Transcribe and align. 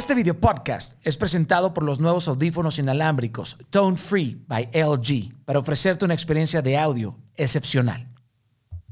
Este 0.00 0.14
video 0.14 0.40
podcast 0.40 0.94
es 1.02 1.18
presentado 1.18 1.74
por 1.74 1.84
los 1.84 2.00
nuevos 2.00 2.26
audífonos 2.26 2.78
inalámbricos 2.78 3.58
Tone 3.68 3.98
Free 3.98 4.42
by 4.48 4.70
LG 4.72 5.44
para 5.44 5.58
ofrecerte 5.58 6.06
una 6.06 6.14
experiencia 6.14 6.62
de 6.62 6.78
audio 6.78 7.18
excepcional. 7.36 8.09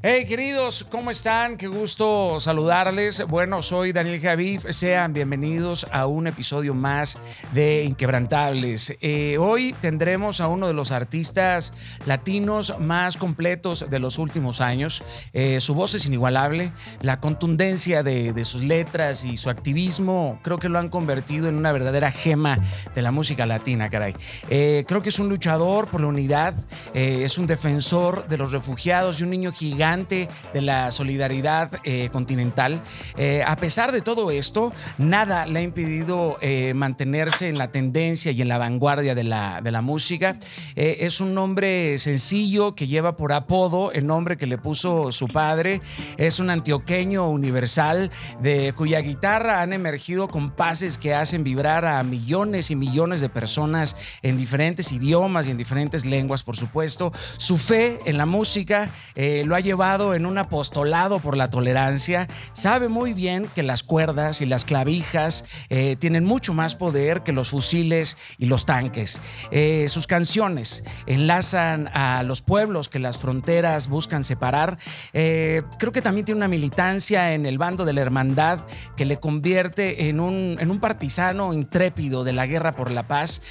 Hey 0.01 0.27
queridos, 0.27 0.87
¿cómo 0.89 1.11
están? 1.11 1.57
Qué 1.57 1.67
gusto 1.67 2.39
saludarles. 2.39 3.27
Bueno, 3.27 3.63
soy 3.63 3.91
Daniel 3.91 4.21
Javif. 4.21 4.65
Sean 4.71 5.13
bienvenidos 5.13 5.89
a 5.91 6.07
un 6.07 6.29
episodio 6.29 6.73
más 6.73 7.19
de 7.51 7.83
Inquebrantables. 7.83 8.97
Eh, 9.01 9.39
hoy 9.41 9.75
tendremos 9.81 10.41
a 10.41 10.47
uno 10.47 10.69
de 10.69 10.73
los 10.73 10.93
artistas 10.93 11.99
latinos 12.07 12.79
más 12.79 13.17
completos 13.17 13.87
de 13.91 13.99
los 13.99 14.21
últimos 14.21 14.61
años. 14.61 15.03
Eh, 15.33 15.61
su 15.61 15.75
voz 15.75 15.97
es 15.97 16.07
inigualable, 16.07 16.71
la 17.03 17.19
contundencia 17.19 18.05
de, 18.05 18.45
sus 18.45 18.63
letras 18.63 19.25
y 19.25 19.37
su 19.37 19.51
activismo 19.51 20.39
creo 20.45 20.61
que 20.61 20.69
lo 20.69 20.79
han 20.79 20.91
convertido 20.91 21.49
en 21.49 21.57
una 21.57 21.73
verdadera 21.73 22.13
gema 22.13 22.57
de 22.95 23.03
la 23.03 23.11
música 23.11 23.47
latina, 23.47 23.91
caray. 23.91 24.15
Eh, 24.49 24.85
creo 24.87 25.03
que 25.03 25.09
es 25.09 25.19
un 25.19 25.29
luchador 25.29 25.89
por 25.89 26.01
la 26.01 26.07
unidad, 26.07 26.55
es 26.95 27.37
un 27.37 27.49
defensor 27.49 28.29
de 28.29 28.37
los 28.37 28.53
refugiados 28.53 29.19
y 29.19 29.25
un 29.25 29.31
niño 29.31 29.51
gigante 29.51 29.88
de 29.89 30.61
la 30.61 30.91
solidaridad 30.91 31.81
eh, 31.83 32.11
continental. 32.13 32.83
Eh, 33.17 33.43
a 33.47 33.57
pesar 33.57 33.91
de 33.91 34.03
todo 34.03 34.31
esto, 34.31 34.71
nada 34.99 35.47
le 35.47 35.61
ha 35.61 35.63
impedido 35.63 36.37
eh, 36.43 36.75
mantenerse 36.75 37.49
en 37.49 37.57
la 37.57 37.73
tendencia 37.73 38.31
y 38.31 38.43
en 38.43 38.49
la 38.49 38.59
vanguardia 38.59 39.15
de 39.15 39.25
la, 39.25 39.63
de 39.63 39.71
la 39.71 39.81
música. 39.81 40.37
es 40.77 41.23
un 41.23 41.33
nombre 41.33 41.99
sencillo 41.99 42.75
que 42.75 42.87
lleva 42.87 43.17
por 43.17 43.33
apodo 43.33 43.91
el 43.93 44.07
nombre 44.07 44.37
que 44.37 44.47
le 44.47 44.59
puso 44.59 45.11
su 45.11 45.27
padre. 45.27 45.81
Es 46.19 46.39
un 46.39 46.51
antioqueño 46.51 47.27
universal 47.31 48.11
de 48.43 48.75
cuya 48.75 49.01
guitarra 49.01 49.63
han 49.63 49.73
emergido 49.73 50.29
compases 50.29 50.99
que 50.99 51.15
hacen 51.15 51.45
vibrar 51.45 51.87
a 51.87 52.03
millones 52.03 52.71
y 52.71 52.77
millones 52.77 53.23
de 53.23 53.31
personas 53.31 53.97
en 54.21 54.37
diferentes 54.37 54.93
idiomas 54.93 55.47
y 55.47 55.51
en 55.51 55.57
diferentes 55.57 56.05
lenguas, 56.05 56.45
por 56.45 56.59
supuesto. 56.59 57.11
Su 57.39 57.57
fe 57.57 58.01
en 58.05 58.19
la 58.19 58.27
música 58.27 58.91
lo 59.17 59.55
ha 59.55 59.61
llevado 59.61 59.78
en 59.79 60.27
un 60.27 60.39
apostolado 60.39 61.21
por 61.21 61.37
la 61.37 61.51
tolerancia, 61.51 62.27
sabe 62.53 62.89
muy 62.89 63.13
bien 63.13 63.49
que 63.55 63.63
las 63.63 63.85
cuerdas 63.85 64.41
y 64.41 64.47
las 64.47 64.65
clavijas 64.65 65.45
eh, 65.69 65.95
tienen 66.01 66.25
mucho 66.25 66.53
más 66.53 66.75
poder 66.75 67.23
que 67.23 67.31
los 67.31 67.51
fusiles 67.51 68.17
y 68.39 68.47
los 68.47 68.67
tanques. 68.67 69.21
Eh, 69.53 69.87
sus 69.89 70.09
canciones 70.09 70.83
enlazan 71.07 71.91
a 71.95 72.25
los 72.25 72.43
pueblos 72.43 72.89
que 72.89 72.99
las 72.99 73.19
fronteras 73.19 73.89
buscan 73.89 74.25
separar. 74.25 74.79
Eh, 75.13 75.63
creo 75.79 75.93
que 75.93 76.03
también 76.03 76.25
tiene 76.25 76.39
una 76.39 76.49
militancia 76.49 77.35
en 77.35 77.47
el 77.47 77.57
bando 77.57 77.85
de 77.85 77.93
la 77.93 78.01
hermandad 78.01 78.59
que 78.97 79.05
le 79.05 79.19
convierte 79.19 80.09
en 80.09 80.19
un, 80.19 80.57
en 80.59 80.73
un 80.73 80.81
partisano 80.81 81.55
intrépido 81.55 82.25
de 82.25 82.33
la 82.33 82.47
guerra 82.47 82.73
por 82.73 82.91
la 82.91 83.07
paz. 83.07 83.43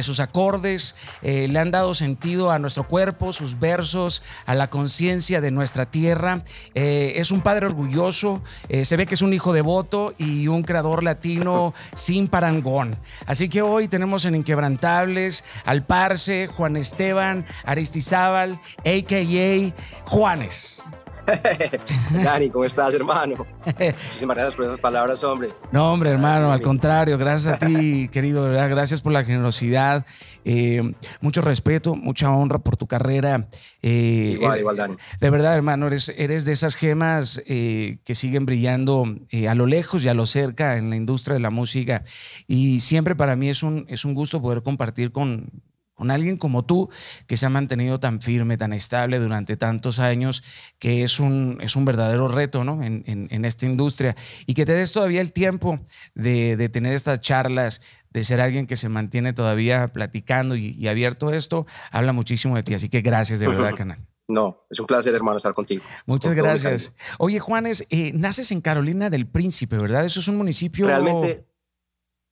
sus 0.00 0.18
acordes 0.18 0.96
le 1.22 1.56
han 1.56 1.70
dado 1.70 1.94
sentido 1.94 2.50
a 2.50 2.58
nuestro 2.58 2.88
cuerpo, 2.88 3.32
sus 3.32 3.60
versos, 3.60 4.24
a 4.46 4.56
la 4.56 4.68
conciencia 4.68 5.40
de 5.40 5.52
nuestra 5.52 5.59
tierra. 5.90 6.42
Eh, 6.74 7.14
es 7.16 7.30
un 7.30 7.40
padre 7.40 7.66
orgulloso, 7.66 8.42
eh, 8.68 8.84
se 8.84 8.96
ve 8.96 9.06
que 9.06 9.14
es 9.14 9.22
un 9.22 9.32
hijo 9.32 9.52
devoto 9.52 10.14
y 10.18 10.48
un 10.48 10.62
creador 10.62 11.02
latino 11.02 11.74
sin 11.94 12.28
parangón. 12.28 12.98
Así 13.26 13.48
que 13.48 13.62
hoy 13.62 13.88
tenemos 13.88 14.24
en 14.24 14.34
Inquebrantables 14.34 15.44
al 15.64 15.84
Parse, 15.84 16.46
Juan 16.46 16.76
Esteban 16.76 17.44
Aristizábal, 17.64 18.60
a.k.a. 18.84 20.08
Juanes. 20.08 20.82
Dani, 22.24 22.50
¿cómo 22.50 22.64
estás, 22.64 22.94
hermano? 22.94 23.46
Muchísimas 23.66 24.36
gracias 24.36 24.56
por 24.56 24.64
esas 24.66 24.80
palabras, 24.80 25.22
hombre. 25.24 25.50
No, 25.72 25.92
hombre, 25.92 26.10
hermano, 26.10 26.52
al 26.52 26.60
contrario, 26.60 27.18
gracias 27.18 27.54
a 27.54 27.66
ti, 27.66 28.08
querido, 28.12 28.44
¿verdad? 28.44 28.68
Gracias 28.70 29.02
por 29.02 29.12
la 29.12 29.24
generosidad, 29.24 30.06
eh, 30.44 30.94
mucho 31.20 31.40
respeto, 31.40 31.96
mucha 31.96 32.30
honra 32.30 32.58
por 32.58 32.76
tu 32.76 32.86
carrera. 32.86 33.48
Eh, 33.82 34.32
igual, 34.34 34.58
igual, 34.60 34.76
Dani. 34.76 34.94
De 35.20 35.30
verdad, 35.30 35.54
hermano, 35.54 35.86
eres, 35.86 36.12
eres 36.16 36.44
de 36.44 36.52
esas 36.52 36.76
gemas 36.76 37.42
eh, 37.46 37.98
que 38.04 38.14
siguen 38.14 38.46
brillando 38.46 39.04
a 39.48 39.54
lo 39.54 39.66
lejos 39.66 40.04
y 40.04 40.08
a 40.08 40.14
lo 40.14 40.26
cerca 40.26 40.76
en 40.76 40.90
la 40.90 40.96
industria 40.96 41.34
de 41.34 41.40
la 41.40 41.50
música. 41.50 42.04
Y 42.46 42.80
siempre 42.80 43.16
para 43.16 43.36
mí 43.36 43.48
es 43.48 43.62
un, 43.62 43.84
es 43.88 44.04
un 44.04 44.14
gusto 44.14 44.40
poder 44.40 44.62
compartir 44.62 45.12
con, 45.12 45.50
con 46.00 46.10
alguien 46.10 46.38
como 46.38 46.64
tú 46.64 46.88
que 47.26 47.36
se 47.36 47.44
ha 47.44 47.50
mantenido 47.50 48.00
tan 48.00 48.22
firme, 48.22 48.56
tan 48.56 48.72
estable 48.72 49.18
durante 49.18 49.56
tantos 49.56 49.98
años, 49.98 50.42
que 50.78 51.04
es 51.04 51.20
un, 51.20 51.58
es 51.60 51.76
un 51.76 51.84
verdadero 51.84 52.26
reto 52.26 52.64
¿no? 52.64 52.82
en, 52.82 53.04
en, 53.04 53.44
esta 53.44 53.66
industria 53.66 54.16
y 54.46 54.54
que 54.54 54.64
te 54.64 54.72
des 54.72 54.94
todavía 54.94 55.20
el 55.20 55.34
tiempo 55.34 55.78
de, 56.14 56.56
de, 56.56 56.70
tener 56.70 56.94
estas 56.94 57.20
charlas, 57.20 57.82
de 58.08 58.24
ser 58.24 58.40
alguien 58.40 58.66
que 58.66 58.76
se 58.76 58.88
mantiene 58.88 59.34
todavía 59.34 59.88
platicando 59.88 60.56
y, 60.56 60.88
abierto 60.88 61.28
a 61.28 61.36
esto, 61.36 61.66
habla 61.90 62.14
muchísimo 62.14 62.56
de 62.56 62.62
ti. 62.62 62.72
Así 62.72 62.88
que 62.88 63.02
gracias 63.02 63.40
de 63.40 63.48
verdad, 63.48 63.74
canal. 63.76 63.98
No, 64.26 64.64
es 64.70 64.80
un 64.80 64.86
placer, 64.86 65.14
hermano, 65.14 65.36
estar 65.36 65.52
contigo. 65.52 65.84
Muchas 66.06 66.32
gracias. 66.32 66.96
Oye, 67.18 67.40
Juanes, 67.40 67.86
eh, 67.90 68.12
naces 68.14 68.52
en 68.52 68.62
Carolina 68.62 69.10
del 69.10 69.26
Príncipe, 69.26 69.76
¿verdad? 69.76 70.06
Eso 70.06 70.20
es 70.20 70.28
un 70.28 70.38
municipio. 70.38 70.86
Realmente. 70.86 71.46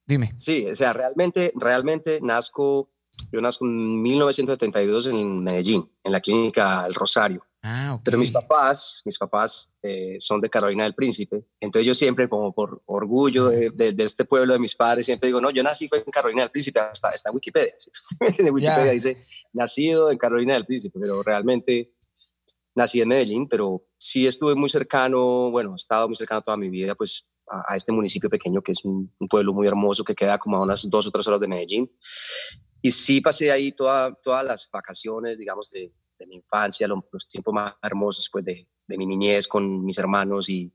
Dime. 0.06 0.32
Sí, 0.38 0.64
o 0.64 0.74
sea, 0.74 0.94
realmente, 0.94 1.52
realmente 1.54 2.20
nazco 2.22 2.90
yo 3.32 3.40
nazco 3.40 3.66
en 3.66 4.02
1972 4.02 5.06
en 5.06 5.42
Medellín, 5.42 5.90
en 6.02 6.12
la 6.12 6.20
clínica 6.20 6.86
El 6.86 6.94
Rosario. 6.94 7.44
Ah, 7.62 8.00
Pero 8.04 8.18
mis 8.18 8.30
papás, 8.30 9.02
mis 9.04 9.18
papás 9.18 9.72
eh, 9.82 10.16
son 10.20 10.40
de 10.40 10.48
Carolina 10.48 10.84
del 10.84 10.94
Príncipe. 10.94 11.44
Entonces 11.58 11.86
yo 11.86 11.94
siempre, 11.94 12.28
como 12.28 12.54
por 12.54 12.82
orgullo 12.86 13.48
de, 13.48 13.94
este 13.98 14.24
pueblo 14.24 14.52
de 14.52 14.60
mis 14.60 14.76
padres, 14.76 15.06
siempre 15.06 15.26
digo, 15.26 15.40
no, 15.40 15.50
yo 15.50 15.62
nací 15.62 15.88
en 15.92 16.10
Carolina 16.12 16.42
del 16.42 16.50
Príncipe, 16.50 16.78
hasta 16.78 17.10
está 17.10 17.28
en 17.30 17.34
Wikipedia. 17.34 17.74
en 18.20 18.54
Wikipedia 18.54 18.92
dice, 18.92 19.18
nacido 19.52 20.10
en 20.10 20.18
Carolina 20.18 20.54
del 20.54 20.66
Príncipe, 20.66 20.98
pero 21.00 21.22
realmente 21.22 21.92
nací 22.76 23.00
en 23.00 23.08
Medellín, 23.08 23.48
pero 23.48 23.84
sí 23.98 24.26
estuve 24.26 24.54
muy 24.54 24.68
cercano, 24.68 25.50
bueno, 25.50 25.72
he 25.72 25.76
estado 25.76 26.06
muy 26.06 26.16
cercano 26.16 26.42
toda 26.42 26.56
mi 26.56 26.70
vida, 26.70 26.94
pues 26.94 27.28
a, 27.50 27.74
este 27.74 27.90
municipio 27.90 28.30
pequeño 28.30 28.62
que 28.62 28.72
es 28.72 28.84
un, 28.84 29.12
un, 29.18 29.28
pueblo 29.28 29.52
muy 29.52 29.66
hermoso 29.66 30.04
que 30.04 30.14
queda 30.14 30.38
como 30.38 30.58
a 30.58 30.60
unas 30.60 30.88
dos 30.88 31.06
o 31.06 31.10
tres 31.10 31.26
horas 31.26 31.40
de 31.40 31.48
Medellín. 31.48 31.90
Y 32.82 32.90
sí 32.90 33.20
pasé 33.20 33.50
ahí 33.50 33.72
toda, 33.72 34.14
todas 34.22 34.44
las 34.44 34.68
vacaciones, 34.72 35.38
digamos, 35.38 35.70
de, 35.70 35.92
de 36.18 36.26
mi 36.26 36.36
infancia, 36.36 36.86
los, 36.88 37.28
tiempos 37.28 37.54
más 37.54 37.74
hermosos 37.82 38.28
pues, 38.30 38.44
de, 38.44 38.68
de, 38.86 38.98
mi 38.98 39.06
niñez 39.06 39.46
con 39.48 39.84
mis 39.84 39.98
hermanos 39.98 40.48
y 40.48 40.72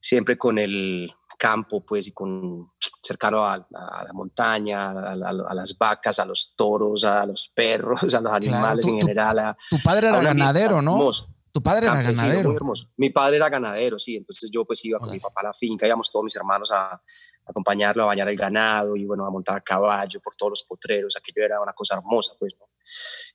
siempre 0.00 0.36
con 0.36 0.58
el 0.58 1.10
campo, 1.38 1.84
pues, 1.84 2.06
y 2.06 2.12
con 2.12 2.70
cercano 3.02 3.44
a, 3.44 3.56
la 3.58 4.12
montaña, 4.12 4.90
a, 4.90 5.14
las 5.16 5.76
vacas, 5.76 6.18
a 6.18 6.24
los 6.24 6.54
toros, 6.56 7.04
a 7.04 7.26
los 7.26 7.50
perros, 7.54 8.14
a 8.14 8.20
los 8.20 8.32
animales 8.32 8.86
en 8.86 8.98
general. 8.98 9.56
tu 9.68 9.78
padre 9.82 10.08
era 10.08 10.20
ganadero, 10.20 10.80
¿no? 10.80 11.10
Tu 11.52 11.62
padre 11.62 11.86
era 11.86 12.00
ganadero. 12.00 12.48
Muy 12.48 12.56
hermoso. 12.56 12.86
Mi 12.96 13.10
padre 13.10 13.36
era 13.36 13.50
ganadero, 13.50 13.98
sí. 13.98 14.16
Entonces 14.16 14.48
yo 14.50 14.64
pues 14.64 14.82
iba 14.86 14.98
con 14.98 15.10
mi 15.10 15.20
papá 15.20 15.42
a 15.42 15.44
la 15.48 15.52
finca, 15.52 15.86
íbamos 15.86 16.10
todos 16.10 16.24
mis 16.24 16.36
hermanos 16.36 16.70
a, 16.72 17.02
acompañarlo 17.46 18.02
a 18.02 18.06
bañar 18.06 18.28
el 18.28 18.36
ganado 18.36 18.96
y 18.96 19.04
bueno, 19.04 19.26
a 19.26 19.30
montar 19.30 19.56
a 19.56 19.60
caballo 19.60 20.20
por 20.20 20.34
todos 20.36 20.50
los 20.50 20.62
potreros. 20.64 21.16
Aquello 21.16 21.44
era 21.44 21.60
una 21.60 21.72
cosa 21.72 21.96
hermosa, 21.96 22.34
pues, 22.38 22.54
¿no? 22.58 22.66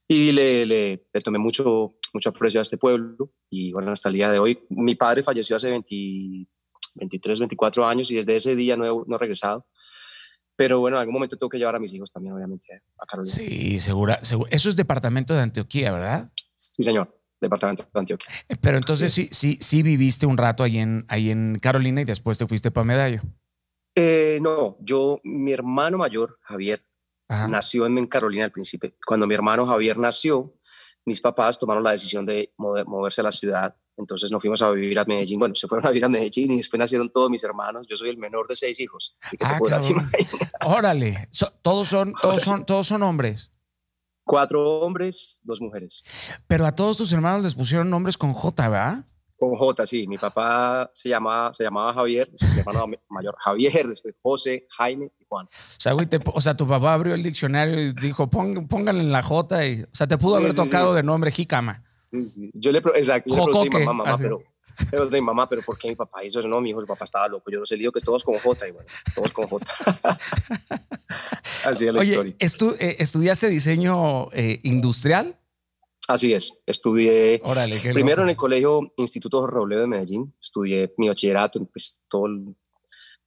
Y 0.07 0.31
le, 0.31 0.65
le, 0.65 0.97
tomé 1.23 1.39
mucho, 1.39 1.95
mucho 2.13 2.29
aprecio 2.29 2.59
a 2.59 2.63
este 2.63 2.77
pueblo 2.77 3.31
y 3.49 3.71
bueno, 3.71 3.91
hasta 3.91 4.09
el 4.09 4.15
día 4.15 4.31
de 4.31 4.39
hoy. 4.39 4.65
Mi 4.69 4.95
padre 4.95 5.23
falleció 5.23 5.55
hace 5.55 5.69
23, 5.69 7.39
24 7.39 7.85
años 7.85 8.11
y 8.11 8.15
desde 8.15 8.35
ese 8.35 8.55
día 8.55 8.77
no 8.77 8.85
he, 8.85 9.03
no 9.07 9.15
he 9.15 9.19
regresado. 9.19 9.67
Pero 10.55 10.79
bueno, 10.79 10.97
en 10.97 11.01
algún 11.01 11.13
momento 11.13 11.37
tengo 11.37 11.49
que 11.49 11.59
llevar 11.59 11.75
a 11.75 11.79
mis 11.79 11.93
hijos 11.93 12.11
también, 12.11 12.33
obviamente, 12.33 12.81
a 12.97 13.05
Carolina. 13.05 13.35
Sí, 13.35 13.79
segura, 13.79 14.19
Eso 14.23 14.69
es 14.69 14.75
departamento 14.75 15.35
de 15.35 15.41
Antioquía, 15.41 15.91
¿verdad? 15.91 16.31
Sí, 16.55 16.83
señor 16.83 17.13
departamento 17.39 17.83
de 17.83 17.99
Antioquia. 17.99 18.29
Eh, 18.49 18.55
pero 18.59 18.77
entonces 18.77 19.13
sí, 19.13 19.29
sí, 19.31 19.57
sí 19.61 19.83
viviste 19.83 20.25
un 20.25 20.37
rato 20.37 20.63
ahí 20.63 20.77
en, 20.77 21.05
ahí 21.07 21.29
en 21.29 21.59
Carolina 21.59 22.01
y 22.01 22.05
después 22.05 22.37
te 22.37 22.47
fuiste 22.47 22.71
para 22.71 22.85
Medallo. 22.85 23.21
Eh, 23.99 24.37
no, 24.43 24.77
yo, 24.79 25.19
mi 25.23 25.51
hermano 25.51 25.97
mayor, 25.97 26.37
Javier, 26.43 26.85
nació 27.27 27.87
en 27.87 28.05
Carolina 28.05 28.45
al 28.45 28.51
principio. 28.51 28.93
Cuando 29.03 29.25
mi 29.25 29.33
hermano 29.33 29.65
Javier 29.65 29.97
nació, 29.97 30.53
mis 31.03 31.19
papás 31.19 31.57
tomaron 31.57 31.83
la 31.83 31.93
decisión 31.93 32.23
de 32.23 32.53
moverse 32.57 33.21
a 33.21 33.23
la 33.23 33.31
ciudad. 33.31 33.75
Entonces 33.97 34.31
nos 34.31 34.39
fuimos 34.39 34.61
a 34.61 34.69
vivir 34.69 34.99
a 34.99 35.05
Medellín. 35.05 35.39
Bueno, 35.39 35.55
se 35.55 35.67
fueron 35.67 35.87
a 35.87 35.89
vivir 35.89 36.05
a 36.05 36.09
Medellín 36.09 36.51
y 36.51 36.57
después 36.57 36.77
nacieron 36.77 37.09
todos 37.09 37.31
mis 37.31 37.43
hermanos. 37.43 37.87
Yo 37.89 37.97
soy 37.97 38.09
el 38.09 38.17
menor 38.17 38.47
de 38.47 38.55
seis 38.55 38.79
hijos. 38.79 39.17
ah, 39.39 39.59
Órale, 40.63 41.27
todos 41.63 41.87
son, 41.87 42.13
todos 42.21 42.43
son, 42.43 42.67
todos 42.67 42.85
son 42.85 43.01
hombres. 43.01 43.51
Cuatro 44.23 44.81
hombres, 44.81 45.41
dos 45.43 45.59
mujeres. 45.59 46.03
Pero 46.45 46.67
a 46.67 46.75
todos 46.75 46.97
tus 46.97 47.11
hermanos 47.13 47.43
les 47.43 47.55
pusieron 47.55 47.89
nombres 47.89 48.15
con 48.15 48.33
J, 48.33 48.69
¿verdad? 48.69 49.05
Con 49.37 49.55
J, 49.55 49.85
sí. 49.85 50.07
Mi 50.07 50.17
papá 50.17 50.89
se 50.93 51.09
llamaba, 51.09 51.53
se 51.53 51.63
llamaba 51.63 51.93
Javier, 51.93 52.29
mi 52.55 52.59
hermano 52.59 52.87
mayor 53.09 53.35
Javier, 53.37 53.87
después 53.87 54.15
José, 54.21 54.67
Jaime 54.77 55.11
y 55.19 55.25
Juan. 55.27 55.45
O 55.45 55.79
sea, 55.79 55.93
güey, 55.93 56.07
o 56.33 56.41
sea, 56.41 56.57
tu 56.57 56.67
papá 56.67 56.93
abrió 56.93 57.13
el 57.13 57.23
diccionario 57.23 57.79
y 57.79 57.93
dijo, 57.93 58.29
pónganle 58.29 59.01
en 59.01 59.11
la 59.11 59.21
J 59.21 59.65
y, 59.65 59.83
o 59.83 59.87
sea, 59.91 60.07
te 60.07 60.17
pudo 60.17 60.37
haber 60.37 60.55
tocado 60.55 60.93
de 60.93 61.03
nombre 61.03 61.31
Jicama. 61.31 61.83
Yo 62.53 62.71
le, 62.71 62.79
exacto, 62.79 63.35
yo 63.35 63.47
le 63.47 63.75
a 63.75 63.79
mi 63.79 63.85
mamá, 63.85 64.17
pero, 64.17 64.41
Pero 64.89 65.07
de 65.07 65.19
mi 65.19 65.25
mamá, 65.25 65.49
pero 65.49 65.61
¿por 65.61 65.77
qué 65.77 65.89
mi 65.89 65.95
papá 65.95 66.23
hizo 66.23 66.39
eso? 66.39 66.47
No, 66.47 66.61
mi 66.61 66.69
hijo, 66.69 66.81
su 66.81 66.87
papá 66.87 67.05
estaba 67.05 67.27
loco. 67.27 67.51
Yo 67.51 67.59
no 67.59 67.65
sé, 67.65 67.75
le 67.75 67.79
digo 67.79 67.91
que 67.91 68.01
todos 68.01 68.23
con 68.23 68.37
J 68.39 68.67
y 68.67 68.71
bueno, 68.71 68.87
todos 69.13 69.33
con 69.33 69.47
J. 69.47 69.65
Así 71.65 71.87
es 71.87 71.93
la 71.93 72.03
historia. 72.03 72.35
Eh, 72.79 72.95
¿Estudiaste 72.99 73.49
diseño 73.49 74.31
eh, 74.31 74.59
industrial? 74.63 75.37
Así 76.07 76.33
es, 76.33 76.63
estudié 76.65 77.41
primero 77.91 78.23
en 78.23 78.29
el 78.29 78.37
colegio 78.37 78.93
Instituto 78.95 79.41
Jorge 79.41 79.55
Robledo 79.55 79.81
de 79.81 79.87
Medellín, 79.87 80.33
estudié 80.41 80.93
mi 80.97 81.09
bachillerato, 81.09 81.65
pues 81.65 82.01
todo 82.07 82.27
el 82.27 82.55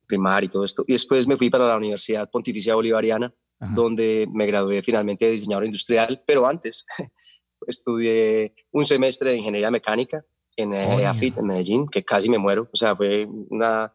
primario 0.07 0.47
y 0.47 0.51
todo 0.51 0.65
esto, 0.65 0.85
y 0.87 0.95
después 0.95 1.27
me 1.27 1.37
fui 1.37 1.51
para 1.51 1.69
la 1.69 1.77
Universidad 1.77 2.31
Pontificia 2.31 2.75
Bolivariana, 2.75 3.35
donde 3.75 4.27
me 4.33 4.47
gradué 4.47 4.83
finalmente 4.83 5.27
de 5.27 5.33
diseñador 5.33 5.67
industrial, 5.67 6.23
pero 6.27 6.47
antes 6.47 6.87
estudié 7.67 8.55
un 8.71 8.87
semestre 8.87 9.33
de 9.33 9.37
ingeniería 9.37 9.71
mecánica 9.71 10.25
en 10.57 10.73
EAFIT, 10.73 11.37
en 11.39 11.47
Medellín, 11.47 11.87
que 11.87 12.03
casi 12.03 12.31
me 12.31 12.39
muero, 12.39 12.69
o 12.73 12.77
sea, 12.77 12.97
fue 12.97 13.27
una 13.51 13.95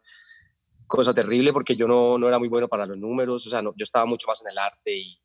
cosa 0.85 1.13
terrible 1.13 1.51
porque 1.51 1.75
yo 1.75 1.87
no, 1.87 2.19
no 2.19 2.27
era 2.27 2.37
muy 2.37 2.47
bueno 2.47 2.67
para 2.67 2.85
los 2.85 2.97
números, 2.97 3.47
o 3.47 3.49
sea, 3.49 3.63
no, 3.63 3.73
yo 3.75 3.83
estaba 3.83 4.05
mucho 4.05 4.27
más 4.27 4.41
en 4.41 4.51
el 4.51 4.57
arte 4.59 4.95
y 4.95 5.19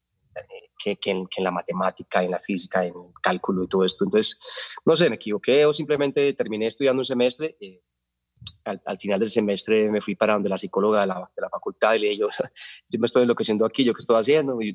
que, 0.82 0.96
que, 0.96 1.10
en, 1.10 1.28
la 1.38 1.50
matemática, 1.50 2.22
en 2.22 2.30
la 2.30 2.40
física, 2.40 2.84
en 2.84 2.94
el 2.94 3.12
cálculo 3.22 3.64
y 3.64 3.68
todo 3.68 3.84
esto. 3.84 4.04
Entonces, 4.04 4.40
no 4.84 4.96
sé, 4.96 5.08
me 5.08 5.16
equivoqué 5.16 5.66
o 5.66 5.72
simplemente 5.72 6.32
terminé 6.32 6.66
estudiando 6.66 7.00
un 7.00 7.06
semestre. 7.06 7.56
Eh, 7.60 7.82
al, 8.64 8.98
final 8.98 9.20
del 9.20 9.30
semestre 9.30 9.90
me 9.90 10.00
fui 10.00 10.14
para 10.14 10.34
donde 10.34 10.48
la 10.48 10.56
psicóloga 10.56 11.02
de 11.02 11.06
la, 11.06 11.30
de 11.34 11.42
la 11.42 11.50
facultad 11.50 11.94
y 11.94 11.98
le 11.98 12.08
dije, 12.08 12.20
yo, 12.20 12.28
yo 12.90 13.00
me 13.00 13.06
estoy 13.06 13.22
enloqueciendo 13.22 13.66
aquí, 13.66 13.84
¿yo 13.84 13.92
qué 13.92 14.00
estoy 14.00 14.18
haciendo? 14.18 14.60
Y 14.62 14.72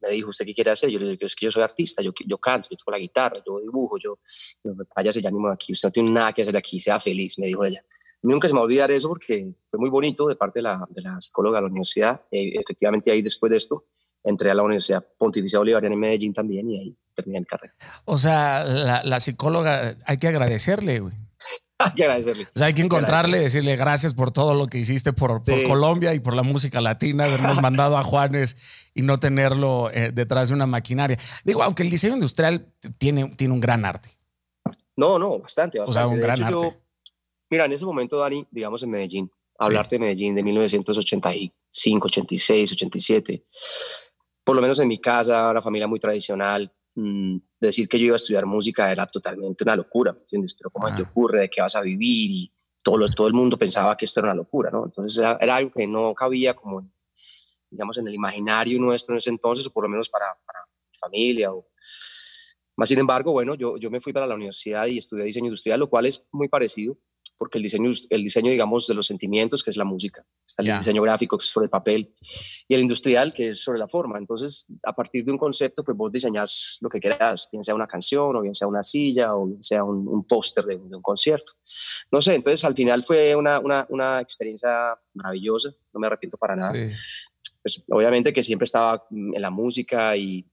me 0.00 0.10
dijo, 0.10 0.30
¿usted 0.30 0.44
qué 0.46 0.54
quiere 0.54 0.70
hacer? 0.70 0.90
Yo 0.90 0.98
le 0.98 1.10
dije, 1.10 1.26
es 1.26 1.36
que 1.36 1.46
yo 1.46 1.52
soy 1.52 1.62
artista, 1.62 2.02
yo, 2.02 2.12
yo 2.26 2.38
canto, 2.38 2.68
yo 2.70 2.76
toco 2.76 2.90
la 2.90 2.98
guitarra, 2.98 3.42
yo 3.46 3.60
dibujo, 3.60 3.98
yo, 3.98 4.18
váyase 4.96 5.20
ya 5.20 5.30
mismo 5.30 5.48
de 5.48 5.54
aquí, 5.54 5.72
usted 5.72 5.88
no 5.88 5.92
tiene 5.92 6.10
nada 6.10 6.32
que 6.32 6.42
hacer 6.42 6.56
aquí, 6.56 6.78
sea 6.78 6.98
feliz, 6.98 7.38
me 7.38 7.46
dijo 7.46 7.64
ella. 7.64 7.84
Nunca 8.22 8.48
se 8.48 8.52
me 8.52 8.58
va 8.58 8.62
a 8.62 8.64
olvidar 8.66 8.90
eso 8.90 9.08
porque 9.08 9.54
fue 9.70 9.78
muy 9.78 9.88
bonito 9.88 10.28
de 10.28 10.36
parte 10.36 10.58
de 10.58 10.64
la, 10.64 10.86
de 10.90 11.00
la 11.00 11.18
psicóloga 11.20 11.58
de 11.58 11.62
la 11.62 11.68
universidad. 11.68 12.22
Eh, 12.30 12.52
efectivamente, 12.54 13.10
ahí 13.10 13.22
después 13.22 13.48
de 13.48 13.56
esto, 13.56 13.86
entré 14.24 14.50
a 14.50 14.54
la 14.54 14.62
Universidad 14.62 15.06
Pontificia 15.18 15.58
Bolivariana 15.58 15.94
en 15.94 16.00
Medellín 16.00 16.32
también 16.32 16.70
y 16.70 16.78
ahí 16.78 16.96
terminé 17.14 17.40
mi 17.40 17.46
carrera. 17.46 17.74
O 18.04 18.18
sea, 18.18 18.64
la, 18.64 19.20
psicóloga, 19.20 19.96
hay 20.04 20.18
que 20.18 20.28
agradecerle, 20.28 21.00
güey. 21.00 21.14
hay 21.78 21.92
que 21.92 22.04
agradecerle. 22.04 22.44
O 22.54 22.58
sea, 22.58 22.66
hay 22.68 22.74
que 22.74 22.82
encontrarle, 22.82 23.40
decirle 23.40 23.76
gracias 23.76 24.14
por 24.14 24.30
todo 24.30 24.54
lo 24.54 24.66
que 24.66 24.78
hiciste 24.78 25.12
por, 25.12 25.42
Colombia 25.66 26.14
y 26.14 26.20
por 26.20 26.34
la 26.34 26.42
música 26.42 26.80
latina, 26.80 27.24
habernos 27.24 27.60
mandado 27.62 27.96
a 27.96 28.02
Juanes 28.02 28.90
y 28.94 29.02
no 29.02 29.18
tenerlo 29.18 29.90
eh, 29.92 30.10
detrás 30.12 30.48
de 30.48 30.54
una 30.54 30.66
maquinaria. 30.66 31.18
Digo, 31.44 31.62
aunque 31.62 31.82
el 31.82 31.90
diseño 31.90 32.14
industrial 32.14 32.66
tiene, 32.98 33.34
tiene 33.36 33.54
un 33.54 33.60
gran 33.60 33.84
arte. 33.84 34.10
No, 34.96 35.18
no, 35.18 35.38
bastante, 35.38 35.78
bastante. 35.78 35.90
O 35.90 35.92
sea, 35.92 36.06
un 36.06 36.20
gran 36.20 36.42
arte. 36.42 36.78
mira, 37.48 37.64
en 37.64 37.72
ese 37.72 37.86
momento, 37.86 38.18
Dani, 38.18 38.46
digamos 38.50 38.82
en 38.82 38.90
Medellín, 38.90 39.30
hablarte 39.58 39.96
de 39.96 40.00
Medellín 40.00 40.34
de 40.34 40.42
1985, 40.42 42.06
86, 42.06 42.72
87 42.72 43.44
por 44.50 44.56
lo 44.56 44.62
menos 44.62 44.80
en 44.80 44.88
mi 44.88 45.00
casa, 45.00 45.48
una 45.48 45.62
familia 45.62 45.86
muy 45.86 46.00
tradicional, 46.00 46.74
mm, 46.96 47.36
decir 47.60 47.88
que 47.88 48.00
yo 48.00 48.06
iba 48.06 48.14
a 48.14 48.16
estudiar 48.16 48.46
música 48.46 48.90
era 48.90 49.06
totalmente 49.06 49.62
una 49.62 49.76
locura, 49.76 50.12
¿me 50.12 50.18
entiendes? 50.18 50.56
Pero 50.56 50.70
¿cómo 50.70 50.92
te 50.92 51.02
ocurre? 51.02 51.42
¿De 51.42 51.48
qué 51.48 51.60
vas 51.60 51.76
a 51.76 51.80
vivir? 51.80 52.32
Y 52.32 52.52
todo, 52.82 52.98
todo 53.10 53.28
el 53.28 53.34
mundo 53.34 53.56
pensaba 53.56 53.96
que 53.96 54.06
esto 54.06 54.18
era 54.18 54.30
una 54.30 54.34
locura, 54.34 54.72
¿no? 54.72 54.86
Entonces 54.86 55.22
era, 55.22 55.54
algo 55.54 55.70
que 55.70 55.86
no 55.86 56.12
cabía 56.14 56.54
como, 56.54 56.84
digamos, 57.70 57.96
en 57.98 58.08
el 58.08 58.14
imaginario 58.14 58.80
nuestro 58.80 59.14
en 59.14 59.18
ese 59.18 59.30
entonces, 59.30 59.64
o 59.68 59.72
por 59.72 59.84
lo 59.84 59.88
menos 59.88 60.08
para, 60.08 60.26
para 60.44 60.58
mi 60.90 60.98
familia. 60.98 61.52
O... 61.52 61.68
Más 62.74 62.88
sin 62.88 62.98
embargo, 62.98 63.30
bueno, 63.30 63.54
yo, 63.54 63.76
yo 63.76 63.88
me 63.88 64.00
fui 64.00 64.12
para 64.12 64.26
la 64.26 64.34
universidad 64.34 64.84
y 64.88 64.98
estudié 64.98 65.26
diseño 65.26 65.46
industrial, 65.46 65.78
lo 65.78 65.88
cual 65.88 66.06
es 66.06 66.28
muy 66.32 66.48
parecido 66.48 66.98
porque 67.40 67.56
el 67.56 67.62
diseño, 67.62 67.90
el 68.10 68.22
diseño, 68.22 68.50
digamos, 68.50 68.86
de 68.86 68.92
los 68.92 69.06
sentimientos, 69.06 69.64
que 69.64 69.70
es 69.70 69.78
la 69.78 69.86
música, 69.86 70.26
está 70.46 70.62
el 70.62 70.76
diseño 70.76 71.00
gráfico, 71.00 71.38
que 71.38 71.42
es 71.42 71.48
sobre 71.48 71.64
el 71.64 71.70
papel, 71.70 72.14
y 72.68 72.74
el 72.74 72.82
industrial, 72.82 73.32
que 73.32 73.48
es 73.48 73.62
sobre 73.62 73.78
la 73.78 73.88
forma. 73.88 74.18
Entonces, 74.18 74.66
a 74.82 74.94
partir 74.94 75.24
de 75.24 75.32
un 75.32 75.38
concepto, 75.38 75.82
pues 75.82 75.96
vos 75.96 76.12
diseñás 76.12 76.76
lo 76.82 76.90
que 76.90 77.00
quieras, 77.00 77.48
bien 77.50 77.64
sea 77.64 77.74
una 77.74 77.86
canción, 77.86 78.36
o 78.36 78.42
bien 78.42 78.54
sea 78.54 78.68
una 78.68 78.82
silla, 78.82 79.34
o 79.34 79.46
bien 79.46 79.62
sea 79.62 79.82
un, 79.82 80.22
póster 80.26 80.66
de, 80.66 80.76
un 80.76 81.00
concierto. 81.00 81.52
No 82.12 82.20
sé, 82.20 82.34
entonces 82.34 82.62
al 82.62 82.74
final 82.74 83.02
fue 83.02 83.34
una, 83.34 83.58
una, 83.58 83.86
una 83.88 84.20
experiencia 84.20 84.94
maravillosa, 85.14 85.70
no 85.94 85.98
me 85.98 86.08
arrepiento 86.08 86.36
para 86.36 86.56
nada. 86.56 86.74
Pues, 87.62 87.82
obviamente 87.88 88.34
que 88.34 88.42
siempre 88.42 88.66
estaba 88.66 89.06
en 89.10 89.40
la 89.40 89.48
música 89.48 90.14
y, 90.14 90.46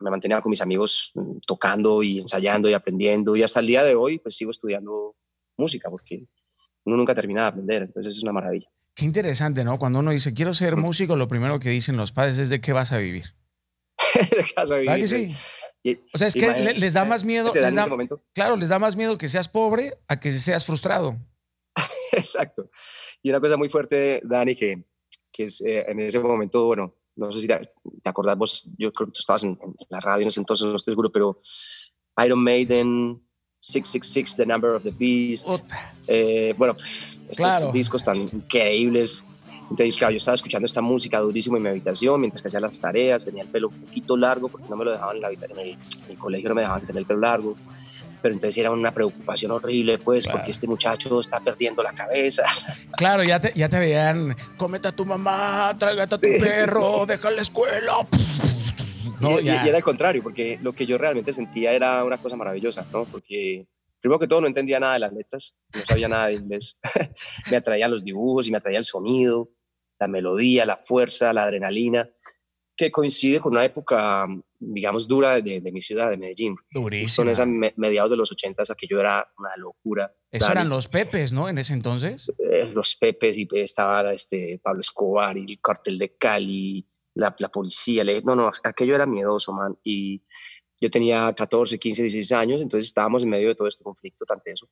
me 0.00 0.10
mantenía 0.10 0.40
con 0.40 0.50
mis 0.50 0.60
amigos 0.60 1.12
mm, 1.14 1.38
tocando 1.46 2.02
y 2.02 2.18
ensayando 2.18 2.68
y 2.68 2.74
aprendiendo 2.74 3.36
y 3.36 3.42
hasta 3.42 3.58
el 3.58 3.66
día 3.66 3.82
de 3.82 3.96
hoy 3.96 4.18
pues 4.18 4.36
sigo 4.36 4.52
estudiando 4.52 5.16
música, 5.58 5.90
porque 5.90 6.26
uno 6.84 6.96
nunca 6.96 7.14
termina 7.14 7.42
de 7.42 7.48
aprender, 7.48 7.82
entonces 7.82 8.16
es 8.16 8.22
una 8.22 8.32
maravilla. 8.32 8.68
Qué 8.94 9.04
interesante, 9.04 9.62
¿no? 9.64 9.78
Cuando 9.78 9.98
uno 9.98 10.10
dice, 10.10 10.34
quiero 10.34 10.54
ser 10.54 10.76
músico, 10.76 11.16
lo 11.16 11.28
primero 11.28 11.60
que 11.60 11.70
dicen 11.70 11.96
los 11.96 12.12
padres 12.12 12.38
es 12.38 12.48
de 12.48 12.60
qué 12.60 12.72
vas 12.72 12.92
a 12.92 12.98
vivir. 12.98 13.34
¿De 14.14 14.44
qué 14.44 14.52
vas 14.56 14.70
a 14.70 14.76
vivir? 14.76 15.08
sí? 15.08 15.34
o 16.12 16.18
sea, 16.18 16.28
es 16.28 16.34
que 16.34 16.74
les 16.74 16.94
da 16.94 17.04
más 17.04 17.24
miedo. 17.24 17.52
claro, 18.32 18.56
les 18.56 18.68
da 18.68 18.78
más 18.78 18.96
miedo 18.96 19.16
que 19.16 19.28
seas 19.28 19.48
pobre 19.48 19.98
a 20.08 20.18
que 20.18 20.32
seas 20.32 20.64
frustrado. 20.66 21.16
Exacto. 22.12 22.70
Y 23.22 23.30
una 23.30 23.40
cosa 23.40 23.56
muy 23.56 23.68
fuerte, 23.68 24.20
Dani, 24.24 24.54
que, 24.54 24.84
que 25.32 25.44
es 25.44 25.60
eh, 25.60 25.84
en 25.88 26.00
ese 26.00 26.18
momento, 26.18 26.66
bueno, 26.66 26.96
no 27.16 27.32
sé 27.32 27.40
si 27.40 27.48
te, 27.48 27.60
te 28.02 28.08
acordás, 28.08 28.36
vos, 28.36 28.70
yo 28.78 28.92
creo 28.92 29.08
que 29.08 29.12
tú 29.12 29.20
estabas 29.20 29.44
en, 29.44 29.58
la 29.88 30.00
radio 30.00 30.22
en 30.22 30.28
ese 30.28 30.40
entonces, 30.40 30.66
no 30.66 30.76
estoy 30.76 30.92
seguro, 30.92 31.10
pero 31.10 31.40
Iron 32.24 32.42
Maiden, 32.42 33.27
666, 33.60 34.36
The 34.36 34.46
Number 34.46 34.70
of 34.70 34.82
the 34.82 34.92
Beast. 34.96 35.48
Eh, 36.06 36.54
bueno, 36.56 36.74
estos 37.28 37.72
discos 37.72 38.04
tan 38.04 38.16
increíbles. 38.18 39.24
Entonces, 39.70 39.96
claro, 39.98 40.12
yo 40.12 40.16
estaba 40.16 40.34
escuchando 40.34 40.64
esta 40.64 40.80
música 40.80 41.18
durísimo 41.20 41.58
en 41.58 41.62
mi 41.62 41.68
habitación 41.68 42.20
mientras 42.20 42.40
que 42.40 42.48
hacía 42.48 42.60
las 42.60 42.80
tareas. 42.80 43.24
Tenía 43.24 43.42
el 43.42 43.48
pelo 43.48 43.68
un 43.68 43.74
poquito 43.82 44.16
largo 44.16 44.48
porque 44.48 44.66
no 44.68 44.76
me 44.76 44.84
lo 44.84 44.92
dejaban 44.92 45.16
en, 45.16 45.22
la, 45.22 45.30
en, 45.30 45.58
el, 45.58 45.70
en 45.70 45.78
el 46.08 46.18
colegio, 46.18 46.48
no 46.48 46.54
me 46.54 46.62
dejaban 46.62 46.86
tener 46.86 47.00
el 47.00 47.06
pelo 47.06 47.20
largo. 47.20 47.56
Pero 48.22 48.34
entonces 48.34 48.56
era 48.58 48.70
una 48.70 48.92
preocupación 48.92 49.52
horrible, 49.52 49.98
pues, 49.98 50.26
porque 50.26 50.50
este 50.50 50.66
muchacho 50.66 51.20
está 51.20 51.38
perdiendo 51.38 51.82
la 51.82 51.92
cabeza. 51.92 52.44
Claro, 52.96 53.22
ya 53.22 53.40
te, 53.40 53.52
ya 53.54 53.68
te 53.68 53.78
veían, 53.78 54.34
cometa 54.56 54.88
a 54.88 54.92
tu 54.92 55.04
mamá, 55.04 55.72
tráigate 55.78 56.14
a 56.16 56.18
tu 56.18 56.26
perro, 56.26 57.06
deja 57.06 57.30
la 57.30 57.42
escuela. 57.42 57.98
Y, 59.20 59.48
era 59.48 59.76
el 59.76 59.82
contrario, 59.82 60.22
porque 60.22 60.58
lo 60.62 60.72
que 60.72 60.86
yo 60.86 60.98
realmente 60.98 61.32
sentía 61.32 61.72
era 61.72 62.04
una 62.04 62.18
cosa 62.18 62.36
maravillosa, 62.36 62.86
¿no? 62.92 63.04
Porque 63.04 63.66
primero 64.00 64.18
que 64.18 64.28
todo 64.28 64.40
no 64.40 64.46
entendía 64.46 64.80
nada 64.80 64.94
de 64.94 65.00
las 65.00 65.12
letras, 65.12 65.56
no 65.74 65.80
sabía 65.84 66.08
nada 66.08 66.28
de 66.28 66.34
inglés. 66.34 66.78
me 67.50 67.56
atraían 67.56 67.90
los 67.90 68.04
dibujos 68.04 68.46
y 68.46 68.50
me 68.50 68.58
atraía 68.58 68.78
el 68.78 68.84
sonido, 68.84 69.50
la 69.98 70.08
melodía, 70.08 70.64
la 70.64 70.76
fuerza, 70.76 71.32
la 71.32 71.44
adrenalina, 71.44 72.10
que 72.76 72.92
coincide 72.92 73.40
con 73.40 73.52
una 73.52 73.64
época, 73.64 74.26
digamos, 74.60 75.08
dura 75.08 75.40
de, 75.40 75.60
de 75.60 75.72
mi 75.72 75.80
ciudad, 75.80 76.10
de 76.10 76.16
Medellín. 76.16 76.54
Durísimo. 76.70 77.08
Son 77.08 77.28
esas 77.28 77.48
mediados 77.76 78.10
de 78.10 78.16
los 78.16 78.30
ochentas, 78.30 78.70
aquello 78.70 79.00
era 79.00 79.28
una 79.36 79.56
locura. 79.56 80.14
Eso 80.30 80.52
eran 80.52 80.68
los 80.68 80.86
Pepes, 80.86 81.32
¿no? 81.32 81.48
En 81.48 81.58
ese 81.58 81.72
entonces. 81.72 82.30
Eh, 82.38 82.66
los 82.72 82.94
Pepes 82.94 83.36
y 83.36 83.48
estaba 83.54 84.12
este 84.12 84.60
Pablo 84.62 84.80
Escobar 84.80 85.36
y 85.36 85.52
el 85.52 85.60
cartel 85.60 85.98
de 85.98 86.16
Cali 86.16 86.86
la, 87.18 87.50
policía, 87.50 88.04
le 88.04 88.22
no, 88.22 88.36
no, 88.36 88.50
aquello 88.62 88.94
era 88.94 89.06
miedoso, 89.06 89.52
man, 89.52 89.76
y 89.82 90.22
yo 90.80 90.90
tenía 90.90 91.32
14, 91.32 91.78
15, 91.78 92.02
16 92.02 92.32
años, 92.32 92.60
entonces 92.60 92.88
estábamos 92.88 93.22
en 93.22 93.28
medio 93.28 93.48
de 93.48 93.54
todo 93.54 93.66
este 93.66 93.82
conflicto 93.82 94.24
tan 94.24 94.40
tenso. 94.40 94.68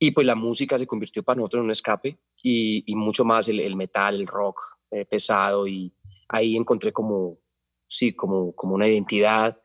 Y 0.00 0.10
pues 0.10 0.26
la 0.26 0.34
música 0.34 0.78
se 0.78 0.86
convirtió 0.86 1.22
para 1.22 1.36
nosotros 1.36 1.60
en 1.60 1.66
un 1.66 1.70
escape 1.70 2.18
y, 2.42 2.84
y 2.86 2.94
mucho 2.96 3.24
más 3.24 3.48
el, 3.48 3.60
el, 3.60 3.76
metal, 3.76 4.16
el 4.16 4.26
rock 4.26 4.60
eh, 4.90 5.04
pesado 5.04 5.66
y 5.66 5.92
ahí 6.28 6.56
encontré 6.56 6.92
como, 6.92 7.38
sí, 7.88 8.14
como, 8.14 8.54
como 8.54 8.74
una 8.74 8.88
identidad, 8.88 9.60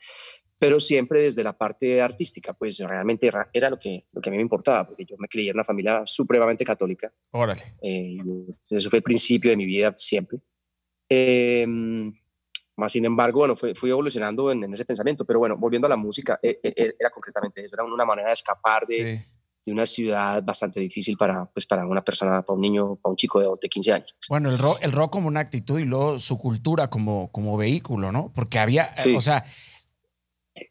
pero 0.59 0.79
siempre 0.79 1.21
desde 1.21 1.43
la 1.43 1.57
parte 1.57 2.01
artística, 2.01 2.53
pues 2.53 2.79
realmente 2.79 3.31
era 3.53 3.69
lo 3.69 3.79
que, 3.79 4.05
lo 4.11 4.21
que 4.21 4.29
a 4.29 4.31
mí 4.31 4.37
me 4.37 4.43
importaba, 4.43 4.87
porque 4.87 5.05
yo 5.05 5.15
me 5.17 5.27
crié 5.27 5.49
en 5.49 5.57
una 5.57 5.63
familia 5.63 6.03
supremamente 6.05 6.63
católica. 6.63 7.11
Órale. 7.31 7.75
Eh, 7.81 8.17
eso 8.69 8.89
fue 8.89 8.97
el 8.97 9.03
principio 9.03 9.51
de 9.51 9.57
mi 9.57 9.65
vida 9.65 9.93
siempre. 9.97 10.39
Eh, 11.15 11.65
más 12.75 12.91
sin 12.91 13.05
embargo, 13.05 13.39
bueno, 13.39 13.55
fui, 13.55 13.75
fui 13.75 13.91
evolucionando 13.91 14.51
en, 14.51 14.73
ese 14.73 14.83
pensamiento, 14.83 15.25
pero 15.25 15.37
bueno, 15.37 15.57
volviendo 15.57 15.85
a 15.85 15.89
la 15.89 15.95
música, 15.95 16.39
eh, 16.41 16.59
eh, 16.63 16.95
era 16.99 17.11
concretamente 17.11 17.63
eso, 17.63 17.75
era 17.75 17.85
una 17.85 18.03
manera 18.03 18.29
de 18.29 18.33
escapar 18.33 18.87
de, 18.87 19.23
de, 19.63 19.71
una 19.71 19.85
ciudad 19.85 20.41
bastante 20.43 20.79
difícil 20.79 21.15
para, 21.15 21.45
pues, 21.45 21.67
para 21.67 21.85
una 21.85 22.03
persona, 22.03 22.41
para 22.41 22.55
un 22.55 22.61
niño, 22.61 22.95
para 22.95 23.11
un 23.11 23.15
chico 23.15 23.39
de, 23.39 23.47
de 23.61 23.69
15 23.69 23.93
años. 23.93 24.15
Bueno, 24.27 24.49
el 24.49 24.57
rock, 24.57 24.79
el 24.81 24.91
rock 24.91 25.11
como 25.11 25.27
una 25.27 25.41
actitud 25.41 25.79
y 25.79 25.85
luego 25.85 26.17
su 26.17 26.39
cultura 26.39 26.89
como, 26.89 27.31
como 27.31 27.57
vehículo, 27.57 28.11
¿no? 28.11 28.31
Porque 28.33 28.57
había, 28.57 28.95
o 29.15 29.21
sea, 29.21 29.45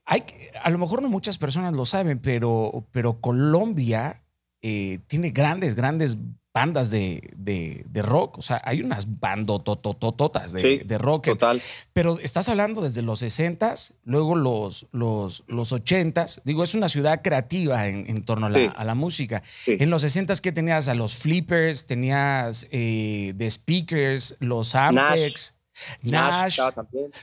hay, 0.05 0.25
a 0.61 0.71
lo 0.71 0.79
mejor 0.79 1.03
no 1.03 1.09
muchas 1.09 1.39
personas 1.39 1.73
lo 1.73 1.87
saben, 1.87 2.19
pero, 2.19 2.89
pero 2.91 3.21
Colombia 3.21 4.25
tiene 4.61 5.31
grandes, 5.31 5.75
grandes 5.77 6.17
bandas 6.55 6.91
de, 6.91 7.33
de, 7.37 8.03
rock, 8.03 8.39
o 8.39 8.43
sea, 8.43 8.61
hay 8.65 8.83
unas 8.83 9.19
bandototototas 9.19 10.53
de, 10.53 10.83
de 10.85 10.99
rock. 10.99 11.25
Total. 11.25 11.61
Pero 11.93 12.19
estás 12.21 12.49
hablando 12.49 12.83
desde 12.83 13.01
los 13.01 13.23
60s, 13.23 13.95
luego 14.05 14.37
los, 14.37 14.87
los, 14.93 15.45
los 15.47 15.73
80s. 15.73 16.43
Digo, 16.45 16.63
es 16.63 16.75
una 16.75 16.89
ciudad 16.89 17.23
creativa 17.23 17.87
en, 17.87 18.25
torno 18.25 18.47
a 18.47 18.51
la, 18.51 18.71
a 18.71 18.85
la 18.85 18.95
música. 18.95 19.43
En 19.67 19.89
los 19.89 20.05
60s, 20.05 20.41
¿qué 20.41 20.53
tenías? 20.53 20.89
A 20.89 20.95
los 20.95 21.15
flippers, 21.17 21.87
tenías 21.87 22.67
eh, 22.71 23.33
The 23.37 23.51
Speakers, 23.51 24.37
los 24.41 24.75
Ampex. 24.75 25.59
Nash, 26.03 26.61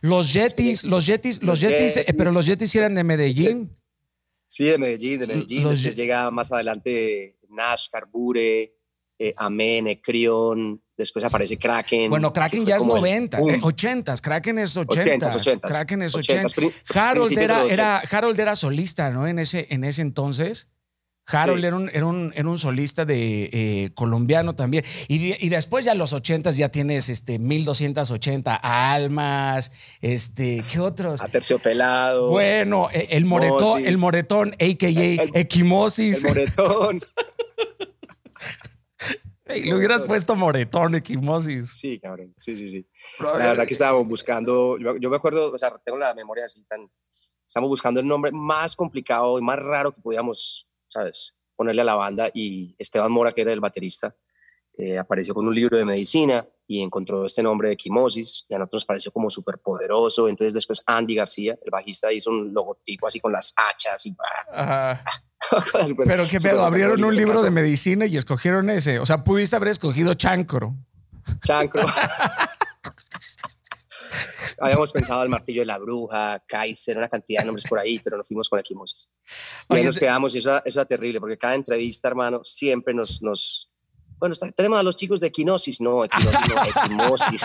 los 0.01 0.33
Yetis, 0.33 0.83
los 0.83 1.05
Yetis, 1.05 1.43
los 1.43 1.61
Yetis, 1.61 1.97
eh, 1.97 2.15
pero 2.17 2.31
los 2.31 2.47
Yetis 2.47 2.75
eran 2.75 2.95
de 2.95 3.03
Medellín. 3.03 3.71
Sí, 4.47 4.65
de 4.65 4.79
Medellín, 4.79 5.19
de 5.19 5.27
Medellín. 5.27 5.63
Los, 5.63 5.83
llega 5.83 6.31
más 6.31 6.51
adelante 6.51 7.37
Nash, 7.49 7.89
Carbure, 7.91 8.73
eh, 9.21 9.33
Amén, 9.35 9.85
Ecrión, 9.87 10.81
después 10.95 11.25
aparece 11.25 11.57
Kraken. 11.57 12.09
Bueno, 12.09 12.31
Kraken 12.31 12.65
ya 12.65 12.77
es 12.77 12.85
90, 12.85 13.39
80, 13.61 14.15
Kraken 14.17 14.59
es 14.59 14.77
80, 14.77 15.35
80 15.35 15.67
Kraken 15.67 16.01
es 16.03 16.15
80. 16.15 16.47
Harold, 16.95 17.37
era, 17.37 17.65
era, 17.65 17.97
Harold 17.99 18.39
era 18.39 18.55
solista, 18.55 19.09
¿no? 19.09 19.27
En 19.27 19.39
ese, 19.39 19.67
en 19.71 19.83
ese 19.83 20.01
entonces. 20.03 20.71
Harold 21.31 21.63
era, 21.63 21.75
un, 21.75 21.89
era, 21.93 22.05
un, 22.05 22.33
era, 22.33 22.47
un, 22.47 22.57
solista 22.57 23.05
de 23.05 23.49
eh, 23.51 23.91
colombiano 23.93 24.55
también. 24.55 24.83
Y, 25.09 25.35
y, 25.45 25.49
después 25.49 25.85
ya 25.85 25.93
los 25.93 26.13
80 26.13 26.51
ya 26.51 26.69
tienes 26.69 27.09
este, 27.09 27.37
1280 27.37 28.55
almas, 28.55 29.71
este, 30.01 30.63
¿qué 30.71 30.79
otros? 30.79 31.21
Aterciopelado. 31.21 32.29
Bueno, 32.29 32.89
e, 32.91 33.09
el 33.11 33.25
moretón, 33.25 33.85
el 33.85 33.97
moretón, 33.97 34.53
a.k.a. 34.53 35.39
equimosis. 35.39 36.23
El 36.23 36.29
moretón. 36.29 37.01
le 39.49 39.75
hubieras 39.75 40.03
puesto 40.03 40.35
moretón, 40.35 40.95
equimosis. 40.95 41.69
Sí, 41.69 41.99
cabrón. 41.99 42.33
Sí, 42.37 42.55
sí, 42.55 42.67
sí. 42.67 42.87
La 43.19 43.33
verdad 43.33 43.65
que 43.65 43.73
estábamos 43.73 44.07
buscando, 44.07 44.77
yo, 44.77 45.09
me 45.09 45.15
acuerdo, 45.15 45.51
o 45.51 45.57
sea, 45.57 45.77
tengo 45.83 45.97
la 45.97 46.13
memoria 46.13 46.45
así 46.45 46.63
tan, 46.65 46.89
estamos 47.45 47.69
buscando 47.69 47.99
el 47.99 48.07
nombre 48.07 48.31
más 48.31 48.75
complicado 48.75 49.37
y 49.39 49.41
más 49.41 49.59
raro 49.59 49.93
que 49.93 50.01
podíamos 50.01 50.69
¿sabes? 50.89 51.35
Ponerle 51.55 51.81
a 51.81 51.85
la 51.85 51.95
banda 51.95 52.29
y 52.33 52.75
Esteban 52.77 53.11
Mora, 53.11 53.31
que 53.31 53.41
era 53.41 53.53
el 53.53 53.59
baterista, 53.59 54.15
eh, 54.77 54.97
apareció 54.97 55.33
con 55.33 55.47
un 55.47 55.55
libro 55.55 55.77
de 55.77 55.85
medicina 55.85 56.45
y 56.67 56.81
encontró 56.81 57.25
este 57.25 57.43
nombre 57.43 57.69
de 57.69 57.73
Equimosis 57.73 58.45
y 58.47 58.53
a 58.53 58.57
nosotros 58.57 58.81
nos 58.81 58.85
pareció 58.85 59.11
como 59.11 59.29
súper 59.29 59.59
poderoso. 59.59 60.27
Entonces 60.27 60.53
después 60.53 60.83
Andy 60.85 61.15
García, 61.15 61.57
el 61.63 61.71
bajista, 61.71 62.11
hizo 62.11 62.29
un 62.29 62.53
logotipo 62.53 63.07
así 63.07 63.19
con 63.19 63.31
las 63.31 63.53
hachas 63.57 64.05
y... 64.05 64.15
Pero 66.05 66.27
qué 66.27 66.39
pedo, 66.39 66.65
abrieron 66.65 67.03
un 67.03 67.15
libro 67.15 67.41
de 67.41 67.51
medicina 67.51 68.05
y 68.05 68.17
escogieron 68.17 68.69
ese. 68.69 68.99
O 68.99 69.05
sea, 69.05 69.23
pudiste 69.23 69.55
haber 69.55 69.69
escogido 69.69 70.13
Chancro. 70.13 70.75
Chancro. 71.45 71.83
habíamos 74.59 74.91
pensado 74.91 75.23
el 75.23 75.29
martillo 75.29 75.61
de 75.61 75.65
la 75.65 75.77
bruja, 75.77 76.43
Kaiser, 76.47 76.97
una 76.97 77.09
cantidad 77.09 77.41
de 77.41 77.45
nombres 77.45 77.65
por 77.67 77.79
ahí, 77.79 77.99
pero 77.99 78.17
nos 78.17 78.27
fuimos 78.27 78.49
con 78.49 78.59
equimosis. 78.59 79.09
Y 79.69 79.75
ahí 79.75 79.83
nos 79.83 79.97
quedamos 79.97 80.35
y 80.35 80.39
eso, 80.39 80.63
eso 80.65 80.79
era 80.79 80.85
terrible, 80.85 81.19
porque 81.19 81.37
cada 81.37 81.55
entrevista, 81.55 82.07
hermano, 82.07 82.41
siempre 82.43 82.93
nos, 82.93 83.21
nos, 83.21 83.68
bueno, 84.19 84.35
tenemos 84.55 84.79
a 84.79 84.83
los 84.83 84.95
chicos 84.95 85.19
de 85.19 85.27
equinosis, 85.27 85.79
no, 85.79 86.03
equinosis, 86.03 86.39
no, 86.49 86.83
equimosis. 86.83 87.43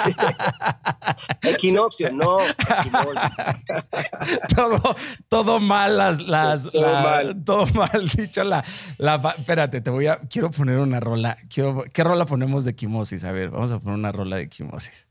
Equinoccio, 1.43 2.12
no, 2.12 2.38
todo, 4.57 4.97
todo 5.28 5.61
mal, 5.61 5.97
las, 5.97 6.21
las, 6.21 6.71
todo, 6.71 6.93
mal. 6.93 7.45
todo 7.45 7.66
mal 7.75 8.09
dicho. 8.16 8.43
La, 8.45 8.64
la, 8.99 9.35
espérate, 9.37 9.81
te 9.81 9.90
voy 9.90 10.09
a, 10.09 10.16
quiero 10.28 10.50
poner 10.50 10.78
una 10.78 11.00
rola. 11.00 11.37
Quiero, 11.49 11.85
¿Qué 11.93 12.02
rola 12.02 12.26
ponemos 12.26 12.64
de 12.64 12.73
equimosis? 12.73 13.25
A 13.25 13.33
ver, 13.33 13.50
vamos 13.50 13.73
a 13.73 13.78
poner 13.78 13.99
una 13.99 14.12
rola 14.12 14.37
de 14.37 14.43
equimosis. 14.43 15.09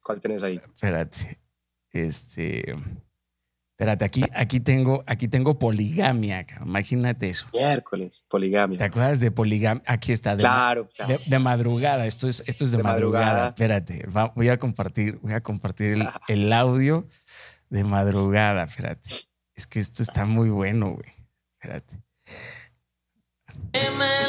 ¿Cuál 0.00 0.20
tenés 0.20 0.42
ahí? 0.42 0.60
Espérate. 0.64 1.40
Este. 1.90 2.74
Espérate, 3.76 4.04
aquí, 4.04 4.22
aquí, 4.34 4.60
tengo, 4.60 5.02
aquí 5.04 5.26
tengo 5.26 5.58
poligamia, 5.58 6.46
imagínate 6.64 7.30
eso. 7.30 7.48
Miércoles, 7.52 8.24
poligamia. 8.28 8.78
¿Te 8.78 8.84
acuerdas 8.84 9.18
de 9.18 9.32
poligamia? 9.32 9.82
Aquí 9.84 10.12
está. 10.12 10.36
De, 10.36 10.42
claro, 10.42 10.88
De, 11.26 11.38
madrugada, 11.40 12.06
esto 12.06 12.28
es, 12.28 12.44
esto 12.46 12.62
es 12.62 12.70
de, 12.70 12.82
madrugada. 12.82 13.48
Espérate, 13.48 14.06
voy 14.36 14.48
a 14.48 14.58
compartir, 14.58 15.18
voy 15.22 15.32
a 15.32 15.42
compartir 15.42 15.92
el, 15.92 16.08
el, 16.28 16.52
audio 16.52 17.08
de 17.68 17.82
madrugada, 17.82 18.62
espérate. 18.62 19.10
Es 19.56 19.66
que 19.66 19.80
esto 19.80 20.04
está 20.04 20.24
muy 20.24 20.50
bueno, 20.50 20.92
güey. 20.92 21.12
Espérate 21.60 21.98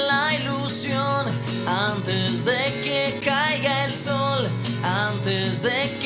la 0.07 0.33
ilusión 0.33 1.25
antes 1.67 2.45
de 2.45 2.81
que 2.83 3.19
caiga 3.23 3.85
el 3.85 3.93
sol, 3.93 4.47
antes 4.83 5.61
de 5.61 5.97
que 5.99 6.04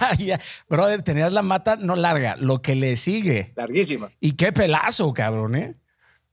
Brother, 0.68 1.02
tenías 1.02 1.32
la 1.32 1.42
mata 1.42 1.76
no 1.76 1.96
larga, 1.96 2.36
lo 2.36 2.62
que 2.62 2.74
le 2.74 2.96
sigue. 2.96 3.52
Larguísima. 3.56 4.10
Y 4.20 4.32
qué 4.32 4.52
pelazo, 4.52 5.12
cabrón, 5.12 5.54
¿eh? 5.56 5.76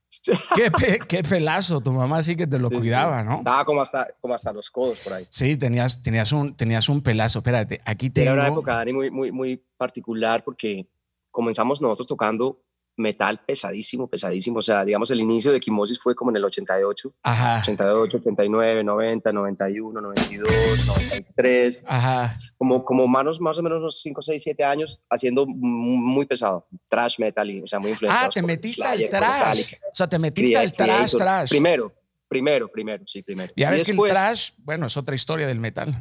qué, 1.10 1.22
pelazo, 1.24 1.82
tu 1.82 1.92
mamá 1.92 2.24
sí 2.24 2.38
que 2.38 2.48
te 2.48 2.60
lo 2.60 2.70
cuidaba, 2.70 3.24
¿no? 3.24 3.40
Estaba 3.40 3.66
como 3.66 3.82
hasta, 3.82 4.08
como 4.22 4.34
hasta 4.34 4.54
los 4.54 4.70
codos 4.70 5.00
por 5.00 5.14
ahí. 5.14 5.28
Sí, 5.30 5.58
tenías, 5.58 6.02
tenías, 6.02 6.32
un, 6.32 6.56
tenías 6.56 6.88
un 6.88 7.02
pelazo. 7.02 7.40
Espérate, 7.40 7.82
aquí 7.84 8.10
tengo... 8.10 8.32
Era 8.32 8.34
una 8.34 8.48
época, 8.48 8.76
Dani, 8.76 8.94
muy, 8.94 9.12
muy, 9.12 9.32
muy 9.34 9.62
particular 9.76 10.44
porque 10.46 10.88
comenzamos 11.30 11.82
nosotros 11.82 12.08
tocando 12.08 12.62
metal 12.98 13.40
pesadísimo, 13.46 14.08
pesadísimo. 14.08 14.60
O 14.60 14.62
sea, 14.62 14.84
digamos, 14.84 15.10
el 15.12 15.22
inicio 15.22 15.52
de 15.52 15.58
Equimosis 15.58 16.00
fue 16.00 16.16
como 16.16 16.32
en 16.32 16.38
el 16.38 16.46
88. 16.46 17.14
Ajá. 17.24 17.60
88, 17.62 18.18
89, 18.18 18.84
90, 18.84 19.32
91, 19.32 20.02
92, 20.02 20.88
93. 20.88 21.84
Ajá. 21.88 22.40
Como, 22.58 22.84
como 22.84 23.08
manos, 23.08 23.40
más 23.40 23.58
o 23.60 23.64
menos 23.64 23.80
unos 23.80 24.02
5, 24.02 24.22
6, 24.22 24.44
7 24.44 24.64
años 24.64 25.02
haciendo 25.10 25.46
muy 25.46 26.26
pesado. 26.26 26.68
Trash 26.90 27.20
metal, 27.20 27.50
y, 27.50 27.62
o 27.62 27.68
sea, 27.68 27.80
muy 27.80 27.92
influenciado. 27.92 28.28
Ah, 28.28 28.30
te 28.30 28.42
metiste 28.42 28.84
al 28.84 29.10
trash. 29.10 29.74
O 29.92 29.96
sea, 29.96 30.10
te 30.10 30.20
metiste 30.20 30.58
al 30.58 30.74
trash, 30.74 31.16
trash. 31.16 31.50
Primero, 31.50 31.94
primero, 32.28 32.68
primero, 32.68 33.04
sí, 33.06 33.22
primero. 33.22 33.54
Ya 33.56 33.70
ves 33.70 33.84
que 33.84 33.92
el 33.92 33.98
trash, 33.98 34.52
bueno, 34.58 34.88
es 34.88 34.98
otra 34.98 35.16
historia 35.16 35.46
del 35.46 35.60
metal. 35.60 35.96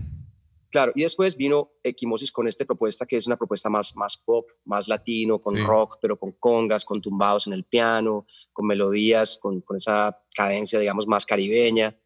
Claro, 0.76 0.92
y 0.94 1.04
después 1.04 1.38
vino 1.38 1.72
Equimosis 1.82 2.30
con 2.30 2.46
esta 2.46 2.66
propuesta 2.66 3.06
que 3.06 3.16
es 3.16 3.26
una 3.26 3.38
propuesta 3.38 3.70
más, 3.70 3.96
más 3.96 4.18
pop, 4.18 4.50
más 4.66 4.86
latino, 4.88 5.40
con 5.40 5.56
rock, 5.56 5.96
pero 6.02 6.18
con 6.18 6.32
congas, 6.32 6.84
con 6.84 7.00
tumbados 7.00 7.46
en 7.46 7.54
el 7.54 7.64
piano, 7.64 8.26
con 8.52 8.66
melodías, 8.66 9.38
con, 9.40 9.62
con 9.62 9.78
esa 9.78 10.22
cadencia, 10.34 10.78
digamos, 10.78 11.06
más 11.06 11.24
caribeña, 11.24 11.96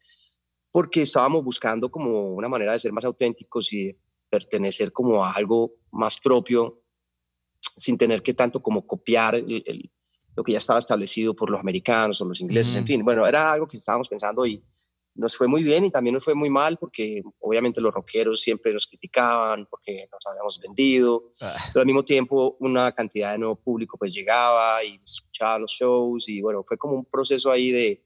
porque 0.71 1.01
estábamos 1.01 1.43
buscando 1.43 1.91
como 1.91 2.27
una 2.27 2.47
manera 2.47 2.71
de 2.71 2.79
ser 2.79 2.93
más 2.93 3.03
auténticos 3.03 3.73
y 3.73 3.93
pertenecer 4.29 4.93
como 4.93 5.25
a 5.25 5.33
algo 5.33 5.73
más 5.91 6.17
propio, 6.17 6.81
sin 7.75 7.97
tener 7.97 8.23
que 8.23 8.33
tanto 8.33 8.63
como 8.63 8.87
copiar 8.87 9.43
lo 10.33 10.43
que 10.45 10.51
ya 10.53 10.59
estaba 10.59 10.79
establecido 10.79 11.35
por 11.35 11.49
los 11.49 11.59
americanos 11.59 12.21
o 12.21 12.25
los 12.25 12.39
ingleses, 12.39 12.73
en 12.77 12.85
fin, 12.85 13.03
bueno, 13.03 13.27
era 13.27 13.51
algo 13.51 13.67
que 13.67 13.75
estábamos 13.75 14.07
pensando 14.07 14.45
y 14.45 14.63
nos 15.13 15.35
fue 15.35 15.47
muy 15.47 15.63
bien 15.63 15.85
y 15.85 15.91
también 15.91 16.15
nos 16.15 16.23
fue 16.23 16.35
muy 16.35 16.49
mal 16.49 16.77
porque 16.77 17.21
obviamente 17.39 17.81
los 17.81 17.93
rockeros 17.93 18.41
siempre 18.41 18.73
nos 18.73 18.87
criticaban 18.87 19.65
porque 19.65 20.07
nos 20.11 20.25
habíamos 20.25 20.59
vendido, 20.59 21.33
ah. 21.41 21.55
pero 21.73 21.81
al 21.81 21.85
mismo 21.85 22.03
tiempo 22.03 22.55
una 22.59 22.91
cantidad 22.91 23.33
de 23.33 23.39
nuevo 23.39 23.55
público 23.55 23.97
pues 23.97 24.13
llegaba 24.13 24.83
y 24.83 24.99
escuchaba 25.03 25.59
los 25.59 25.71
shows 25.71 26.29
y 26.29 26.41
bueno, 26.41 26.63
fue 26.63 26.77
como 26.77 26.95
un 26.95 27.05
proceso 27.05 27.51
ahí 27.51 27.71
de, 27.71 28.03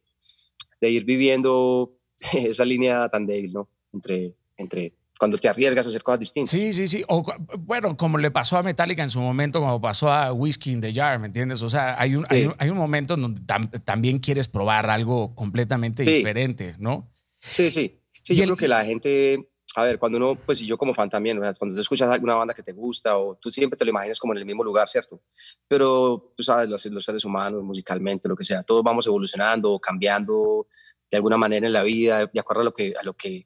de 0.81 0.89
ir 0.89 1.05
viviendo 1.05 1.97
esa 2.33 2.65
línea 2.65 3.07
tan 3.09 3.25
débil, 3.25 3.53
¿no? 3.53 3.69
Entre, 3.93 4.35
entre 4.57 4.93
cuando 5.17 5.38
te 5.38 5.48
arriesgas 5.48 5.86
a 5.86 5.89
hacer 5.89 6.03
cosas 6.03 6.19
distintas. 6.19 6.51
Sí, 6.51 6.74
sí, 6.74 6.88
sí. 6.88 7.03
O, 7.07 7.25
bueno, 7.60 7.95
como 7.95 8.17
le 8.17 8.31
pasó 8.31 8.57
a 8.57 8.63
Metallica 8.63 9.03
en 9.03 9.10
su 9.10 9.19
momento, 9.19 9.60
como 9.60 9.79
pasó 9.81 10.12
a 10.12 10.34
Whiskey 10.34 10.74
in 10.74 10.81
the 10.81 10.93
Jar, 10.93 11.19
¿me 11.19 11.27
entiendes? 11.27 11.62
O 11.62 11.69
sea, 11.69 12.00
hay 12.00 12.15
un, 12.15 12.25
hay, 12.29 12.69
un 12.69 12.77
momento 12.77 13.13
en 13.13 13.22
donde 13.22 13.41
también 13.84 14.19
quieres 14.19 14.48
probar 14.48 14.89
algo 14.89 15.34
completamente 15.36 16.03
diferente, 16.03 16.75
¿no? 16.79 17.12
Sí, 17.39 17.72
sí. 17.72 18.01
Sí, 18.24 18.36
yo 18.36 18.43
creo 18.45 18.55
que 18.55 18.67
la 18.67 18.84
gente, 18.84 19.51
a 19.75 19.84
ver, 19.84 20.00
cuando 20.00 20.17
uno, 20.17 20.36
pues 20.36 20.60
yo 20.60 20.77
como 20.79 20.95
fan 20.95 21.12
también, 21.12 21.38
cuando 21.60 21.75
tú 21.75 21.81
escuchas 21.81 22.10
alguna 22.10 22.34
banda 22.34 22.55
que 22.55 22.63
te 22.63 22.74
gusta 22.74 23.17
o 23.17 23.36
tú 23.36 23.51
siempre 23.51 23.77
te 23.77 23.86
lo 23.86 23.91
imaginas 23.91 24.19
como 24.19 24.34
en 24.34 24.39
el 24.39 24.45
mismo 24.45 24.63
lugar, 24.63 24.89
¿cierto? 24.89 25.22
Pero 25.67 26.34
tú 26.36 26.41
sabes, 26.41 26.67
los, 26.67 26.84
los 26.88 27.05
seres 27.05 27.24
humanos, 27.24 27.62
musicalmente, 27.63 28.27
lo 28.27 28.36
que 28.36 28.43
sea, 28.43 28.63
todos 28.63 28.84
vamos 28.84 29.05
evolucionando, 29.05 29.79
cambiando 29.79 30.67
de 31.10 31.17
alguna 31.17 31.38
manera 31.38 31.67
en 31.67 31.74
la 31.74 31.84
vida, 31.84 32.25
de 32.25 32.39
acuerdo 32.39 32.62
a 32.62 32.65
lo 32.65 32.74
que, 32.74 32.93
a 33.00 33.03
lo 33.03 33.13
que 33.13 33.45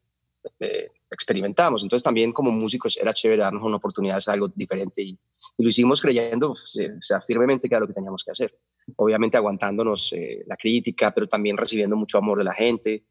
eh, 0.62 0.88
experimentamos. 1.12 1.84
Entonces 1.84 2.04
también 2.04 2.32
como 2.32 2.52
músicos 2.52 2.98
era 2.98 3.14
chévere 3.14 3.42
darnos 3.42 3.64
una 3.64 3.78
oportunidad 3.78 4.16
de 4.16 4.18
hacer 4.20 4.34
algo 4.34 4.48
diferente 4.54 5.02
y, 5.02 5.18
lo 5.58 5.68
hicimos 5.68 6.02
creyendo 6.02 6.52
o 6.52 6.56
sea, 6.56 7.20
firmemente 7.22 7.68
que 7.68 7.76
era 7.76 7.82
lo 7.82 7.88
que 7.88 7.94
teníamos 7.94 8.24
que 8.24 8.32
hacer. 8.32 8.58
obviamente 8.96 9.36
aguantándonos 9.36 10.14
eh, 10.14 10.44
la 10.48 10.56
crítica, 10.56 11.12
pero 11.14 11.28
también 11.28 11.58
recibiendo 11.58 11.96
mucho 11.96 12.18
amor 12.18 12.38
de 12.38 12.46
la 12.46 12.54
gente. 12.54 13.06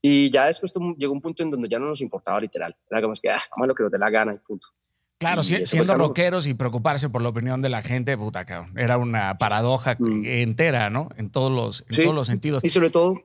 Y 0.00 0.30
ya 0.30 0.46
después 0.46 0.72
llegó 0.96 1.12
un 1.12 1.20
punto 1.20 1.42
en 1.42 1.50
donde 1.50 1.68
ya 1.68 1.78
no 1.78 1.86
nos 1.86 2.00
importaba 2.00 2.40
literal. 2.40 2.74
Era 2.90 3.02
como 3.02 3.14
que, 3.20 3.30
ah, 3.30 3.42
a 3.50 3.66
lo 3.66 3.74
que 3.74 3.82
nos 3.82 3.92
dé 3.92 3.98
la 3.98 4.10
gana 4.10 4.32
y 4.32 4.38
punto. 4.38 4.68
Claro, 5.18 5.42
siendo 5.42 5.96
rockeros 5.96 6.46
y 6.46 6.54
preocuparse 6.54 7.10
por 7.10 7.22
la 7.22 7.30
opinión 7.30 7.60
de 7.60 7.68
la 7.68 7.82
gente, 7.82 8.16
puta, 8.16 8.44
cabrón. 8.44 8.78
Era 8.78 8.98
una 8.98 9.36
paradoja 9.36 9.96
mm. 9.98 10.24
entera, 10.24 10.90
¿no? 10.90 11.08
En 11.16 11.30
todos 11.30 11.50
los, 11.50 11.84
en 11.90 12.04
todos 12.04 12.14
los 12.14 12.26
sentidos. 12.28 12.64
Y 12.64 12.70
sobre 12.70 12.90
todo, 12.90 13.16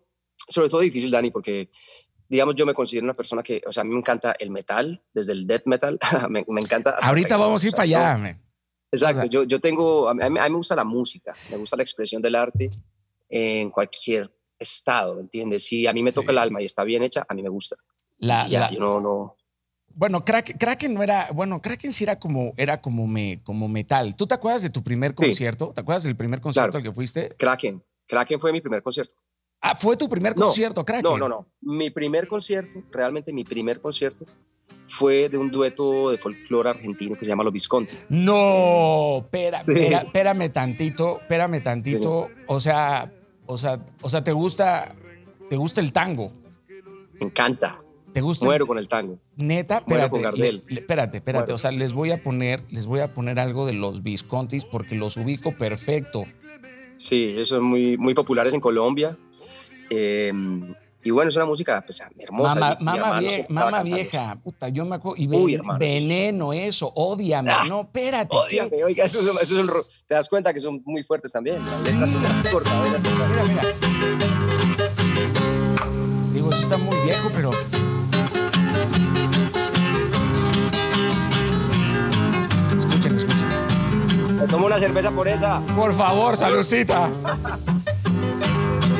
sobre 0.47 0.69
todo 0.69 0.81
difícil, 0.81 1.11
Dani, 1.11 1.29
porque 1.29 1.69
digamos, 2.33 2.55
yo 2.55 2.65
me 2.65 2.73
considero 2.73 3.03
una 3.03 3.13
persona 3.13 3.43
que, 3.43 3.61
o 3.67 3.71
sea, 3.71 3.81
a 3.81 3.83
mí 3.83 3.91
me 3.91 3.99
encanta 3.99 4.35
el 4.39 4.49
metal, 4.49 5.03
desde 5.13 5.33
el 5.33 5.45
death 5.45 5.67
metal, 5.67 5.99
me, 6.29 6.43
me, 6.47 6.61
encanta. 6.61 6.97
Ahorita 6.99 7.37
vamos 7.37 7.63
a 7.63 7.67
ir 7.67 7.73
para 7.73 7.83
allá, 7.83 8.39
Exacto, 8.91 9.25
yo, 9.25 9.43
yo 9.43 9.59
tengo, 9.59 10.09
a 10.09 10.13
mí, 10.13 10.23
a 10.23 10.29
mí, 10.29 10.39
me 10.39 10.49
gusta 10.49 10.75
la 10.75 10.83
música, 10.83 11.33
me 11.49 11.57
gusta 11.57 11.75
la 11.75 11.83
expresión 11.83 12.21
del 12.21 12.35
arte 12.35 12.71
en 13.29 13.69
cualquier 13.69 14.31
estado, 14.57 15.15
¿me 15.15 15.21
entiendes? 15.21 15.65
Si 15.65 15.85
a 15.87 15.93
mí 15.93 16.01
me 16.01 16.11
toca 16.11 16.31
el 16.31 16.37
alma 16.39 16.61
y 16.61 16.65
está 16.65 16.83
bien 16.83 17.03
hecha, 17.03 17.23
a 17.27 17.33
mí 17.33 17.43
me 17.43 17.49
gusta. 17.49 17.75
La, 18.17 18.47
ya, 18.47 18.69
yo 18.71 18.79
no, 18.79 18.99
no. 18.99 19.37
Bueno, 19.95 20.25
Kraken, 20.25 20.93
no 20.93 21.03
era, 21.03 21.29
bueno, 21.33 21.59
Kraken 21.59 21.93
sí 21.93 22.03
era 22.03 22.19
como, 22.19 22.53
era 22.57 22.81
como, 22.81 23.05
me, 23.05 23.41
como 23.43 23.67
metal. 23.67 24.15
¿Tú 24.15 24.25
te 24.25 24.33
acuerdas 24.33 24.63
de 24.63 24.71
tu 24.71 24.83
primer 24.83 25.13
concierto? 25.13 25.71
¿Te 25.73 25.81
acuerdas 25.81 26.03
del 26.03 26.15
primer 26.15 26.41
concierto 26.41 26.77
al 26.77 26.83
que 26.83 26.91
fuiste? 26.91 27.35
Kraken, 27.37 27.83
Kraken 28.07 28.39
fue 28.39 28.51
mi 28.51 28.61
primer 28.61 28.81
concierto. 28.81 29.13
Ah, 29.65 29.75
fue 29.75 29.95
tu 29.95 30.09
primer 30.09 30.35
concierto, 30.35 30.83
Kraken. 30.83 31.03
No, 31.03 31.17
no, 31.17 31.29
no. 31.29 31.47
Mi 31.61 31.89
primer 31.89 32.27
concierto, 32.27 32.83
realmente 32.91 33.31
mi 33.31 33.45
primer 33.45 33.79
concierto, 33.79 34.25
fue 34.87 35.29
de 35.29 35.37
un 35.37 35.51
dueto 35.51 36.11
de 36.11 36.17
folclore 36.17 36.69
argentino 36.69 37.17
que 37.17 37.23
se 37.23 37.29
llama 37.29 37.45
Los 37.45 37.53
Visconti. 37.53 37.95
No, 38.09 39.19
espera, 39.19 39.63
espérame 39.65 40.51
tantito, 40.51 41.21
espérame 41.21 41.63
tantito. 41.63 42.27
O 42.47 42.59
sea, 42.59 43.09
o 43.45 43.57
sea, 43.57 43.79
o 44.01 44.09
sea, 44.09 44.21
¿te 44.21 44.33
gusta, 44.33 44.95
te 45.49 45.55
gusta 45.55 45.79
el 45.79 45.93
tango? 45.93 46.29
Me 47.13 47.27
encanta. 47.27 47.79
¿Te 48.11 48.19
gusta? 48.19 48.45
Muero 48.45 48.67
con 48.67 48.77
el 48.77 48.89
tango. 48.89 49.17
Neta, 49.37 49.77
espérate, 49.77 50.09
con 50.09 50.21
Gardel. 50.23 50.65
espérate, 50.67 51.17
espérate. 51.17 51.53
O 51.53 51.57
sea, 51.57 51.71
les 51.71 51.93
voy 51.93 52.11
a 52.11 52.21
poner, 52.21 52.65
les 52.69 52.85
voy 52.85 52.99
a 52.99 53.13
poner 53.13 53.39
algo 53.39 53.65
de 53.65 53.73
los 53.73 54.03
Viscontis 54.03 54.65
porque 54.65 54.95
los 54.95 55.15
ubico 55.15 55.55
perfecto. 55.55 56.25
Sí, 56.97 57.33
eso 57.37 57.55
es 57.55 57.61
muy, 57.61 57.97
muy 57.97 58.13
populares 58.13 58.53
en 58.53 58.59
Colombia. 58.59 59.17
Em, 59.95 60.73
y 61.05 61.11
bueno, 61.11 61.29
es 61.29 61.35
una 61.35 61.45
música 61.45 61.83
pues, 61.85 62.01
hermosa. 62.17 62.77
Mamá, 62.79 63.83
vieja, 63.83 64.37
puta, 64.41 64.69
yo 64.69 64.85
me 64.85 64.95
acuerdo. 64.95 65.21
Y 65.21 65.27
veneno, 65.77 66.53
eso, 66.53 66.91
odiame. 66.95 67.51
Ah, 67.51 67.65
no, 67.67 67.81
espérate. 67.81 68.35
Odiame, 68.35 68.83
oiga, 68.83 69.05
eso, 69.05 69.19
te 70.07 70.15
das 70.15 70.29
cuenta 70.29 70.53
que 70.53 70.61
son 70.61 70.81
muy 70.85 71.03
fuertes 71.03 71.33
también. 71.33 71.57
Las 71.57 71.83
letras 71.83 72.11
son 72.11 72.21
Mira, 72.21 73.43
mira. 73.43 73.61
Digo, 76.33 76.49
eso 76.51 76.61
está 76.61 76.77
muy 76.77 76.97
viejo, 77.03 77.29
pero. 77.35 77.51
Escuchen, 82.77 83.15
escuchen. 83.17 83.47
Me 84.39 84.47
tomo 84.47 84.67
una 84.67 84.79
cerveza 84.79 85.11
por 85.11 85.27
esa. 85.27 85.59
Por 85.75 85.93
favor, 85.93 86.37
saludcita. 86.37 87.09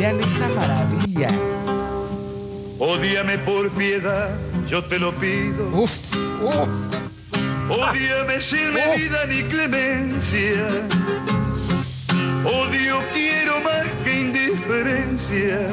Vean 0.04 0.20
esta 0.20 0.50
maravilla. 0.50 1.30
Odíame 2.78 3.38
por 3.38 3.70
piedad, 3.70 4.38
yo 4.68 4.84
te 4.84 5.00
lo 5.00 5.14
pido. 5.14 5.70
Uf, 5.70 6.14
uf. 6.44 6.68
Odíame 7.70 8.42
sin 8.42 8.74
medida 8.74 9.26
ni 9.28 9.44
clemencia. 9.44 10.66
Odio 12.44 13.02
quiero 13.14 13.62
más 13.62 13.88
que 14.04 14.20
indiferencia. 14.20 15.70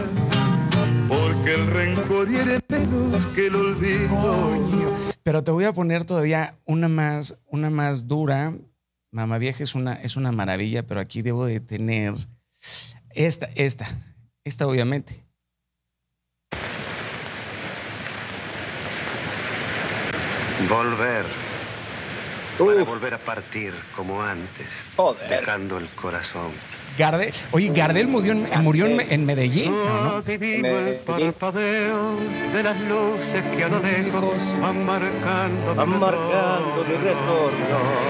Porque 1.09 1.55
el 1.55 1.67
rencor 1.67 2.29
hiere 2.29 2.61
menos 2.69 3.27
que 3.35 3.49
el 3.49 3.57
olvido. 3.57 4.93
Pero 5.25 5.43
te 5.43 5.51
voy 5.51 5.65
a 5.65 5.73
poner 5.73 6.05
todavía 6.05 6.55
una 6.67 6.89
más, 6.89 7.43
una 7.49 7.69
más 7.69 8.07
dura. 8.07 8.55
Mamá 9.11 9.39
vieja 9.39 9.65
es 9.65 9.75
una, 9.75 9.95
es 9.95 10.15
una 10.15 10.31
maravilla, 10.31 10.87
pero 10.87 11.01
aquí 11.01 11.21
debo 11.21 11.47
de 11.47 11.59
tener 11.59 12.15
esta, 13.13 13.51
esta, 13.57 13.89
esta 14.45 14.67
obviamente. 14.67 15.25
Volver. 20.69 21.25
Para 22.59 22.85
volver 22.85 23.15
a 23.15 23.19
partir 23.19 23.73
como 23.97 24.23
antes. 24.23 24.69
Dejando 25.29 25.79
el 25.79 25.89
corazón. 25.89 26.53
Gardel, 26.99 27.33
oye, 27.53 27.71
Gardel 27.75 28.09
murió 28.09 28.33
en, 28.33 28.49
murió 28.63 28.87
en, 28.87 29.25
Medellín, 29.25 29.73
¿no? 29.73 30.23
el 30.27 31.01
parpadeo 31.07 32.17
de 32.53 32.63
las 32.63 32.81
luces 32.81 33.43
que 33.57 33.65
a 33.65 33.69
lo 33.69 33.81
lejos 33.81 34.59
van 34.61 34.85
marcando, 34.85 35.75
van 35.75 35.99
marcando 35.99 36.85
mi 36.87 36.95
retorno. 36.97 38.01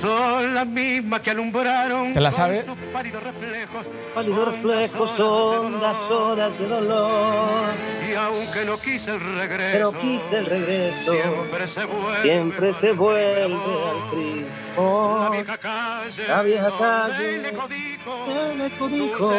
Son 0.00 0.54
las 0.54 0.66
mismas 0.66 1.20
que 1.22 1.30
alumbraron. 1.30 2.12
¿Te 2.12 2.20
la 2.20 2.30
sabes? 2.30 2.64
Pálidos 2.92 3.22
reflejos, 3.22 3.86
pálidos 4.14 4.48
reflejos, 4.48 5.10
son 5.10 5.80
las 5.80 6.10
horas 6.10 6.58
de 6.58 6.68
dolor. 6.68 7.74
Y 8.10 8.14
aunque 8.14 8.64
no 8.66 8.76
quise 8.76 9.12
el 9.12 9.20
regreso, 9.20 9.72
pero 9.72 9.92
quise 9.98 10.38
el 10.38 10.46
regreso, 10.46 11.12
siempre 11.12 11.68
se 11.68 11.84
vuelve, 11.84 12.22
siempre 12.22 12.72
se 12.72 12.92
vuelve 12.92 13.42
al 13.42 14.67
frío. 14.74 15.18
La 15.18 15.30
vieja 15.30 15.58
calle, 15.58 16.28
la 16.28 16.42
vieja 16.42 16.78
calle, 16.78 17.38
el 17.38 18.60
eco 18.60 18.88
dijo, 18.88 19.32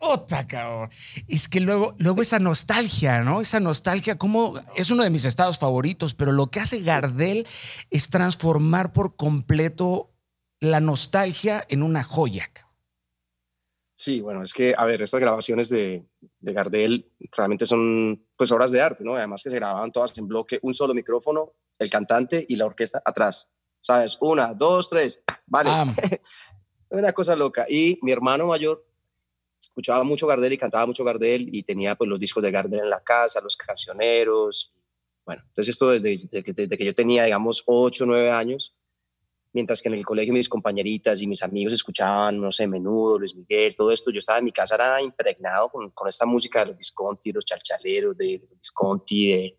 Otra, 0.00 0.46
cabrón. 0.46 0.88
Es 1.26 1.48
que 1.48 1.60
luego, 1.60 1.94
luego 1.98 2.22
esa 2.22 2.38
nostalgia, 2.38 3.22
¿no? 3.22 3.40
Esa 3.40 3.60
nostalgia, 3.60 4.18
como 4.18 4.60
es 4.76 4.90
uno 4.90 5.02
de 5.02 5.10
mis 5.10 5.24
estados 5.24 5.58
favoritos, 5.58 6.14
pero 6.14 6.32
lo 6.32 6.48
que 6.48 6.60
hace 6.60 6.80
Gardel 6.80 7.46
es 7.90 8.10
transformar 8.10 8.92
por 8.92 9.16
completo 9.16 10.10
la 10.60 10.80
nostalgia 10.80 11.64
en 11.68 11.82
una 11.82 12.02
joya. 12.02 12.50
Sí, 13.94 14.20
bueno, 14.20 14.44
es 14.44 14.54
que, 14.54 14.74
a 14.78 14.84
ver, 14.84 15.02
estas 15.02 15.18
grabaciones 15.18 15.68
de, 15.70 16.06
de, 16.38 16.52
Gardel 16.52 17.10
realmente 17.36 17.66
son 17.66 18.24
pues 18.36 18.52
obras 18.52 18.70
de 18.70 18.80
arte, 18.80 19.02
¿no? 19.02 19.16
Además 19.16 19.42
que 19.42 19.50
se 19.50 19.56
grababan 19.56 19.90
todas 19.90 20.16
en 20.18 20.28
bloque, 20.28 20.60
un 20.62 20.72
solo 20.72 20.94
micrófono, 20.94 21.54
el 21.78 21.90
cantante 21.90 22.44
y 22.48 22.56
la 22.56 22.66
orquesta 22.66 23.02
atrás, 23.04 23.50
¿sabes? 23.80 24.16
Una, 24.20 24.54
dos, 24.54 24.88
tres, 24.88 25.22
vale. 25.46 25.70
Una 26.90 27.12
cosa 27.12 27.36
loca. 27.36 27.66
Y 27.68 27.98
mi 28.02 28.12
hermano 28.12 28.46
mayor 28.46 28.86
escuchaba 29.60 30.02
mucho 30.04 30.26
Gardel 30.26 30.52
y 30.52 30.58
cantaba 30.58 30.86
mucho 30.86 31.04
Gardel 31.04 31.54
y 31.54 31.62
tenía 31.62 31.94
pues 31.94 32.08
los 32.08 32.18
discos 32.18 32.42
de 32.42 32.50
Gardel 32.50 32.80
en 32.80 32.90
la 32.90 33.02
casa, 33.02 33.40
los 33.40 33.56
cancioneros. 33.56 34.74
Bueno, 35.24 35.42
entonces 35.46 35.74
esto 35.74 35.90
desde, 35.90 36.10
desde, 36.10 36.42
que, 36.42 36.52
desde 36.52 36.76
que 36.78 36.84
yo 36.84 36.94
tenía, 36.94 37.24
digamos, 37.24 37.62
ocho, 37.66 38.06
nueve 38.06 38.30
años, 38.30 38.74
mientras 39.52 39.82
que 39.82 39.88
en 39.88 39.94
el 39.94 40.04
colegio 40.04 40.32
mis 40.32 40.48
compañeritas 40.48 41.20
y 41.20 41.26
mis 41.26 41.42
amigos 41.42 41.74
escuchaban, 41.74 42.40
no 42.40 42.50
sé, 42.50 42.66
Menudo, 42.66 43.18
Luis 43.18 43.34
Miguel, 43.34 43.76
todo 43.76 43.90
esto, 43.90 44.10
yo 44.10 44.18
estaba 44.18 44.38
en 44.38 44.46
mi 44.46 44.52
casa, 44.52 44.74
era 44.76 45.02
impregnado 45.02 45.68
con, 45.68 45.90
con 45.90 46.08
esta 46.08 46.24
música 46.24 46.60
de 46.60 46.66
los 46.66 46.78
Visconti, 46.78 47.32
los 47.32 47.44
chalchaleros, 47.44 48.16
de, 48.16 48.38
los 48.40 48.58
Visconti, 48.58 49.32
de, 49.32 49.58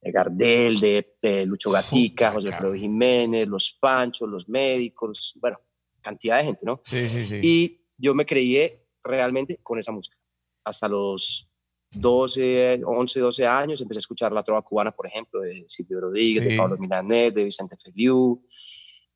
Gardel, 0.00 0.80
de, 0.80 1.46
Lucho 1.46 1.70
Gatica, 1.70 2.32
José 2.32 2.48
Alfredo 2.48 2.74
Jiménez, 2.74 3.46
los 3.46 3.76
Panchos, 3.80 4.28
los 4.28 4.48
médicos, 4.48 5.36
bueno, 5.40 5.58
cantidad 6.00 6.38
de 6.38 6.44
gente, 6.44 6.64
¿no? 6.64 6.80
Sí, 6.84 7.08
sí, 7.08 7.26
sí. 7.26 7.40
Y 7.42 7.80
yo 7.96 8.14
me 8.14 8.24
creí 8.24 8.72
realmente 9.02 9.58
con 9.62 9.78
esa 9.78 9.92
música. 9.92 10.16
Hasta 10.64 10.88
los 10.88 11.50
12, 11.90 12.82
11, 12.84 13.20
12 13.20 13.46
años 13.46 13.80
empecé 13.80 13.98
a 13.98 14.00
escuchar 14.00 14.32
la 14.32 14.42
trova 14.42 14.62
cubana, 14.62 14.92
por 14.92 15.06
ejemplo, 15.06 15.40
de 15.40 15.64
Silvio 15.66 16.00
Rodríguez, 16.00 16.44
de 16.44 16.56
Pablo 16.56 16.76
Milanés, 16.78 17.34
de 17.34 17.44
Vicente 17.44 17.76
Feliu, 17.76 18.42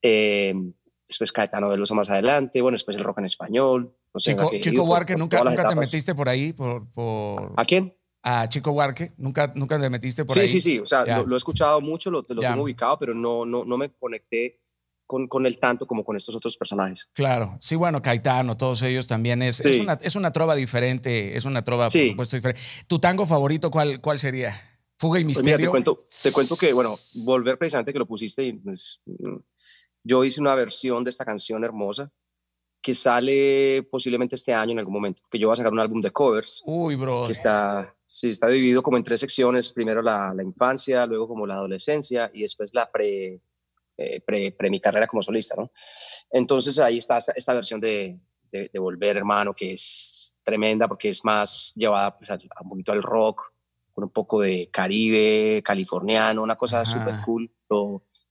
eh, 0.00 0.54
después 1.06 1.30
Caetano 1.32 1.68
Veloso 1.68 1.94
más 1.94 2.10
adelante, 2.10 2.60
bueno, 2.60 2.74
después 2.74 2.96
el 2.96 3.04
rock 3.04 3.18
en 3.18 3.26
español. 3.26 3.94
No 4.14 4.20
sé, 4.20 4.32
Chico, 4.32 4.50
Chico 4.60 4.82
Huarque, 4.84 5.16
¿nunca, 5.16 5.42
nunca 5.42 5.68
te 5.68 5.74
metiste 5.74 6.14
por 6.14 6.28
ahí? 6.28 6.52
Por, 6.52 6.90
por, 6.92 7.52
¿A 7.56 7.64
quién? 7.64 7.94
A 8.22 8.48
Chico 8.48 8.70
Huarque, 8.70 9.12
¿nunca, 9.16 9.52
nunca 9.56 9.80
te 9.80 9.90
metiste 9.90 10.24
por 10.24 10.34
sí, 10.34 10.40
ahí? 10.40 10.48
Sí, 10.48 10.60
sí, 10.60 10.74
sí, 10.74 10.78
o 10.78 10.86
sea, 10.86 11.04
lo, 11.04 11.34
he 11.34 11.36
escuchado 11.36 11.80
mucho, 11.80 12.10
lo, 12.10 12.24
lo 12.28 12.40
tengo 12.40 12.62
ubicado, 12.62 12.98
pero 12.98 13.14
no, 13.14 13.44
no, 13.44 13.64
no 13.64 13.76
me 13.76 13.90
conecté 13.90 14.60
con, 15.06 15.26
con 15.26 15.44
él 15.44 15.58
tanto 15.58 15.86
como 15.86 16.04
con 16.04 16.16
estos 16.16 16.34
otros 16.36 16.56
personajes. 16.56 17.10
Claro, 17.12 17.56
sí, 17.60 17.74
bueno, 17.76 18.00
Caetano, 18.00 18.56
todos 18.56 18.80
ellos 18.82 19.06
también 19.06 19.42
es, 19.42 19.60
es, 19.60 19.80
una, 19.80 19.98
es 20.00 20.16
una 20.16 20.32
trova 20.32 20.54
diferente, 20.54 21.36
es 21.36 21.44
una 21.44 21.62
trova, 21.62 21.88
por 21.88 22.08
supuesto, 22.08 22.36
diferente. 22.36 22.62
¿Tu 22.86 22.98
tango 22.98 23.26
favorito 23.26 23.70
cuál, 23.70 24.00
cuál 24.00 24.18
sería? 24.18 24.58
Fuga 24.98 25.18
y 25.20 25.24
misterio. 25.24 25.52
Pues 25.52 25.58
mira, 25.58 25.66
te, 25.66 25.70
cuento, 25.70 26.04
te 26.22 26.32
cuento 26.32 26.56
que, 26.56 26.72
bueno, 26.72 26.96
volver 27.24 27.58
precisamente 27.58 27.92
que 27.92 27.98
lo 27.98 28.06
pusiste 28.06 28.44
y 28.44 28.52
pues, 28.52 29.02
mm, 29.04 29.36
yo 30.04 30.24
hice 30.24 30.40
una 30.40 30.54
versión 30.54 31.04
de 31.04 31.10
esta 31.10 31.24
canción 31.24 31.64
hermosa 31.64 32.12
que 32.82 32.94
sale 32.94 33.86
posiblemente 33.90 34.34
este 34.34 34.52
año 34.52 34.72
en 34.72 34.80
algún 34.80 34.94
momento, 34.94 35.22
que 35.30 35.38
yo 35.38 35.46
voy 35.46 35.54
a 35.54 35.56
sacar 35.56 35.72
un 35.72 35.78
álbum 35.78 36.00
de 36.00 36.10
covers. 36.10 36.62
Uy, 36.66 36.96
bro. 36.96 37.26
Que 37.26 37.32
está, 37.32 37.94
sí, 38.04 38.28
está 38.30 38.48
dividido 38.48 38.82
como 38.82 38.96
en 38.96 39.04
tres 39.04 39.20
secciones, 39.20 39.72
primero 39.72 40.02
la, 40.02 40.34
la, 40.34 40.42
infancia, 40.42 41.06
luego 41.06 41.28
como 41.28 41.46
la 41.46 41.54
adolescencia 41.54 42.30
y 42.34 42.42
después 42.42 42.74
la 42.74 42.90
pre 42.90 43.40
eh, 43.98 44.20
pre, 44.20 44.52
pre, 44.52 44.70
mi 44.70 44.80
carrera 44.80 45.06
como 45.06 45.22
solista, 45.22 45.54
¿no? 45.56 45.70
Entonces 46.30 46.78
ahí 46.78 46.98
está 46.98 47.18
esta, 47.18 47.52
versión 47.54 47.78
de, 47.80 48.18
de, 48.50 48.78
Volver, 48.78 49.18
hermano, 49.18 49.54
que 49.54 49.74
es 49.74 50.34
tremenda 50.42 50.88
porque 50.88 51.10
es 51.10 51.24
más 51.24 51.72
llevada 51.76 52.16
pues, 52.16 52.30
a, 52.30 52.38
un 52.62 52.70
poquito 52.70 52.92
al 52.92 53.02
rock, 53.02 53.52
con 53.92 54.04
un 54.04 54.10
poco 54.10 54.40
de 54.40 54.70
Caribe, 54.72 55.62
californiano, 55.62 56.42
una 56.42 56.56
cosa 56.56 56.84
súper 56.86 57.16
cool. 57.24 57.52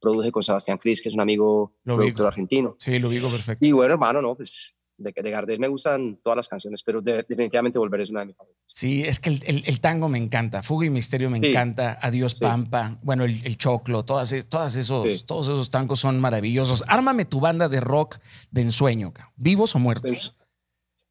Produje 0.01 0.31
con 0.31 0.43
Sebastián 0.43 0.77
Cris, 0.77 1.01
que 1.01 1.09
es 1.09 1.15
un 1.15 1.21
amigo 1.21 1.73
productor 1.83 2.27
argentino. 2.27 2.75
Sí, 2.79 2.99
lo 2.99 3.09
digo 3.09 3.29
perfecto. 3.29 3.65
Y 3.65 3.71
bueno, 3.71 3.93
hermano, 3.93 4.21
no, 4.21 4.35
pues 4.35 4.75
de, 4.97 5.13
de 5.15 5.31
Gardel 5.31 5.59
me 5.59 5.67
gustan 5.67 6.17
todas 6.23 6.37
las 6.37 6.47
canciones, 6.47 6.83
pero 6.83 7.01
definitivamente 7.01 7.79
Volver 7.79 8.01
es 8.01 8.09
una 8.09 8.21
de 8.21 8.27
mis 8.27 8.35
favoritas. 8.35 8.63
Sí, 8.67 9.03
es 9.03 9.19
que 9.19 9.29
el, 9.29 9.63
el, 9.65 9.81
tango 9.81 10.09
me 10.09 10.17
encanta, 10.17 10.63
Fuga 10.63 10.85
y 10.85 10.89
Misterio 10.89 11.29
me 11.29 11.37
encanta, 11.37 11.99
Adiós 12.01 12.39
Pampa, 12.39 12.99
bueno, 13.03 13.25
el, 13.25 13.57
Choclo, 13.57 14.03
todas, 14.03 14.33
todas 14.49 14.75
esos, 14.75 15.25
todos 15.25 15.47
esos 15.47 15.69
tangos 15.69 15.99
son 15.99 16.19
maravillosos. 16.19 16.83
Ármame 16.87 17.25
tu 17.25 17.39
banda 17.39 17.69
de 17.69 17.79
rock 17.79 18.17
de 18.51 18.61
ensueño, 18.61 19.13
¿vivos 19.35 19.75
o 19.75 19.79
muertos? 19.79 20.39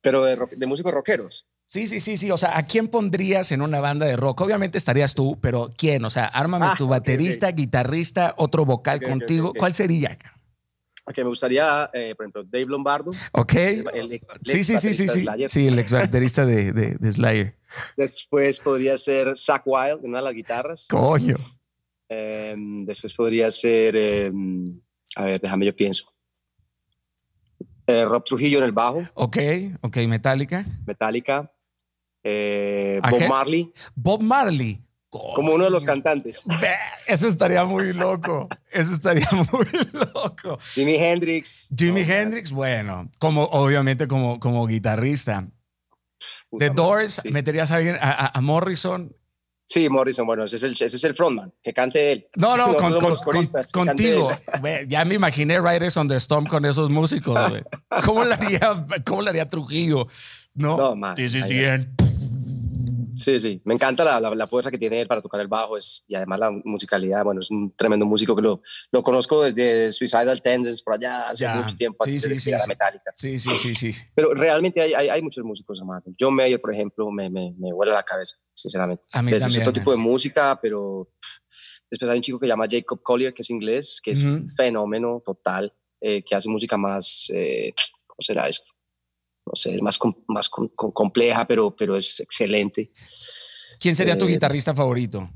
Pero 0.03 0.24
de, 0.24 0.38
de 0.57 0.66
músicos 0.66 0.92
rockeros. 0.92 1.46
Sí, 1.70 1.87
sí, 1.87 2.00
sí, 2.00 2.16
sí. 2.16 2.33
O 2.33 2.37
sea, 2.37 2.59
¿a 2.59 2.64
quién 2.64 2.88
pondrías 2.88 3.52
en 3.52 3.62
una 3.62 3.78
banda 3.78 4.04
de 4.04 4.16
rock? 4.16 4.40
Obviamente 4.40 4.76
estarías 4.76 5.14
tú, 5.14 5.38
pero 5.40 5.72
¿quién? 5.78 6.04
O 6.04 6.11
sea, 6.11 6.24
ármame 6.24 6.66
ah, 6.66 6.74
tu 6.76 6.88
baterista, 6.88 7.52
guitarrista, 7.52 8.35
otro 8.38 8.64
vocal 8.64 9.00
contigo. 9.00 9.52
¿Cuál 9.56 9.72
sería? 9.72 10.18
que 11.14 11.22
me 11.22 11.28
gustaría, 11.28 11.88
eh, 11.92 12.14
por 12.16 12.24
ejemplo, 12.24 12.42
Dave 12.42 12.66
Lombardo. 12.66 13.12
Ok. 13.33 13.52
sí, 14.44 14.64
sí, 14.64 14.78
sí, 14.78 14.94
sí, 14.94 15.09
sí. 15.09 15.26
Sí, 15.46 15.68
el 15.68 15.78
ex 15.78 15.92
baterista 15.92 16.44
de, 16.44 16.72
de, 16.72 17.12
Slayer. 17.12 17.56
Después 17.96 18.59
podría 18.59 18.98
ser 18.98 19.38
Zach 19.38 19.62
Wild 19.64 20.00
en 20.04 20.11
una 20.11 20.18
de 20.18 20.24
las 20.24 20.35
guitarras. 20.35 20.88
Coño. 20.88 21.37
Em, 22.09 22.85
después 22.85 23.14
podría 23.14 23.48
ser, 23.52 23.94
em, 23.94 24.80
a 25.14 25.24
ver, 25.24 25.40
déjame 25.40 25.66
yo 25.66 25.76
pienso. 25.76 26.12
Eh, 27.87 28.04
Rob 28.04 28.24
Trujillo 28.24 28.59
en 28.59 28.64
el 28.64 28.72
bajo. 28.72 29.02
Ok, 29.14 29.38
ok, 29.83 29.96
Metallica. 30.09 30.64
Metallica. 30.85 31.52
Eh, 32.22 33.00
Bob 33.11 33.28
Marley. 33.28 33.72
Bob 33.94 34.22
Marley. 34.22 34.83
Como 35.11 35.54
uno 35.54 35.64
de 35.64 35.70
los 35.70 35.85
cantantes. 35.85 36.44
Eso 37.09 37.26
estaría 37.26 37.64
muy 37.64 37.92
loco. 37.92 38.48
Eso 38.70 38.92
estaría 38.92 39.28
muy 39.52 39.66
loco. 39.92 40.59
Jimi 40.74 40.94
Hendrix. 40.94 41.68
Jimi 41.76 42.02
Hendrix, 42.02 42.52
bueno, 42.52 43.11
como 43.18 43.44
obviamente 43.44 44.06
como, 44.06 44.38
como 44.38 44.66
guitarrista. 44.68 45.48
The 46.56 46.70
Doors, 46.70 47.22
¿meterías 47.24 47.70
a 47.72 47.76
alguien 47.76 47.96
a, 48.00 48.38
Morrison? 48.40 49.14
Sí, 49.64 49.88
Morrison, 49.88 50.26
bueno, 50.26 50.44
ese 50.44 50.56
es, 50.56 50.62
el, 50.64 50.72
ese 50.72 50.85
es 50.85 51.04
el 51.04 51.14
frontman, 51.14 51.52
que 51.62 51.72
cante 51.72 52.12
él. 52.12 52.28
No, 52.37 52.56
no, 52.56 52.76
con, 52.76 52.98
contigo. 53.72 54.30
Ya 54.88 55.04
me 55.04 55.14
imaginé 55.14 55.61
Riders 55.61 55.96
on 55.96 56.09
the 56.09 56.16
Storm 56.16 56.46
con 56.46 56.64
esos 56.64 56.90
músicos. 56.90 57.38
¿Cómo 58.04 58.22
haría, 58.22 58.87
cómo 59.04 59.22
le 59.22 59.30
haría 59.30 59.48
Trujillo? 59.48 60.09
No, 60.54 60.94
no 60.94 61.14
This 61.14 61.34
is 61.34 61.46
the 61.46 61.66
end. 61.66 62.00
Sí, 63.20 63.38
sí, 63.38 63.60
me 63.64 63.74
encanta 63.74 64.02
la, 64.02 64.34
la, 64.34 64.46
fuerza 64.46 64.70
que 64.70 64.78
tiene 64.78 65.00
él 65.00 65.06
para 65.06 65.20
tocar 65.20 65.40
el 65.42 65.48
bajo 65.48 65.76
es, 65.76 66.04
y 66.08 66.14
además 66.14 66.38
la 66.38 66.50
musicalidad. 66.64 67.22
Bueno, 67.22 67.40
es 67.40 67.50
un 67.50 67.74
tremendo 67.76 68.06
músico 68.06 68.34
que 68.34 68.40
lo, 68.40 68.62
lo 68.90 69.02
conozco 69.02 69.42
desde 69.42 69.92
Suicidal 69.92 70.40
Tendencies 70.40 70.82
por 70.82 70.94
allá 70.94 71.28
hace 71.28 71.46
mucho 71.48 71.76
tiempo, 71.76 72.04
sí, 72.04 72.18
sí, 72.18 72.38
sí, 72.38 72.50
la 72.50 72.66
metálica. 72.66 73.12
Sí, 73.14 73.38
sí, 73.38 73.50
sí, 73.50 73.74
sí. 73.74 73.92
Pero 74.14 74.32
realmente 74.32 74.80
hay, 74.80 74.94
hay, 74.94 75.08
hay 75.08 75.22
muchos 75.22 75.44
músicos, 75.44 75.78
hermano. 75.78 76.02
John 76.18 76.34
Mayer, 76.34 76.60
por 76.60 76.72
ejemplo, 76.72 77.10
me, 77.10 77.28
me, 77.28 77.54
me 77.58 77.72
vuela 77.72 77.92
la 77.92 78.02
cabeza, 78.02 78.36
sinceramente. 78.54 79.02
A 79.12 79.22
mí 79.22 79.32
también, 79.38 79.60
otro 79.60 79.72
tipo 79.72 79.90
de 79.90 79.98
música, 79.98 80.58
pero 80.60 81.10
después 81.90 82.10
hay 82.10 82.16
un 82.16 82.22
chico 82.22 82.38
que 82.38 82.46
se 82.46 82.50
llama 82.50 82.66
Jacob 82.70 83.02
Collier, 83.02 83.34
que 83.34 83.42
es 83.42 83.50
inglés, 83.50 84.00
que 84.02 84.12
es 84.12 84.22
un 84.22 84.48
fenómeno 84.48 85.22
total, 85.24 85.74
eh, 86.00 86.22
que 86.24 86.34
hace 86.34 86.48
música 86.48 86.78
más, 86.78 87.26
eh, 87.34 87.74
¿cómo 88.06 88.20
será 88.20 88.48
esto? 88.48 88.70
No 89.50 89.56
sé, 89.56 89.80
más, 89.82 89.98
más 90.28 90.48
compleja, 90.48 91.46
pero, 91.46 91.74
pero 91.74 91.96
es 91.96 92.20
excelente. 92.20 92.92
¿Quién 93.80 93.96
sería 93.96 94.16
tu 94.16 94.26
eh, 94.26 94.32
guitarrista 94.32 94.74
favorito? 94.74 95.28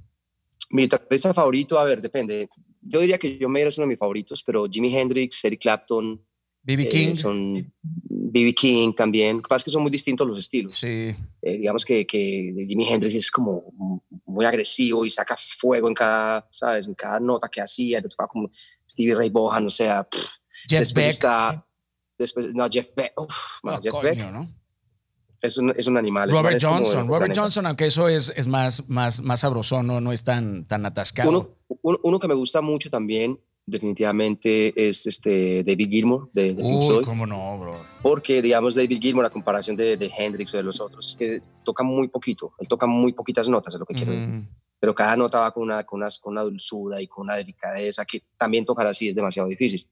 Mi 0.70 0.83
guitarrista 0.83 1.35
favorito, 1.35 1.79
a 1.79 1.85
ver, 1.85 2.00
depende. 2.00 2.48
Yo 2.81 3.00
diría 3.00 3.18
que 3.18 3.38
yo 3.38 3.48
me 3.48 3.62
es 3.62 3.77
uno 3.79 3.87
de 3.87 3.88
mis 3.88 3.98
favoritos, 3.98 4.42
pero 4.42 4.66
Jimi 4.70 4.96
Hendrix, 4.96 5.44
Eric 5.44 5.62
Clapton, 5.62 6.22
B.B. 6.62 6.85
Eh, 6.85 6.88
King. 6.88 7.14
son 7.14 7.72
B.B. 7.83 8.55
King 8.55 8.92
también. 8.92 9.37
Lo 9.37 9.42
que 9.42 9.48
pasa 9.48 9.59
es 9.59 9.64
que 9.64 9.70
son 9.70 9.83
muy 9.83 9.90
distintos 9.90 10.27
los 10.27 10.38
estilos. 10.38 10.74
Sí. 10.74 11.14
Eh, 11.42 11.59
digamos 11.59 11.85
que, 11.85 12.07
que 12.07 12.55
Jimi 12.66 12.87
Hendrix 12.88 13.14
es 13.14 13.31
como 13.31 14.00
muy 14.27 14.44
agresivo 14.44 15.05
y 15.05 15.11
saca 15.11 15.37
fuego 15.37 15.88
en 15.88 15.94
cada, 15.94 16.46
¿sabes? 16.50 16.87
En 16.87 16.94
cada 16.94 17.18
nota 17.20 17.48
que 17.48 17.61
hacía. 17.61 18.00
Lo 18.00 18.09
tocaba 18.09 18.29
como 18.29 18.50
Stevie 18.88 19.14
Ray 19.14 19.31
Vaughan, 19.31 19.66
o 19.66 19.70
sea. 19.70 20.07
Jeff 20.68 20.92
Beck. 20.92 21.64
Después, 22.18 22.55
no, 22.55 22.68
Jeff 22.70 22.90
Beck. 22.94 23.12
Jeff 23.83 24.03
Beck. 24.03 24.33
¿no? 24.33 24.48
Es 25.44 25.59
un, 25.59 25.74
es 25.77 25.87
un, 25.87 25.98
animal. 25.98 26.31
Robert 26.31 26.59
Johnson, 26.61 27.07
Robert 27.07 27.37
Johnson, 27.37 27.66
aunque 27.66 27.87
eso 27.87 28.09
es, 28.09 28.33
es 28.35 28.46
más, 28.46 28.88
más, 28.88 29.20
más 29.20 29.40
sabroso, 29.40 29.83
no, 29.83 30.00
no 30.00 30.11
es 30.11 30.24
tan, 30.24 30.66
tan 30.66 30.87
atascado. 30.87 31.29
Uno, 31.83 32.00
uno, 32.03 32.18
que 32.18 32.29
me 32.29 32.35
gusta 32.35 32.62
mucho 32.62 32.88
también, 32.88 33.38
definitivamente, 33.66 34.72
es 34.74 35.07
este 35.07 35.62
David 35.62 35.90
Gilmour 35.90 36.31
de, 36.33 36.55
de 36.55 36.62
Uy, 36.62 37.05
cómo 37.05 37.27
no, 37.27 37.59
bro. 37.59 37.87
Porque, 38.03 38.40
digamos, 38.40 38.74
David 38.74 38.98
Gilmour, 39.03 39.27
a 39.27 39.31
comparación 39.31 39.77
de, 39.77 39.98
de, 39.98 40.11
Hendrix 40.16 40.55
o 40.55 40.57
de 40.57 40.62
los 40.62 40.81
otros, 40.81 41.11
es 41.11 41.16
que 41.16 41.42
toca 41.62 41.85
muy 41.85 42.09
poquito. 42.09 42.55
Él 42.59 42.66
toca 42.66 42.87
muy 42.87 43.12
poquitas 43.12 43.46
notas, 43.46 43.74
es 43.74 43.81
lo 43.81 43.85
que 43.87 43.94
quiero 43.94 44.12
decir. 44.12 44.48
Pero 44.81 44.94
cada 44.94 45.14
nota 45.14 45.40
va 45.40 45.50
con 45.50 45.64
una, 45.64 45.85
con, 45.85 46.00
una, 46.00 46.09
con 46.22 46.33
una 46.33 46.42
dulzura 46.42 47.03
y 47.03 47.07
con 47.07 47.24
una 47.24 47.35
delicadeza 47.35 48.07
que 48.07 48.22
también 48.38 48.64
tocar 48.64 48.87
así 48.87 49.09
es 49.09 49.14
demasiado 49.14 49.48
difícil. 49.48 49.87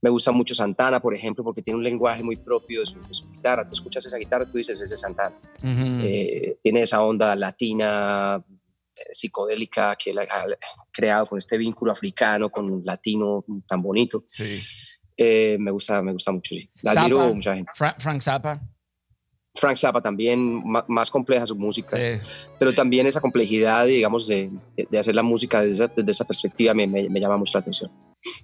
Me 0.00 0.10
gusta 0.10 0.30
mucho 0.30 0.54
Santana, 0.54 1.00
por 1.00 1.14
ejemplo, 1.14 1.42
porque 1.42 1.60
tiene 1.60 1.76
un 1.76 1.84
lenguaje 1.84 2.22
muy 2.22 2.36
propio 2.36 2.80
de 2.80 2.86
su, 2.86 3.28
guitarra. 3.32 3.66
Tú 3.66 3.74
escuchas 3.74 4.06
esa 4.06 4.16
guitarra, 4.16 4.48
tú 4.48 4.56
dices, 4.56 4.80
es 4.80 4.90
de 4.90 4.96
Santana. 4.96 5.36
Eh, 5.62 6.58
tiene 6.62 6.82
esa 6.82 7.02
onda 7.02 7.34
latina, 7.34 8.44
eh, 8.94 9.00
psicodélica, 9.12 9.96
que 9.96 10.12
ha 10.12 10.46
creado 10.92 11.26
con 11.26 11.38
este 11.38 11.58
vínculo 11.58 11.90
africano, 11.90 12.48
con 12.48 12.84
latino 12.84 13.44
tan 13.66 13.82
bonito. 13.82 14.22
Sí. 14.28 14.60
Eh, 15.16 15.56
me, 15.58 15.72
gusta, 15.72 16.00
me 16.00 16.12
gusta 16.12 16.30
mucho. 16.30 16.54
Sí. 16.54 16.70
mucha 17.34 17.56
gente. 17.56 17.72
Frank 17.74 18.20
Zappa. 18.20 18.60
Frank 19.52 19.76
Zappa 19.76 20.00
también, 20.00 20.62
más, 20.86 21.10
compleja 21.10 21.44
su 21.44 21.56
música, 21.56 21.96
pero 22.60 22.72
también 22.72 23.08
esa 23.08 23.20
complejidad, 23.20 23.86
digamos, 23.86 24.28
de, 24.28 24.50
de 24.88 24.98
hacer 24.98 25.16
la 25.16 25.24
música 25.24 25.60
desde, 25.62 25.88
desde 25.88 26.12
esa 26.12 26.24
perspectiva 26.24 26.74
me, 26.74 26.86
me, 26.86 27.10
me 27.10 27.18
llama 27.18 27.36
mucho 27.36 27.58
la 27.58 27.62
atención. 27.62 27.90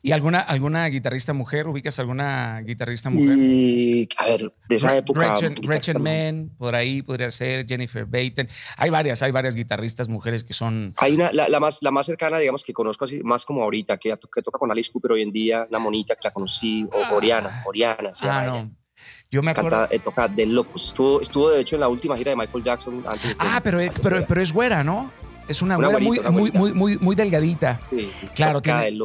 ¿Y 0.02 0.12
alguna, 0.12 0.40
alguna 0.40 0.86
guitarrista 0.86 1.32
mujer? 1.32 1.66
¿Ubicas 1.68 1.98
alguna 1.98 2.60
guitarrista 2.62 3.10
mujer? 3.10 3.36
Y, 3.36 4.08
a 4.18 4.26
ver, 4.26 4.52
de 4.68 4.76
esa 4.76 4.96
época. 4.96 5.34
Gretchen, 5.60 6.02
Mann, 6.02 6.50
por 6.56 6.74
ahí 6.74 7.02
podría 7.02 7.30
ser 7.30 7.66
Jennifer 7.66 8.04
Baten. 8.04 8.48
Hay 8.76 8.90
varias, 8.90 9.22
hay 9.22 9.32
varias 9.32 9.54
guitarristas 9.54 10.08
mujeres 10.08 10.44
que 10.44 10.52
son. 10.52 10.94
Hay 10.96 11.14
una, 11.14 11.32
la, 11.32 11.60
más, 11.60 11.82
la 11.82 11.90
más 11.90 12.06
cercana, 12.06 12.38
digamos, 12.38 12.64
que 12.64 12.72
conozco 12.72 13.04
así, 13.04 13.20
más 13.22 13.44
como 13.44 13.62
ahorita, 13.62 13.98
que, 13.98 14.14
que 14.32 14.42
toca 14.42 14.58
con 14.58 14.70
Alice 14.70 14.90
Cooper 14.92 15.12
hoy 15.12 15.22
en 15.22 15.32
día, 15.32 15.66
una 15.68 15.78
monita 15.78 16.14
que 16.14 16.22
la 16.24 16.32
conocí, 16.32 16.84
o 16.92 17.02
ah. 17.04 17.12
Oriana, 17.12 17.62
Oriana. 17.66 18.12
ah, 18.22 18.44
no. 18.46 18.84
Yo 19.30 19.42
me 19.42 19.50
acuerdo. 19.50 19.70
Canta, 19.70 19.94
eh, 19.94 19.98
toca 19.98 20.28
de 20.28 20.46
locos. 20.46 20.88
Estuvo, 20.88 21.20
estuvo, 21.20 21.50
de 21.50 21.60
hecho, 21.60 21.76
en 21.76 21.80
la 21.80 21.88
última 21.88 22.16
gira 22.16 22.30
de 22.30 22.36
Michael 22.36 22.62
Jackson. 22.62 23.04
Antes 23.06 23.34
ah, 23.38 23.60
pero, 23.64 23.80
es, 23.80 23.90
pero, 24.00 24.24
pero, 24.26 24.40
es 24.40 24.52
güera, 24.52 24.84
¿no? 24.84 25.10
Es 25.48 25.60
una, 25.60 25.76
güera 25.76 25.98
muy, 25.98 26.20
muy, 26.20 26.52
muy, 26.52 26.72
muy, 26.72 26.98
muy, 26.98 27.16
delgadita. 27.16 27.80
Sí, 27.90 28.08
claro, 28.34 28.62
tiene, 28.62 28.96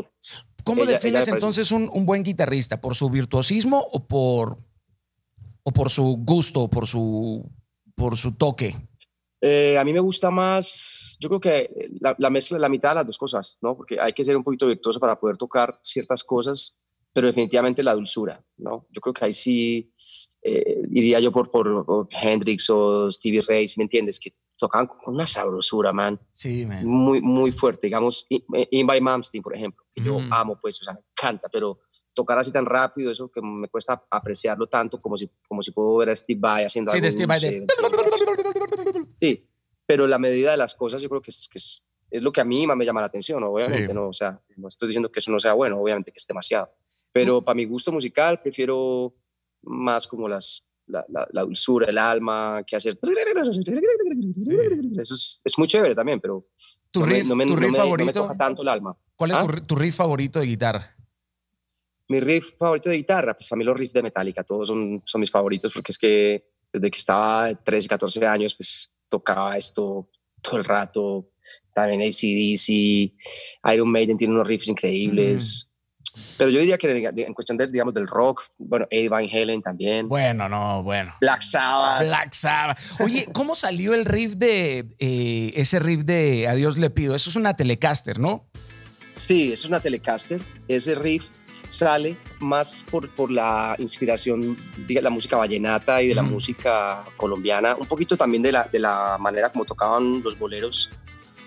¿Cómo 0.70 0.86
defines 0.86 1.28
entonces 1.28 1.72
un, 1.72 1.90
un, 1.94 2.06
buen 2.06 2.24
guitarrista? 2.24 2.80
¿Por 2.80 2.96
su 2.96 3.10
virtuosismo 3.10 3.80
o 3.92 4.08
por, 4.08 4.58
o 5.64 5.72
por 5.72 5.90
su 5.90 6.18
gusto, 6.18 6.70
por 6.70 6.88
su, 6.88 7.50
por 7.96 8.18
su 8.18 8.36
toque? 8.36 8.76
Eh, 9.42 9.78
a 9.78 9.84
mí 9.84 9.94
me 9.94 10.00
gusta 10.00 10.30
más, 10.30 11.18
yo 11.20 11.30
creo 11.30 11.40
que 11.40 11.90
la, 12.02 12.16
la, 12.18 12.30
mezcla, 12.30 12.60
la 12.60 12.68
mitad 12.68 12.90
de 12.90 12.96
las 12.96 13.06
dos 13.06 13.18
cosas, 13.18 13.58
¿no? 13.62 13.76
Porque 13.76 14.00
hay 14.00 14.12
que 14.12 14.26
ser 14.26 14.36
un 14.36 14.44
poquito 14.44 14.68
virtuoso 14.68 15.00
para 15.00 15.18
poder 15.18 15.38
tocar 15.38 15.80
ciertas 15.82 16.24
cosas, 16.24 16.82
pero 17.14 17.28
definitivamente 17.28 17.82
la 17.82 17.96
dulzura, 17.96 18.44
¿no? 18.58 18.86
Yo 18.90 19.00
creo 19.00 19.14
que 19.14 19.26
ahí 19.26 19.34
sí 19.34 19.94
eh, 20.42 20.82
iría 20.92 21.20
yo 21.20 21.32
por, 21.32 21.52
por, 21.52 22.08
Hendrix 22.12 22.70
o 22.70 23.12
Stevie 23.12 23.42
Ray, 23.42 23.68
si 23.68 23.80
me 23.80 23.84
entiendes, 23.84 24.20
que 24.20 24.32
tocaban 24.60 24.88
con 24.88 25.16
una 25.16 25.26
sabrosura, 25.26 25.94
man. 25.94 26.20
Sí, 26.34 26.66
man. 26.66 26.86
Muy, 26.86 27.22
muy 27.22 27.52
fuerte. 27.52 27.88
Digamos, 27.88 28.28
In 28.30 28.86
by 28.86 29.00
Malmsteen, 29.00 29.42
por 29.42 29.56
ejemplo, 29.56 29.86
que 29.92 30.04
yo 30.04 30.20
amo, 30.30 30.60
pues, 30.60 30.82
o 30.82 30.84
sea, 30.84 30.94
me 30.94 31.00
encanta, 31.00 31.48
pero 31.50 31.80
tocar 32.14 32.38
así 32.38 32.52
tan 32.52 32.66
rápido, 32.66 33.10
eso 33.10 33.32
que 33.32 33.42
me 33.42 33.70
cuesta 33.70 34.06
apreciarlo 34.12 34.68
tanto 34.68 35.02
como 35.02 35.16
si, 35.16 35.32
como 35.48 35.62
si 35.62 35.72
puedo 35.72 35.96
ver 35.98 36.10
a 36.10 36.16
Steve 36.16 36.40
Vai 36.42 36.66
haciendo 36.66 36.92
sí, 36.92 36.98
algo. 36.98 37.06
De 37.06 37.12
Steve 37.12 37.26
Vai 37.26 37.40
Sí, 39.22 39.50
pero 39.86 40.06
la 40.06 40.20
medida 40.20 40.52
de 40.52 40.58
las 40.58 40.76
cosas 40.76 41.02
yo 41.02 41.08
creo 41.08 41.22
que 41.22 41.32
es, 41.32 41.48
que 41.50 41.58
es, 41.58 41.86
es 42.12 42.22
lo 42.22 42.34
que 42.34 42.42
a 42.42 42.46
mí 42.46 42.68
más 42.68 42.76
me 42.76 42.86
llama 42.86 43.00
la 43.00 43.08
atención, 43.08 43.42
obviamente, 43.44 43.94
no, 43.94 44.10
o 44.10 44.14
sea, 44.14 44.42
no 44.58 44.68
estoy 44.68 44.90
diciendo 44.90 45.10
que 45.10 45.20
eso 45.20 45.32
no 45.32 45.40
sea 45.40 45.54
bueno, 45.54 45.78
obviamente 45.78 46.12
que 46.12 46.18
es 46.18 46.28
demasiado, 46.28 46.70
pero 47.14 47.44
para 47.44 47.56
mi 47.56 47.64
gusto 47.64 47.92
musical 47.94 48.42
prefiero 48.42 49.16
más 49.62 50.06
como 50.06 50.28
las, 50.28 50.69
la, 50.90 51.28
la, 51.32 51.42
dulzura, 51.44 51.88
el 51.88 51.98
alma, 51.98 52.64
que 52.66 52.76
hacer... 52.76 53.00
Eso 55.00 55.14
es, 55.16 55.42
es, 55.44 55.58
muy 55.58 55.68
chévere 55.68 55.96
también, 55.96 56.20
pero 56.20 56.48
¿Tu 56.92 57.04
riff, 57.04 57.28
no, 57.28 57.36
me, 57.36 57.46
tu 57.46 57.56
riff 57.56 57.72
no, 57.72 57.78
favorito? 57.78 58.06
no 58.06 58.06
me 58.06 58.14
toca 58.14 58.38
tanto 58.38 58.62
el 58.62 58.68
alma. 58.68 58.98
¿Cuál 59.16 59.32
es 59.32 59.40
tu, 59.40 59.46
¿Ah? 59.46 59.66
tu, 59.66 59.76
riff 59.76 59.96
favorito 59.96 60.40
de 60.40 60.46
guitarra? 60.48 60.96
Mi 62.08 62.20
riff 62.20 62.56
favorito 62.58 62.90
de 62.90 62.98
guitarra, 62.98 63.36
pues 63.36 63.52
a 63.52 63.56
mí 63.56 63.64
los 63.64 63.78
riffs 63.78 63.94
de 63.94 64.04
Metallica, 64.04 64.44
todos 64.44 64.70
son, 64.70 65.02
son 65.06 65.22
mis 65.22 65.30
favoritos 65.30 65.72
porque 65.72 65.92
es 65.92 65.98
que 65.98 66.50
desde 66.74 66.92
que 66.92 66.98
estaba 66.98 67.48
de 67.48 67.56
13, 67.56 67.88
14 67.88 68.26
años, 68.26 68.56
pues 68.56 68.94
tocaba 69.08 69.58
esto 69.58 70.10
todo 70.42 70.58
el 70.58 70.66
rato. 70.66 71.32
También 71.74 72.02
ACDC, 72.02 73.14
Iron 73.74 73.92
Maiden 73.92 74.18
tiene 74.18 74.34
unos 74.34 74.48
riffs 74.48 74.68
increíbles. 74.68 75.69
Pero 76.38 76.50
yo 76.50 76.60
diría 76.60 76.78
que 76.78 76.90
en 76.90 77.34
cuestión 77.34 77.58
de, 77.58 77.68
digamos, 77.68 77.94
del 77.94 78.08
rock, 78.08 78.44
bueno, 78.58 78.88
Eddie 78.90 79.10
Van 79.10 79.26
Halen 79.26 79.62
también. 79.62 80.08
Bueno, 80.08 80.48
no, 80.48 80.84
bueno. 80.84 81.14
Black 81.20 81.42
Sabbath. 81.42 82.06
Black 82.06 82.34
Sabbath. 82.34 82.80
Oye, 83.00 83.28
¿cómo 83.34 83.56
salió 83.56 83.94
el 83.94 84.06
riff 84.06 84.36
de, 84.36 84.86
eh, 85.00 85.52
ese 85.56 85.80
riff 85.80 86.04
de 86.04 86.48
Adiós 86.48 86.78
le 86.78 86.90
pido? 86.90 87.16
Eso 87.16 87.30
es 87.30 87.36
una 87.36 87.56
Telecaster, 87.56 88.20
¿no? 88.20 88.46
Sí, 89.16 89.52
eso 89.52 89.66
es 89.66 89.70
una 89.70 89.82
Telecaster. 89.82 90.42
Ese 90.68 90.96
riff 90.96 91.26
sale 91.68 92.18
más 92.40 92.84
por, 92.90 93.10
por 93.10 93.32
la 93.32 93.76
inspiración 93.78 94.58
de 94.88 95.02
la 95.02 95.10
música 95.10 95.38
vallenata 95.38 96.02
y 96.02 96.08
de 96.08 96.16
la 96.16 96.24
música 96.24 97.04
colombiana, 97.16 97.76
un 97.76 97.86
poquito 97.86 98.18
también 98.18 98.44
de 98.44 98.52
la, 98.52 98.64
de 98.64 98.80
la 98.80 99.18
manera 99.20 99.50
como 99.50 99.66
tocaban 99.66 100.22
los 100.24 100.38
boleros 100.38 100.90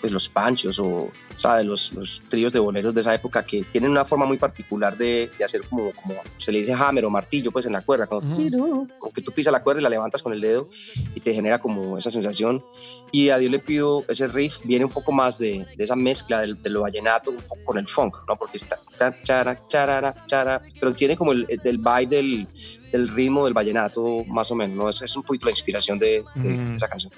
pues 0.00 0.12
los 0.12 0.28
panchos 0.28 0.80
o, 0.80 1.12
¿sabes? 1.36 1.66
Los, 1.66 1.92
los 1.92 2.22
tríos 2.28 2.52
de 2.52 2.58
boleros 2.58 2.94
de 2.94 3.00
esa 3.00 3.14
época 3.14 3.44
que 3.44 3.62
tienen 3.64 3.90
una 3.90 4.04
forma 4.04 4.26
muy 4.26 4.38
particular 4.38 4.96
de, 4.96 5.30
de 5.36 5.44
hacer 5.44 5.62
como, 5.68 5.92
como 5.92 6.14
se 6.38 6.52
le 6.52 6.60
dice 6.60 6.72
hammer 6.72 7.04
o 7.04 7.10
martillo, 7.10 7.50
pues 7.50 7.66
en 7.66 7.72
la 7.72 7.80
cuerda, 7.80 8.06
como, 8.06 8.88
que 9.14 9.22
tú 9.22 9.32
pisas 9.32 9.52
la 9.52 9.62
cuerda 9.62 9.80
y 9.80 9.82
la 9.82 9.88
levantas 9.88 10.22
con 10.22 10.32
el 10.32 10.40
dedo 10.40 10.68
y 11.14 11.20
te 11.20 11.34
genera 11.34 11.60
como 11.60 11.98
esa 11.98 12.10
sensación. 12.10 12.64
Y 13.10 13.30
a 13.30 13.38
Dios 13.38 13.50
le 13.50 13.58
pido, 13.58 14.04
ese 14.08 14.28
riff 14.28 14.60
viene 14.64 14.84
un 14.84 14.90
poco 14.90 15.12
más 15.12 15.38
de, 15.38 15.66
de 15.76 15.84
esa 15.84 15.96
mezcla 15.96 16.40
del, 16.40 16.60
de 16.62 16.70
lo 16.70 16.82
vallenato 16.82 17.32
con 17.64 17.78
el 17.78 17.88
funk, 17.88 18.16
¿no? 18.28 18.36
Porque 18.36 18.56
está 18.56 18.78
chara, 19.22 19.66
charara, 19.66 20.14
chara, 20.26 20.62
pero 20.78 20.94
tiene 20.94 21.16
como 21.16 21.32
el, 21.32 21.46
el 21.48 21.78
vibe 21.78 22.06
del, 22.06 22.48
del 22.90 23.08
ritmo 23.08 23.44
del 23.44 23.54
vallenato, 23.54 24.24
más 24.26 24.50
o 24.50 24.54
menos, 24.54 24.76
¿no? 24.76 24.88
Es, 24.88 25.02
es 25.02 25.16
un 25.16 25.22
poquito 25.22 25.46
la 25.46 25.52
inspiración 25.52 25.98
de, 25.98 26.24
de 26.34 26.76
esa 26.76 26.88
canción. 26.88 27.12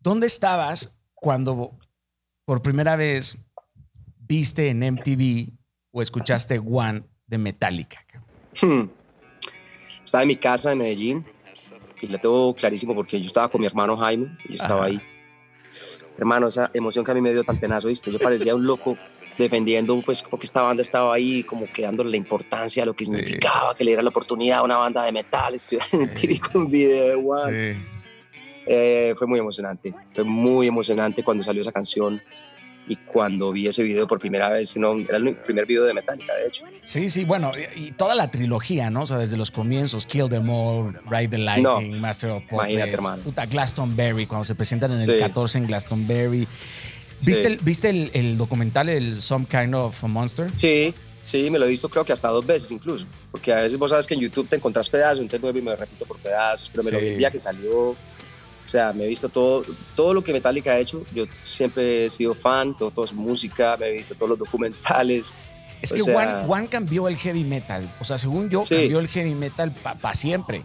¿Dónde 0.00 0.26
estabas 0.26 1.00
cuando 1.14 1.72
por 2.46 2.62
primera 2.62 2.96
vez 2.96 3.44
viste 4.20 4.70
en 4.70 4.78
MTV 4.78 5.52
o 5.90 6.00
escuchaste 6.00 6.58
One 6.58 7.02
de 7.26 7.38
Metallica? 7.38 7.98
Hmm. 8.62 8.84
Estaba 10.02 10.22
en 10.22 10.28
mi 10.28 10.36
casa 10.36 10.72
en 10.72 10.78
Medellín 10.78 11.26
y 12.00 12.06
lo 12.06 12.18
tengo 12.18 12.54
clarísimo 12.54 12.94
porque 12.94 13.20
yo 13.20 13.26
estaba 13.26 13.50
con 13.50 13.60
mi 13.60 13.66
hermano 13.66 13.96
Jaime 13.96 14.38
y 14.48 14.50
yo 14.50 14.62
estaba 14.62 14.86
ahí. 14.86 15.02
Hermano, 16.16 16.46
esa 16.46 16.70
emoción 16.72 17.04
que 17.04 17.10
a 17.10 17.14
mí 17.14 17.20
me 17.20 17.32
dio 17.32 17.44
tan 17.44 17.58
tenazo, 17.58 17.88
¿viste? 17.88 18.10
Yo 18.12 18.18
parecía 18.18 18.54
un 18.54 18.64
loco 18.64 18.96
defendiendo, 19.36 20.00
pues, 20.02 20.22
porque 20.22 20.46
esta 20.46 20.62
banda 20.62 20.82
estaba 20.82 21.12
ahí, 21.12 21.42
como 21.42 21.66
que 21.66 21.82
dándole 21.82 22.10
la 22.10 22.16
importancia 22.16 22.84
a 22.84 22.86
lo 22.86 22.94
que 22.94 23.04
significaba, 23.04 23.74
que 23.74 23.84
le 23.84 23.90
diera 23.90 24.02
la 24.02 24.08
oportunidad 24.08 24.60
a 24.60 24.62
una 24.62 24.78
banda 24.78 25.02
de 25.02 25.12
metal, 25.12 25.54
estuviera 25.54 25.86
en 25.92 26.02
MTV 26.02 26.40
con 26.40 26.62
un 26.62 26.70
video 26.70 27.06
de 27.08 27.14
One. 27.16 27.74
Sí. 27.74 27.95
Eh, 28.66 29.14
fue 29.16 29.26
muy 29.26 29.38
emocionante, 29.38 29.94
fue 30.14 30.24
muy 30.24 30.66
emocionante 30.66 31.22
cuando 31.22 31.44
salió 31.44 31.62
esa 31.62 31.72
canción 31.72 32.20
y 32.88 32.96
cuando 32.96 33.52
vi 33.52 33.66
ese 33.66 33.82
video 33.82 34.06
por 34.06 34.18
primera 34.18 34.48
vez, 34.48 34.76
no, 34.76 34.98
era 34.98 35.16
el 35.16 35.36
primer 35.36 35.66
video 35.66 35.84
de 35.84 35.94
Metallica, 35.94 36.34
de 36.34 36.46
hecho. 36.46 36.64
Sí, 36.84 37.08
sí, 37.08 37.24
bueno, 37.24 37.50
y, 37.74 37.92
toda 37.92 38.14
la 38.14 38.30
trilogía, 38.30 38.90
¿no? 38.90 39.02
O 39.02 39.06
sea, 39.06 39.18
desde 39.18 39.36
los 39.36 39.50
comienzos, 39.50 40.06
Kill 40.06 40.28
Them 40.28 40.48
All, 40.48 40.98
Ride 41.10 41.28
the 41.28 41.38
Lightning, 41.38 42.00
Master 42.00 42.30
of 42.30 42.44
Puppets. 42.48 42.96
Puta, 43.24 43.46
Glastonbury, 43.46 44.26
cuando 44.26 44.44
se 44.44 44.54
presentan 44.54 44.92
en 44.92 44.98
el 44.98 45.18
14 45.18 45.58
en 45.58 45.66
Glastonbury. 45.66 46.46
¿Viste, 47.24 47.46
el, 47.46 47.56
¿viste 47.62 47.88
el, 47.88 48.10
el, 48.12 48.36
documental, 48.36 48.88
el 48.88 49.16
Some 49.16 49.46
Kind 49.46 49.74
of 49.74 50.04
a 50.04 50.06
Monster? 50.06 50.50
Sí, 50.54 50.94
sí, 51.20 51.48
me 51.50 51.58
lo 51.58 51.64
he 51.64 51.68
visto 51.68 51.88
creo 51.88 52.04
que 52.04 52.12
hasta 52.12 52.28
dos 52.28 52.46
veces 52.46 52.70
incluso, 52.70 53.06
porque 53.30 53.52
a 53.54 53.62
veces 53.62 53.78
vos 53.78 53.90
sabes 53.90 54.06
que 54.06 54.14
en 54.14 54.20
YouTube 54.20 54.48
te 54.48 54.56
encontrás 54.56 54.90
pedazos, 54.90 55.20
entonces 55.20 55.62
me 55.62 55.74
repito 55.74 56.04
por 56.04 56.18
pedazos, 56.18 56.70
pero 56.70 56.84
me 56.84 56.90
lo 56.90 57.00
vi 57.00 57.06
el 57.08 57.18
día 57.18 57.30
que 57.30 57.40
salió 57.40 57.96
o 58.66 58.68
sea, 58.68 58.92
me 58.92 59.04
he 59.04 59.06
visto 59.06 59.28
todo, 59.28 59.62
todo 59.94 60.12
lo 60.12 60.24
que 60.24 60.32
Metallica 60.32 60.72
ha 60.72 60.78
hecho. 60.80 61.06
Yo 61.14 61.26
siempre 61.44 62.06
he 62.06 62.10
sido 62.10 62.34
fan, 62.34 62.76
todo, 62.76 62.90
todo 62.90 63.06
su 63.06 63.14
música, 63.14 63.76
me 63.76 63.90
he 63.90 63.92
visto 63.92 64.16
todos 64.16 64.30
los 64.30 64.38
documentales. 64.40 65.32
Es 65.80 65.92
que 65.92 66.02
One, 66.02 66.66
cambió 66.68 67.06
el 67.06 67.16
heavy 67.16 67.44
metal. 67.44 67.88
O 68.00 68.04
sea, 68.04 68.18
según 68.18 68.50
yo, 68.50 68.62
cambió 68.62 68.98
el 68.98 69.06
heavy 69.06 69.36
metal 69.36 69.72
para 69.82 70.16
siempre. 70.16 70.64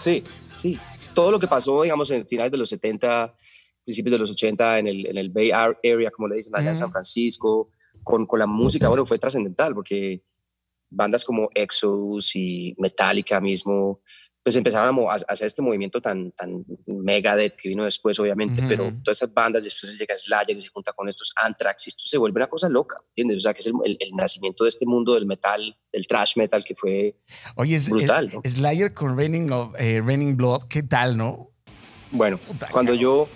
Sí, 0.00 0.24
sí. 0.56 0.80
Todo 1.14 1.30
lo 1.30 1.38
que 1.38 1.46
pasó, 1.46 1.80
digamos, 1.80 2.10
en 2.10 2.26
finales 2.26 2.50
de 2.50 2.58
los 2.58 2.68
70, 2.68 3.32
principios 3.84 4.12
de 4.14 4.18
los 4.18 4.30
80, 4.32 4.80
en 4.80 4.88
el, 4.88 5.06
en 5.06 5.16
el 5.16 5.30
Bay 5.30 5.52
Area, 5.52 6.10
como 6.10 6.26
le 6.26 6.34
dicen 6.34 6.56
allá 6.56 6.70
en 6.70 6.76
San 6.76 6.90
Francisco, 6.90 7.70
con, 8.02 8.26
con 8.26 8.40
la 8.40 8.48
música, 8.48 8.88
bueno, 8.88 9.06
fue 9.06 9.20
trascendental 9.20 9.76
porque 9.76 10.24
bandas 10.90 11.24
como 11.24 11.50
Exodus 11.54 12.34
y 12.34 12.74
Metallica 12.78 13.40
mismo, 13.40 14.00
pues 14.42 14.56
empezaron 14.56 14.98
a, 15.08 15.14
hacer 15.28 15.46
este 15.46 15.62
movimiento 15.62 16.00
tan, 16.00 16.32
tan 16.32 16.64
Megadeth 16.86 17.56
que 17.56 17.68
vino 17.68 17.84
después, 17.84 18.18
obviamente, 18.18 18.62
pero 18.66 18.92
todas 19.02 19.18
esas 19.18 19.32
bandas, 19.32 19.62
después 19.62 19.96
llega 19.96 20.16
Slayer 20.18 20.56
y 20.56 20.60
se 20.60 20.68
junta 20.68 20.92
con 20.92 21.08
estos 21.08 21.32
Anthrax 21.36 21.86
y 21.86 21.90
esto 21.90 22.02
se 22.04 22.18
vuelve 22.18 22.38
una 22.38 22.48
cosa 22.48 22.68
loca, 22.68 22.96
¿entiendes? 23.08 23.38
O 23.38 23.40
sea, 23.40 23.54
que 23.54 23.60
es 23.60 23.66
el, 23.66 23.74
el, 24.00 24.12
nacimiento 24.16 24.64
de 24.64 24.70
este 24.70 24.84
mundo 24.84 25.14
del 25.14 25.26
metal, 25.26 25.78
del 25.92 26.06
trash 26.06 26.36
metal 26.36 26.64
que 26.64 26.74
fue 26.74 27.16
Oye, 27.56 27.76
es, 27.76 27.88
brutal. 27.88 28.30
¿no? 28.32 28.42
Slayer 28.44 28.92
con 28.92 29.16
Raining, 29.16 29.52
of, 29.52 29.74
eh, 29.78 30.02
Raining 30.04 30.36
Blood, 30.36 30.64
¿qué 30.68 30.82
tal, 30.82 31.16
no? 31.16 31.50
Bueno, 32.10 32.38
cuando 32.70 32.94
yo, 32.94 33.28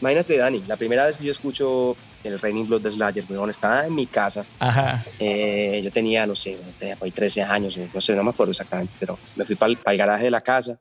imagínate, 0.00 0.36
Dani, 0.38 0.64
la 0.66 0.76
primera 0.76 1.06
vez 1.06 1.18
que 1.18 1.24
yo 1.24 1.32
escucho 1.32 1.96
el 2.24 2.38
Raining 2.38 2.66
Blood 2.66 2.82
de 2.82 2.92
Slayer, 2.92 3.24
bueno, 3.24 3.48
estaba 3.48 3.86
en 3.86 3.94
mi 3.94 4.06
casa. 4.06 4.44
Ajá. 4.58 5.04
Eh, 5.18 5.80
yo 5.82 5.90
tenía, 5.90 6.26
no 6.26 6.36
sé, 6.36 6.58
tenía 6.78 6.96
13 6.96 7.42
años, 7.42 7.78
no 7.92 8.00
sé, 8.00 8.14
no 8.14 8.24
me 8.24 8.30
acuerdo 8.30 8.50
exactamente, 8.52 8.94
pero 8.98 9.18
me 9.36 9.44
fui 9.44 9.56
para 9.56 9.72
el, 9.72 9.98
garaje 9.98 10.24
de 10.24 10.30
la 10.30 10.40
casa, 10.40 10.80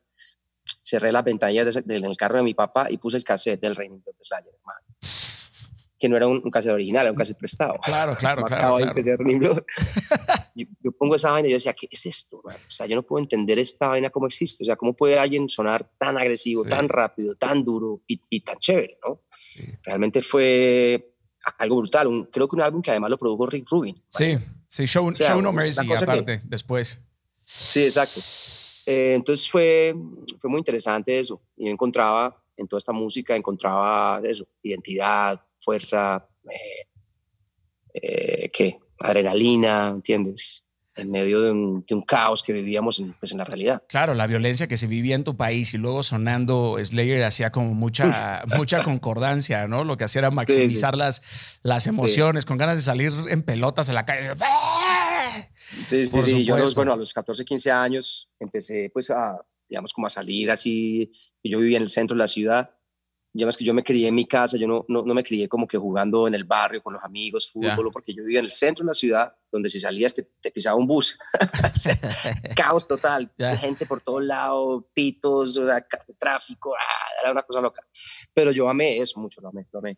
cerré 0.84 1.12
las 1.12 1.24
ventanillas 1.24 1.86
del 1.86 2.18
carro 2.18 2.38
de 2.38 2.44
mi 2.44 2.54
papá 2.54 2.88
y 2.90 2.98
puse 2.98 3.18
el 3.18 3.24
cassette 3.24 3.62
del 3.62 3.76
Raining 3.76 4.02
Blood 4.02 4.16
de 4.18 4.26
Slayer, 4.26 4.54
hermano. 4.54 4.80
Que 5.98 6.08
no 6.08 6.16
era 6.16 6.28
un, 6.28 6.42
cassette 6.50 6.74
original, 6.74 7.04
era 7.04 7.12
un 7.12 7.18
cassette 7.18 7.38
prestado. 7.38 7.76
Claro, 7.84 8.16
claro, 8.16 8.44
claro. 8.46 8.78
claro. 8.78 9.40
Blood. 9.40 9.64
yo, 10.56 10.66
yo, 10.82 10.92
pongo 10.94 11.16
esa 11.16 11.32
vaina 11.32 11.50
y 11.50 11.52
yo 11.52 11.58
decía, 11.58 11.74
¿qué 11.74 11.88
es 11.92 12.06
esto? 12.06 12.42
Man? 12.44 12.56
O 12.56 12.72
sea, 12.72 12.86
yo 12.86 12.96
no 12.96 13.04
puedo 13.04 13.22
entender 13.22 13.60
esta 13.60 13.88
vaina 13.88 14.10
cómo 14.10 14.28
existe. 14.28 14.64
O 14.64 14.66
sea, 14.66 14.78
¿cómo 14.78 14.96
puede 14.96 15.20
alguien 15.20 15.50
sonar 15.50 15.92
tan 15.98 16.18
agresivo, 16.18 16.64
sí. 16.64 16.70
tan 16.70 16.88
rápido, 16.88 17.36
tan 17.36 17.66
duro 17.66 18.02
y, 18.08 18.22
y 18.30 18.40
tan 18.42 18.58
chévere, 18.60 18.98
no? 19.06 19.24
Sí. 19.54 19.64
Realmente 19.84 20.22
fue 20.22 21.09
algo 21.58 21.78
brutal. 21.78 22.08
Un, 22.08 22.26
creo 22.26 22.48
que 22.48 22.56
un 22.56 22.62
álbum 22.62 22.82
que 22.82 22.92
además 22.92 23.10
lo 23.10 23.18
produjo 23.18 23.46
Rick 23.46 23.70
Rubin. 23.70 24.02
Sí, 24.08 24.38
sí, 24.68 24.86
Show, 24.86 25.08
o 25.08 25.14
sea, 25.14 25.30
show 25.30 25.42
No 25.42 25.52
Mercy 25.52 25.92
aparte, 25.92 26.40
que, 26.40 26.48
después. 26.48 27.02
Sí, 27.40 27.84
exacto. 27.84 28.22
Eh, 28.86 29.14
entonces 29.16 29.50
fue, 29.50 29.96
fue 30.40 30.50
muy 30.50 30.60
interesante 30.60 31.20
eso. 31.20 31.42
Y 31.58 31.66
yo 31.66 31.72
encontraba 31.72 32.42
en 32.58 32.68
toda 32.68 32.78
esta 32.78 32.92
música, 32.92 33.36
encontraba 33.36 34.22
eso, 34.24 34.48
identidad, 34.62 35.42
fuerza, 35.60 36.28
eh, 36.50 36.88
eh, 37.94 38.50
¿qué? 38.52 38.80
Adrenalina, 39.00 39.90
¿entiendes? 39.90 40.68
En 41.00 41.12
medio 41.12 41.42
de 41.42 41.52
un, 41.52 41.86
de 41.88 41.96
un, 41.96 42.02
caos 42.02 42.44
que 42.44 42.54
vivíamos 42.54 43.00
en, 43.00 43.14
pues, 43.14 43.32
en 43.32 43.38
la 43.38 43.46
realidad. 43.46 43.84
Claro, 43.88 44.14
la 44.14 44.28
violencia 44.28 44.68
que 44.68 44.78
se 44.78 44.88
vivía 44.88 45.16
en 45.16 45.24
tu 45.24 45.36
país 45.36 45.74
y 45.74 45.78
luego 45.78 46.04
sonando 46.04 46.78
Slayer 46.84 47.24
hacía 47.24 47.52
como 47.52 47.74
mucha, 47.74 48.44
mucha 48.58 48.84
concordancia, 48.84 49.68
¿no? 49.68 49.84
Lo 49.84 49.98
que 49.98 50.04
hacía 50.04 50.20
era 50.20 50.32
maximizar 50.32 50.94
sí, 50.94 50.98
sí. 50.98 51.00
Las, 51.00 51.60
las 51.64 51.88
emociones, 51.88 52.44
sí. 52.44 52.48
con 52.48 52.58
ganas 52.58 52.78
de 52.78 52.84
salir 52.84 53.14
en 53.30 53.44
pelotas 53.44 53.90
en 53.90 53.96
la 53.96 54.06
calle. 54.06 54.30
Sí, 55.56 56.06
sí, 56.06 56.24
sí. 56.24 56.46
Yo, 56.46 56.58
bueno, 56.76 56.94
a 56.94 56.98
los 56.98 57.14
14, 57.14 57.46
15 57.46 57.72
años 57.72 58.30
empecé 58.40 58.90
pues 58.94 59.10
a, 59.10 59.38
digamos, 59.68 59.94
como 59.94 60.08
a 60.08 60.10
salir 60.10 60.52
así. 60.52 61.12
Yo 61.44 61.60
vivía 61.60 61.78
en 61.78 61.84
el 61.84 61.90
centro 61.90 62.16
de 62.16 62.20
la 62.20 62.28
ciudad 62.28 62.79
yo 63.34 63.48
que 63.50 63.64
yo 63.64 63.74
me 63.74 63.84
crié 63.84 64.08
en 64.08 64.16
mi 64.16 64.26
casa, 64.26 64.58
yo 64.58 64.68
no, 64.68 64.86
no, 64.88 65.04
no, 65.04 65.14
me 65.14 65.24
crié 65.24 65.48
como 65.48 65.68
que 65.68 65.78
jugando 65.78 66.28
en 66.28 66.34
el 66.34 66.46
barrio 66.46 66.82
con 66.82 66.94
los 66.94 67.04
amigos, 67.04 67.50
fútbol, 67.52 67.76
yeah. 67.76 67.92
porque 67.92 68.14
yo 68.14 68.24
vivía 68.24 68.40
en 68.40 68.46
el 68.46 68.52
centro 68.52 68.84
de 68.84 68.88
la 68.90 68.94
ciudad, 68.94 69.36
donde 69.52 69.70
si 69.70 69.80
salías 69.80 70.14
te, 70.14 70.24
te 70.24 70.52
pisaba 70.52 70.76
un 70.76 70.88
bus. 70.88 71.18
Caos 72.56 72.88
total, 72.88 73.32
yeah. 73.38 73.56
gente 73.56 73.86
por 73.86 74.02
todos 74.02 74.24
lados, 74.24 74.84
pitos, 74.94 75.60
tráfico, 76.18 76.74
ah, 76.76 77.22
era 77.22 77.32
una 77.32 77.44
cosa 77.44 77.62
loca. 77.62 77.86
Pero 78.34 78.52
yo 78.52 78.68
amé 78.68 78.98
eso 78.98 79.20
mucho, 79.20 79.42
lo 79.42 79.50
amé, 79.50 79.68
lo 79.72 79.80
amé. 79.80 79.98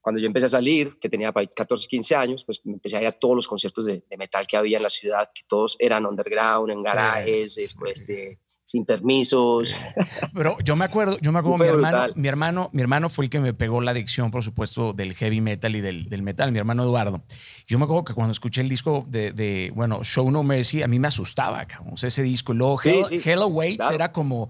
Cuando 0.00 0.18
yo 0.18 0.26
empecé 0.26 0.46
a 0.46 0.50
salir, 0.50 0.98
que 0.98 1.10
tenía 1.10 1.30
14, 1.30 1.86
15 1.86 2.16
años, 2.16 2.44
pues 2.44 2.62
me 2.64 2.72
empecé 2.72 2.96
a 2.96 3.02
ir 3.02 3.06
a 3.08 3.12
todos 3.12 3.36
los 3.36 3.46
conciertos 3.46 3.84
de, 3.84 4.02
de 4.08 4.16
metal 4.16 4.46
que 4.46 4.56
había 4.56 4.78
en 4.78 4.82
la 4.82 4.88
ciudad, 4.88 5.28
que 5.34 5.42
todos 5.46 5.76
eran 5.78 6.06
underground, 6.06 6.70
en 6.70 6.82
garajes, 6.82 7.52
sí, 7.52 7.60
después 7.60 8.06
de 8.06 8.38
sin 8.64 8.84
permisos. 8.84 9.74
Pero 10.34 10.56
yo 10.62 10.76
me 10.76 10.84
acuerdo, 10.84 11.18
yo 11.20 11.32
me 11.32 11.40
acuerdo, 11.40 11.64
mi 11.64 11.68
hermano, 11.68 12.12
mi 12.14 12.28
hermano, 12.28 12.70
mi 12.72 12.82
hermano 12.82 13.08
fue 13.08 13.24
el 13.24 13.30
que 13.30 13.40
me 13.40 13.52
pegó 13.52 13.80
la 13.80 13.90
adicción, 13.90 14.30
por 14.30 14.44
supuesto, 14.44 14.92
del 14.92 15.14
heavy 15.14 15.40
metal 15.40 15.74
y 15.74 15.80
del, 15.80 16.08
del 16.08 16.22
metal, 16.22 16.52
mi 16.52 16.58
hermano 16.58 16.84
Eduardo. 16.84 17.22
Yo 17.66 17.78
me 17.78 17.84
acuerdo 17.84 18.04
que 18.04 18.14
cuando 18.14 18.32
escuché 18.32 18.60
el 18.60 18.68
disco 18.68 19.04
de, 19.08 19.32
de 19.32 19.72
bueno, 19.74 20.04
Show 20.04 20.30
No 20.30 20.42
Mercy, 20.44 20.82
a 20.82 20.86
mí 20.88 20.98
me 21.00 21.08
asustaba, 21.08 21.66
o 21.90 21.96
sea, 21.96 22.08
ese 22.08 22.22
disco. 22.22 22.52
Luego, 22.54 22.80
sí, 22.80 22.90
Hell, 22.90 23.04
sí, 23.08 23.20
Hell 23.28 23.42
Awaits 23.42 23.78
claro. 23.78 23.94
era 23.94 24.12
como 24.12 24.48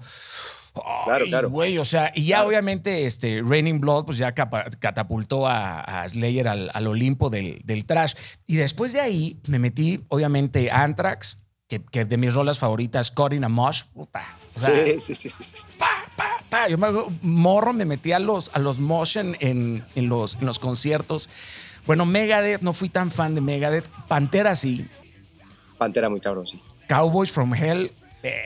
Claro, 1.05 1.25
claro. 1.27 1.51
Güey, 1.51 1.79
o 1.79 1.85
sea, 1.85 2.13
y 2.15 2.27
ya 2.27 2.37
Claro. 2.37 2.49
obviamente 2.49 3.05
este 3.07 3.43
Raining 3.45 3.81
Blood 3.81 4.05
pues 4.05 4.19
ya 4.19 4.33
capa- 4.35 4.67
catapultó 4.79 5.49
a, 5.49 5.81
a 5.81 6.09
Slayer 6.09 6.47
al, 6.47 6.71
al 6.73 6.87
Olimpo 6.87 7.29
del, 7.29 7.61
del 7.65 7.87
trash. 7.87 8.15
Y 8.47 8.55
después 8.57 8.93
de 8.93 9.01
ahí 9.01 9.41
me 9.49 9.59
metí, 9.59 10.01
obviamente, 10.09 10.71
a 10.71 10.85
Anthrax, 10.85 11.45
que, 11.71 11.81
que 11.81 12.05
de 12.05 12.17
mis 12.17 12.35
rolas 12.35 12.59
favoritas, 12.59 13.13
Cutting 13.13 13.45
a 13.45 13.49
Mosh. 13.49 13.85
Puta. 13.95 14.23
O 14.57 14.59
sea, 14.59 14.75
sí, 14.75 14.99
sí, 14.99 15.15
sí, 15.15 15.31
sí, 15.31 15.45
sí, 15.45 15.57
sí. 15.57 15.79
pa, 16.17 16.27
pa. 16.51 16.69
Yo 16.69 16.77
me 16.77 16.89
morro, 17.23 17.73
me 17.73 17.85
metí 17.85 18.11
a 18.11 18.19
los, 18.19 18.51
a 18.53 18.59
los 18.59 18.81
mosh 18.81 19.17
en, 19.17 19.37
en, 19.39 19.85
en 19.95 20.09
los, 20.09 20.35
en 20.35 20.47
los 20.47 20.59
conciertos. 20.59 21.31
Bueno, 21.87 22.05
Megadeth, 22.05 22.61
no 22.61 22.73
fui 22.73 22.89
tan 22.89 23.13
fan 23.13 23.37
de 23.37 23.41
Megadeth. 23.41 23.89
Pantera 24.09 24.57
sí. 24.57 24.87
Pantera 25.79 26.09
muy 26.11 26.21
cabrón, 26.21 26.49
sí. 26.49 26.61
Cowboys 26.89 27.31
from 27.31 27.55
Hell. 27.55 27.93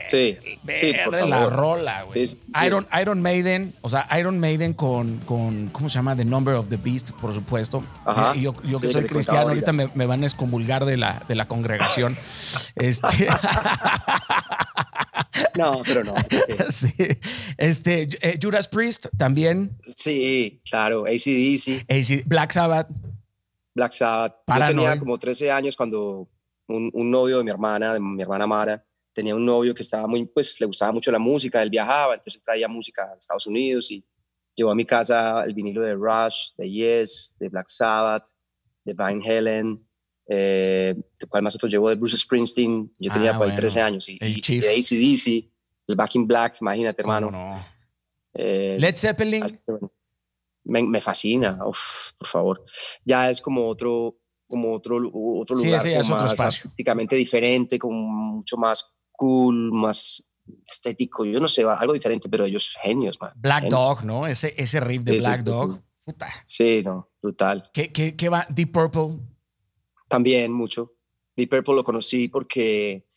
Sí, 0.07 0.37
sí, 0.69 0.93
por 1.03 1.27
la 1.27 1.47
rola, 1.47 2.01
güey. 2.03 2.27
Sí, 2.27 2.35
sí. 2.35 2.65
Iron, 2.65 2.87
Iron 3.01 3.21
Maiden, 3.21 3.73
o 3.81 3.89
sea, 3.89 4.07
Iron 4.17 4.39
Maiden 4.39 4.73
con, 4.73 5.17
con, 5.19 5.67
¿cómo 5.67 5.89
se 5.89 5.95
llama? 5.95 6.15
The 6.15 6.25
Number 6.25 6.55
of 6.55 6.69
the 6.69 6.77
Beast, 6.77 7.11
por 7.11 7.33
supuesto. 7.33 7.83
Ajá. 8.05 8.35
Y 8.35 8.41
yo, 8.41 8.55
yo 8.63 8.79
que 8.79 8.89
soy 8.89 9.03
que 9.03 9.09
cristiano, 9.09 9.49
ahorita 9.49 9.73
me, 9.73 9.89
me 9.93 10.05
van 10.05 10.23
a 10.23 10.25
excomulgar 10.25 10.85
de 10.85 10.97
la, 10.97 11.23
de 11.27 11.35
la 11.35 11.47
congregación. 11.47 12.15
este, 12.75 13.27
No, 15.57 15.81
pero 15.85 16.03
no. 16.03 16.13
sí. 16.69 16.93
este, 17.57 18.07
eh, 18.21 18.39
Judas 18.41 18.67
Priest 18.67 19.07
también. 19.17 19.77
Sí, 19.83 20.61
claro. 20.69 21.05
ACDC, 21.05 21.85
AC 21.89 22.23
Black 22.25 22.51
Sabbath. 22.51 22.87
Black 23.73 23.91
Sabbath. 23.91 24.35
Paranoid. 24.45 24.75
Yo 24.75 24.83
tenía 24.83 24.99
como 24.99 25.17
13 25.17 25.51
años 25.51 25.75
cuando 25.75 26.27
un, 26.67 26.89
un 26.93 27.11
novio 27.11 27.37
de 27.37 27.43
mi 27.43 27.51
hermana, 27.51 27.93
de 27.93 27.99
mi 27.99 28.21
hermana 28.21 28.47
Mara, 28.47 28.83
tenía 29.15 29.33
un 29.33 29.45
novio 29.45 29.73
que 29.73 29.81
estaba 29.81 30.05
muy, 30.07 30.25
pues 30.27 30.59
le 30.59 30.67
gustaba 30.67 30.91
mucho 30.91 31.11
la 31.11 31.17
música, 31.19 31.63
él 31.63 31.69
viajaba, 31.69 32.13
entonces 32.15 32.41
traía 32.43 32.67
música 32.67 33.07
de 33.11 33.17
Estados 33.17 33.47
Unidos 33.47 33.89
y 33.89 34.05
llevó 34.53 34.71
a 34.71 34.75
mi 34.75 34.85
casa 34.85 35.43
el 35.45 35.53
vinilo 35.53 35.81
de 35.81 35.95
Rush, 35.95 36.51
de 36.57 36.69
Yes, 36.69 37.33
de 37.39 37.49
Black 37.49 37.67
Sabbath, 37.69 38.25
de 38.83 38.93
Van 38.93 39.21
Halen, 39.23 39.87
eh, 40.27 40.93
¿cuál 41.29 41.43
más 41.43 41.55
otro 41.55 41.67
llevó? 41.69 41.89
De 41.89 41.95
Bruce 41.95 42.17
Springsteen, 42.17 42.93
yo 42.99 43.11
tenía 43.11 43.31
Ah, 43.31 43.37
por 43.37 43.43
ahí 43.43 43.51
bueno. 43.51 43.61
13 43.61 43.81
años, 43.81 44.09
y, 44.09 44.17
El 44.19 44.37
y 44.37 44.59
de 44.59 44.69
ACDC, 44.69 45.51
el 45.87 45.95
Back 45.95 46.15
in 46.15 46.27
Black, 46.27 46.57
imagínate 46.61 47.01
hermano. 47.01 47.27
¿Cómo 47.27 47.37
no? 47.55 47.65
Eh, 48.33 48.75
Led 48.79 48.95
Zeppelin. 48.97 49.43
Así 49.43 49.55
que, 49.55 49.71
bueno, 49.71 49.91
Me, 50.65 50.81
me 50.83 50.99
fascina, 50.99 51.59
uf, 51.65 52.11
por 52.17 52.27
favor. 52.27 52.65
Ya 53.05 53.29
es 53.29 53.39
como 53.39 53.67
otro, 53.67 54.17
como 54.47 54.73
otro, 54.73 54.97
otro 55.13 55.55
Sí, 55.55 55.67
lugar 55.67 55.79
ese 55.79 55.91
ya 55.91 55.99
es 55.99 56.09
otro 56.09 56.23
más 56.23 56.33
espacio. 56.33 56.59
artísticamente 56.61 57.15
diferente, 57.15 57.77
como 57.77 57.95
mucho 58.07 58.57
más 58.57 58.94
cool, 59.17 59.71
más 59.71 60.31
estético. 60.67 61.25
Yo 61.25 61.39
no 61.39 61.49
sé, 61.49 61.63
algo 61.63 61.93
diferente, 61.93 62.29
pero 62.29 62.45
ellos 62.45 62.75
genios, 62.83 63.19
man. 63.19 63.31
Black 63.35 63.63
Genios. 63.63 63.79
Dog, 63.79 64.05
¿no? 64.05 64.27
Ese, 64.27 64.53
ese 64.57 64.79
riff 64.79 65.03
de 65.03 65.19
sí, 65.19 65.25
Black 65.25 65.43
Dog. 65.43 65.75
sí. 65.75 65.81
Puta. 66.05 66.29
Sí, 66.45 66.81
no, 66.85 67.09
brutal. 67.21 67.63
¿Qué, 67.73 67.91
qué, 67.91 68.15
qué 68.15 68.29
va? 68.29 68.45
Deep 68.49 68.71
Purple. 68.71 69.17
También 70.07 70.51
mucho. 70.51 70.93
Deep 71.35 71.49
Purple 71.49 71.75
lo 71.75 71.83
conocí 71.83 72.27
porque 72.27 73.07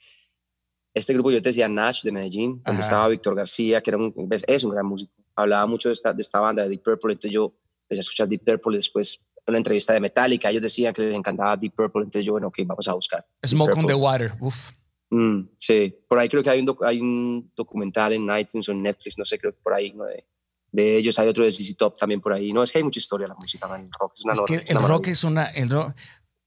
este 0.95 1.13
grupo, 1.13 1.31
yo 1.31 1.43
te 1.43 1.51
decía, 1.51 1.69
Nash 1.69 2.03
de 2.03 2.13
Medellín, 2.13 2.63
donde 2.65 2.71
Ajá. 2.71 2.81
estaba 2.81 3.09
Víctor 3.09 3.35
García, 3.35 3.83
que 3.83 3.91
era 3.91 3.99
un, 3.99 4.15
es 4.47 4.65
un 4.65 4.71
gran 4.71 4.87
músico. 4.87 5.13
Hablaba 5.37 5.67
mucho 5.67 5.91
de 5.91 5.93
esta, 5.93 6.13
de 6.13 6.23
esta 6.23 6.41
banda 6.41 6.63
de 6.63 6.71
Deep 6.71 6.83
Purple, 6.83 7.13
entonces 7.13 7.31
yo 7.31 7.55
empecé 7.83 8.01
a 8.01 8.01
escuchar 8.01 8.29
Deep 8.29 8.45
Purple 8.45 8.75
y 8.75 8.79
después 8.79 9.31
una 9.47 9.59
entrevista 9.59 9.93
de 9.93 10.01
Metallica, 10.01 10.51
ellos 10.51 10.63
decían 10.63 10.93
que 10.93 11.03
les 11.03 11.15
encantaba 11.15 11.57
Deep 11.57 11.75
Purple, 11.75 12.03
entonces 12.03 12.25
yo, 12.25 12.33
bueno, 12.33 12.49
ok, 12.49 12.59
vamos 12.67 12.89
a 12.89 12.95
buscar. 12.95 13.27
Smoke 13.47 13.77
on 13.77 13.87
the 13.87 13.95
Water. 13.95 14.35
Uf. 14.41 14.73
Mm, 15.11 15.49
sí, 15.59 15.95
por 16.07 16.19
ahí 16.19 16.29
creo 16.29 16.43
que 16.43 16.51
hay 16.51 16.61
un, 16.61 16.67
doc- 16.67 16.85
hay 16.85 17.01
un 17.01 17.51
documental 17.57 18.13
en 18.13 18.29
iTunes 18.39 18.69
o 18.69 18.73
en 18.73 18.83
Netflix, 18.83 19.17
no 19.19 19.25
sé, 19.25 19.39
creo 19.39 19.53
que 19.53 19.61
por 19.63 19.73
ahí, 19.73 19.93
¿no? 19.93 20.05
de, 20.05 20.27
de 20.71 20.97
ellos, 20.99 21.19
hay 21.19 21.29
otro 21.29 21.45
de 21.45 21.51
ZZ 21.51 21.77
Top 21.77 21.97
también 21.97 22.21
por 22.21 22.33
ahí. 22.35 22.53
No, 22.53 22.63
es 22.63 22.71
que 22.71 22.79
hay 22.79 22.85
mucha 22.85 22.99
historia 23.01 23.27
la 23.27 23.35
música, 23.35 23.67
man, 23.67 23.85
el 23.87 23.91
rock 23.99 24.13
es 24.17 24.25
una 24.25 24.33
Es 24.35 24.41
que 24.47 24.55
es 24.57 24.71
el 24.71 24.77
una 24.77 24.87
rock 24.87 25.07
es 25.09 25.25
una. 25.25 25.45
El 25.47 25.71
rock, 25.71 25.95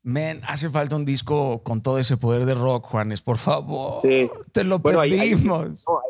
man, 0.03 0.41
hace 0.47 0.69
falta 0.69 0.95
un 0.95 1.05
disco 1.05 1.63
con 1.63 1.81
todo 1.81 1.97
ese 1.97 2.17
poder 2.17 2.45
de 2.45 2.53
rock, 2.53 2.85
Juanes, 2.85 3.21
por 3.21 3.37
favor. 3.37 3.99
Sí. 4.01 4.29
Te 4.51 4.63
lo 4.63 4.77
Bueno, 4.79 5.01
pedimos. 5.01 5.83
no, 5.87 6.01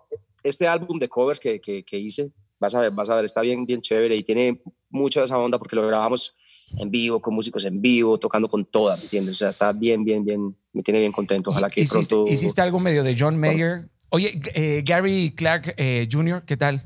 este 0.43 0.67
álbum 0.67 0.99
de 0.99 1.07
covers 1.07 1.39
que, 1.39 1.61
que, 1.61 1.83
que 1.85 1.97
hice, 1.97 2.31
vas 2.59 2.75
a 2.75 2.81
ver, 2.81 2.91
vas 2.91 3.07
a 3.09 3.15
ver, 3.15 3.25
está 3.25 3.39
bien, 3.41 3.65
bien 3.65 3.79
chévere 3.79 4.15
y 4.15 4.23
tiene 4.23 4.61
mucha 4.89 5.21
de 5.21 5.27
esa 5.27 5.37
onda 5.37 5.57
porque 5.57 5.75
lo 5.77 5.87
grabamos 5.87 6.35
en 6.77 6.89
vivo, 6.89 7.21
con 7.21 7.33
músicos 7.33 7.65
en 7.65 7.81
vivo, 7.81 8.17
tocando 8.17 8.47
con 8.47 8.65
todas, 8.65 8.99
¿me 8.99 9.03
entiendes? 9.05 9.35
O 9.35 9.37
sea, 9.37 9.49
está 9.49 9.71
bien, 9.73 10.03
bien, 10.03 10.23
bien, 10.23 10.55
me 10.73 10.83
tiene 10.83 10.99
bien 10.99 11.11
contento. 11.11 11.49
Ojalá 11.49 11.69
que 11.69 11.81
hiciste, 11.81 12.15
pronto... 12.15 12.31
hiciste 12.31 12.61
algo 12.61 12.79
medio 12.79 13.03
de 13.03 13.15
John 13.17 13.37
Mayer. 13.37 13.89
Oye, 14.09 14.39
eh, 14.53 14.83
Gary 14.85 15.33
Clark 15.35 15.73
eh, 15.77 16.07
Jr., 16.11 16.43
¿qué 16.45 16.57
tal? 16.57 16.81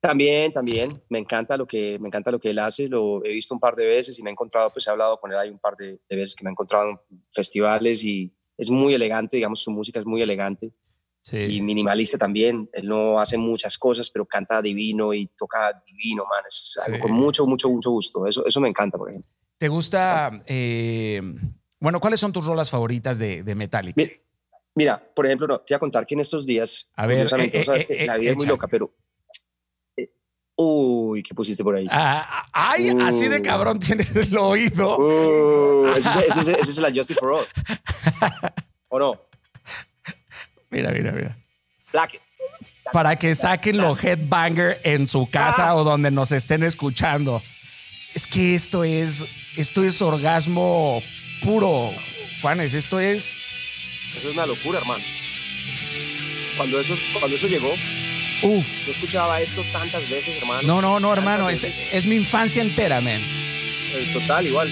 También, 0.00 0.52
también, 0.52 1.02
me 1.08 1.18
encanta 1.18 1.56
lo 1.56 1.66
que, 1.66 1.98
me 1.98 2.08
encanta 2.08 2.30
lo 2.30 2.38
que 2.38 2.50
él 2.50 2.58
hace, 2.58 2.88
lo 2.88 3.24
he 3.24 3.32
visto 3.32 3.54
un 3.54 3.60
par 3.60 3.74
de 3.74 3.86
veces 3.86 4.18
y 4.18 4.22
me 4.22 4.30
he 4.30 4.32
encontrado, 4.32 4.70
pues 4.70 4.86
he 4.86 4.90
hablado 4.90 5.18
con 5.18 5.32
él 5.32 5.38
hay 5.38 5.48
un 5.48 5.58
par 5.58 5.76
de, 5.76 5.98
de 6.08 6.16
veces 6.16 6.34
que 6.36 6.44
me 6.44 6.50
he 6.50 6.52
encontrado 6.52 6.90
en 6.90 6.98
festivales 7.30 8.04
y 8.04 8.30
es 8.58 8.70
muy 8.70 8.94
elegante, 8.94 9.36
digamos, 9.36 9.60
su 9.60 9.70
música 9.70 10.00
es 10.00 10.06
muy 10.06 10.20
elegante. 10.20 10.72
Y 11.32 11.60
minimalista 11.62 12.18
también. 12.18 12.68
Él 12.72 12.86
no 12.88 13.18
hace 13.18 13.36
muchas 13.38 13.78
cosas, 13.78 14.10
pero 14.10 14.26
canta 14.26 14.60
divino 14.60 15.12
y 15.14 15.26
toca 15.38 15.82
divino, 15.86 16.24
man. 16.24 16.42
Es 16.46 16.78
algo 16.84 16.96
Sí. 16.96 17.02
con 17.02 17.12
mucho, 17.12 17.46
mucho, 17.46 17.68
mucho 17.70 17.90
gusto. 17.90 18.26
Eso, 18.26 18.44
eso 18.46 18.60
me 18.60 18.68
encanta, 18.68 18.98
por 18.98 19.08
ejemplo. 19.10 19.30
¿Te 19.58 19.68
gusta? 19.68 20.30
eh, 20.46 21.22
bueno, 21.80 22.00
¿cuáles 22.00 22.18
son 22.20 22.32
tus 22.32 22.46
rolas 22.46 22.70
favoritas 22.70 23.18
de, 23.18 23.42
de 23.42 23.54
Metallica? 23.54 23.94
Mi- 23.96 24.10
Mira, 24.76 24.98
por 25.14 25.24
ejemplo, 25.24 25.46
no, 25.46 25.58
te 25.58 25.72
voy 25.72 25.76
a 25.76 25.78
contar 25.78 26.04
que 26.04 26.14
en 26.14 26.20
estos 26.20 26.44
días, 26.44 26.90
A 26.96 27.06
ver, 27.06 27.26
eh, 27.26 27.28
sabes 27.64 27.88
eh, 27.88 27.96
que 27.96 28.06
la 28.06 28.16
vida 28.16 28.32
es 28.32 28.36
muy 28.36 28.46
loca, 28.46 28.66
pero... 28.66 28.92
uy, 30.56 31.22
¿qué 31.22 31.34
pusiste 31.34 31.62
por 31.64 31.76
ahí? 31.76 31.86
Ah, 31.90 32.44
ay, 32.52 32.90
así 33.02 33.28
de 33.28 33.38
Uh. 33.38 33.42
cabrón 33.42 33.78
tienes 33.78 34.14
el 34.16 34.36
oído. 34.36 34.98
Uh, 34.98 35.86
ese, 35.96 36.08
es- 36.26 36.36
ese, 36.36 36.52
es- 36.52 36.58
ese 36.58 36.70
es 36.72 36.78
la 36.78 36.90
Justice 36.94 37.18
for 37.20 37.32
All. 37.32 37.44
¿O 38.88 38.98
no? 38.98 39.20
Mira, 40.74 40.90
mira, 40.90 41.12
mira. 41.12 41.36
Black. 41.92 42.20
Para 42.92 43.14
que 43.16 43.34
saquen 43.36 43.76
los 43.78 44.02
headbanger 44.02 44.80
en 44.82 45.06
su 45.08 45.30
casa 45.30 45.68
Ah. 45.68 45.74
o 45.76 45.84
donde 45.84 46.10
nos 46.10 46.32
estén 46.32 46.64
escuchando. 46.64 47.40
Es 48.12 48.26
que 48.26 48.54
esto 48.56 48.82
es, 48.84 49.24
esto 49.56 49.82
es 49.84 50.02
orgasmo 50.02 51.00
puro, 51.42 51.92
Juanes. 52.42 52.74
Esto 52.74 52.98
es, 52.98 53.36
Eso 54.18 54.28
es 54.28 54.34
una 54.34 54.46
locura, 54.46 54.78
hermano. 54.80 55.02
Cuando 56.56 56.78
eso, 56.80 56.94
cuando 57.18 57.36
eso 57.36 57.46
llegó, 57.48 57.72
uff. 58.42 58.66
yo 58.86 58.92
escuchaba 58.92 59.40
esto 59.40 59.64
tantas 59.72 60.08
veces, 60.08 60.36
hermano. 60.40 60.62
No, 60.66 60.80
no, 60.82 61.00
no, 61.00 61.12
hermano. 61.12 61.48
Es, 61.50 61.64
es 61.64 62.06
mi 62.06 62.16
infancia 62.16 62.62
entera, 62.62 63.00
man. 63.00 63.20
Total, 64.12 64.44
igual. 64.46 64.68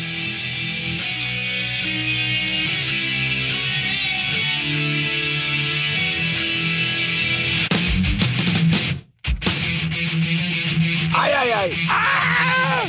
¡Ay, 11.14 11.32
ay, 11.32 11.50
ay! 11.50 11.72
¡Ah! 11.88 12.84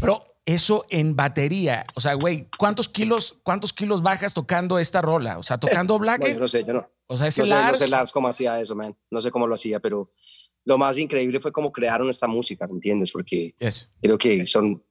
Pero 0.00 0.24
eso 0.46 0.86
en 0.88 1.14
batería, 1.16 1.84
o 1.94 2.00
sea, 2.00 2.14
güey, 2.14 2.48
¿cuántos 2.56 2.88
kilos, 2.88 3.38
cuántos 3.42 3.72
kilos 3.72 4.02
bajas 4.02 4.32
tocando 4.34 4.78
esta 4.78 5.02
rola? 5.02 5.38
O 5.38 5.42
sea, 5.42 5.58
tocando 5.58 5.98
Black, 5.98 6.20
No, 6.22 6.28
yo 6.28 6.38
no 6.40 6.48
sé, 6.48 6.64
yo 6.64 6.72
no. 6.72 6.88
o 7.06 7.16
sea, 7.16 7.26
ese 7.28 7.42
No 7.42 7.46
sé, 7.46 7.52
no 7.54 7.60
Lars, 7.60 7.78
sé 7.78 7.88
Lars 7.88 8.12
cómo 8.12 8.28
hacía 8.28 8.60
eso, 8.60 8.74
man. 8.74 8.96
No 9.10 9.20
sé 9.20 9.30
cómo 9.30 9.46
lo 9.46 9.54
hacía, 9.54 9.80
pero 9.80 10.10
lo 10.64 10.78
más 10.78 10.98
increíble 10.98 11.40
fue 11.40 11.52
cómo 11.52 11.72
crearon 11.72 12.08
esta 12.10 12.26
música, 12.26 12.66
¿me 12.66 12.74
entiendes? 12.74 13.10
Porque 13.12 13.54
Yes. 13.58 13.92
creo 14.00 14.18
que 14.18 14.46
son 14.46 14.82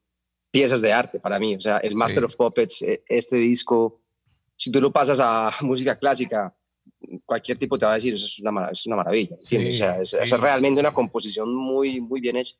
piezas 0.50 0.80
de 0.80 0.92
arte 0.92 1.20
para 1.20 1.38
mí. 1.38 1.54
O 1.54 1.60
sea, 1.60 1.78
el 1.78 1.94
Master 1.94 2.20
Sí. 2.22 2.24
of 2.26 2.36
Puppets, 2.36 2.82
eh, 2.82 3.02
este 3.08 3.36
disco, 3.36 4.00
si 4.56 4.70
tú 4.70 4.80
lo 4.80 4.92
pasas 4.92 5.18
a 5.20 5.50
música 5.62 5.96
clásica, 5.98 6.54
cualquier 7.24 7.56
tipo 7.58 7.78
te 7.78 7.86
va 7.86 7.92
a 7.92 7.94
decir, 7.96 8.14
eso 8.14 8.26
es 8.26 8.38
una, 8.40 8.50
mara- 8.50 8.70
es 8.72 8.84
una 8.86 8.96
maravilla. 8.96 9.36
Sí, 9.40 9.56
o 9.56 9.72
sea, 9.72 10.00
es, 10.00 10.10
sí. 10.10 10.16
es 10.22 10.30
realmente 10.40 10.80
una 10.80 10.92
composición 10.92 11.54
muy, 11.54 12.00
muy 12.00 12.20
bien 12.20 12.36
hecha. 12.36 12.56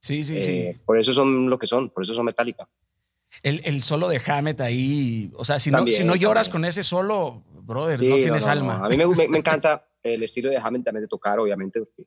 Sí, 0.00 0.22
sí, 0.24 0.36
Eh, 0.36 0.70
sí. 0.72 0.80
Por 0.86 0.98
eso 0.98 1.12
son 1.12 1.48
lo 1.50 1.58
que 1.58 1.66
son, 1.66 1.90
por 1.90 2.02
eso 2.04 2.14
son 2.14 2.24
Metallica. 2.26 2.68
El, 3.42 3.62
el 3.64 3.82
solo 3.82 4.08
de 4.08 4.20
Hammett 4.24 4.60
ahí, 4.60 5.30
o 5.34 5.44
sea, 5.44 5.58
si 5.58 5.70
no, 5.70 5.78
También, 5.78 5.96
si 5.98 6.04
no 6.04 6.14
lloras 6.14 6.46
también. 6.46 6.62
con 6.62 6.68
ese 6.68 6.84
solo, 6.84 7.42
brother, 7.62 7.98
Sí, 7.98 8.06
no 8.08 8.16
no, 8.16 8.22
tienes 8.22 8.46
no, 8.46 8.52
alma. 8.52 8.78
no. 8.78 8.84
A 8.84 8.88
mí 8.88 8.96
me, 8.96 9.06
me- 9.06 9.28
me 9.28 9.38
encanta 9.38 9.88
el 10.02 10.22
estilo 10.22 10.50
de 10.50 10.56
Hammett 10.58 10.84
también 10.84 11.02
de 11.02 11.08
tocar, 11.08 11.38
obviamente, 11.40 11.80
porque 11.80 12.04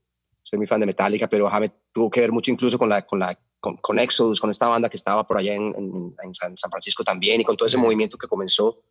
soy 0.49 0.57
muy 0.57 0.65
fan 0.67 0.79
de 0.79 0.85
Metallica, 0.85 1.27
pero 1.27 1.49
Hammett 1.49 1.73
tuvo 1.91 2.09
que 2.09 2.21
ver 2.21 2.31
mucho 2.31 2.51
incluso 2.51 2.77
con 2.77 2.87
la 2.87 3.05
con 3.05 3.19
la 3.19 3.37
con, 3.59 3.75
con 3.77 3.99
Exodus, 3.99 4.39
con 4.39 4.49
esta 4.49 4.67
banda 4.67 4.87
que 4.87 4.95
estaba 4.95 5.27
por 5.27 5.37
allá 5.37 5.53
en, 5.53 5.73
en- 5.75 6.15
en 6.23 6.33
San, 6.33 6.55
Francisco 6.69 7.03
también 7.03 7.41
y 7.41 7.43
con 7.43 7.57
todo 7.57 7.67
ese 7.67 7.75
Sí. 7.75 7.81
movimiento 7.83 8.17
que 8.17 8.27
comenzó 8.27 8.81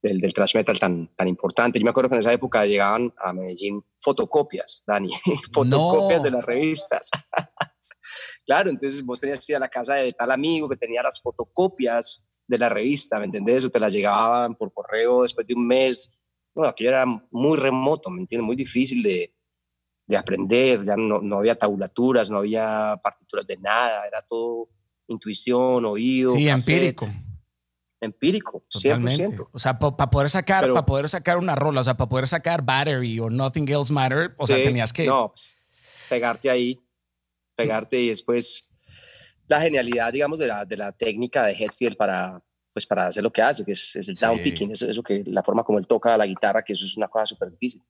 del, 0.00 0.20
del 0.20 0.32
thrash 0.32 0.54
metal 0.54 0.78
tan, 0.78 1.08
tan 1.16 1.26
importante. 1.26 1.78
Yo 1.80 1.84
me 1.84 1.90
acuerdo 1.90 2.10
que 2.10 2.14
en 2.16 2.20
esa 2.20 2.32
época 2.32 2.64
llegaban 2.66 3.12
a 3.18 3.32
Medellín 3.32 3.82
fotocopias, 3.96 4.84
Dani, 4.86 5.10
fotocopias 5.52 6.22
de 6.22 6.30
las 6.30 6.44
revistas. 6.44 7.10
claro, 8.46 8.70
entonces 8.70 9.04
vos 9.04 9.18
tenías 9.20 9.44
que 9.44 9.52
ir 9.52 9.56
a 9.56 9.60
la 9.60 9.68
casa 9.68 9.94
de 9.94 10.12
tal 10.12 10.30
amigo 10.30 10.68
que 10.68 10.76
tenía 10.76 11.02
las 11.02 11.20
fotocopias 11.20 12.24
de 12.46 12.58
la 12.58 12.68
revista, 12.68 13.18
¿me 13.18 13.24
entendés? 13.24 13.64
O 13.64 13.70
te 13.70 13.80
las 13.80 13.92
llegaban 13.92 14.54
por 14.54 14.72
correo 14.72 15.22
después 15.22 15.46
de 15.46 15.54
un 15.54 15.66
mes. 15.66 16.14
Bueno, 16.54 16.68
aquello 16.70 16.90
era 16.90 17.04
muy 17.30 17.58
remoto, 17.58 18.10
¿me 18.10 18.20
entiendes? 18.20 18.46
Muy 18.46 18.56
difícil 18.56 19.02
de, 19.02 19.34
de 20.06 20.16
aprender, 20.16 20.84
ya 20.84 20.96
no, 20.96 21.20
no, 21.20 21.38
había 21.38 21.54
tabulaturas, 21.54 22.28
no 22.28 22.38
había 22.38 22.98
partituras 23.02 23.46
de 23.46 23.56
nada, 23.56 24.06
era 24.06 24.22
todo 24.22 24.68
intuición, 25.08 25.84
oído. 25.84 26.34
Sí, 26.34 26.48
empírico. 26.48 27.06
Empírico, 28.00 28.64
Totalmente. 28.68 29.28
100%. 29.28 29.48
O 29.50 29.58
sea, 29.58 29.78
para 29.78 30.10
poder 30.10 30.28
sacar, 30.28 30.68
para 30.68 30.84
poder 30.84 31.08
sacar 31.08 31.38
una 31.38 31.54
rola, 31.54 31.80
o 31.80 31.84
sea, 31.84 31.96
para 31.96 32.08
poder 32.08 32.28
sacar 32.28 32.62
Battery 32.62 33.18
o 33.18 33.30
Nothing 33.30 33.68
Else 33.68 33.92
Matter, 33.92 34.34
o 34.36 34.46
sea, 34.46 34.62
tenías 34.62 34.92
que... 34.92 35.06
No, 35.06 35.28
pues, 35.28 35.56
pegarte 36.08 36.50
ahí, 36.50 36.84
pegarte 37.56 37.98
y 37.98 38.08
después 38.08 38.68
la 39.46 39.60
genialidad, 39.60 40.12
digamos, 40.12 40.38
de 40.38 40.46
la, 40.46 40.64
de 40.66 40.76
la 40.76 40.92
técnica 40.92 41.46
de 41.46 41.52
Hetfield 41.52 41.96
para, 41.96 42.42
pues 42.74 42.86
para 42.86 43.06
hacer 43.06 43.22
lo 43.22 43.32
que 43.32 43.40
hace, 43.40 43.64
que 43.64 43.70
es, 43.70 43.94
el 43.94 44.16
down 44.16 44.42
picking, 44.42 44.72
eso, 44.72 44.90
eso, 44.90 45.00
que 45.00 45.22
la 45.26 45.44
forma 45.44 45.62
como 45.62 45.78
él 45.78 45.86
toca 45.86 46.18
la 46.18 46.26
guitarra, 46.26 46.64
que 46.64 46.72
eso 46.72 46.84
es 46.84 46.96
una 46.96 47.06
cosa 47.06 47.24
súper 47.24 47.52
difícil. 47.52 47.80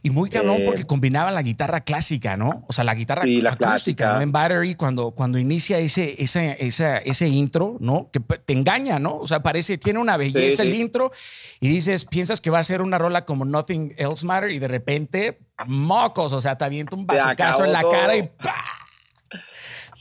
Y 0.00 0.10
muy 0.10 0.30
cabrón 0.30 0.62
porque 0.64 0.82
eh, 0.82 0.86
combinaba 0.86 1.32
la 1.32 1.42
guitarra 1.42 1.80
clásica, 1.80 2.36
¿no? 2.36 2.64
O 2.68 2.72
sea, 2.72 2.84
la 2.84 2.94
guitarra 2.94 3.26
la 3.26 3.56
clásica, 3.56 4.14
¿no? 4.14 4.20
En 4.20 4.30
Battery, 4.30 4.76
cuando, 4.76 5.10
cuando 5.10 5.38
inicia 5.38 5.80
ese, 5.80 6.22
ese, 6.22 6.56
ese, 6.60 7.02
ese 7.04 7.28
intro, 7.28 7.78
¿no? 7.80 8.10
Que 8.12 8.20
te 8.20 8.52
engaña, 8.52 9.00
¿no? 9.00 9.18
O 9.18 9.26
sea, 9.26 9.42
parece, 9.42 9.76
tiene 9.76 9.98
una 9.98 10.16
belleza 10.16 10.62
el 10.62 10.72
intro 10.72 11.10
y 11.58 11.68
dices, 11.68 12.04
piensas 12.04 12.40
que 12.40 12.50
va 12.50 12.60
a 12.60 12.64
ser 12.64 12.80
una 12.80 12.96
rola 12.96 13.24
como 13.24 13.44
Nothing 13.44 13.94
Else 13.98 14.24
Matter 14.24 14.52
y 14.52 14.60
de 14.60 14.68
repente, 14.68 15.40
mocos, 15.66 16.32
o 16.32 16.40
sea, 16.40 16.56
te 16.56 16.64
avienta 16.64 16.94
un 16.94 17.06
bazucazo 17.06 17.64
en 17.64 17.72
la 17.72 17.82
cara 17.82 18.16
y 18.16 18.22
¡pah! 18.22 18.77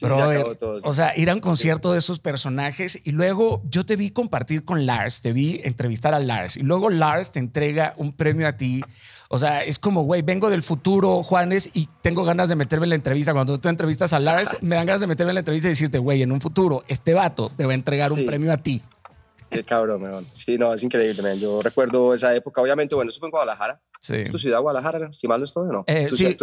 O 0.01 0.93
sea, 0.93 1.17
ir 1.17 1.29
a 1.29 1.33
un 1.33 1.39
concierto 1.39 1.91
de 1.91 1.99
esos 1.99 2.19
personajes 2.19 2.99
y 3.03 3.11
luego 3.11 3.61
yo 3.65 3.85
te 3.85 3.95
vi 3.95 4.11
compartir 4.11 4.63
con 4.63 4.85
Lars, 4.85 5.21
te 5.21 5.33
vi 5.33 5.61
entrevistar 5.63 6.13
a 6.13 6.19
Lars 6.19 6.57
y 6.57 6.63
luego 6.63 6.89
Lars 6.89 7.31
te 7.31 7.39
entrega 7.39 7.93
un 7.97 8.13
premio 8.13 8.47
a 8.47 8.53
ti. 8.53 8.83
O 9.29 9.39
sea, 9.39 9.63
es 9.63 9.77
como, 9.77 10.03
güey, 10.03 10.21
vengo 10.21 10.49
del 10.49 10.63
futuro, 10.63 11.21
Juanes, 11.21 11.71
y 11.73 11.89
tengo 12.01 12.23
ganas 12.23 12.47
de 12.47 12.55
meterme 12.55 12.85
en 12.85 12.91
la 12.91 12.95
entrevista. 12.95 13.33
Cuando 13.33 13.59
tú 13.59 13.67
entrevistas 13.67 14.13
a 14.13 14.19
Lars, 14.19 14.57
me 14.61 14.75
dan 14.75 14.85
ganas 14.85 15.01
de 15.01 15.07
meterme 15.07 15.31
en 15.31 15.35
la 15.35 15.41
entrevista 15.41 15.67
y 15.67 15.71
decirte, 15.71 15.97
güey, 15.97 16.21
en 16.21 16.31
un 16.31 16.39
futuro, 16.39 16.83
este 16.87 17.13
vato 17.13 17.51
te 17.55 17.65
va 17.65 17.73
a 17.73 17.75
entregar 17.75 18.11
un 18.11 18.25
premio 18.25 18.53
a 18.53 18.57
ti. 18.57 18.81
Qué 19.49 19.63
cabrón, 19.63 20.27
Sí, 20.31 20.57
no, 20.57 20.73
es 20.73 20.83
increíble, 20.83 21.21
man. 21.21 21.39
Yo 21.39 21.61
recuerdo 21.61 22.13
esa 22.13 22.35
época, 22.35 22.61
obviamente, 22.61 22.95
bueno, 22.95 23.09
eso 23.09 23.19
fue 23.19 23.27
en 23.27 23.31
Guadalajara. 23.31 23.81
Sí. 24.01 24.15
¿Es 24.15 24.31
tu 24.31 24.37
ciudad, 24.37 24.61
Guadalajara? 24.61 25.11
Si 25.11 25.27
mal 25.27 25.39
no 25.39 25.45
estoy, 25.45 25.69
¿no? 25.71 25.83
Eh, 25.87 26.09
sí. 26.11 26.37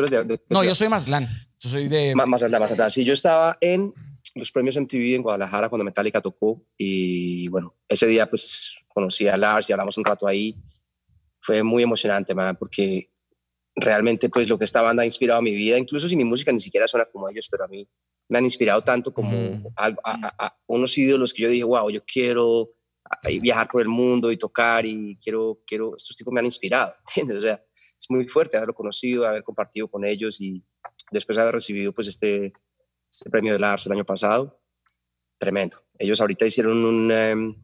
no, 0.49 0.65
yo 0.65 0.75
soy 0.75 0.89
Mazatlán. 0.89 1.29
Yo 1.61 1.69
soy 1.69 1.89
de... 1.89 2.15
Mazatlán, 2.15 2.61
Mazatlán. 2.61 2.91
Sí, 2.91 3.05
yo 3.05 3.13
estaba 3.13 3.57
en 3.61 3.93
los 4.35 4.51
premios 4.51 4.77
MTV 4.77 5.15
en 5.15 5.23
Guadalajara 5.23 5.69
cuando 5.69 5.85
Metallica 5.85 6.21
tocó 6.21 6.63
y, 6.77 7.49
bueno, 7.49 7.75
ese 7.89 8.07
día, 8.07 8.29
pues, 8.29 8.77
conocí 8.89 9.29
a 9.29 9.37
Lars 9.37 9.69
y 9.69 9.73
hablamos 9.73 9.97
un 9.97 10.05
rato 10.05 10.27
ahí. 10.27 10.57
Fue 11.41 11.63
muy 11.63 11.83
emocionante, 11.83 12.35
man, 12.35 12.57
porque 12.57 13.11
realmente, 13.77 14.29
pues, 14.29 14.49
lo 14.49 14.59
que 14.59 14.65
esta 14.65 14.83
banda 14.83 15.03
ha 15.03 15.07
inspirado 15.07 15.41
mi 15.43 15.53
vida, 15.53 15.79
incluso 15.79 16.09
si 16.09 16.17
mi 16.17 16.25
música 16.25 16.51
ni 16.53 16.61
siquiera 16.61 16.89
suena 16.89 17.07
como 17.07 17.29
ellos, 17.29 17.49
pero 17.51 17.65
a 17.65 17.69
mí 17.69 17.89
me 18.29 18.39
han 18.39 18.45
inspirado 18.45 18.83
tanto 18.83 19.13
como 19.13 19.73
a 19.77 20.57
unos 20.67 20.97
ídolos 20.99 21.33
que 21.33 21.43
yo 21.43 21.49
dije, 21.49 21.65
wow, 21.65 21.91
yo 21.91 22.03
quiero 22.05 22.71
y 23.25 23.39
viajar 23.39 23.69
por 23.69 23.83
el 23.83 23.89
mundo 23.89 24.31
y 24.31 24.37
tocar 24.37 24.85
y 24.87 25.17
quiero, 25.23 25.61
quiero, 25.67 25.97
estos 25.97 26.17
tipos 26.17 26.33
me 26.33 26.41
han 26.41 26.47
inspirado, 26.47 26.95
¿entiendes? 27.09 27.39
O 27.39 27.41
sea, 27.41 27.65
es 27.99 28.11
muy 28.11 28.27
fuerte 28.27 28.57
haberlo 28.57 28.75
conocido, 28.75 29.27
haber 29.27 29.43
compartido 29.43 29.89
con 29.89 30.05
ellos 30.05 30.41
y 30.41 30.65
después 31.11 31.37
de 31.37 31.43
haber 31.43 31.55
recibido 31.55 31.93
pues 31.93 32.09
este, 32.09 32.53
este 33.11 33.31
premio 33.31 33.53
de 33.53 33.59
Lars 33.59 33.87
el 33.87 33.93
año 33.93 34.05
pasado, 34.05 34.61
tremendo. 35.39 35.79
Ellos 35.99 36.21
ahorita 36.21 36.47
hicieron 36.47 36.85
un, 36.85 37.11
em, 37.11 37.55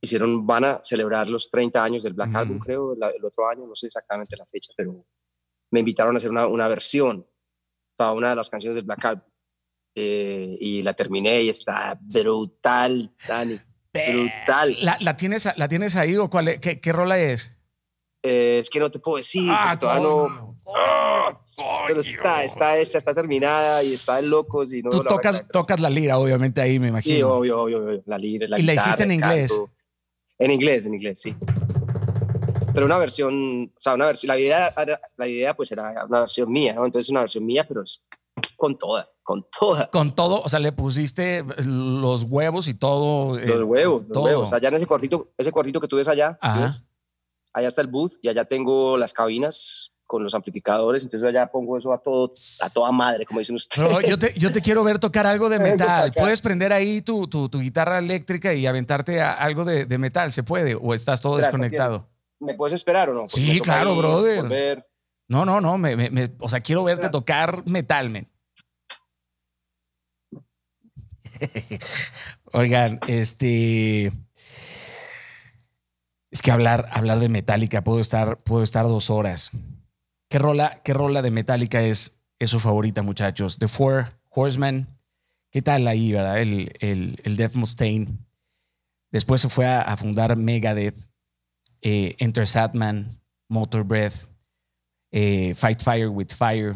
hicieron, 0.00 0.46
van 0.46 0.64
a 0.64 0.80
celebrar 0.84 1.28
los 1.28 1.50
30 1.50 1.82
años 1.82 2.02
del 2.02 2.14
Black 2.14 2.34
Album, 2.34 2.58
creo, 2.58 2.94
el 2.94 3.24
otro 3.24 3.48
año, 3.48 3.66
no 3.66 3.74
sé 3.74 3.86
exactamente 3.86 4.36
la 4.36 4.46
fecha, 4.46 4.72
pero 4.76 5.06
me 5.70 5.80
invitaron 5.80 6.14
a 6.14 6.18
hacer 6.18 6.30
una, 6.30 6.46
una 6.46 6.68
versión 6.68 7.26
para 7.96 8.12
una 8.12 8.30
de 8.30 8.36
las 8.36 8.50
canciones 8.50 8.76
del 8.76 8.84
Black 8.84 9.04
Album. 9.04 9.24
Eh, 9.98 10.58
y 10.60 10.82
la 10.82 10.92
terminé 10.92 11.42
y 11.42 11.48
está 11.48 11.98
brutal, 11.98 13.14
Dani. 13.26 13.58
Brutal. 14.12 14.76
¿La, 14.80 15.16
tienes, 15.16 15.48
¿La 15.56 15.68
tienes 15.68 15.96
ahí 15.96 16.16
o 16.16 16.30
cuál, 16.30 16.60
qué, 16.60 16.80
qué 16.80 16.92
rola 16.92 17.18
es? 17.18 17.56
Eh, 18.22 18.58
es 18.60 18.70
que 18.70 18.80
no 18.80 18.90
te 18.90 18.98
puedo 18.98 19.18
decir. 19.18 19.48
Ah, 19.52 19.78
todavía 19.78 20.02
no. 20.02 20.58
pero 21.86 22.00
está, 22.00 22.42
está 22.42 22.76
hecha, 22.78 22.98
está 22.98 23.14
terminada 23.14 23.82
y 23.84 23.94
está 23.94 24.18
en 24.18 24.30
locos. 24.30 24.72
Y 24.72 24.82
no 24.82 24.90
Tú 24.90 25.00
tocas, 25.04 25.44
tocas 25.52 25.80
la 25.80 25.88
lira, 25.88 26.18
obviamente, 26.18 26.60
ahí 26.60 26.78
me 26.78 26.88
imagino. 26.88 27.16
Sí, 27.16 27.22
obvio, 27.22 27.62
obvio, 27.62 28.02
La 28.06 28.18
lira, 28.18 28.48
la 28.48 28.58
¿Y 28.58 28.62
la 28.62 28.74
hiciste 28.74 29.04
en 29.04 29.12
inglés? 29.12 29.52
En 30.38 30.50
inglés, 30.50 30.86
en 30.86 30.94
inglés, 30.94 31.20
sí. 31.20 31.34
Pero 32.74 32.84
una 32.84 32.98
versión, 32.98 33.72
o 33.74 33.80
sea, 33.80 33.94
una 33.94 34.06
versión, 34.06 34.28
la 34.28 34.38
idea, 34.38 34.74
la 35.16 35.28
idea 35.28 35.54
pues 35.54 35.72
era 35.72 36.04
una 36.06 36.20
versión 36.20 36.50
mía, 36.50 36.74
¿no? 36.74 36.84
Entonces 36.84 37.08
una 37.08 37.20
versión 37.20 37.46
mía, 37.46 37.64
pero 37.66 37.82
es 37.82 38.02
con 38.56 38.76
toda, 38.76 39.08
con 39.26 39.44
toda. 39.58 39.90
Con 39.90 40.14
todo, 40.14 40.40
o 40.40 40.48
sea, 40.48 40.60
le 40.60 40.70
pusiste 40.70 41.44
los 41.64 42.22
huevos 42.22 42.68
y 42.68 42.74
todo. 42.74 43.36
Eh, 43.38 43.46
los 43.46 43.64
huevos, 43.64 44.04
los 44.08 44.24
huevos. 44.24 44.52
Allá 44.52 44.68
en 44.68 44.76
ese 44.76 44.86
cuartito, 44.86 45.32
ese 45.36 45.50
cuartito 45.50 45.80
que 45.80 45.88
tú 45.88 45.96
ves 45.96 46.06
allá, 46.06 46.38
allá 46.40 47.68
está 47.68 47.82
el 47.82 47.88
booth 47.88 48.12
y 48.22 48.28
allá 48.28 48.44
tengo 48.44 48.96
las 48.96 49.12
cabinas 49.12 49.96
con 50.06 50.22
los 50.22 50.32
amplificadores, 50.36 51.02
entonces 51.02 51.28
allá 51.28 51.48
pongo 51.48 51.76
eso 51.76 51.92
a 51.92 51.98
todo, 51.98 52.34
a 52.60 52.70
toda 52.70 52.92
madre, 52.92 53.26
como 53.26 53.40
dicen 53.40 53.56
ustedes. 53.56 54.08
yo, 54.08 54.16
te, 54.16 54.32
yo 54.38 54.52
te 54.52 54.62
quiero 54.62 54.84
ver 54.84 55.00
tocar 55.00 55.26
algo 55.26 55.48
de 55.48 55.58
metal. 55.58 56.12
¿Puedes 56.16 56.40
prender 56.40 56.72
ahí 56.72 57.02
tu, 57.02 57.26
tu, 57.26 57.48
tu, 57.48 57.58
guitarra 57.58 57.98
eléctrica 57.98 58.54
y 58.54 58.64
aventarte 58.64 59.20
algo 59.20 59.64
de, 59.64 59.86
de, 59.86 59.98
metal? 59.98 60.30
¿Se 60.30 60.44
puede? 60.44 60.76
¿O 60.76 60.94
estás 60.94 61.20
todo 61.20 61.38
desconectado? 61.38 62.08
¿Me 62.38 62.54
puedes 62.54 62.74
esperar 62.74 63.10
o 63.10 63.14
no? 63.14 63.28
sí, 63.28 63.60
claro, 63.60 63.96
brother. 63.96 64.86
No, 65.26 65.44
no, 65.44 65.60
no, 65.60 65.76
me, 65.78 65.96
me, 65.96 66.32
o 66.38 66.48
sea, 66.48 66.60
quiero 66.60 66.84
verte 66.84 67.08
tocar 67.10 67.66
metal, 67.66 68.08
men. 68.08 68.30
Oigan, 72.52 73.00
este. 73.08 74.12
Es 76.30 76.42
que 76.42 76.50
hablar, 76.50 76.88
hablar 76.92 77.18
de 77.18 77.28
Metallica, 77.28 77.82
puedo 77.82 78.00
estar, 78.00 78.38
puedo 78.42 78.62
estar 78.62 78.84
dos 78.84 79.10
horas. 79.10 79.52
¿Qué 80.28 80.38
rola, 80.38 80.82
qué 80.84 80.92
rola 80.92 81.22
de 81.22 81.30
Metallica 81.30 81.82
es, 81.82 82.20
es 82.38 82.50
su 82.50 82.60
favorita, 82.60 83.02
muchachos? 83.02 83.58
The 83.58 83.68
Four 83.68 84.12
Horsemen. 84.30 84.88
¿Qué 85.50 85.62
tal 85.62 85.86
ahí, 85.88 86.12
verdad? 86.12 86.40
El, 86.40 86.72
el, 86.80 87.20
el 87.24 87.36
Death 87.36 87.54
Mustaine. 87.54 88.18
Después 89.10 89.40
se 89.40 89.48
fue 89.48 89.66
a, 89.66 89.96
fundar 89.96 90.36
Megadeth, 90.36 90.98
eh, 91.80 92.16
Enter 92.18 92.46
Sadman, 92.46 93.20
Motor 93.48 93.84
Breath, 93.84 94.26
eh, 95.12 95.54
Fight 95.54 95.82
Fire 95.82 96.08
with 96.08 96.28
Fire, 96.36 96.74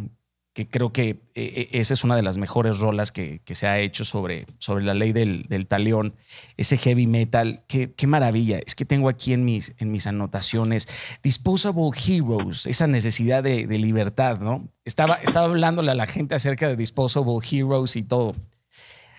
que 0.52 0.68
creo 0.68 0.92
que 0.92 1.10
eh, 1.10 1.20
eh, 1.34 1.68
esa 1.72 1.94
es 1.94 2.02
una 2.02 2.16
de 2.16 2.22
las 2.22 2.36
mejores 2.36 2.80
rolas 2.80 3.12
que, 3.12 3.40
se 3.46 3.66
ha 3.66 3.78
hecho 3.78 4.04
sobre, 4.04 4.46
sobre 4.58 4.84
la 4.84 4.94
ley 4.94 5.12
del, 5.12 5.44
del 5.44 5.66
talión, 5.66 6.14
ese 6.56 6.76
heavy 6.76 7.06
metal, 7.06 7.64
qué, 7.68 7.92
qué, 7.92 8.06
maravilla. 8.06 8.58
Es 8.66 8.74
que 8.74 8.84
tengo 8.84 9.08
aquí 9.08 9.32
en 9.32 9.44
mis, 9.44 9.74
en 9.78 9.92
mis 9.92 10.06
anotaciones 10.06 11.20
Disposable 11.22 11.90
Heroes, 12.06 12.66
esa 12.66 12.86
necesidad 12.86 13.42
de, 13.42 13.66
libertad, 13.66 14.38
¿no? 14.40 14.68
Estaba, 14.84 15.14
estaba 15.22 15.46
hablándole 15.46 15.92
a 15.92 15.94
la 15.94 16.06
gente 16.06 16.34
acerca 16.34 16.68
de 16.68 16.76
Disposable 16.76 17.38
Heroes 17.48 17.94
y 17.96 18.02
todo. 18.02 18.34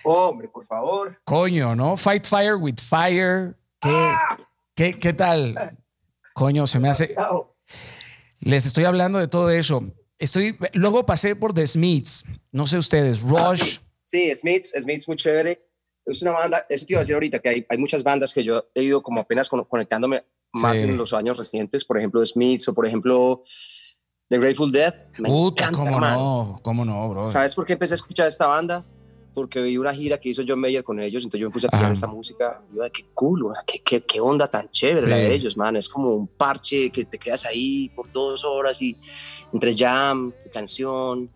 Hombre, 0.04 0.50
por 0.50 0.66
favor. 0.66 1.20
Coño, 1.24 1.76
¿no? 1.76 1.96
Fight 1.96 2.26
Fire 2.26 2.56
with 2.56 2.80
Fire. 2.82 3.56
¿Qué, 3.80 3.90
¡Ah! 3.90 4.38
¿qué, 4.76 5.00
qué 5.00 5.14
tal? 5.14 5.78
Coño, 6.34 6.68
se 6.68 6.80
me 6.80 6.90
hace... 6.90 7.16
Les 8.40 8.66
estoy 8.66 8.86
hablando 8.86 9.20
de 9.20 9.28
todo 9.28 9.52
eso. 9.52 9.84
Estoy, 10.22 10.56
luego 10.74 11.04
pasé 11.04 11.36
por 11.36 11.52
The 11.52 11.66
Smiths, 11.66 12.26
no 12.52 12.68
sé 12.68 12.78
ustedes, 12.78 13.24
ah, 13.24 13.50
Rush. 13.50 13.80
sí. 14.04 14.32
Smiths, 14.36 14.72
Smiths 14.80 15.08
muy 15.08 15.18
chévere. 15.18 15.68
Es 16.06 16.22
una 16.22 16.30
banda, 16.30 16.64
eso 16.70 16.86
te 16.86 16.94
iba 16.94 17.00
a 17.00 17.02
decir 17.02 17.16
ahorita, 17.16 17.40
que 17.40 17.50
hay, 17.50 17.66
hay 17.68 17.78
muchas 17.80 18.04
bandas 18.04 18.32
que 18.32 18.44
yo 18.44 18.70
he 18.76 18.84
ido 18.84 19.02
como 19.02 19.20
apenas 19.20 19.50
conectándome 19.50 20.24
más 20.54 20.80
en 20.80 20.96
los 20.96 21.14
años 21.14 21.38
recientes, 21.38 21.84
por 21.84 21.98
ejemplo 21.98 22.24
Smiths 22.24 22.68
o 22.68 22.74
por 22.76 22.86
ejemplo 22.86 23.44
The 24.30 24.38
Grateful 24.38 24.72
Dead. 24.72 24.94
Me 25.18 25.28
Puta, 25.28 25.72
cómo 25.72 26.00
no, 26.00 26.60
cómo 26.62 26.86
no, 26.86 27.10
bro. 27.10 27.26
¿Sabes 27.26 27.56
por 27.56 27.66
qué 27.66 27.74
empecé 27.74 27.96
a 27.96 27.96
escuchar 27.96 28.28
esta 28.28 28.46
banda? 28.46 28.86
Porque 29.34 29.62
vi 29.62 29.78
una 29.78 29.94
gira 29.94 30.20
que 30.20 30.30
hizo 30.30 30.44
John 30.46 30.60
Mayer 30.60 30.84
con 30.84 31.00
ellos, 31.00 31.24
entonces 31.24 31.42
yo 31.42 31.48
me 31.48 31.54
puse 31.54 31.68
a 31.68 31.70
escuchar 31.70 31.92
esta 31.92 32.08
música. 32.08 32.62
Y 32.72 32.78
yo, 32.78 32.84
qué 32.92 33.06
cool, 33.14 33.52
qué, 33.66 33.80
qué, 33.80 34.02
qué, 34.02 34.20
onda 34.20 34.48
tan 34.48 34.70
chévere 34.70 35.08
la 35.08 35.16
de 35.16 35.34
ellos, 35.34 35.56
man. 35.56 35.76
Es 35.76 35.88
como 35.88 36.14
un 36.14 36.28
parche 36.28 36.90
que 36.90 37.06
te 37.06 37.18
quedas 37.18 37.46
ahí 37.46 37.90
por 37.90 38.12
dos 38.12 38.44
horas 38.44 38.82
y 38.82 38.96
entre 39.54 39.76
jam, 39.76 40.34
canción, 40.52 41.30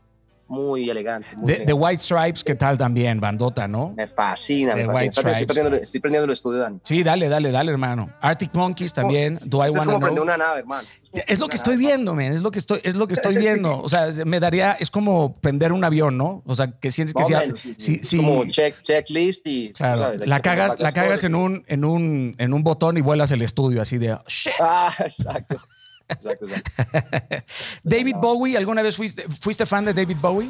muy 0.47 0.89
elegante. 0.89 1.27
muy 1.35 1.45
The, 1.47 1.51
elegante. 1.53 1.65
The 1.65 1.73
White 1.73 1.99
Stripes, 2.03 2.43
¿qué 2.43 2.55
tal 2.55 2.77
también? 2.77 3.19
Bandota, 3.19 3.67
¿no? 3.67 3.93
Me 3.95 4.07
fascina, 4.07 4.75
me 4.75 4.81
The 4.81 4.87
fascina. 4.87 4.93
White 4.93 5.09
Estoy 5.09 5.23
Stripes. 5.33 5.47
perdiendo, 5.47 5.75
estoy 5.77 5.99
perdiendo 5.99 6.25
el 6.25 6.31
estudio, 6.31 6.59
Dani. 6.59 6.79
Sí, 6.83 7.03
dale, 7.03 7.29
dale, 7.29 7.51
dale, 7.51 7.71
hermano. 7.71 8.09
Arctic 8.21 8.53
Monkeys 8.53 8.93
también. 8.93 9.39
Do 9.43 9.65
I 9.65 9.69
es 9.69 9.75
como 9.75 9.99
prender 9.99 10.21
una 10.23 10.37
nave, 10.37 10.59
hermano. 10.59 10.87
Es 11.27 11.39
lo 11.39 11.47
que 11.47 11.55
estoy 11.55 11.75
nave. 11.75 11.87
viendo, 11.87 12.13
man. 12.13 12.33
Es 12.33 12.41
lo 12.41 12.51
que 12.51 12.59
estoy, 12.59 12.81
es 12.83 12.95
lo 12.95 13.07
que 13.07 13.13
estoy 13.13 13.37
viendo. 13.37 13.81
O 13.81 13.87
sea, 13.87 14.07
me 14.25 14.39
daría, 14.39 14.73
es 14.73 14.91
como 14.91 15.33
prender 15.35 15.71
un 15.71 15.83
avión, 15.83 16.17
¿no? 16.17 16.43
O 16.45 16.55
sea, 16.55 16.71
que 16.71 16.91
sientes 16.91 17.13
que 17.13 17.23
menos, 17.33 17.61
sí, 17.77 18.17
como 18.17 18.45
check, 18.45 18.81
checklist 18.81 19.47
y 19.47 19.69
claro, 19.71 20.01
sabes, 20.01 20.27
la 20.27 20.39
cagas, 20.41 20.79
la 20.79 20.91
cagas 20.91 21.23
en 21.23 21.35
un, 21.35 21.63
en 21.67 21.85
un, 21.85 22.35
en 22.37 22.53
un 22.53 22.63
botón 22.63 22.97
y 22.97 23.01
vuelas 23.01 23.31
el 23.31 23.41
estudio 23.41 23.81
así 23.81 23.97
de 23.97 24.17
shit. 24.27 24.53
Ah, 24.59 24.93
exacto. 24.99 25.57
Exacto, 26.09 26.45
exacto. 26.45 26.71
David 27.83 28.15
Bowie, 28.21 28.57
¿alguna 28.57 28.81
vez 28.81 28.95
fuiste, 28.97 29.23
fuiste 29.29 29.65
fan 29.65 29.85
de 29.85 29.93
David 29.93 30.17
Bowie? 30.21 30.49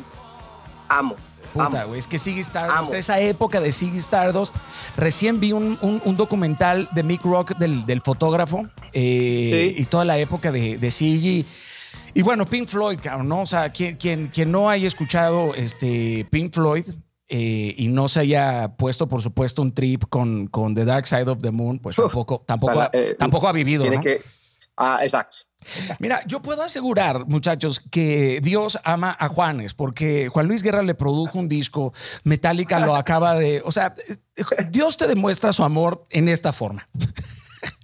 Amo. 0.90 1.16
Puta, 1.54 1.86
güey, 1.86 2.00
es 2.00 2.08
que 2.08 2.20
Ziggy 2.20 2.42
Stardust, 2.42 2.78
Amo. 2.80 2.94
esa 2.96 3.18
época 3.22 3.62
de 3.62 3.72
Ziggy 3.72 3.98
Stardust, 4.00 4.58
recién 4.98 5.40
vi 5.40 5.54
un, 5.54 5.78
un- 5.82 6.02
un 6.04 6.18
documental 6.18 6.90
de 6.94 7.02
Mick 7.02 7.24
Rock 7.24 7.58
del, 7.58 7.86
del 7.86 8.02
fotógrafo 8.02 8.68
eh, 8.92 9.74
Sí. 9.76 9.82
y 9.82 9.86
toda 9.86 10.04
la 10.04 10.18
época 10.18 10.52
de, 10.52 10.78
de 10.78 10.92
Ziggy. 10.92 11.46
Y 12.14 12.22
bueno, 12.24 12.46
Pink 12.46 12.68
Floyd, 12.68 13.00
cabrón, 13.02 13.30
¿no? 13.30 13.42
O 13.42 13.46
sea, 13.46 13.70
quien, 13.70 13.96
quien, 13.96 14.28
quien 14.28 14.52
no 14.52 14.70
haya 14.70 14.86
escuchado 14.86 15.56
este 15.56 16.28
Pink 16.30 16.54
Floyd 16.54 16.86
eh, 17.30 17.74
y 17.78 17.88
no 17.88 18.10
se 18.10 18.20
haya 18.20 18.74
puesto, 18.78 19.08
por 19.08 19.22
supuesto, 19.22 19.62
un 19.62 19.74
trip 19.74 20.04
con, 20.10 20.48
con 20.48 20.76
The 20.76 20.84
Dark 20.84 21.08
Side 21.08 21.30
of 21.30 21.42
the 21.42 21.52
Moon, 21.52 21.80
pues 21.80 21.96
tampoco, 21.96 22.44
tampoco, 22.46 22.82
ha, 22.82 22.90
Eh, 22.92 23.16
tampoco 23.18 23.48
ha 23.48 23.54
vivido, 23.54 23.84
Tiene 23.84 23.96
¿no? 23.98 24.02
que. 24.04 24.22
Ah, 24.78 25.00
exacto. 25.04 25.38
Mira, 26.00 26.22
yo 26.28 26.42
puedo 26.42 26.62
asegurar, 26.62 27.26
muchachos, 27.28 27.80
que 27.80 28.40
Dios 28.42 28.78
ama 28.84 29.16
a 29.20 29.28
Juanes, 29.28 29.74
porque 29.74 30.30
Juan 30.30 30.48
Luis 30.48 30.62
Guerra 30.62 30.84
le 30.84 30.96
produjo 30.96 31.40
un 31.40 31.50
disco, 31.50 31.94
Metallica 32.24 32.80
lo 32.80 32.96
acaba 32.96 33.36
de. 33.36 33.62
O 33.66 33.72
sea, 33.72 33.96
Dios 34.70 34.98
te 34.98 35.08
demuestra 35.08 35.54
su 35.54 35.64
amor 35.64 36.04
en 36.10 36.30
esta 36.30 36.54
forma. 36.54 36.88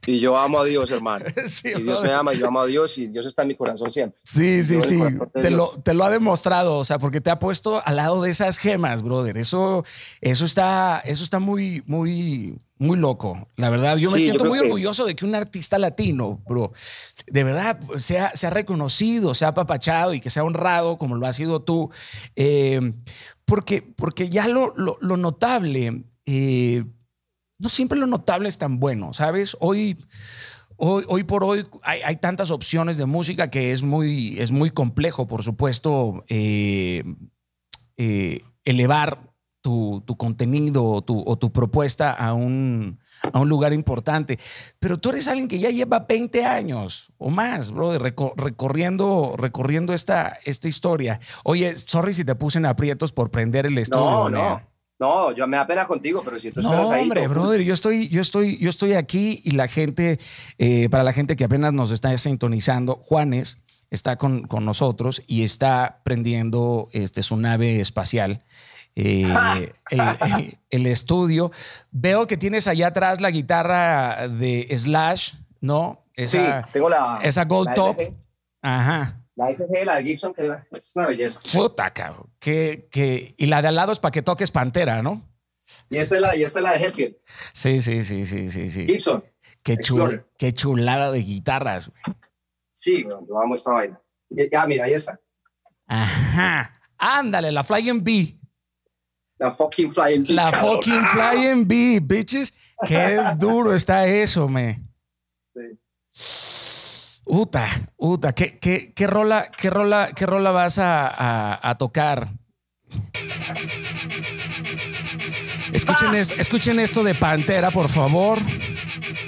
Y 0.07 0.19
yo 0.19 0.37
amo 0.37 0.59
a 0.59 0.65
Dios, 0.65 0.89
hermano. 0.91 1.25
Sí, 1.47 1.69
y 1.77 1.81
Dios 1.83 2.01
me 2.01 2.11
ama, 2.11 2.33
yo 2.33 2.47
amo 2.47 2.61
a 2.61 2.65
Dios 2.65 2.97
y 2.97 3.07
Dios 3.07 3.25
está 3.25 3.43
en 3.43 3.49
mi 3.49 3.55
corazón 3.55 3.91
siempre. 3.91 4.19
Sí, 4.23 4.63
sí, 4.63 4.75
Yo 4.75 4.81
sí. 4.81 4.99
Te 5.41 5.51
lo, 5.51 5.69
te 5.83 5.93
lo 5.93 6.03
ha 6.03 6.09
demostrado, 6.09 6.77
o 6.77 6.85
sea, 6.85 6.97
porque 6.99 7.21
te 7.21 7.29
ha 7.29 7.39
puesto 7.39 7.81
al 7.85 7.97
lado 7.97 8.21
de 8.21 8.31
esas 8.31 8.57
gemas, 8.57 9.03
brother. 9.03 9.37
Eso, 9.37 9.83
eso 10.21 10.45
está, 10.45 11.01
eso 11.05 11.23
está 11.23 11.39
muy, 11.39 11.83
muy, 11.85 12.57
muy 12.79 12.97
loco. 12.97 13.47
La 13.57 13.69
verdad, 13.69 13.97
yo 13.97 14.09
me 14.11 14.17
Sí, 14.19 14.25
yo 14.25 14.31
siento 14.31 14.39
creo 14.45 14.49
muy 14.51 14.59
que- 14.59 14.65
orgulloso 14.65 15.05
de 15.05 15.15
que 15.15 15.25
un 15.25 15.35
artista 15.35 15.77
latino, 15.77 16.41
bro, 16.47 16.73
de 17.27 17.43
verdad 17.43 17.79
se 17.97 18.19
ha, 18.19 18.35
se 18.35 18.47
ha 18.47 18.49
reconocido, 18.49 19.33
se 19.35 19.45
ha 19.45 19.49
apapachado 19.49 20.13
y 20.15 20.19
que 20.19 20.29
se 20.31 20.39
ha 20.39 20.43
honrado 20.43 20.97
como 20.97 21.15
lo 21.15 21.27
has 21.27 21.35
sido 21.35 21.61
tú. 21.61 21.91
Eh, 22.35 22.93
porque, 23.45 23.81
porque 23.81 24.29
ya 24.29 24.47
lo, 24.47 24.73
lo, 24.75 24.97
lo 25.01 25.17
notable, 25.17 26.05
eh, 26.25 26.83
no 27.61 27.69
siempre 27.69 27.99
lo 27.99 28.07
notable 28.07 28.49
es 28.49 28.57
tan 28.57 28.79
bueno, 28.79 29.13
¿sabes? 29.13 29.55
Hoy, 29.59 29.97
hoy, 30.77 31.03
hoy 31.07 31.23
por 31.23 31.43
hoy 31.43 31.67
hay, 31.83 32.01
hay 32.01 32.15
tantas 32.15 32.49
opciones 32.49 32.97
de 32.97 33.05
música 33.05 33.51
que 33.51 33.71
es 33.71 33.83
muy, 33.83 34.39
es 34.39 34.51
muy 34.51 34.71
complejo, 34.71 35.27
por 35.27 35.43
supuesto, 35.43 36.25
eh, 36.27 37.03
eh, 37.97 38.41
elevar 38.65 39.31
tu, 39.61 40.03
tu 40.07 40.17
contenido 40.17 40.83
o 40.83 41.03
tu, 41.03 41.23
o 41.23 41.37
tu 41.37 41.53
propuesta 41.53 42.11
a 42.11 42.33
un, 42.33 42.99
a 43.31 43.39
un 43.39 43.47
lugar 43.47 43.73
importante. 43.73 44.39
Pero 44.79 44.97
tú 44.97 45.11
eres 45.11 45.27
alguien 45.27 45.47
que 45.47 45.59
ya 45.59 45.69
lleva 45.69 45.99
20 46.09 46.43
años 46.43 47.13
o 47.19 47.29
más, 47.29 47.69
bro, 47.69 47.99
recorriendo, 47.99 49.35
recorriendo 49.37 49.93
esta, 49.93 50.39
esta 50.45 50.67
historia. 50.67 51.19
Oye, 51.43 51.75
sorry 51.75 52.15
si 52.15 52.25
te 52.25 52.33
puse 52.33 52.57
en 52.57 52.65
aprietos 52.65 53.11
por 53.11 53.29
prender 53.29 53.67
el 53.67 53.77
estudio. 53.77 54.29
No, 54.29 54.29
no. 54.29 54.70
No, 55.01 55.31
yo 55.33 55.47
me 55.47 55.57
da 55.57 55.65
pena 55.67 55.87
contigo, 55.87 56.21
pero 56.23 56.37
si 56.39 56.51
tú 56.51 56.61
No, 56.61 56.71
estás 56.71 56.91
ahí. 56.91 57.01
hombre, 57.01 57.27
brother, 57.27 57.61
yo 57.63 57.73
estoy, 57.73 58.07
yo 58.09 58.21
estoy, 58.21 58.57
yo 58.59 58.69
estoy 58.69 58.93
aquí 58.93 59.41
y 59.43 59.51
la 59.51 59.67
gente, 59.67 60.19
eh, 60.59 60.87
para 60.89 61.03
la 61.03 61.11
gente 61.11 61.35
que 61.35 61.43
apenas 61.43 61.73
nos 61.73 61.89
está 61.91 62.15
sintonizando, 62.19 62.99
Juanes 63.01 63.63
está 63.89 64.15
con, 64.17 64.43
con 64.43 64.63
nosotros 64.63 65.23
y 65.25 65.43
está 65.43 66.01
prendiendo 66.03 66.87
este, 66.93 67.23
su 67.23 67.35
nave 67.35 67.81
espacial. 67.81 68.43
eh, 68.95 69.25
el, 69.89 69.99
el- 69.99 70.57
el 70.69 70.85
estudio. 70.85 71.51
Veo 71.91 72.27
que 72.27 72.37
tienes 72.37 72.67
allá 72.67 72.87
atrás 72.87 73.21
la 73.21 73.31
guitarra 73.31 74.27
de 74.27 74.67
Slash, 74.77 75.33
¿no? 75.61 75.99
Sí, 76.15 76.39
tengo 76.71 76.89
la. 76.89 77.19
esa 77.23 77.45
Gold 77.45 77.69
la 77.69 77.73
Top. 77.73 77.97
Ajá. 78.61 79.17
La 79.41 79.55
SG, 79.57 79.85
la 79.85 79.95
de 79.95 80.03
Gibson, 80.03 80.33
que 80.33 80.47
es 80.71 80.91
una 80.95 81.07
belleza. 81.07 81.39
Puta, 81.53 81.89
cabrón. 81.91 82.29
Que, 82.39 82.87
que, 82.91 83.33
y 83.37 83.45
la 83.47 83.61
de 83.61 83.69
al 83.69 83.75
lado 83.75 83.91
es 83.91 83.99
para 83.99 84.11
que 84.11 84.21
toques 84.21 84.51
Pantera, 84.51 85.01
¿no? 85.01 85.27
Y 85.89 85.97
esta 85.97 86.15
es 86.15 86.21
la, 86.21 86.35
y 86.35 86.43
esta 86.43 86.59
es 86.59 86.63
la 86.63 86.73
de 86.73 86.85
Hetfield, 86.85 87.15
Sí, 87.53 87.81
sí, 87.81 88.03
sí, 88.03 88.25
sí, 88.25 88.49
sí, 88.51 88.69
sí. 88.69 88.85
Gibson. 88.85 89.23
Qué, 89.63 89.75
chul- 89.77 90.25
qué 90.37 90.53
chulada 90.53 91.11
de 91.11 91.19
guitarras. 91.21 91.89
güey. 91.89 92.15
Sí, 92.71 93.03
bueno, 93.03 93.25
yo 93.27 93.39
amo 93.41 93.55
esta 93.55 93.71
vaina. 93.71 94.01
Ah, 94.57 94.67
mira, 94.67 94.85
ahí 94.85 94.93
está. 94.93 95.19
Ajá. 95.87 96.73
Ándale, 96.97 97.51
la 97.51 97.63
Flying 97.63 98.03
B. 98.03 98.37
La 99.37 99.51
fucking 99.53 99.91
flying. 99.91 100.23
bee, 100.23 100.33
La 100.33 100.51
cabrón. 100.51 100.75
fucking 100.75 101.05
Flying 101.07 101.67
B, 101.67 101.99
bitches. 102.01 102.53
Qué 102.87 103.19
duro 103.37 103.73
está 103.73 104.05
eso, 104.07 104.47
me. 104.47 104.79
Sí. 105.55 105.79
Uta, 107.33 107.65
uta, 107.97 108.33
¿qué, 108.33 108.59
qué, 108.59 108.91
qué 108.93 109.07
rola, 109.07 109.49
qué 109.57 109.69
rola, 109.69 110.09
qué 110.13 110.25
rola 110.25 110.51
vas 110.51 110.77
a, 110.79 111.07
a- 111.07 111.59
a 111.69 111.75
tocar? 111.77 112.27
Escuchen, 115.71 116.13
es- 116.15 116.31
escuchen 116.37 116.77
esto 116.81 117.03
de 117.05 117.15
Pantera, 117.15 117.71
por 117.71 117.87
favor. 117.87 118.37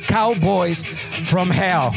Cowboys 0.08 0.86
from 1.26 1.50
Hell. 1.54 1.92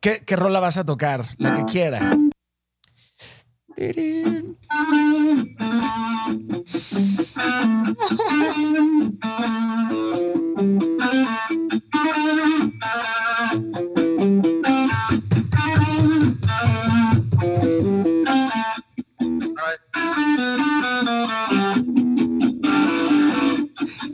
¿Qué, 0.00 0.22
qué 0.24 0.36
rola 0.36 0.60
vas 0.60 0.76
a 0.76 0.84
tocar? 0.84 1.24
La 1.38 1.54
que 1.54 1.64
quieras. 1.64 2.16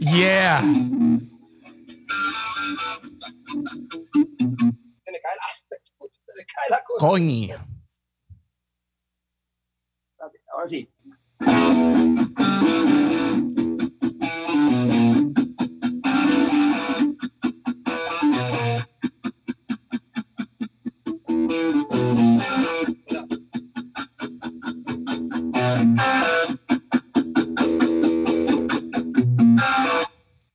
Yeah. 0.00 0.89
Cae 6.60 6.70
la 6.70 6.84
cosa. 6.84 7.06
Coño. 7.06 7.56
Ahora 10.52 10.66
sí. 10.66 10.90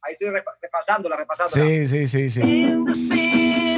Ahí 0.02 0.14
estoy 0.14 0.30
repa- 0.30 0.56
repasándola, 0.62 1.16
repasándola. 1.18 1.66
Sí, 1.66 1.88
sí, 1.88 2.08
sí, 2.08 2.30
sí. 2.30 3.75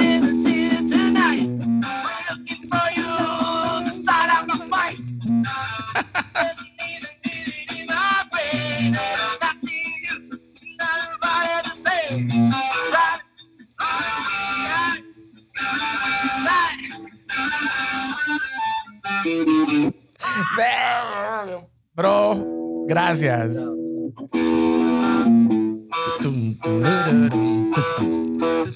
Bro, 21.94 22.86
gracias. 22.86 23.56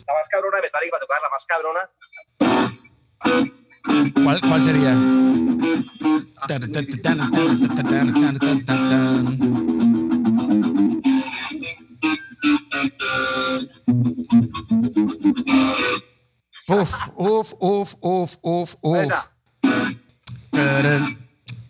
La 0.06 0.14
más 0.14 0.28
cabrona 0.30 0.58
de 0.58 0.64
Metallica 0.64 0.92
para 0.92 1.02
tocar, 1.02 1.22
la 1.22 1.30
más 1.30 1.46
cabrona. 1.46 1.90
¿Cuál, 4.24 4.40
cuál 4.42 4.64
sería? 4.64 4.96
Uf, 16.68 16.94
uf, 17.18 17.54
uf, 17.60 17.96
uf, 18.02 18.36
uf, 18.42 18.76
uf. 18.82 18.98
Esa. 19.00 19.32
Tarán, 20.52 21.18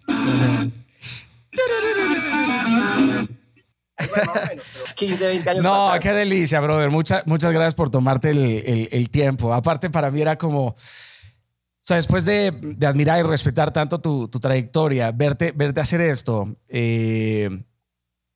tarán. 0.05 0.73
Bueno, 1.51 1.75
más 2.45 2.97
o 2.97 3.01
menos, 3.09 3.27
pero 4.73 4.85
15, 4.95 5.27
20 5.27 5.49
años 5.49 5.63
No, 5.63 5.91
qué 6.01 6.11
delicia, 6.11 6.59
brother. 6.59 6.89
Muchas, 6.91 7.25
muchas 7.25 7.51
gracias 7.51 7.75
por 7.75 7.89
tomarte 7.89 8.29
el, 8.31 8.37
el- 8.65 8.89
el 8.91 9.09
tiempo. 9.09 9.53
Aparte, 9.53 9.89
para 9.89 10.11
mí 10.11 10.21
era 10.21 10.37
como. 10.37 10.75
O 11.81 11.83
sea, 11.83 11.95
después 11.95 12.25
de, 12.25 12.77
admirar 12.85 13.19
y 13.19 13.23
respetar 13.23 13.73
tanto 13.73 13.99
tu, 13.99 14.27
tu 14.27 14.39
trayectoria, 14.39 15.11
verte, 15.11 15.51
verte 15.51 15.81
hacer 15.81 15.99
esto, 16.01 16.53
eh, 16.67 17.49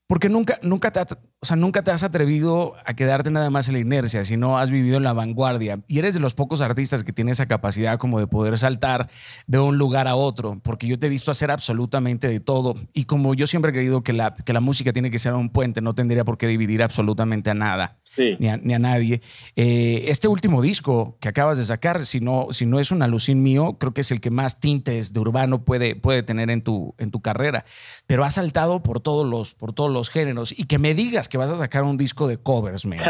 porque 0.07 0.29
nunca, 0.29 0.59
nunca, 0.63 0.91
te, 0.91 1.01
o 1.01 1.45
sea, 1.45 1.55
nunca 1.55 1.83
te 1.83 1.91
has 1.91 2.01
atrevido 2.01 2.73
a 2.85 2.95
quedarte 2.95 3.29
nada 3.29 3.51
más 3.51 3.67
en 3.67 3.75
la 3.75 3.79
inercia, 3.79 4.23
sino 4.23 4.57
has 4.57 4.71
vivido 4.71 4.97
en 4.97 5.03
la 5.03 5.13
vanguardia. 5.13 5.79
Y 5.87 5.99
eres 5.99 6.15
de 6.15 6.19
los 6.19 6.33
pocos 6.33 6.61
artistas 6.61 7.03
que 7.03 7.13
tiene 7.13 7.31
esa 7.31 7.47
capacidad 7.47 7.99
como 7.99 8.19
de 8.19 8.27
poder 8.27 8.57
saltar 8.57 9.09
de 9.45 9.59
un 9.59 9.77
lugar 9.77 10.07
a 10.07 10.15
otro, 10.15 10.59
porque 10.63 10.87
yo 10.87 10.97
te 10.97 11.07
he 11.07 11.09
visto 11.09 11.31
hacer 11.31 11.49
absolutamente 11.51 12.27
de 12.27 12.39
todo. 12.39 12.75
Y 12.93 13.05
como 13.05 13.35
yo 13.35 13.45
siempre 13.47 13.69
he 13.71 13.73
creído 13.73 14.03
que 14.03 14.13
la, 14.13 14.33
que 14.33 14.53
la 14.53 14.59
música 14.59 14.91
tiene 14.91 15.11
que 15.11 15.19
ser 15.19 15.33
un 15.33 15.49
puente, 15.49 15.81
no 15.81 15.93
tendría 15.93 16.23
por 16.23 16.37
qué 16.37 16.47
dividir 16.47 16.83
absolutamente 16.83 17.49
a 17.51 17.55
nada 17.55 17.99
Sí. 18.15 18.35
ni 18.39 18.47
a, 18.47 18.57
ni 18.57 18.73
a 18.73 18.79
nadie. 18.79 19.21
Eh, 19.55 20.05
este 20.07 20.27
último 20.27 20.61
disco 20.61 21.17
que 21.19 21.27
acabas 21.29 21.57
de 21.57 21.65
sacar, 21.65 22.05
si 22.05 22.19
no, 22.21 22.47
si 22.51 22.65
no 22.65 22.79
es 22.79 22.91
un 22.91 23.01
alucín 23.01 23.43
mío, 23.43 23.77
creo 23.79 23.93
que 23.93 24.01
es 24.01 24.11
el 24.11 24.21
que 24.21 24.29
más 24.29 24.59
tintes 24.59 25.11
de 25.13 25.19
urbano 25.19 25.65
puede, 25.65 25.95
puede 25.95 26.23
tener 26.23 26.49
en 26.49 26.61
tu, 26.63 26.95
en 26.97 27.11
tu 27.11 27.21
carrera. 27.21 27.65
Pero 28.07 28.23
has 28.23 28.35
saltado 28.35 28.81
por 28.83 28.99
todos, 29.01 29.27
los, 29.27 29.53
por 29.53 29.73
todos 29.73 29.91
los 29.91 30.09
géneros. 30.09 30.57
Y 30.57 30.65
que 30.65 30.77
me 30.79 30.93
digas 30.93 31.27
que 31.27 31.37
vas 31.37 31.51
a 31.51 31.57
sacar 31.57 31.83
un 31.83 31.97
disco 31.97 32.27
de 32.27 32.37
covers, 32.37 32.85
man. 32.85 32.97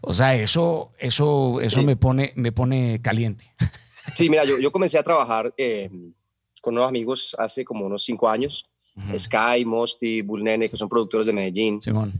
O 0.00 0.14
sea, 0.14 0.36
eso, 0.36 0.92
eso, 0.98 1.60
eso 1.60 1.80
Sí. 1.80 1.86
me, 1.86 1.96
pone, 1.96 2.32
me 2.36 2.52
pone 2.52 3.00
caliente. 3.02 3.52
Sí, 4.14 4.30
mira, 4.30 4.42
yo, 4.44 4.58
yo 4.58 4.72
comencé 4.72 4.96
a 4.96 5.02
trabajar 5.02 5.52
eh, 5.58 5.90
con 6.62 6.74
unos 6.74 6.88
amigos 6.88 7.36
hace 7.38 7.62
como 7.62 7.84
unos 7.84 8.02
cinco 8.04 8.26
años. 8.30 8.64
Ujú. 8.96 9.18
Sky, 9.18 9.66
Mosty, 9.66 10.22
Bull 10.22 10.42
Nene, 10.44 10.70
que 10.70 10.76
son 10.78 10.88
productores 10.88 11.26
de 11.26 11.32
Medellín. 11.34 11.82
Simón. 11.82 12.12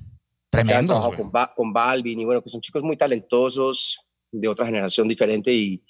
Tremendo. 0.50 1.00
con, 1.16 1.30
Ba- 1.30 1.52
con 1.54 1.72
Balvin 1.72 2.20
y 2.20 2.24
bueno, 2.24 2.42
que 2.42 2.48
son 2.48 2.60
chicos 2.60 2.82
muy 2.82 2.96
talentosos, 2.96 3.98
de 4.30 4.48
otra 4.48 4.66
generación 4.66 5.08
diferente 5.08 5.52
y 5.52 5.82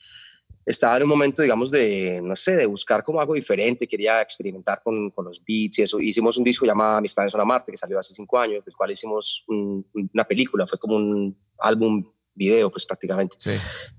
estaba 0.64 0.96
en 0.98 1.04
un 1.04 1.08
momento, 1.08 1.40
digamos, 1.42 1.70
de, 1.70 2.20
no 2.22 2.36
sé, 2.36 2.54
de 2.56 2.66
buscar 2.66 3.02
como 3.02 3.20
algo 3.20 3.34
diferente, 3.34 3.88
quería 3.88 4.20
experimentar 4.20 4.80
con, 4.82 5.10
con 5.10 5.24
los 5.24 5.42
beats 5.42 5.78
y 5.78 5.82
eso. 5.82 5.98
Hicimos 5.98 6.36
un 6.36 6.44
disco 6.44 6.66
llamado 6.66 7.00
Mis 7.00 7.14
padres 7.14 7.32
son 7.32 7.40
a 7.40 7.44
Marte, 7.44 7.72
que 7.72 7.76
salió 7.78 7.98
hace 7.98 8.12
cinco 8.14 8.38
años, 8.38 8.64
del 8.64 8.74
cual 8.76 8.90
hicimos 8.90 9.44
un- 9.48 9.86
una 10.12 10.24
película, 10.24 10.66
fue 10.66 10.78
como 10.78 10.96
un 10.96 11.36
álbum 11.58 12.12
video, 12.34 12.70
pues 12.70 12.86
prácticamente, 12.86 13.34
Sí. 13.40 13.50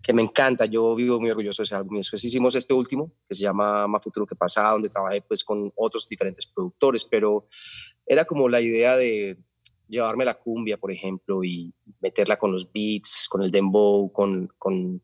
que 0.01 0.13
me 0.13 0.21
encanta, 0.21 0.63
yo 0.65 0.95
vivo 0.95 1.19
muy 1.19 1.29
orgulloso 1.29 1.61
de 1.61 1.65
ese 1.65 1.75
álbum. 1.75 1.95
Y 1.95 1.99
después 1.99 2.23
hicimos 2.23 2.55
este 2.55 2.73
último, 2.73 3.11
que 3.27 3.35
se 3.35 3.41
llama 3.41 3.85
Más 3.87 4.01
Futuro 4.01 4.25
que 4.25 4.35
Pasado, 4.35 4.73
donde 4.73 4.87
trabajé 4.89 5.21
pues 5.23 5.43
con 5.43 5.71
otros 5.75 6.07
diferentes 6.07 6.45
productores, 6.47 7.03
pero 7.03 7.47
era 8.05 8.23
como 8.25 8.47
la 8.47 8.61
idea 8.61 8.95
de 8.95 9.37
llevarme 9.89 10.23
la 10.23 10.35
cumbia, 10.35 10.77
por 10.77 10.91
ejemplo, 10.91 11.43
y 11.43 11.73
meterla 11.99 12.37
con 12.37 12.51
los 12.53 12.71
beats, 12.71 13.27
con 13.29 13.41
el 13.41 13.51
dembow, 13.51 14.11
con, 14.13 14.47
con, 14.57 15.01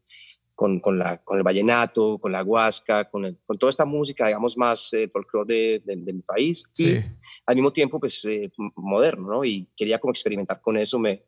con, 0.54 0.80
con 0.80 0.98
la, 0.98 1.22
con 1.24 1.38
el 1.38 1.44
vallenato, 1.44 2.18
con 2.20 2.32
la 2.32 2.44
huasca, 2.44 3.10
con, 3.10 3.26
el- 3.26 3.38
con 3.46 3.58
toda 3.58 3.72
esta 3.72 3.84
música, 3.84 4.28
digamos, 4.28 4.56
más 4.58 4.94
eh, 4.94 5.10
folclore 5.12 5.54
de, 5.54 5.80
de- 5.84 6.02
de 6.02 6.14
mi 6.14 6.22
país. 6.22 6.70
Sí. 6.74 6.92
Y 6.92 7.04
al 7.46 7.56
mismo 7.56 7.74
tiempo, 7.74 8.00
pues, 8.00 8.24
eh, 8.26 8.52
moderno, 8.76 9.28
¿no? 9.30 9.44
Y 9.44 9.68
quería 9.76 10.00
como 10.00 10.12
experimentar 10.12 10.62
con 10.62 10.78
eso, 10.78 10.98
me 11.00 11.26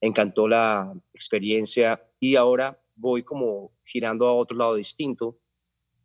encantó 0.00 0.48
la 0.48 0.92
experiencia 1.12 2.02
y 2.18 2.36
ahora 2.36 2.80
voy 2.94 3.22
como 3.22 3.72
girando 3.84 4.26
a 4.28 4.32
otro 4.34 4.56
lado 4.56 4.74
distinto, 4.76 5.38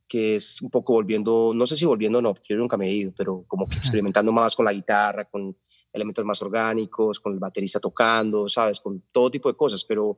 que 0.07 0.35
es 0.35 0.61
un 0.61 0.69
poco 0.69 0.93
volviendo, 0.93 1.51
no 1.55 1.65
sé 1.65 1.75
si 1.75 1.85
volviendo 1.85 2.19
o 2.19 2.21
no, 2.21 2.33
porque 2.33 2.47
yo 2.53 2.57
nunca 2.57 2.77
me 2.77 2.87
he 2.87 2.93
ido, 2.93 3.13
pero 3.17 3.43
como 3.47 3.67
que 3.67 3.75
experimentando 3.77 4.31
más 4.31 4.55
con 4.55 4.65
la 4.65 4.73
guitarra, 4.73 5.25
con 5.25 5.55
elementos 5.95 6.23
más 6.25 6.41
orgánicos, 6.41 7.19
con 7.19 7.33
el 7.33 7.39
baterista 7.39 7.79
tocando, 7.79 8.47
¿sabes? 8.49 8.79
Con 8.79 9.01
todo 9.11 9.31
tipo 9.31 9.49
de 9.49 9.55
cosas, 9.57 9.83
pero 9.85 10.17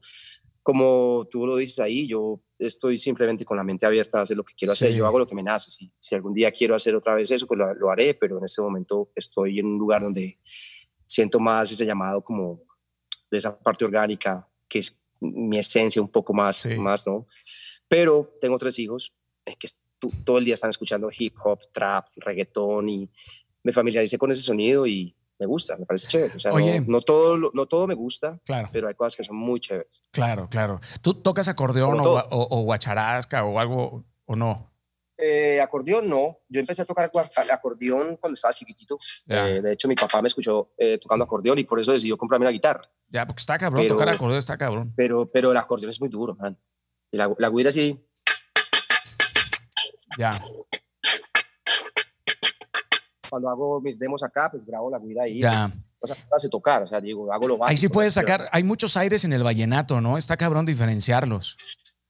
como 0.64 1.28
tú 1.32 1.46
lo 1.48 1.56
dices 1.56 1.80
ahí, 1.80 2.08
yo 2.08 2.42
estoy 2.60 2.98
simplemente 2.98 3.46
con 3.46 3.56
la 3.56 3.64
mente 3.64 3.86
abierta 3.86 4.20
a 4.20 4.24
hacer 4.24 4.36
lo 4.36 4.44
que 4.44 4.54
quiero 4.54 4.74
hacer, 4.74 4.92
Sí. 4.92 4.98
yo 4.98 5.06
hago 5.08 5.20
lo 5.20 5.28
que 5.28 5.36
me 5.36 5.44
nace, 5.44 5.72
si, 5.72 5.92
si 5.98 6.16
algún 6.16 6.34
día 6.34 6.52
quiero 6.52 6.76
hacer 6.76 6.94
otra 6.96 7.16
vez 7.16 7.32
eso, 7.32 7.48
pues 7.48 7.58
lo, 7.58 7.74
lo 7.76 7.90
haré, 7.90 8.14
pero 8.16 8.38
en 8.40 8.44
este 8.46 8.62
momento 8.62 9.10
estoy 9.16 9.60
en 9.60 9.68
un 9.68 9.78
lugar 9.78 10.02
donde 10.02 10.40
siento 11.06 11.40
más 11.40 11.72
ese 11.72 11.86
llamado 11.86 12.22
como 12.22 12.62
de 13.32 13.38
esa 13.38 13.58
parte 13.58 13.86
orgánica, 13.86 14.50
que 14.68 14.80
es 14.80 15.02
mi 15.22 15.58
esencia 15.58 16.02
un 16.02 16.10
poco 16.10 16.34
más, 16.34 16.58
Sí. 16.58 16.76
más 16.76 17.08
¿no? 17.08 17.28
Pero 17.88 18.38
tengo 18.42 18.58
tres 18.58 18.78
hijos 18.80 19.14
eh, 19.46 19.56
que 19.58 19.70
todo 20.26 20.38
el 20.38 20.46
día 20.46 20.56
están 20.56 20.70
escuchando 20.70 21.10
hip 21.18 21.36
hop, 21.44 21.60
trap, 21.72 22.08
reggaetón 22.18 22.90
y 22.90 23.10
me 23.64 23.72
familiaricé 23.72 24.18
con 24.18 24.32
ese 24.32 24.42
sonido 24.42 24.86
y 24.86 25.16
me 25.40 25.46
gusta, 25.46 25.78
me 25.78 25.86
parece 25.86 26.08
chévere. 26.08 26.36
O 26.36 26.40
sea, 26.40 26.52
no- 26.52 26.58
Oye. 26.58 26.82
no, 26.88 27.02
todo, 27.02 27.38
lo- 27.38 27.52
no 27.54 27.66
todo 27.68 27.86
me 27.88 27.94
gusta, 27.96 28.40
Claro, 28.46 28.70
pero 28.72 28.88
hay 28.88 28.96
cosas 28.96 29.16
que 29.16 29.24
son 29.24 29.36
muy 29.36 29.60
chéveres. 29.60 30.02
claro, 30.12 30.48
claro. 30.50 30.80
¿Tú 31.02 31.14
tocas 31.16 31.48
acordeón 31.48 32.00
o, 32.00 32.04
todo. 32.04 32.28
o, 32.32 32.60
o 32.60 32.64
guacharasca 32.64 33.44
o 33.46 33.60
algo 33.60 34.04
o 34.26 34.36
no? 34.36 34.72
Eh, 35.20 35.60
acordeón 35.62 36.08
no, 36.08 36.40
yo 36.48 36.60
empecé 36.60 36.84
a 36.84 36.86
tocar 36.86 37.10
acordeón 37.52 38.18
cuando 38.18 38.36
estaba 38.36 38.54
chiquitito. 38.54 38.98
Eh, 39.28 39.62
de 39.64 39.74
hecho, 39.74 39.88
mi 39.88 39.96
papá 39.96 40.22
me 40.22 40.28
escuchó 40.28 40.74
eh, 40.78 41.00
tocando 41.00 41.26
acordeón 41.26 41.58
y 41.58 41.64
por 41.64 41.80
eso 41.80 41.92
decidió 41.92 42.18
comprarme 42.18 42.46
una 42.46 42.52
guitarra. 42.52 42.88
Ya, 43.10 43.26
porque 43.26 43.40
está 43.40 43.58
cabrón, 43.58 43.82
Pero- 43.84 43.96
tocar 43.96 44.10
acordeón 44.10 44.38
está 44.38 44.58
cabrón. 44.58 44.94
Pero, 44.96 45.26
pero 45.34 45.50
el 45.52 45.58
acordeón 45.58 45.90
es 45.90 46.00
muy 46.00 46.10
duro, 46.10 46.36
man. 46.36 46.56
La, 47.12 47.34
la 47.40 47.50
guira 47.50 47.72
sí, 47.72 48.00
Ya. 50.20 50.32
Cuando 53.30 53.50
hago 53.50 53.82
mis 53.82 53.98
demos 54.00 54.24
acá, 54.24 54.50
pues 54.52 54.66
grabo 54.66 54.90
la 54.90 55.00
guira 55.00 55.24
ahí. 55.24 55.42
Ya. 55.42 55.70
pues, 56.00 56.12
o 56.12 56.16
sea, 56.16 56.24
no 56.30 56.36
hace 56.36 56.50
tocar, 56.50 56.84
o 56.84 56.88
sea, 56.88 57.02
digo, 57.02 57.32
hago 57.34 57.48
lo 57.48 57.58
básico. 57.58 57.72
Ahí 57.72 57.78
sí 57.78 57.90
puedes 57.90 58.14
sacar, 58.14 58.48
hay 58.52 58.64
muchos 58.64 58.96
aires 58.98 59.26
en 59.26 59.34
el 59.34 59.44
vallenato, 59.44 60.00
¿no? 60.02 60.18
Está 60.18 60.38
cabrón 60.38 60.66
diferenciarlos. 60.66 61.58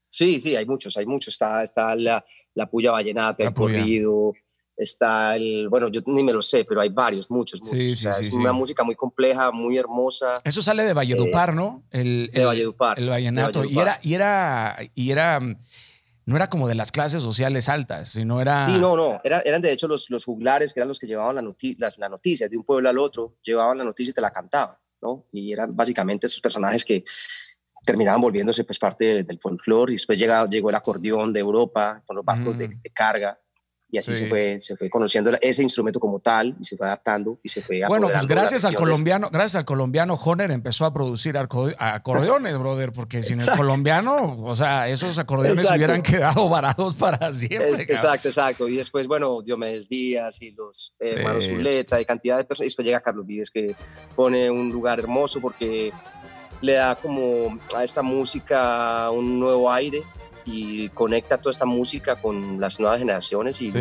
Sí, 0.09 0.39
sí, 0.39 0.55
hay 0.55 0.65
muchos, 0.65 0.97
hay 0.97 1.05
muchos. 1.05 1.33
Está, 1.35 1.63
está 1.63 1.95
la, 1.95 2.23
la 2.53 2.69
puya 2.69 2.91
vallenata, 2.91 3.43
La 3.43 3.49
el 3.49 3.55
puya. 3.55 3.77
corrido, 3.79 4.33
está 4.75 5.35
el, 5.35 5.69
bueno, 5.69 5.87
yo 5.89 6.01
ni 6.07 6.23
me 6.23 6.33
lo 6.33 6.41
sé, 6.41 6.65
pero 6.65 6.81
hay 6.81 6.89
varios, 6.89 7.29
muchos, 7.31 7.61
muchos. 7.61 7.79
Sí, 7.79 7.87
o 7.87 7.89
sí, 7.89 7.95
sea, 7.95 8.13
sí, 8.13 8.21
es 8.27 8.29
sí. 8.33 8.35
una 8.37 8.51
música 8.51 8.83
muy 8.83 8.95
compleja, 8.95 9.51
muy 9.51 9.77
hermosa 9.77 10.33
Eso 10.43 10.61
sale 10.61 10.83
de 10.83 10.93
Valledupar, 10.93 11.53
¿no? 11.53 11.83
El, 11.91 12.29
de 12.33 12.41
el- 12.41 12.45
Valledupar. 12.47 12.99
El 12.99 13.05
de 13.05 13.11
vallenato. 13.11 13.63
Y 13.65 13.79
era, 13.79 13.99
y 14.03 14.13
era, 14.15 14.77
y 14.95 15.11
era, 15.11 15.39
no 16.27 16.35
era 16.35 16.47
como 16.49 16.67
de 16.67 16.75
las 16.75 16.91
clases 16.91 17.23
sociales 17.23 17.69
altas, 17.69 18.09
sino 18.09 18.39
era. 18.41 18.63
Sí, 18.65 18.77
no, 18.77 18.95
no, 18.95 19.19
era- 19.23 19.39
eran 19.41 19.61
de 19.61 19.71
hecho 19.71 19.87
los, 19.87 20.09
los 20.11 20.23
juglares 20.25 20.73
que 20.73 20.79
eran 20.81 20.89
los 20.89 20.99
que 20.99 21.07
llevaban 21.07 21.35
la, 21.35 21.41
noti 21.41 21.75
las, 21.79 21.97
la 21.97 22.09
noticia 22.09 22.47
de 22.47 22.57
un 22.57 22.63
pueblo 22.63 22.89
al 22.89 22.99
otro, 22.99 23.37
llevaban 23.41 23.77
la 23.79 23.83
noticia 23.85 24.11
y 24.11 24.13
te 24.13 24.21
la 24.21 24.29
cantaban, 24.31 24.75
¿no? 25.01 25.25
Y 25.31 25.51
eran 25.53 25.75
básicamente 25.75 26.27
esos 26.27 26.41
personajes 26.41 26.85
que 26.85 27.03
terminaban 27.85 28.19
volviéndose 28.19 28.65
pues 28.65 28.77
parte 28.77 29.05
del, 29.05 29.25
del 29.25 29.39
folclore 29.39 29.93
y 29.93 29.95
después 29.95 30.19
llegó 30.19 30.69
el 30.69 30.75
acordeón 30.75 31.31
de 31.31 31.39
Europa 31.39 32.03
con 32.05 32.17
los 32.17 32.25
barcos 32.25 32.57
de, 32.57 32.67
Mm. 32.67 32.81
de 32.81 32.89
carga 32.91 33.39
y 33.89 33.97
así 33.97 34.13
Sí. 34.13 34.19
se, 34.23 34.27
fue, 34.27 34.57
se 34.59 34.75
fue 34.75 34.89
conociendo 34.89 35.31
ese 35.41 35.63
instrumento 35.63 35.99
como 35.99 36.19
tal 36.19 36.55
y 36.59 36.63
se 36.65 36.75
fue 36.75 36.87
adaptando 36.87 37.39
y 37.41 37.49
se 37.49 37.61
fue 37.61 37.81
Bueno, 37.87 38.09
pues 38.09 38.27
gracias 38.27 38.65
al 38.65 38.75
colombiano, 38.75 39.29
gracias 39.31 39.55
al 39.55 39.65
colombiano 39.65 40.15
Honer 40.15 40.51
empezó 40.51 40.85
a 40.85 40.93
producir 40.93 41.37
acordeones, 41.37 42.57
brother, 42.57 42.91
porque 42.91 43.23
sin 43.23 43.33
el 43.35 43.39
Exacto. 43.39 43.59
colombiano, 43.61 44.37
o 44.43 44.55
sea, 44.55 44.89
esos 44.89 45.17
acordeones 45.17 45.59
Exacto. 45.59 45.77
hubieran 45.77 46.01
quedado 46.01 46.49
varados 46.49 46.95
para 46.95 47.29
Es- 47.29 47.37
siempre. 47.39 47.69
cabrón. 47.69 47.81
exacto, 47.89 48.27
exacto. 48.27 48.67
Y 48.67 48.75
después, 48.77 49.07
bueno, 49.07 49.41
Diomedes 49.41 49.87
Díaz 49.89 50.41
y 50.41 50.51
los 50.51 50.93
eh, 50.99 51.07
Sí. 51.09 51.15
hermanos 51.15 51.45
Zuleta 51.45 52.01
y 52.01 52.05
cantidad 52.05 52.37
de 52.37 52.43
personas. 52.45 52.65
Y 52.65 52.69
después 52.69 52.85
llega 52.85 52.99
Carlos 53.01 53.25
Vives 53.25 53.51
que 53.51 53.75
pone 54.15 54.49
un 54.51 54.69
lugar 54.71 54.99
hermoso 54.99 55.39
porque 55.39 55.91
le 56.61 56.73
da 56.73 56.95
como 56.95 57.57
a 57.75 57.83
esta 57.83 58.01
música 58.01 59.09
un 59.11 59.39
nuevo 59.39 59.71
aire 59.71 60.03
y 60.47 60.89
conecta 60.89 61.37
toda 61.37 61.51
esta 61.51 61.65
música 61.65 62.15
con 62.15 62.59
las 62.59 62.79
nuevas 62.79 62.99
generaciones 62.99 63.61
y 63.61 63.69
Sí. 63.69 63.79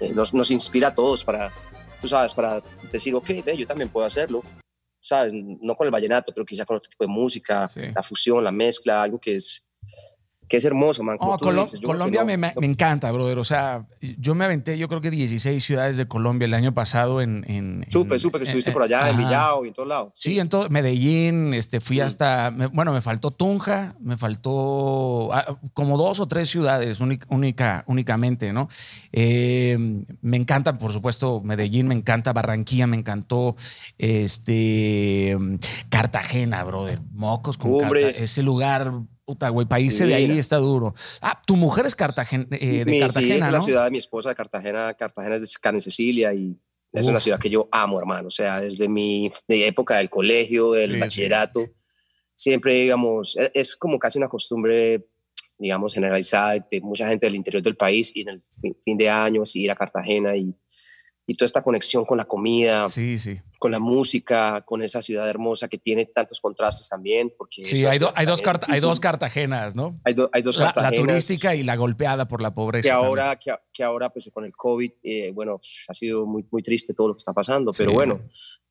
eh, 0.00 0.12
nos, 0.14 0.32
nos 0.32 0.50
inspira 0.50 0.88
a 0.88 0.94
todos 0.94 1.24
para, 1.24 1.52
tú 2.00 2.06
sabes, 2.08 2.32
para 2.32 2.62
decir, 2.92 3.14
ok, 3.14 3.28
ve, 3.44 3.56
yo 3.56 3.66
también 3.66 3.88
puedo 3.90 4.06
hacerlo. 4.06 4.42
¿Sabes? 5.00 5.32
No 5.60 5.74
con 5.76 5.86
el 5.86 5.90
vallenato, 5.92 6.32
pero 6.32 6.44
quizá 6.44 6.64
con 6.64 6.76
otro 6.76 6.88
tipo 6.90 7.04
de 7.04 7.08
música, 7.08 7.68
Sí. 7.68 7.80
la 7.94 8.02
fusión, 8.02 8.42
la 8.42 8.50
mezcla, 8.50 9.02
algo 9.02 9.18
que 9.20 9.36
es 9.36 9.64
que 10.48 10.56
es 10.56 10.64
hermoso, 10.64 11.02
man. 11.02 11.16
Oh, 11.20 11.36
Colo- 11.38 11.64
dices, 11.64 11.80
Colombia 11.84 12.20
no- 12.20 12.26
me, 12.26 12.36
me- 12.38 12.52
no- 12.54 12.60
me 12.60 12.66
encanta, 12.66 13.12
brother. 13.12 13.38
O 13.38 13.44
sea, 13.44 13.86
yo 14.18 14.34
me 14.34 14.44
aventé, 14.46 14.78
yo 14.78 14.88
creo 14.88 15.00
que 15.00 15.10
16 15.10 15.62
ciudades 15.62 15.96
de 15.96 16.08
Colombia 16.08 16.46
el 16.46 16.54
año 16.54 16.72
pasado 16.74 17.20
en. 17.20 17.44
en 17.48 17.84
Supe, 17.90 18.18
supe 18.18 18.38
que 18.38 18.44
estuviste 18.44 18.70
en- 18.70 18.74
por 18.74 18.82
allá, 18.82 19.10
en. 19.10 19.16
Villao 19.18 19.64
y 19.64 19.68
en 19.68 19.74
todos 19.74 19.88
lados. 19.88 20.12
Sí, 20.16 20.38
en 20.38 20.48
todo, 20.48 20.68
Medellín, 20.70 21.52
este, 21.54 21.80
fui 21.80 21.98
Mm. 21.98 22.02
hasta, 22.02 22.50
me- 22.50 22.66
bueno, 22.66 22.92
me 22.92 23.00
faltó 23.00 23.30
Tunja, 23.30 23.94
me 24.00 24.16
faltó 24.16 25.32
ah, 25.32 25.58
como 25.74 25.96
dos 25.98 26.20
o 26.20 26.26
tres 26.28 26.48
ciudades 26.48 27.00
única, 27.00 27.26
única- 27.30 27.84
únicamente, 27.86 28.52
¿no? 28.52 28.68
Eh, 29.12 29.76
me 30.22 30.36
encanta, 30.36 30.78
por 30.78 30.92
supuesto, 30.92 31.40
Medellín, 31.44 31.88
me 31.88 31.94
encanta 31.94 32.32
Barranquilla, 32.32 32.86
me 32.86 32.96
encantó 32.96 33.54
este 33.98 35.36
Cartagena, 35.90 36.64
brother, 36.64 37.00
mocos 37.12 37.58
con 37.58 37.72
Hombre. 37.74 38.02
Carta- 38.02 38.18
ese 38.18 38.42
lugar, 38.42 38.92
puta, 39.28 39.50
güey, 39.50 39.66
países 39.66 40.08
de 40.08 40.14
ahí 40.14 40.38
está 40.38 40.56
duro. 40.56 40.94
Ah, 41.20 41.38
tu 41.46 41.54
mujer 41.54 41.84
es 41.84 41.94
Cartagen- 41.94 42.48
eh, 42.50 42.82
de 42.86 42.90
Mi- 42.90 42.92
sí, 42.96 43.00
Cartagena, 43.00 43.46
es 43.46 43.52
la 43.52 43.58
¿no? 43.58 43.62
ciudad 43.62 43.84
de 43.84 43.90
mi 43.90 43.98
esposa, 43.98 44.34
Cartagena. 44.34 44.94
Cartagena 44.94 45.34
es 45.34 45.42
de 45.42 45.48
Carmen 45.60 45.82
Cecilia 45.82 46.32
y 46.32 46.56
es 46.94 47.02
Uf. 47.04 47.10
una 47.10 47.20
ciudad 47.20 47.38
que 47.38 47.50
yo 47.50 47.68
amo, 47.70 47.98
hermano. 47.98 48.28
O 48.28 48.30
sea, 48.30 48.58
desde 48.58 48.88
mi 48.88 49.30
de 49.46 49.66
época 49.66 49.98
del 49.98 50.08
colegio, 50.08 50.72
del 50.72 50.88
Sí, 50.88 50.94
sí. 50.94 51.00
bachillerato, 51.00 51.66
siempre, 52.34 52.72
digamos, 52.72 53.36
e- 53.36 53.50
es 53.52 53.76
como 53.76 53.98
casi 53.98 54.16
una 54.16 54.28
costumbre, 54.28 55.06
digamos, 55.58 55.92
generalizada 55.92 56.54
de, 56.54 56.64
de 56.70 56.80
mucha 56.80 57.06
gente 57.06 57.26
del 57.26 57.34
interior 57.34 57.62
del 57.62 57.76
país 57.76 58.10
y 58.16 58.22
en 58.22 58.28
el 58.30 58.42
fin 58.82 58.96
de 58.96 59.10
año, 59.10 59.42
así 59.42 59.60
ir 59.60 59.70
a 59.70 59.76
Cartagena 59.76 60.34
y, 60.38 60.54
y 61.30 61.34
toda 61.34 61.44
esta 61.46 61.62
conexión 61.62 62.06
con 62.06 62.16
la 62.16 62.24
comida, 62.24 62.88
Sí, 62.88 63.18
sí. 63.18 63.38
con 63.58 63.70
la 63.70 63.78
música, 63.78 64.62
con 64.64 64.82
esa 64.82 65.02
ciudad 65.02 65.28
hermosa 65.28 65.68
que 65.68 65.76
tiene 65.76 66.06
tantos 66.06 66.40
contrastes 66.40 66.88
también. 66.88 67.30
Porque 67.36 67.62
Sí, 67.64 67.84
hay, 67.84 67.98
do- 67.98 68.12
hay, 68.16 68.24
dos 68.24 68.40
Carta- 68.40 68.66
hay 68.70 68.80
dos 68.80 68.98
Cartagenas, 68.98 69.76
¿no? 69.76 70.00
Hay, 70.04 70.14
do- 70.14 70.30
hay 70.32 70.40
dos 70.40 70.56
La, 70.56 70.64
la 70.66 70.72
Cartagenas 70.72 71.00
turística 71.26 71.54
y 71.54 71.62
la 71.64 71.76
golpeada 71.76 72.26
por 72.26 72.40
la 72.40 72.54
pobreza. 72.54 72.88
que 72.88 72.92
ahora, 72.92 73.36
que, 73.36 73.54
que 73.72 73.84
ahora 73.84 74.08
pues 74.10 74.30
con 74.32 74.44
el 74.46 74.52
COVID, 74.56 74.90
eh, 75.02 75.30
bueno, 75.34 75.60
ha 75.88 75.92
sido 75.94 76.24
muy, 76.24 76.46
muy 76.50 76.62
triste 76.62 76.94
todo 76.94 77.08
lo 77.08 77.14
que 77.14 77.18
está 77.18 77.34
pasando, 77.34 77.72
pero 77.76 77.90
Sí. 77.90 77.94
bueno, 77.94 78.20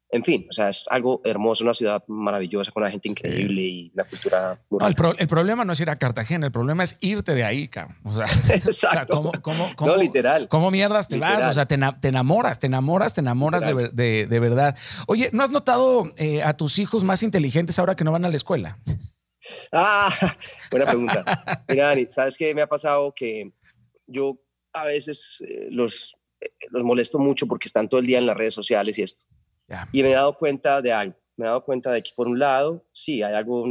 en 0.09 0.23
fin, 0.23 0.47
o 0.49 0.53
sea, 0.53 0.69
es 0.69 0.85
algo 0.89 1.21
hermoso, 1.25 1.63
una 1.65 1.73
ciudad 1.73 2.01
maravillosa, 2.07 2.71
con 2.71 2.81
una 2.83 2.89
gente 2.91 3.09
increíble 3.09 3.61
y 3.61 3.91
una 3.93 4.05
cultura 4.05 4.59
No, 4.69 4.77
el, 4.79 4.87
rica. 4.93 4.95
pro- 5.03 5.17
el 5.17 5.27
problema 5.27 5.65
no 5.65 5.73
es 5.73 5.79
ir 5.81 5.89
a 5.89 5.97
Cartagena, 5.97 6.45
el 6.45 6.51
problema 6.53 6.83
es 6.83 6.97
irte 7.01 7.35
de 7.35 7.43
ahí, 7.43 7.67
cabrón. 7.67 7.97
O 8.05 8.13
sea, 8.13 8.25
Exacto. 8.55 9.15
¿cómo, 9.17 9.31
cómo, 9.41 9.69
cómo- 9.75 9.91
no, 9.91 9.97
literal. 9.97 10.47
¿Cómo 10.47 10.71
mierdas 10.71 11.07
te 11.09 11.19
vas? 11.19 11.43
O 11.45 11.51
sea, 11.53 11.65
te, 11.65 11.75
ena- 11.75 11.97
te 11.99 12.07
enamoras, 12.07 12.57
te 12.59 12.67
enamoras, 12.67 13.13
te 13.13 13.21
enamoras 13.21 13.63
de- 13.65 14.27
de 14.27 14.39
verdad. 14.39 14.77
Oye, 15.07 15.29
¿no 15.33 15.43
has 15.43 15.51
notado 15.51 16.13
eh, 16.15 16.41
a 16.41 16.55
tus 16.55 16.79
hijos 16.79 17.03
más 17.03 17.21
inteligentes 17.23 17.77
ahora 17.77 17.95
que 17.95 18.03
no 18.05 18.11
van 18.13 18.23
a 18.23 18.29
la 18.29 18.35
escuela? 18.37 18.79
Ah, 19.71 20.09
buena 20.71 20.85
pregunta. 20.85 21.63
Mira, 21.67 21.87
Dani, 21.87 22.05
¿sabes 22.09 22.37
qué 22.37 22.53
me 22.55 22.61
ha 22.61 22.67
pasado? 22.67 23.13
Que 23.15 23.51
yo 24.07 24.39
a 24.73 24.85
veces 24.85 25.43
eh, 25.47 25.67
los, 25.69 26.15
eh, 26.41 26.47
los 26.69 26.83
molesto 26.83 27.19
mucho 27.19 27.47
porque 27.47 27.67
están 27.67 27.89
todo 27.89 27.99
el 27.99 28.05
día 28.05 28.19
en 28.19 28.25
las 28.25 28.37
redes 28.37 28.53
sociales 28.53 28.97
y 28.97 29.03
esto. 29.03 29.23
Ya. 29.67 29.87
Y 29.91 30.01
me 30.03 30.11
he 30.11 30.13
dado 30.13 30.35
cuenta 30.35 30.81
de 30.81 30.91
algo. 30.93 31.15
Me 31.35 31.45
he 31.45 31.47
dado 31.47 31.63
cuenta 31.63 31.91
de 31.91 32.01
que, 32.01 32.11
por 32.15 32.27
un 32.27 32.39
lado, 32.39 32.85
sí, 32.93 33.21
hay 33.21 33.33
algo 33.35 33.65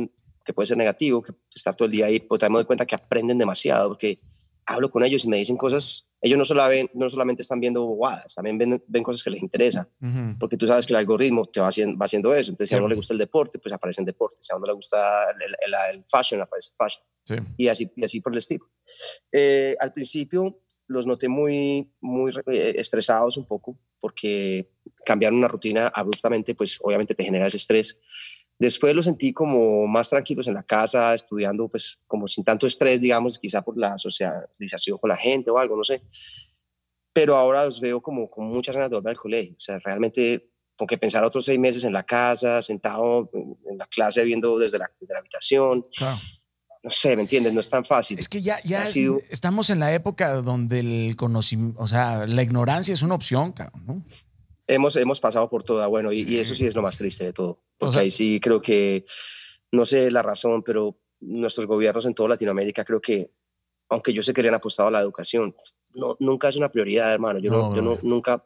que 0.44 0.52
puede 0.52 0.66
ser 0.66 0.76
negativo, 0.76 1.22
que 1.22 1.32
estar 1.54 1.74
todo 1.74 1.86
el 1.86 1.92
día 1.92 2.06
ahí, 2.06 2.20
pero 2.20 2.38
también 2.38 2.52
me 2.52 2.58
doy 2.58 2.66
cuenta 2.66 2.86
que 2.86 2.94
aprenden 2.94 3.38
demasiado, 3.38 3.88
porque 3.88 4.20
hablo 4.64 4.90
con 4.90 5.02
ellos 5.04 5.24
y 5.24 5.28
me 5.28 5.38
dicen 5.38 5.56
cosas. 5.56 6.12
Ellos 6.20 6.38
no, 6.38 6.44
solo 6.44 6.66
ven, 6.68 6.88
no 6.94 7.08
solamente 7.10 7.42
están 7.42 7.60
viendo 7.60 7.84
bobadas, 7.84 8.34
también 8.34 8.56
ven, 8.58 8.82
ven 8.86 9.02
cosas 9.02 9.22
que 9.22 9.30
les 9.30 9.42
interesan, 9.42 9.88
Ujú. 10.00 10.38
porque 10.38 10.56
tú 10.56 10.66
sabes 10.66 10.86
que 10.86 10.92
el 10.92 10.96
algoritmo 10.98 11.44
te 11.46 11.60
va 11.60 11.68
haciendo, 11.68 11.96
va 11.98 12.06
haciendo 12.06 12.32
eso. 12.34 12.50
Entonces, 12.50 12.70
si 12.70 12.74
a 12.74 12.78
uno 12.78 12.88
le 12.88 12.94
gusta 12.94 13.12
el 13.12 13.18
deporte, 13.18 13.58
pues 13.58 13.72
aparece 13.74 14.00
en 14.00 14.06
deporte. 14.06 14.36
Si 14.40 14.52
a 14.52 14.56
uno 14.56 14.66
le 14.66 14.72
gusta 14.72 15.30
el, 15.30 15.42
el- 15.42 15.96
el 15.98 16.04
fashion, 16.08 16.40
aparece 16.40 16.70
fashion 16.76 17.04
Sí. 17.24 17.34
y 17.56 17.66
así, 17.68 17.90
y 17.96 18.04
así 18.04 18.20
por 18.20 18.32
el 18.32 18.38
estilo. 18.38 18.70
Eh, 19.32 19.76
al 19.80 19.92
principio 19.92 20.60
los 20.86 21.06
noté 21.06 21.26
muy, 21.28 21.92
muy 22.00 22.32
eh, 22.46 22.74
estresados 22.76 23.36
un 23.36 23.46
poco 23.46 23.76
porque 23.98 24.70
cambiar 25.06 25.32
una 25.32 25.48
rutina 25.48 25.86
abruptamente, 25.94 26.54
pues 26.54 26.78
obviamente 26.82 27.14
te 27.14 27.24
genera 27.24 27.46
ese 27.46 27.56
estrés. 27.56 28.00
Después 28.58 28.94
los 28.94 29.04
sentí 29.04 29.32
como 29.32 29.86
más 29.86 30.10
tranquilos 30.10 30.46
en 30.48 30.54
la 30.54 30.62
casa, 30.62 31.14
estudiando, 31.14 31.68
pues 31.68 32.00
como 32.06 32.26
sin 32.26 32.42
tanto 32.42 32.66
estrés, 32.66 33.00
digamos, 33.00 33.38
quizá 33.38 33.62
por 33.62 33.76
la 33.78 33.96
socialización 33.98 34.98
con 34.98 35.08
la 35.10 35.16
gente 35.16 35.50
o 35.50 35.58
algo, 35.58 35.76
no 35.76 35.84
sé. 35.84 36.02
Pero 37.12 37.36
ahora 37.36 37.64
los 37.64 37.80
veo 37.80 38.00
como 38.02 38.28
con 38.30 38.46
muchas 38.46 38.74
ganas 38.74 38.90
de 38.90 38.96
volver 38.96 39.10
al 39.10 39.16
colegio. 39.18 39.52
O 39.56 39.60
sea, 39.60 39.78
realmente, 39.78 40.50
con 40.76 40.86
que 40.86 40.98
pensar 40.98 41.24
otros 41.24 41.44
seis 41.44 41.58
meses 41.58 41.84
en 41.84 41.92
la 41.92 42.02
casa, 42.04 42.60
sentado 42.62 43.30
en 43.32 43.78
la 43.78 43.86
clase, 43.86 44.22
viendo 44.24 44.58
desde 44.58 44.78
la, 44.78 44.90
desde 45.00 45.14
la 45.14 45.20
habitación, 45.20 45.86
Claro. 45.96 46.16
no 46.82 46.90
sé, 46.90 47.14
¿me 47.16 47.22
entiendes? 47.22 47.52
No 47.54 47.60
es 47.60 47.70
tan 47.70 47.84
fácil. 47.84 48.18
Es 48.18 48.28
que 48.28 48.40
ya, 48.42 48.60
ya 48.64 48.84
es- 48.84 48.90
sido- 48.90 49.20
estamos 49.30 49.70
en 49.70 49.80
la 49.80 49.92
época 49.94 50.32
donde 50.42 50.80
el 50.80 51.16
conocimiento, 51.16 51.80
o 51.82 51.86
sea, 51.86 52.26
la 52.26 52.42
ignorancia 52.42 52.92
es 52.94 53.02
una 53.02 53.14
opción, 53.14 53.52
cabrón, 53.52 53.84
¿no? 53.86 54.04
Hemos, 54.66 54.96
hemos 54.96 55.20
pasado 55.20 55.48
por 55.48 55.62
toda, 55.62 55.86
bueno, 55.86 56.12
y, 56.12 56.22
y 56.22 56.38
eso 56.38 56.54
sí 56.54 56.66
es 56.66 56.74
lo 56.74 56.82
más 56.82 56.98
triste 56.98 57.24
de 57.24 57.32
todo. 57.32 57.62
Porque 57.78 57.92
sea- 57.92 58.02
ahí 58.02 58.10
sí 58.10 58.40
creo 58.40 58.60
que, 58.60 59.04
no 59.72 59.84
sé 59.84 60.10
la 60.10 60.22
razón, 60.22 60.62
pero 60.62 60.98
nuestros 61.20 61.66
gobiernos 61.66 62.04
en 62.06 62.14
toda 62.14 62.30
Latinoamérica 62.30 62.84
creo 62.84 63.00
que, 63.00 63.30
aunque 63.88 64.12
yo 64.12 64.22
sé 64.22 64.32
que 64.34 64.42
le 64.42 64.48
han 64.48 64.54
apostado 64.54 64.88
a 64.88 64.92
la 64.92 65.00
educación, 65.00 65.54
no, 65.94 66.16
nunca 66.20 66.48
es 66.48 66.56
una 66.56 66.70
prioridad, 66.70 67.12
hermano. 67.12 67.38
Yo, 67.38 67.50
no, 67.50 67.70
No, 67.70 67.76
yo 67.76 67.82
no- 67.82 67.98
nunca, 68.02 68.44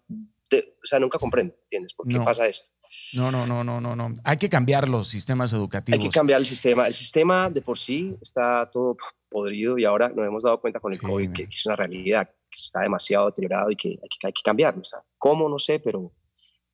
de- 0.51 0.77
o 0.83 0.87
sea, 0.87 0.99
nunca 0.99 1.19
comprendo, 1.19 1.55
¿entiendes? 1.65 1.95
¿Por 1.95 2.07
qué 2.07 2.15
No. 2.19 2.25
pasa 2.25 2.47
esto? 2.47 2.73
No, 3.15 3.31
no, 3.31 3.47
no, 3.47 3.63
no, 3.63 3.81
no, 3.81 3.95
no. 3.95 4.15
Hay 4.25 4.37
que 4.37 4.49
cambiar 4.49 4.89
los 4.89 5.07
sistemas 5.09 5.53
educativos. 5.53 5.99
Hay 6.01 6.09
que 6.09 6.13
cambiar 6.13 6.41
el 6.41 6.47
sistema. 6.47 6.89
El 6.89 6.95
sistema 6.95 7.49
de 7.49 7.63
por 7.63 7.79
sí 7.79 8.17
está 8.21 8.69
todo 8.69 8.97
podrido 9.29 9.79
y 9.79 9.85
ahora 9.85 10.09
nos 10.09 10.27
hemos 10.27 10.43
dado 10.43 10.61
cuenta 10.61 10.81
con 10.81 10.93
el 10.93 10.99
Sí, 10.99 11.07
COVID 11.07 11.25
man. 11.27 11.33
que 11.35 11.43
es 11.45 11.67
una 11.67 11.77
realidad, 11.77 12.29
que 12.51 12.57
está 12.61 12.81
demasiado 12.81 13.27
deteriorado 13.27 13.71
y 13.71 13.77
que 13.77 13.89
hay 13.91 14.09
que, 14.09 14.27
hay 14.27 14.33
que 14.33 14.43
cambiarlo. 14.43 14.83
O 14.83 14.85
sea, 14.85 15.01
¿Cómo? 15.19 15.49
No 15.49 15.59
sé, 15.59 15.79
pero 15.79 16.13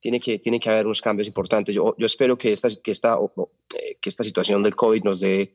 tiene 0.00 0.18
que, 0.20 0.38
tiene 0.38 0.58
que 0.60 0.68
haber 0.70 0.86
unos 0.86 1.00
cambios 1.02 1.26
importantes. 1.28 1.74
Yo, 1.74 1.94
yo 1.98 2.06
espero 2.06 2.36
que 2.38 2.52
esta, 2.52 2.68
que, 2.82 2.90
esta, 2.90 3.16
eh, 3.78 3.98
que 4.00 4.08
esta 4.08 4.24
situación 4.24 4.62
del 4.62 4.76
COVID 4.76 5.02
nos 5.04 5.20
dé, 5.20 5.54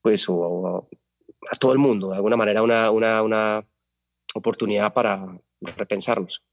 pues, 0.00 0.24
o- 0.28 0.88
a 1.50 1.56
todo 1.56 1.72
el 1.72 1.78
mundo, 1.78 2.10
de 2.10 2.16
alguna 2.16 2.36
manera, 2.36 2.62
una, 2.62 2.90
una, 2.90 3.22
una 3.22 3.66
oportunidad 4.34 4.92
para 4.92 5.26
repensarnos. 5.60 6.44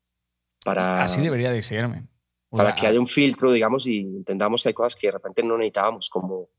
Para, 0.63 1.01
Así 1.03 1.21
debería 1.21 1.51
de 1.51 1.61
ser, 1.61 1.87
man. 1.87 2.09
O 2.51 2.57
para 2.57 2.69
sea, 2.71 2.75
que 2.81 2.87
haya 2.87 2.99
un 2.99 3.07
filtro, 3.07 3.51
digamos, 3.51 3.85
y 3.87 3.99
entendamos 4.01 4.63
que 4.63 4.69
hay 4.69 4.73
cosas 4.73 4.95
que 4.99 5.07
de 5.07 5.11
repente 5.13 5.43
no 5.43 5.57
necesitábamos 5.57 6.09
como 6.09 6.49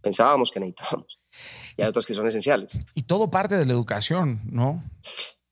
pensábamos 0.00 0.50
que 0.50 0.60
necesitábamos. 0.60 1.18
Y 1.76 1.82
hay 1.82 1.88
otras 1.88 2.06
que 2.06 2.14
son 2.14 2.26
esenciales. 2.26 2.78
Y 2.94 3.02
todo 3.02 3.30
parte 3.30 3.56
de 3.56 3.64
la 3.66 3.72
educación, 3.72 4.40
¿no? 4.50 4.82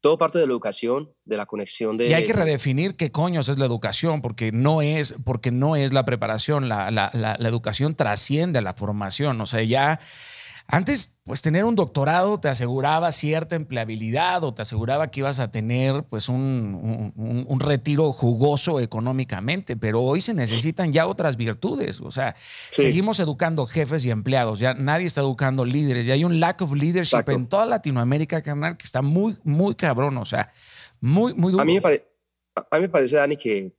Todo 0.03 0.19
parte 0.19 0.39
de 0.39 0.47
la 0.47 0.53
educación, 0.53 1.11
de 1.25 1.37
la 1.39 1.47
conexión 1.47 1.97
de... 1.97 2.09
Y 2.09 2.13
hay 2.13 2.27
que 2.27 2.33
redefinir 2.35 2.97
qué 2.97 3.11
coños 3.11 3.49
es 3.49 3.57
la 3.59 3.65
educación, 3.65 4.21
porque 4.21 4.53
no 4.53 4.83
es, 4.83 5.15
porque 5.25 5.51
no 5.53 5.77
es 5.77 5.93
la 5.95 6.05
preparación, 6.05 6.69
la, 6.69 6.91
la- 6.91 7.11
la- 7.15 7.37
la 7.39 7.49
educación 7.49 7.95
trasciende 7.95 8.59
a 8.59 8.63
la 8.63 8.75
formación. 8.75 9.41
O 9.41 9.47
sea, 9.47 9.63
ya 9.63 10.01
antes, 10.75 11.19
pues 11.25 11.43
tener 11.43 11.67
un 11.67 11.77
doctorado 11.77 12.41
te 12.41 12.49
aseguraba 12.49 13.13
cierta 13.13 13.57
empleabilidad 13.57 14.43
o 14.43 14.55
te 14.55 14.63
aseguraba 14.63 15.11
que 15.11 15.21
ibas 15.21 15.39
a 15.39 15.51
tener 15.51 16.05
pues 16.05 16.31
un, 16.31 17.13
un- 17.15 17.45
un- 17.47 17.61
retiro 17.61 18.11
jugoso 18.11 18.81
económicamente, 18.81 19.77
pero 19.77 20.01
hoy 20.01 20.23
se 20.23 20.33
necesitan 20.33 20.91
ya 20.91 21.07
otras 21.07 21.37
virtudes. 21.37 22.01
O 22.01 22.11
sea, 22.11 22.35
seguimos 22.39 23.21
educando 23.21 23.67
jefes 23.67 24.05
y 24.07 24.11
empleados, 24.11 24.61
ya 24.61 24.73
nadie 24.73 25.07
está 25.07 25.21
educando 25.21 25.67
líderes, 25.67 26.07
ya 26.07 26.15
hay 26.15 26.25
un 26.25 26.41
lack 26.41 26.63
of 26.63 26.73
leadership 26.73 27.17
Exacto. 27.17 27.33
en 27.33 27.47
toda 27.49 27.67
Latinoamérica, 27.67 28.41
carnal, 28.43 28.79
que 28.79 28.85
está 28.87 29.03
muy, 29.03 29.37
muy 29.45 29.75
cabrón, 29.75 30.17
o 30.17 30.25
sea, 30.25 30.51
muy, 31.03 31.35
muy 31.35 31.53
duro. 31.53 31.63
A 31.63 31.67
mí, 31.67 31.75
me 31.75 31.81
pare- 31.83 32.09
a 32.55 32.77
mí 32.77 32.83
me 32.83 32.89
parece, 32.89 33.17
Dani, 33.17 33.37
que 33.37 33.73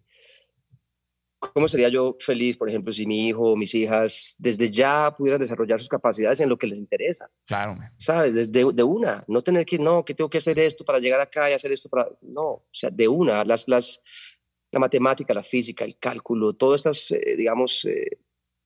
cómo 1.54 1.68
sería 1.68 1.90
yo 1.90 2.16
feliz, 2.20 2.56
por 2.58 2.70
ejemplo, 2.70 2.92
si 2.94 3.06
mi 3.06 3.28
hijo 3.28 3.52
o 3.52 3.56
mis 3.56 3.74
hijas 3.76 4.36
desde 4.40 4.70
ya 4.72 5.14
pudieran 5.18 5.40
desarrollar 5.42 5.80
sus 5.80 5.90
capacidades 5.90 6.40
en 6.40 6.50
lo 6.50 6.58
que 6.58 6.68
les 6.68 6.80
interesa, 6.80 7.30
Claro, 7.46 7.76
man. 7.76 7.92
¿sabes? 7.98 8.34
Desde 8.34 8.72
de 8.74 8.84
una, 8.84 9.24
no 9.28 9.42
tener 9.44 9.66
que, 9.66 9.78
no, 9.78 10.06
que 10.06 10.14
tengo 10.14 10.30
que 10.30 10.38
hacer 10.38 10.58
esto 10.60 10.86
para 10.86 11.00
llegar 11.00 11.20
acá 11.20 11.50
y 11.50 11.54
hacer 11.54 11.72
esto 11.72 11.90
para... 11.90 12.10
No, 12.22 12.44
o 12.48 12.68
sea, 12.72 12.90
de 12.90 13.08
una, 13.08 13.44
las, 13.44 13.68
las, 13.68 14.04
la 14.72 14.80
matemática, 14.80 15.34
la 15.34 15.44
física, 15.44 15.84
el 15.86 15.98
cálculo, 15.98 16.54
todas 16.54 16.82
estas, 16.86 17.12
eh, 17.12 17.36
digamos, 17.36 17.86
eh, 17.86 18.20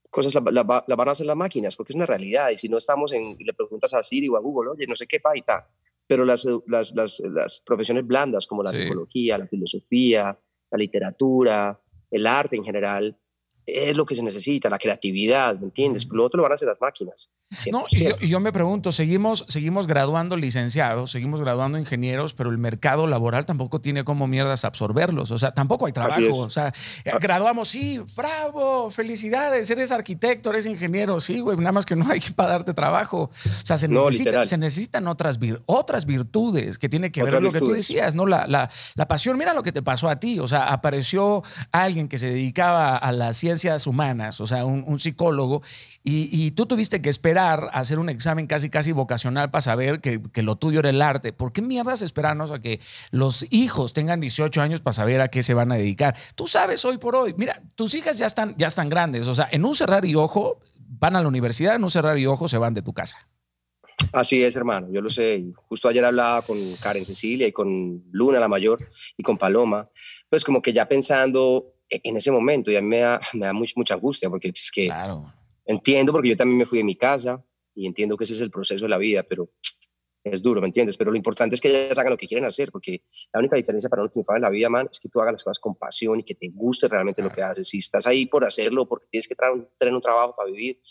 cosas 0.10 0.34
las 0.36 0.44
la, 0.46 0.84
la 0.88 0.96
van 0.96 1.08
a 1.10 1.12
hacer 1.12 1.26
las 1.26 1.36
máquinas, 1.36 1.76
porque 1.76 1.92
es 1.92 1.96
una 1.96 2.06
realidad. 2.06 2.50
Y 2.52 2.58
si 2.58 2.70
no 2.70 2.78
estamos 2.78 3.12
en, 3.12 3.36
le 3.40 3.54
preguntas 3.54 3.94
a 3.94 4.04
Siri 4.04 4.28
o 4.30 4.38
a 4.38 4.40
Google, 4.40 4.72
oye, 4.72 4.86
no 4.88 4.96
sé 4.96 5.06
qué, 5.08 5.20
pa, 5.20 5.36
y 5.38 5.42
tal. 5.42 5.64
Pero 6.08 6.24
las, 6.24 6.46
las, 6.68 6.96
las, 6.96 7.20
las 7.20 7.60
profesiones 7.66 8.06
blandas 8.08 8.48
como 8.48 8.64
la 8.64 8.72
Sí. 8.72 8.84
psicología, 8.84 9.38
la 9.38 9.48
filosofía, 9.48 10.40
la 10.72 10.78
literatura, 10.78 11.82
el 12.12 12.28
arte 12.28 12.56
en 12.56 12.64
general, 12.64 13.18
es 13.66 13.96
lo 13.98 14.06
que 14.06 14.16
se 14.16 14.24
necesita, 14.24 14.70
la 14.70 14.80
creatividad, 14.80 15.60
¿me 15.60 15.66
entiendes? 15.66 16.08
Lo 16.10 16.24
otro 16.24 16.38
lo 16.38 16.44
van 16.44 16.54
a 16.54 16.56
hacer 16.56 16.70
las 16.70 16.80
máquinas. 16.80 17.32
No, 17.72 17.86
y 17.92 18.04
yo, 18.04 18.10
y 18.20 18.28
yo 18.28 18.42
me 18.42 18.52
pregunto, 18.52 18.92
seguimos, 18.92 19.46
seguimos 19.48 19.88
graduando 19.88 20.36
licenciados, 20.36 21.12
seguimos 21.12 21.40
graduando 21.40 21.78
ingenieros, 21.80 22.34
pero 22.34 22.50
el 22.50 22.58
mercado 22.58 23.08
laboral 23.08 23.46
tampoco 23.46 23.80
tiene 23.80 24.04
como 24.04 24.28
mierdas 24.28 24.66
absorberlos. 24.66 25.32
O 25.32 25.38
sea, 25.38 25.54
tampoco 25.54 25.86
hay 25.86 25.94
trabajo. 25.94 26.20
O 26.42 26.50
sea, 26.50 26.74
eh, 27.06 27.12
graduamos, 27.22 27.70
sí, 27.70 28.02
bravo, 28.18 28.90
felicidades, 28.90 29.70
eres 29.72 29.94
arquitecto, 29.94 30.50
eres 30.50 30.66
ingeniero, 30.66 31.22
sí, 31.22 31.40
güey, 31.40 31.58
nada 31.58 31.72
más 31.72 31.86
que 31.86 31.96
no 31.96 32.06
hay 32.12 32.20
para 32.36 32.50
darte 32.50 32.74
trabajo. 32.74 33.32
O 33.34 33.66
sea, 33.66 33.78
se, 33.78 33.88
No, 33.88 34.02
necesita- 34.08 34.24
literal. 34.26 34.46
se 34.48 34.58
necesitan 34.58 35.08
otras, 35.08 35.40
vir- 35.40 35.62
otras 35.68 36.06
virtudes 36.06 36.78
que 36.78 36.90
tiene 36.90 37.14
que 37.14 37.24
ver 37.24 37.36
Otras 37.36 37.44
lo 37.44 37.52
que 37.54 37.60
tú 37.60 37.72
decías, 37.72 38.14
¿no? 38.14 38.26
La, 38.28 38.46
la, 38.48 38.70
la 38.96 39.08
pasión, 39.08 39.38
mira 39.38 39.54
lo 39.54 39.64
que 39.64 39.72
te 39.72 39.82
pasó 39.82 40.10
a 40.10 40.20
ti. 40.20 40.40
O 40.40 40.50
sea, 40.50 40.66
apareció 40.74 41.44
alguien 41.72 42.10
que 42.10 42.18
se 42.18 42.28
dedicaba 42.28 42.98
a 42.98 43.12
las 43.14 43.38
ciencias 43.38 43.88
humanas, 43.88 44.42
o 44.42 44.48
sea, 44.48 44.66
un, 44.66 44.84
un 44.86 45.00
psicólogo, 45.00 45.62
y, 46.04 46.30
y 46.32 46.52
tú 46.52 46.66
tuviste 46.66 47.02
que 47.02 47.10
esperar 47.10 47.37
a 47.38 47.54
hacer 47.54 48.00
un 48.00 48.10
examen 48.10 48.48
casi, 48.48 48.70
casi 48.70 48.92
vocacional 48.92 49.50
para 49.52 49.62
saber 49.62 50.02
que, 50.02 50.22
que 50.34 50.42
lo 50.44 50.56
tuyo 50.58 50.80
era 50.80 50.90
el 50.90 51.02
arte. 51.02 51.34
¿Por 51.34 51.52
qué 51.54 51.62
mierdas 51.62 52.02
esperarnos 52.02 52.52
a 52.52 52.60
que 52.60 52.80
los 53.12 53.46
hijos 53.52 53.94
tengan 53.94 54.20
18 54.20 54.62
años 54.62 54.82
para 54.82 54.94
saber 54.94 55.22
a 55.22 55.28
qué 55.30 55.44
se 55.44 55.54
van 55.54 55.72
a 55.72 55.76
dedicar? 55.76 56.16
Tú 56.36 56.48
sabes 56.48 56.84
hoy 56.86 56.98
por 56.98 57.16
hoy, 57.16 57.34
mira, 57.38 57.62
tus 57.76 57.94
hijas 57.96 58.18
ya 58.18 58.26
están, 58.26 58.56
ya 58.58 58.68
están 58.68 58.90
grandes, 58.90 59.28
o 59.28 59.36
sea, 59.36 59.48
en 59.52 59.64
un 59.66 59.76
cerrar 59.76 60.06
y 60.06 60.16
ojo, 60.16 60.60
van 60.90 61.16
a 61.16 61.22
la 61.22 61.28
universidad, 61.28 61.76
en 61.76 61.84
un 61.84 61.92
cerrar 61.92 62.18
y 62.18 62.26
ojo 62.26 62.48
se 62.48 62.58
van 62.58 62.74
de 62.74 62.82
tu 62.82 62.94
casa. 62.94 63.18
Así 64.14 64.44
es, 64.44 64.56
hermano, 64.56 64.88
yo 64.92 65.02
lo 65.02 65.10
sé. 65.10 65.44
Justo 65.68 65.88
ayer 65.90 66.06
hablaba 66.06 66.44
con 66.44 66.58
Karen 66.84 67.04
Cecilia 67.04 67.48
y 67.48 67.52
con 67.52 68.04
Luna, 68.12 68.40
la 68.40 68.48
mayor, 68.48 68.88
y 69.18 69.24
con 69.24 69.38
Paloma, 69.38 69.90
pues 70.30 70.44
como 70.46 70.62
que 70.62 70.72
ya 70.72 70.88
pensando 70.88 71.74
e- 71.90 72.00
en 72.04 72.16
ese 72.16 72.30
momento, 72.32 72.70
y 72.72 72.76
a 72.76 72.82
mí 72.82 72.88
me 72.90 73.00
da, 73.00 73.20
me 73.34 73.48
da 73.48 73.54
much- 73.54 73.74
mucha 73.76 73.96
angustia, 73.96 74.30
porque 74.30 74.50
es 74.50 74.72
que 74.72 74.86
Claro. 74.86 75.34
Entiendo, 75.68 76.12
porque 76.12 76.30
yo 76.30 76.36
también 76.38 76.58
me 76.58 76.66
fui 76.66 76.80
de 76.80 76.84
mi 76.84 76.96
casa, 76.96 77.44
y 77.76 77.86
entiendo 77.86 78.18
que 78.18 78.24
ese 78.24 78.34
es 78.34 78.42
el 78.42 78.50
proceso 78.50 78.86
de 78.86 78.90
la 78.90 78.98
vida, 78.98 79.22
pero 79.22 79.52
es 80.24 80.42
duro, 80.42 80.60
¿me 80.60 80.68
entiendes? 80.68 80.98
Pero 80.98 81.12
lo 81.12 81.18
importante 81.18 81.56
es 81.56 81.62
que 81.62 81.68
ellas 81.70 81.98
hagan 81.98 82.12
lo 82.12 82.18
que 82.18 82.28
quieren 82.28 82.46
hacer, 82.46 82.72
porque 82.72 83.04
la 83.32 83.40
única 83.40 83.56
diferencia 83.56 83.88
para 83.90 84.02
un 84.04 84.10
triunfar 84.10 84.38
en 84.38 84.42
la 84.42 84.50
vida, 84.50 84.68
man, 84.68 84.90
es 84.92 85.00
que 85.00 85.08
tú 85.08 85.22
hagas 85.22 85.34
las 85.34 85.44
cosas 85.44 85.60
con 85.60 85.76
pasión 85.76 86.20
y 86.20 86.24
que 86.24 86.36
te 86.36 86.50
guste 86.50 86.88
realmente 86.88 87.22
lo 87.22 87.32
que 87.32 87.42
haces. 87.44 87.68
Si 87.70 87.78
estás 87.78 88.08
ahí 88.08 88.26
por 88.26 88.44
hacerlo, 88.44 88.88
porque 88.90 89.06
tienes 89.12 89.28
que 89.28 89.36
tra- 89.38 89.70
tener 89.78 89.94
un 89.94 90.02
trabajo 90.02 90.36
para 90.36 90.50
vivir, 90.50 90.82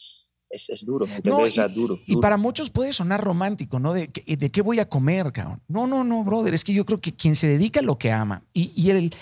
es, 0.48 0.70
es 0.70 0.86
duro, 0.86 1.06
¿me 1.06 1.16
entiendes? 1.16 1.42
No, 1.42 1.48
o 1.48 1.50
sea, 1.50 1.66
y, 1.66 1.74
duro, 1.74 1.98
y 2.06 2.12
duro. 2.12 2.20
para 2.20 2.36
muchos 2.36 2.70
puede 2.70 2.92
sonar 2.92 3.20
romántico, 3.22 3.78
¿no? 3.80 3.92
De, 3.92 4.08
que- 4.08 4.36
de 4.36 4.50
qué 4.50 4.62
voy 4.62 4.78
a 4.78 4.88
comer, 4.88 5.32
cabrón. 5.32 5.60
No, 5.68 5.86
no, 5.88 6.04
no, 6.04 6.22
brother. 6.24 6.54
Es 6.54 6.62
que 6.64 6.72
yo 6.72 6.86
creo 6.86 7.00
que 7.00 7.14
quien 7.14 7.34
se 7.36 7.48
dedica 7.48 7.80
a 7.80 7.82
lo 7.82 7.98
que 7.98 8.12
ama 8.12 8.42
y, 8.54 8.72
y 8.80 8.90
el. 8.90 9.12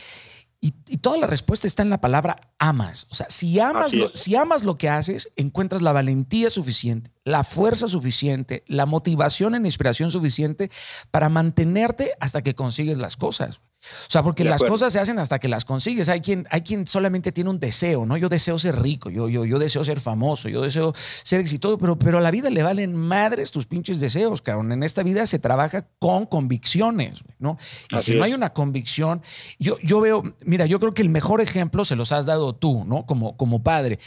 Y, 0.65 0.73
y 0.89 0.97
toda 0.97 1.19
la 1.19 1.27
respuesta 1.27 1.67
está 1.67 1.83
en 1.83 1.91
la 1.91 2.01
palabra 2.01 2.41
amas. 2.59 3.07
O 3.11 3.15
sea, 3.15 3.27
si 3.29 3.61
amas, 3.61 3.93
lo, 3.93 4.09
si 4.09 4.35
amas 4.35 4.65
lo 4.65 4.79
que 4.79 4.89
haces, 4.89 5.29
encuentras 5.37 5.83
la 5.83 5.93
valentía 5.93 6.49
suficiente, 6.49 7.11
la 7.23 7.45
fuerza 7.45 7.87
suficiente, 7.87 8.65
la 8.67 8.87
motivación 8.87 9.53
la 9.53 9.59
inspiración 9.59 10.11
suficiente 10.11 10.71
para 11.11 11.29
mantenerte 11.29 12.13
hasta 12.19 12.41
que 12.41 12.55
consigues 12.55 12.97
las 12.97 13.19
cosas. 13.19 13.61
O 14.07 14.11
sea, 14.11 14.23
porque 14.23 14.45
las 14.45 14.61
cosas 14.71 14.93
se 14.93 15.01
hacen 15.01 15.19
hasta 15.19 15.39
que 15.39 15.49
las 15.49 15.65
consigues. 15.65 16.09
Hay 16.09 16.21
quien, 16.21 16.47
hay 16.51 16.63
quien 16.63 16.87
solamente 16.87 17.33
tiene 17.33 17.51
un 17.51 17.59
deseo, 17.61 18.07
¿no? 18.07 18.17
Yo 18.17 18.29
deseo 18.29 18.59
ser 18.59 18.81
rico, 18.81 19.11
yo, 19.11 19.29
yo, 19.29 19.45
yo 19.45 19.59
deseo 19.59 19.85
ser 19.85 20.01
famoso, 20.01 20.49
yo 20.49 20.63
deseo 20.63 20.95
ser 21.23 21.41
exitoso, 21.41 21.79
pero, 21.79 21.99
pero 21.99 22.19
a 22.19 22.21
la 22.21 22.31
vida 22.31 22.51
le 22.51 22.63
valen 22.63 22.95
madres 22.95 23.51
tus 23.51 23.67
pinches 23.67 24.01
deseos, 24.01 24.41
cabrón. 24.43 24.73
En 24.73 24.83
esta 24.83 25.03
vida 25.03 25.27
se 25.27 25.39
trabaja 25.39 25.87
con 25.99 26.27
convicciones, 26.27 27.23
¿no? 27.39 27.59
Y 27.91 27.97
Así 27.97 28.13
si 28.13 28.19
no 28.19 28.25
es. 28.25 28.31
hay 28.31 28.35
una 28.37 28.53
convicción, 28.53 29.23
yo, 29.59 29.77
yo 29.83 30.01
veo, 30.01 30.23
mira, 30.45 30.67
yo 30.67 30.81
creo 30.81 30.95
que 30.95 31.03
el 31.03 31.09
mejor 31.11 31.41
ejemplo 31.41 31.85
se 31.85 31.97
los 31.97 32.13
has 32.13 32.27
dado 32.27 32.55
tú, 32.55 32.85
¿no? 32.85 33.07
Como, 33.07 33.37
como 33.37 33.63
padre. 33.63 33.99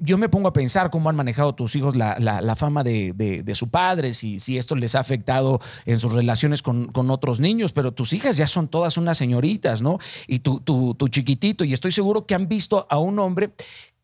Yo 0.00 0.18
me 0.18 0.28
pongo 0.28 0.48
a 0.48 0.52
pensar 0.52 0.90
cómo 0.90 1.08
han 1.10 1.16
manejado 1.16 1.54
tus 1.54 1.74
hijos 1.76 1.96
la, 1.96 2.16
la- 2.18 2.40
la 2.40 2.56
fama 2.56 2.82
de, 2.82 3.12
de- 3.14 3.42
de 3.42 3.54
su 3.54 3.70
padre, 3.70 4.14
si, 4.14 4.38
si 4.38 4.58
esto 4.58 4.74
les 4.74 4.94
ha 4.94 5.00
afectado 5.00 5.60
en 5.84 5.98
sus 5.98 6.14
relaciones 6.14 6.62
con, 6.62 6.88
con 6.88 7.10
otros 7.10 7.40
niños, 7.40 7.72
pero 7.72 7.92
tus 7.92 8.12
hijas 8.12 8.36
ya 8.36 8.46
son 8.46 8.68
todas 8.68 8.96
unas 9.06 9.18
señoritas, 9.18 9.82
¿no? 9.82 9.98
Y 10.26 10.40
tu, 10.40 10.60
tu, 10.60 10.94
tu 10.94 11.08
chiquitito, 11.08 11.64
y 11.64 11.72
estoy 11.72 11.92
seguro 11.92 12.26
que 12.26 12.34
han 12.34 12.48
visto 12.48 12.86
a 12.90 12.98
un 12.98 13.18
hombre 13.18 13.52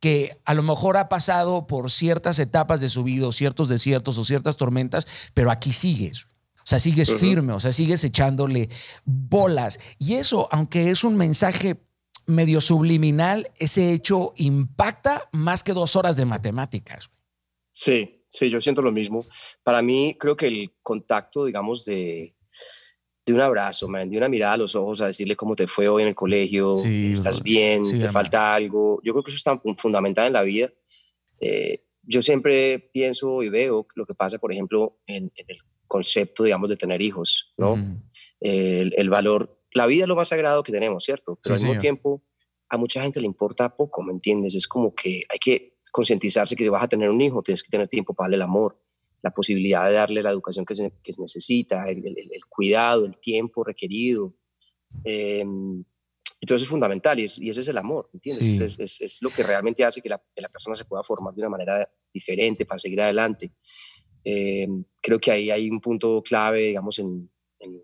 que 0.01 0.37
a 0.45 0.55
lo 0.55 0.65
mejor 0.65 0.97
ha 0.97 1.09
pasado 1.09 1.67
por 1.69 1.91
ciertas 1.91 2.41
etapas 2.41 2.81
de 2.81 2.89
su 2.89 3.05
vida, 3.05 3.29
o 3.29 3.33
ciertos 3.33 3.69
desiertos 3.69 4.19
o 4.19 4.25
ciertas 4.25 4.57
tormentas, 4.57 5.07
pero 5.33 5.51
aquí 5.51 5.73
sigues. 5.73 6.27
O 6.57 6.65
sea, 6.67 6.79
sigues 6.79 7.15
firme, 7.15 7.53
o 7.53 7.61
sea, 7.61 7.73
sigues 7.73 8.03
echándole 8.05 8.69
bolas. 9.05 9.79
Y 9.99 10.15
eso, 10.15 10.49
aunque 10.51 10.91
es 10.91 11.05
un 11.05 11.17
mensaje 11.17 11.81
medio 12.27 12.61
subliminal, 12.61 13.51
ese 13.59 13.93
hecho 13.93 14.33
impacta 14.37 15.29
más 15.33 15.63
que 15.63 15.73
dos 15.73 15.97
horas 15.97 16.17
de 16.17 16.25
matemáticas. 16.25 17.11
Sí, 17.73 18.25
sí, 18.29 18.51
yo 18.51 18.61
siento 18.61 18.83
lo 18.83 18.93
mismo. 18.93 19.25
Para 19.63 19.83
mí, 19.83 20.17
creo 20.19 20.37
que 20.37 20.47
el 20.47 20.73
contacto, 20.83 21.45
digamos, 21.45 21.85
de, 21.85 22.35
de 23.25 23.33
un 23.33 23.41
abrazo, 23.41 23.89
man, 23.89 24.11
de 24.11 24.17
una 24.17 24.29
mirada 24.29 24.55
a 24.55 24.57
los 24.57 24.75
ojos, 24.75 25.01
a 25.01 25.07
decirle 25.07 25.37
cómo 25.37 25.55
te 25.55 25.67
fue 25.69 25.87
hoy 25.89 26.03
en 26.03 26.09
el 26.09 26.15
colegio, 26.15 26.77
Sí, 26.77 27.13
estás 27.13 27.37
bro. 27.37 27.45
bien, 27.45 27.85
Sí, 27.85 27.93
te 27.93 27.99
hermano. 28.07 28.13
falta 28.13 28.55
algo. 28.55 29.01
Yo 29.05 29.13
creo 29.13 29.23
que 29.23 29.31
eso 29.31 29.37
es 29.37 29.45
tan 29.45 29.61
fun- 29.61 29.77
fundamental 29.77 30.27
en 30.27 30.33
la 30.33 30.43
vida. 30.43 30.73
Eh, 31.41 31.85
yo 32.03 32.21
siempre 32.23 32.79
pienso 32.93 33.43
y 33.43 33.49
veo 33.49 33.87
lo 33.95 34.07
que 34.07 34.15
pasa, 34.15 34.39
por 34.39 34.53
ejemplo, 34.53 34.99
en, 35.07 35.31
en 35.37 35.45
el 35.49 35.59
concepto, 35.87 36.43
digamos, 36.45 36.69
de 36.69 36.77
tener 36.77 37.01
hijos, 37.01 37.53
¿no? 37.57 37.75
Ujú. 37.75 38.03
el, 38.41 38.93
el 38.97 39.11
valor, 39.11 39.61
la 39.73 39.87
vida 39.87 40.05
es 40.05 40.09
lo 40.09 40.17
más 40.17 40.29
sagrado 40.29 40.63
que 40.65 40.73
tenemos, 40.73 41.05
¿cierto? 41.05 41.39
Pero 41.43 41.57
Sí, 41.57 41.63
al 41.63 41.69
mismo 41.69 41.81
tiempo, 41.81 42.25
a 42.71 42.77
mucha 42.77 43.03
gente 43.03 43.21
le 43.21 43.27
importa 43.27 43.77
poco, 43.77 44.03
¿me 44.03 44.13
entiendes? 44.13 44.55
Es 44.57 44.67
como 44.67 44.95
que 44.95 45.23
hay 45.29 45.39
que 45.39 45.77
concientizarse 45.93 46.57
que 46.57 46.69
vas 46.71 46.83
a 46.83 46.89
tener 46.89 47.09
un 47.11 47.21
hijo, 47.21 47.43
tienes 47.43 47.63
que 47.63 47.71
tener 47.71 47.87
tiempo 47.87 48.15
para 48.15 48.25
darle 48.27 48.37
el 48.37 48.43
amor, 48.43 48.82
la 49.23 49.31
posibilidad 49.33 49.87
de 49.87 49.93
darle 49.95 50.23
la 50.23 50.31
educación 50.31 50.65
que 50.65 50.75
se, 50.75 50.93
que 51.03 51.13
se 51.13 51.21
necesita, 51.21 51.89
el, 51.89 51.99
el- 52.07 52.19
el 52.19 52.45
cuidado, 52.49 53.07
el 53.07 53.19
tiempo 53.19 53.63
requerido. 53.65 54.35
Eh, 55.05 55.45
y 56.41 56.47
todo 56.47 56.57
eso 56.57 56.65
es 56.65 56.69
fundamental 56.69 57.21
y, 57.21 57.25
es- 57.25 57.39
y 57.39 57.49
ese 57.51 57.61
es 57.61 57.69
el 57.69 57.79
amor, 57.79 58.11
¿entiendes? 58.13 58.45
Sí. 58.45 58.63
Es, 58.65 58.79
es- 58.81 59.01
es 59.01 59.23
lo 59.23 59.31
que 59.31 59.43
realmente 59.45 59.85
hace 59.85 60.03
que 60.03 60.09
la, 60.09 60.21
que 60.35 60.43
la 60.43 60.49
persona 60.49 60.75
se 60.75 60.85
pueda 60.85 61.05
formar 61.05 61.33
de 61.35 61.41
una 61.43 61.51
manera 61.51 61.89
diferente 62.13 62.67
para 62.67 62.81
seguir 62.81 63.01
adelante. 63.01 63.53
Eh, 64.25 64.67
creo 65.01 65.21
que 65.21 65.31
ahí 65.31 65.51
hay 65.51 65.71
un 65.71 65.81
punto 65.81 66.21
clave, 66.23 66.63
digamos, 66.63 66.99
en, 66.99 67.31
en, 67.61 67.81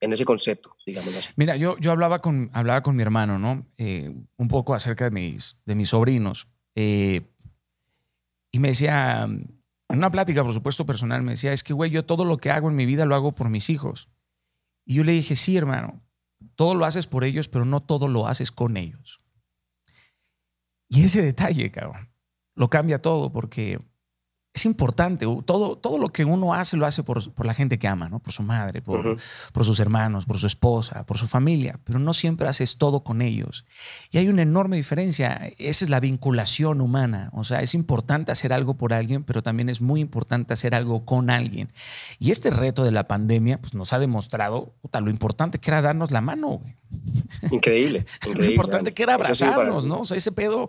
en 0.00 0.12
ese 0.14 0.24
concepto, 0.24 0.74
digamos 0.86 1.14
así. 1.16 1.28
Mira, 1.36 1.56
yo, 1.56 1.76
yo 1.78 1.90
hablaba, 1.92 2.20
con, 2.20 2.50
hablaba 2.54 2.82
con 2.82 2.96
mi 2.96 3.02
hermano, 3.02 3.38
¿no? 3.38 3.66
Eh, 3.76 4.10
un 4.36 4.48
poco 4.48 4.72
acerca 4.74 5.04
de 5.04 5.10
mis, 5.10 5.62
de 5.66 5.74
mis 5.74 5.90
sobrinos. 5.90 6.48
Eh, 6.74 7.20
y 8.50 8.58
me 8.58 8.68
decía, 8.68 9.28
en 9.90 9.98
una 9.98 10.10
plática, 10.10 10.44
por 10.44 10.54
supuesto, 10.54 10.86
personal, 10.86 11.22
me 11.22 11.32
decía, 11.32 11.52
es 11.52 11.62
que, 11.62 11.72
güey, 11.72 11.90
yo 11.90 12.04
todo 12.04 12.24
lo 12.24 12.38
que 12.38 12.50
hago 12.50 12.68
en 12.68 12.76
mi 12.76 12.86
vida 12.86 13.04
lo 13.04 13.14
hago 13.14 13.34
por 13.34 13.48
mis 13.48 13.70
hijos. 13.70 14.08
Y 14.84 14.94
yo 14.94 15.04
le 15.04 15.12
dije, 15.12 15.36
sí, 15.36 15.56
hermano, 15.56 16.02
todo 16.54 16.74
lo 16.74 16.84
haces 16.84 17.06
por 17.06 17.24
ellos, 17.24 17.48
pero 17.48 17.64
no 17.64 17.80
todo 17.80 18.08
lo 18.08 18.26
haces 18.26 18.52
con 18.52 18.76
ellos. 18.76 19.20
Y 20.88 21.04
ese 21.04 21.22
detalle, 21.22 21.70
cabrón, 21.70 22.12
lo 22.54 22.68
cambia 22.70 22.98
todo 22.98 23.32
porque 23.32 23.80
es 24.52 24.64
importante. 24.66 25.26
Todo, 25.44 25.76
todo 25.76 25.98
lo 25.98 26.08
que 26.08 26.24
uno 26.24 26.54
hace 26.54 26.76
lo 26.76 26.84
hace 26.84 27.04
por, 27.04 27.32
por 27.32 27.46
la 27.46 27.54
gente 27.54 27.78
que 27.78 27.86
ama, 27.86 28.08
¿no? 28.08 28.18
Por 28.18 28.32
su 28.32 28.42
madre, 28.42 28.82
por, 28.82 29.06
Ujú. 29.06 29.16
por 29.52 29.64
sus 29.64 29.78
hermanos, 29.78 30.26
por 30.26 30.38
su 30.38 30.46
esposa, 30.48 31.06
por 31.06 31.18
su 31.18 31.28
familia, 31.28 31.78
pero 31.84 32.00
no 32.00 32.12
siempre 32.14 32.48
haces 32.48 32.76
todo 32.76 33.04
con 33.04 33.22
ellos. 33.22 33.64
Y 34.10 34.18
hay 34.18 34.28
una 34.28 34.42
enorme 34.42 34.76
diferencia. 34.76 35.52
Esa 35.58 35.84
es 35.84 35.90
la 35.90 36.00
vinculación 36.00 36.80
humana. 36.80 37.30
O 37.32 37.44
sea, 37.44 37.62
es 37.62 37.74
importante 37.74 38.32
hacer 38.32 38.52
algo 38.52 38.74
por 38.74 38.92
alguien, 38.92 39.22
pero 39.22 39.42
también 39.42 39.68
es 39.68 39.80
muy 39.80 40.00
importante 40.00 40.52
hacer 40.52 40.74
algo 40.74 41.04
con 41.04 41.30
alguien. 41.30 41.70
Y 42.18 42.32
este 42.32 42.50
reto 42.50 42.82
de 42.82 42.90
la 42.90 43.06
pandemia 43.06 43.58
pues, 43.58 43.74
nos 43.74 43.92
ha 43.92 44.00
demostrado 44.00 44.74
puta, 44.82 45.00
lo 45.00 45.10
importante 45.10 45.58
que 45.60 45.70
era 45.70 45.80
darnos 45.80 46.10
la 46.10 46.20
mano. 46.22 46.58
güey. 46.58 46.74
Increíble, 47.52 48.04
increíble. 48.16 48.44
Lo 48.46 48.50
importante 48.50 48.92
que 48.92 49.04
era 49.04 49.14
abrazarnos. 49.14 49.86
¿no? 49.86 50.00
O 50.00 50.04
sea, 50.04 50.16
ese 50.16 50.32
pedo. 50.32 50.68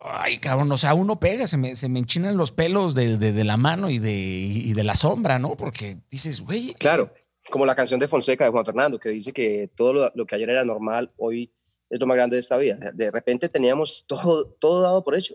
Ay, 0.00 0.38
cabrón, 0.38 0.72
o 0.72 0.78
sea, 0.78 0.94
uno 0.94 1.20
pega, 1.20 1.46
se 1.46 1.56
me, 1.58 1.76
se 1.76 1.88
me 1.88 1.98
enchinan 1.98 2.36
los 2.36 2.52
pelos 2.52 2.94
de, 2.94 3.18
de- 3.18 3.32
de 3.32 3.44
la 3.44 3.56
mano 3.58 3.90
y 3.90 3.98
de, 3.98 4.12
y 4.12 4.72
de 4.72 4.84
la 4.84 4.94
sombra, 4.94 5.38
¿no? 5.38 5.56
Porque 5.56 5.98
dices, 6.10 6.40
güey. 6.40 6.72
Claro, 6.74 7.12
como 7.50 7.66
la 7.66 7.74
canción 7.74 8.00
de 8.00 8.08
Fonseca 8.08 8.44
de 8.44 8.50
Juan 8.50 8.64
Fernando, 8.64 8.98
que 8.98 9.10
dice 9.10 9.32
que 9.32 9.68
todo 9.74 9.92
lo, 9.92 10.12
lo 10.14 10.26
que 10.26 10.36
ayer 10.36 10.48
era 10.48 10.64
normal, 10.64 11.12
hoy 11.18 11.52
es 11.90 12.00
lo 12.00 12.06
más 12.06 12.16
grande 12.16 12.36
de 12.36 12.40
esta 12.40 12.56
vida. 12.56 12.78
De- 12.94 13.10
repente 13.10 13.48
teníamos 13.50 14.04
todo, 14.08 14.46
todo 14.58 14.80
dado 14.80 15.04
por 15.04 15.16
hecho. 15.16 15.34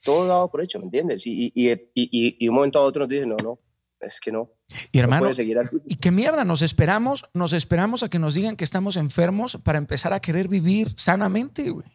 Todo 0.00 0.26
dado 0.26 0.50
por 0.50 0.62
hecho, 0.62 0.78
¿me 0.78 0.84
entiendes? 0.84 1.26
Y, 1.26 1.52
y, 1.54 1.70
y, 1.72 1.76
y, 1.94 2.36
y 2.38 2.48
un 2.48 2.54
momento 2.54 2.78
a 2.78 2.82
otro 2.82 3.00
nos 3.00 3.08
dice, 3.08 3.26
no, 3.26 3.36
no, 3.42 3.58
es 4.00 4.20
que 4.20 4.30
no. 4.32 4.50
Y 4.90 4.98
no 4.98 5.04
hermano, 5.04 5.26
así. 5.28 5.80
Y 5.86 5.96
qué 5.96 6.10
mierda, 6.10 6.44
nos 6.44 6.62
esperamos, 6.62 7.24
nos 7.34 7.52
esperamos 7.52 8.02
a 8.02 8.08
que 8.08 8.18
nos 8.18 8.34
digan 8.34 8.56
que 8.56 8.64
estamos 8.64 8.96
enfermos 8.96 9.56
para 9.62 9.78
empezar 9.78 10.12
a 10.12 10.20
querer 10.20 10.48
vivir 10.48 10.92
sanamente, 10.96 11.70
güey. 11.70 11.86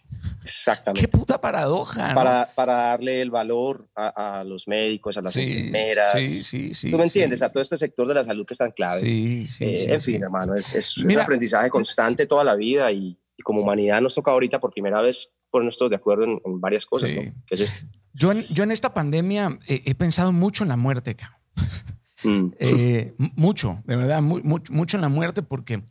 Exactamente. 0.43 1.01
Qué 1.01 1.07
puta 1.07 1.39
paradoja, 1.39 2.09
¿no? 2.09 2.15
para, 2.15 2.47
para 2.55 2.73
darle 2.73 3.21
el 3.21 3.29
valor 3.31 3.87
a, 3.95 4.39
a 4.39 4.43
los 4.43 4.67
médicos, 4.67 5.17
a 5.17 5.21
las 5.21 5.33
Sí, 5.33 5.41
enfermeras. 5.43 6.13
sí, 6.13 6.27
sí, 6.27 6.73
sí, 6.73 6.91
¿Tú 6.91 6.97
me 6.97 7.03
sí. 7.03 7.09
entiendes? 7.09 7.41
A 7.41 7.49
todo 7.49 7.61
este 7.61 7.77
sector 7.77 8.07
de 8.07 8.13
la 8.13 8.23
salud 8.23 8.45
que 8.45 8.53
es 8.53 8.57
tan 8.57 8.71
clave. 8.71 8.99
Sí, 8.99 9.45
sí, 9.45 9.63
Eh, 9.65 9.77
sí, 9.77 9.91
en 9.91 9.99
sí. 10.01 10.11
fin, 10.13 10.23
hermano, 10.23 10.55
es, 10.55 10.73
es 10.75 10.97
un 10.97 11.07
Mira- 11.07 11.23
aprendizaje 11.23 11.69
constante 11.69 12.25
toda 12.25 12.43
la 12.43 12.55
vida 12.55 12.91
y, 12.91 13.17
y 13.37 13.43
como 13.43 13.61
humanidad 13.61 14.01
nos 14.01 14.15
toca 14.15 14.31
ahorita 14.31 14.59
por 14.59 14.71
primera 14.71 15.01
vez 15.01 15.35
ponernos 15.49 15.77
todos 15.77 15.89
de 15.91 15.95
acuerdo 15.97 16.23
en, 16.25 16.41
en 16.43 16.59
varias 16.61 16.85
cosas, 16.85 17.09
Sí. 17.09 17.15
¿no? 17.15 17.33
Es. 17.49 17.73
Yo 18.13 18.31
en, 18.31 18.43
yo 18.47 18.63
en 18.63 18.71
esta 18.71 18.93
pandemia 18.93 19.59
eh, 19.67 19.83
he 19.85 19.93
pensado 19.95 20.31
mucho 20.33 20.63
en 20.63 20.69
la 20.69 20.77
muerte, 20.77 21.15
cabrón. 21.15 21.37
Mm. 22.23 22.47
Eh, 22.59 23.13
mucho, 23.35 23.81
de 23.85 23.95
verdad, 23.95 24.21
mu- 24.21 24.41
mu- 24.43 24.59
mucho 24.71 24.97
en 24.97 25.01
la 25.01 25.09
muerte 25.09 25.43
porque 25.43 25.83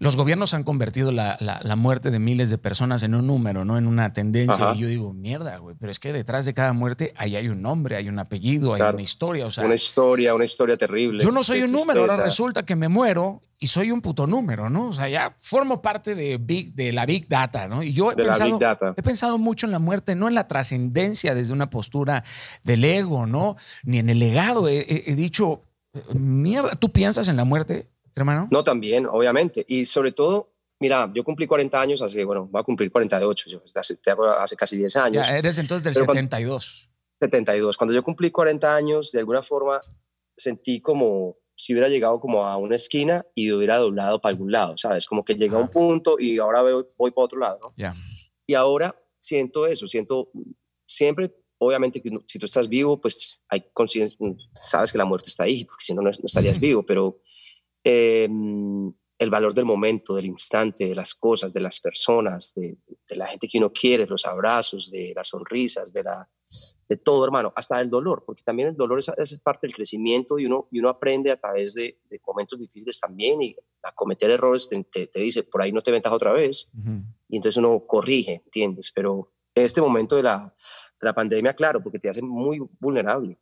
los 0.00 0.16
gobiernos 0.16 0.54
han 0.54 0.64
convertido 0.64 1.12
la, 1.12 1.36
la- 1.40 1.60
la 1.62 1.76
muerte 1.76 2.10
de 2.10 2.18
miles 2.18 2.50
de 2.50 2.58
personas 2.58 3.02
en 3.02 3.14
un 3.14 3.26
número, 3.26 3.64
¿no? 3.64 3.78
En 3.78 3.86
una 3.86 4.12
tendencia. 4.12 4.54
Ajá. 4.70 4.74
Y 4.76 4.80
yo 4.80 4.88
digo, 4.88 5.12
mierda, 5.12 5.56
güey, 5.58 5.76
pero 5.78 5.90
es 5.90 5.98
que 6.00 6.12
detrás 6.12 6.44
de 6.46 6.54
cada 6.54 6.72
muerte 6.72 7.12
ahí 7.16 7.36
hay 7.36 7.48
un 7.48 7.62
nombre, 7.62 7.96
hay 7.96 8.08
un 8.08 8.18
apellido, 8.18 8.74
hay 8.74 8.82
una 8.82 9.02
historia. 9.02 9.46
O 9.46 9.50
sea, 9.50 9.64
una 9.64 9.74
historia, 9.74 10.34
una 10.34 10.44
historia 10.44 10.76
terrible. 10.76 11.22
yo 11.22 11.30
no 11.32 11.42
soy 11.42 11.62
un 11.62 11.72
número, 11.72 12.00
ahora 12.00 12.16
resulta 12.16 12.64
que 12.64 12.76
me 12.76 12.88
muero 12.88 13.42
y 13.60 13.66
soy 13.66 13.90
un 13.90 14.00
puto 14.00 14.26
número, 14.28 14.70
¿no? 14.70 14.88
O 14.88 14.92
sea, 14.92 15.08
ya 15.08 15.34
formo 15.40 15.82
parte 15.82 16.14
de, 16.14 16.36
big, 16.36 16.74
de 16.74 16.92
la 16.92 17.04
Big 17.06 17.26
Data, 17.28 17.66
¿no? 17.66 17.82
Y 17.82 17.92
yo 17.92 18.12
he 18.12 18.14
De 18.14 18.22
la 18.22 18.28
pensado, 18.28 18.50
Big 18.52 18.60
Data. 18.60 18.94
he 18.96 19.02
pensado 19.02 19.36
mucho 19.36 19.66
en 19.66 19.72
la 19.72 19.80
muerte, 19.80 20.14
no 20.14 20.28
en 20.28 20.34
la 20.34 20.46
trascendencia 20.46 21.34
desde 21.34 21.52
una 21.52 21.68
postura 21.68 22.22
del 22.62 22.84
ego, 22.84 23.26
¿no? 23.26 23.56
Ni 23.82 23.98
en 23.98 24.10
el 24.10 24.20
legado. 24.20 24.68
He, 24.68 24.78
he- 24.88 25.10
he 25.10 25.16
dicho, 25.16 25.64
mierda, 26.14 26.76
¿tú 26.76 26.92
piensas 26.92 27.26
en 27.28 27.36
la 27.36 27.44
muerte, 27.44 27.88
hermano? 28.18 28.46
No, 28.50 28.62
también, 28.64 29.06
obviamente. 29.06 29.64
Y 29.68 29.84
sobre 29.84 30.12
todo, 30.12 30.52
mira, 30.80 31.10
yo 31.14 31.24
cumplí 31.24 31.46
40 31.46 31.80
años 31.80 32.02
hace, 32.02 32.24
bueno, 32.24 32.46
voy 32.46 32.60
a 32.60 32.64
cumplir 32.64 32.90
48, 32.90 33.50
yo 33.50 33.62
hace, 33.74 33.96
te 33.96 34.10
hago 34.10 34.26
hace 34.26 34.56
casi 34.56 34.76
10 34.76 34.96
años, 34.96 35.28
Ya, 35.28 35.38
eres 35.38 35.58
entonces 35.58 35.84
del 35.84 35.94
Pero 35.94 36.06
cuando- 36.06 36.18
72. 36.20 36.90
72. 37.20 37.76
Cuando 37.76 37.94
yo 37.94 38.02
cumplí 38.02 38.30
40 38.30 38.74
años, 38.76 39.10
de 39.12 39.18
alguna 39.18 39.42
forma 39.42 39.80
sentí 40.36 40.80
como 40.80 41.36
si 41.56 41.72
hubiera 41.72 41.88
llegado 41.88 42.20
como 42.20 42.44
a 42.46 42.56
una 42.56 42.76
esquina 42.76 43.26
y 43.34 43.50
hubiera 43.50 43.76
doblado 43.78 44.20
para 44.20 44.30
algún 44.30 44.52
lado, 44.52 44.78
¿sabes? 44.78 45.04
Como 45.06 45.24
que 45.24 45.34
llegué 45.34 45.56
a 45.56 45.58
un 45.58 45.64
Ajá. 45.64 45.72
punto 45.72 46.16
y 46.20 46.38
ahora 46.38 46.62
veo, 46.62 46.88
voy 46.96 47.10
para 47.10 47.24
otro 47.24 47.40
lado, 47.40 47.58
¿no? 47.60 47.74
Ya. 47.76 47.96
Y 48.46 48.54
ahora 48.54 48.94
siento 49.18 49.66
eso, 49.66 49.88
siento 49.88 50.30
siempre, 50.86 51.34
obviamente, 51.58 52.00
que 52.00 52.10
si 52.28 52.38
tú 52.38 52.46
estás 52.46 52.68
vivo, 52.68 53.00
pues 53.00 53.42
hay 53.48 53.64
sabes 54.54 54.92
que 54.92 54.98
la 54.98 55.04
muerte 55.04 55.28
está 55.28 55.42
ahí, 55.42 55.64
porque 55.64 55.84
si 55.84 55.94
no 55.94 56.02
no 56.02 56.10
estarías 56.10 56.60
vivo, 56.60 56.86
pero 56.86 57.18
eh, 57.90 58.28
el 59.18 59.30
valor 59.30 59.54
del 59.54 59.64
momento, 59.64 60.14
del 60.14 60.26
instante, 60.26 60.84
de 60.84 60.94
las 60.94 61.14
cosas, 61.14 61.52
de 61.52 61.60
las 61.60 61.80
personas, 61.80 62.54
de, 62.54 62.76
de 63.08 63.16
la 63.16 63.26
gente 63.26 63.48
que 63.48 63.58
uno 63.58 63.72
quiere, 63.72 64.06
los 64.06 64.26
abrazos, 64.26 64.90
de 64.90 65.12
las 65.16 65.28
sonrisas, 65.28 65.92
de, 65.92 66.04
la, 66.04 66.28
de 66.88 66.96
todo, 66.98 67.24
hermano, 67.24 67.52
hasta 67.56 67.80
el 67.80 67.88
dolor, 67.88 68.24
porque 68.26 68.42
también 68.42 68.68
el 68.68 68.76
dolor 68.76 68.98
es, 68.98 69.10
es 69.16 69.40
parte 69.40 69.66
del 69.66 69.74
crecimiento 69.74 70.38
y 70.38 70.46
uno, 70.46 70.68
y 70.70 70.78
uno 70.78 70.90
aprende 70.90 71.30
a 71.30 71.36
través 71.36 71.74
de, 71.74 71.98
de 72.08 72.20
momentos 72.26 72.58
difíciles 72.58 73.00
también 73.00 73.40
y 73.42 73.56
a 73.82 73.92
cometer 73.92 74.30
errores, 74.30 74.68
te, 74.68 74.84
te, 74.84 75.06
te 75.06 75.20
dice, 75.20 75.42
por 75.42 75.62
ahí 75.62 75.72
no 75.72 75.82
te 75.82 75.90
metas 75.90 76.12
otra 76.12 76.32
vez, 76.32 76.70
Ujú. 76.78 77.02
y 77.28 77.36
entonces 77.36 77.56
uno 77.56 77.84
corrige, 77.86 78.42
¿entiendes? 78.44 78.92
Pero 78.94 79.32
este 79.54 79.80
momento 79.80 80.14
de 80.14 80.22
la, 80.22 80.54
de 81.00 81.04
la 81.06 81.14
pandemia, 81.14 81.54
claro, 81.54 81.82
porque 81.82 81.98
te 81.98 82.08
hace 82.08 82.22
muy 82.22 82.60
vulnerable, 82.78 83.38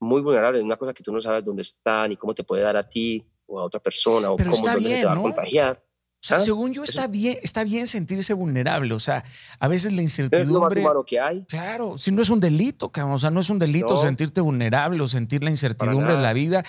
muy 0.00 0.20
vulnerable, 0.20 0.58
es 0.58 0.64
una 0.64 0.76
cosa 0.76 0.92
que 0.92 1.02
tú 1.02 1.12
no 1.12 1.20
sabes 1.20 1.44
dónde 1.44 1.62
está, 1.62 2.06
ni 2.08 2.16
cómo 2.16 2.34
te 2.34 2.44
puede 2.44 2.62
dar 2.62 2.76
a 2.76 2.86
ti 2.86 3.26
o 3.46 3.60
a 3.60 3.64
otra 3.64 3.80
persona, 3.80 4.30
o 4.30 4.36
Pero 4.36 4.50
cómo 4.52 4.66
está 4.66 4.76
bien, 4.78 5.00
te 5.00 5.06
va 5.06 5.14
¿no? 5.14 5.20
a 5.20 5.22
contagiar. 5.24 5.84
O 5.86 6.26
sea, 6.26 6.38
¿Ah? 6.38 6.40
según 6.40 6.72
yo, 6.72 6.84
está 6.84 7.06
bien, 7.06 7.36
está 7.42 7.64
bien 7.64 7.86
sentirse 7.86 8.32
vulnerable. 8.32 8.94
O 8.94 8.98
sea, 9.00 9.22
a 9.60 9.68
veces 9.68 9.92
la 9.92 10.00
Es 10.00 10.18
lo 10.18 10.20
más 10.22 10.30
incertidumbre. 10.30 10.80
humano 10.80 11.04
que 11.04 11.20
hay. 11.20 11.44
Claro, 11.44 11.98
si 11.98 12.12
no 12.12 12.22
es 12.22 12.30
un 12.30 12.40
delito, 12.40 12.90
cabrón, 12.90 13.12
o 13.16 13.18
sea, 13.18 13.28
no 13.30 13.40
es 13.40 13.50
un 13.50 13.58
delito 13.58 13.92
No. 13.94 13.96
sentirte 14.00 14.40
vulnerable 14.40 15.02
o 15.02 15.08
sentir 15.08 15.44
la 15.44 15.50
incertidumbre 15.50 16.14
de 16.16 16.22
la 16.22 16.32
vida. 16.32 16.64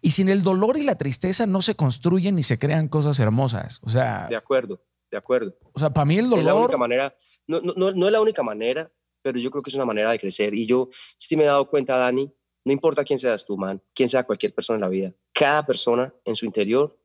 Y 0.00 0.12
sin 0.12 0.28
el 0.28 0.44
dolor 0.44 0.76
y 0.78 0.84
la 0.84 0.96
tristeza 0.96 1.44
no 1.46 1.60
se 1.60 1.74
construyen 1.74 2.36
ni 2.36 2.44
se 2.44 2.60
crean 2.60 2.86
cosas 2.86 3.18
hermosas. 3.18 3.80
O 3.82 3.90
sea, 3.90 4.28
De 4.30 4.36
acuerdo, 4.36 4.80
de 5.10 5.16
acuerdo. 5.18 5.56
o 5.72 5.80
sea 5.80 5.90
para 5.90 6.04
mí 6.04 6.16
el 6.18 6.26
Es 6.26 6.30
la 6.30 6.36
única 6.36 6.52
dolor. 6.52 6.78
manera, 6.78 7.12
no, 7.48 7.60
no, 7.62 7.72
no, 7.76 7.90
no 7.90 8.06
es 8.06 8.12
la 8.12 8.20
única 8.20 8.44
manera, 8.44 8.92
pero 9.22 9.40
yo 9.40 9.50
creo 9.50 9.60
que 9.64 9.70
es 9.70 9.74
una 9.76 9.86
manera 9.86 10.12
de 10.12 10.20
crecer. 10.20 10.54
Y 10.54 10.66
yo 10.66 10.88
sí 11.16 11.36
me 11.36 11.42
he 11.42 11.46
dado 11.46 11.68
cuenta, 11.68 11.96
Dani, 11.96 12.32
no 12.64 12.72
importa 12.72 13.04
quién 13.04 13.18
seas 13.18 13.44
tú, 13.46 13.56
man, 13.56 13.82
quién 13.94 14.08
sea 14.08 14.24
cualquier 14.24 14.54
persona 14.54 14.76
en 14.76 14.80
la 14.82 14.88
vida, 14.88 15.12
cada 15.32 15.64
persona 15.64 16.12
en 16.24 16.36
su 16.36 16.44
interior 16.46 16.98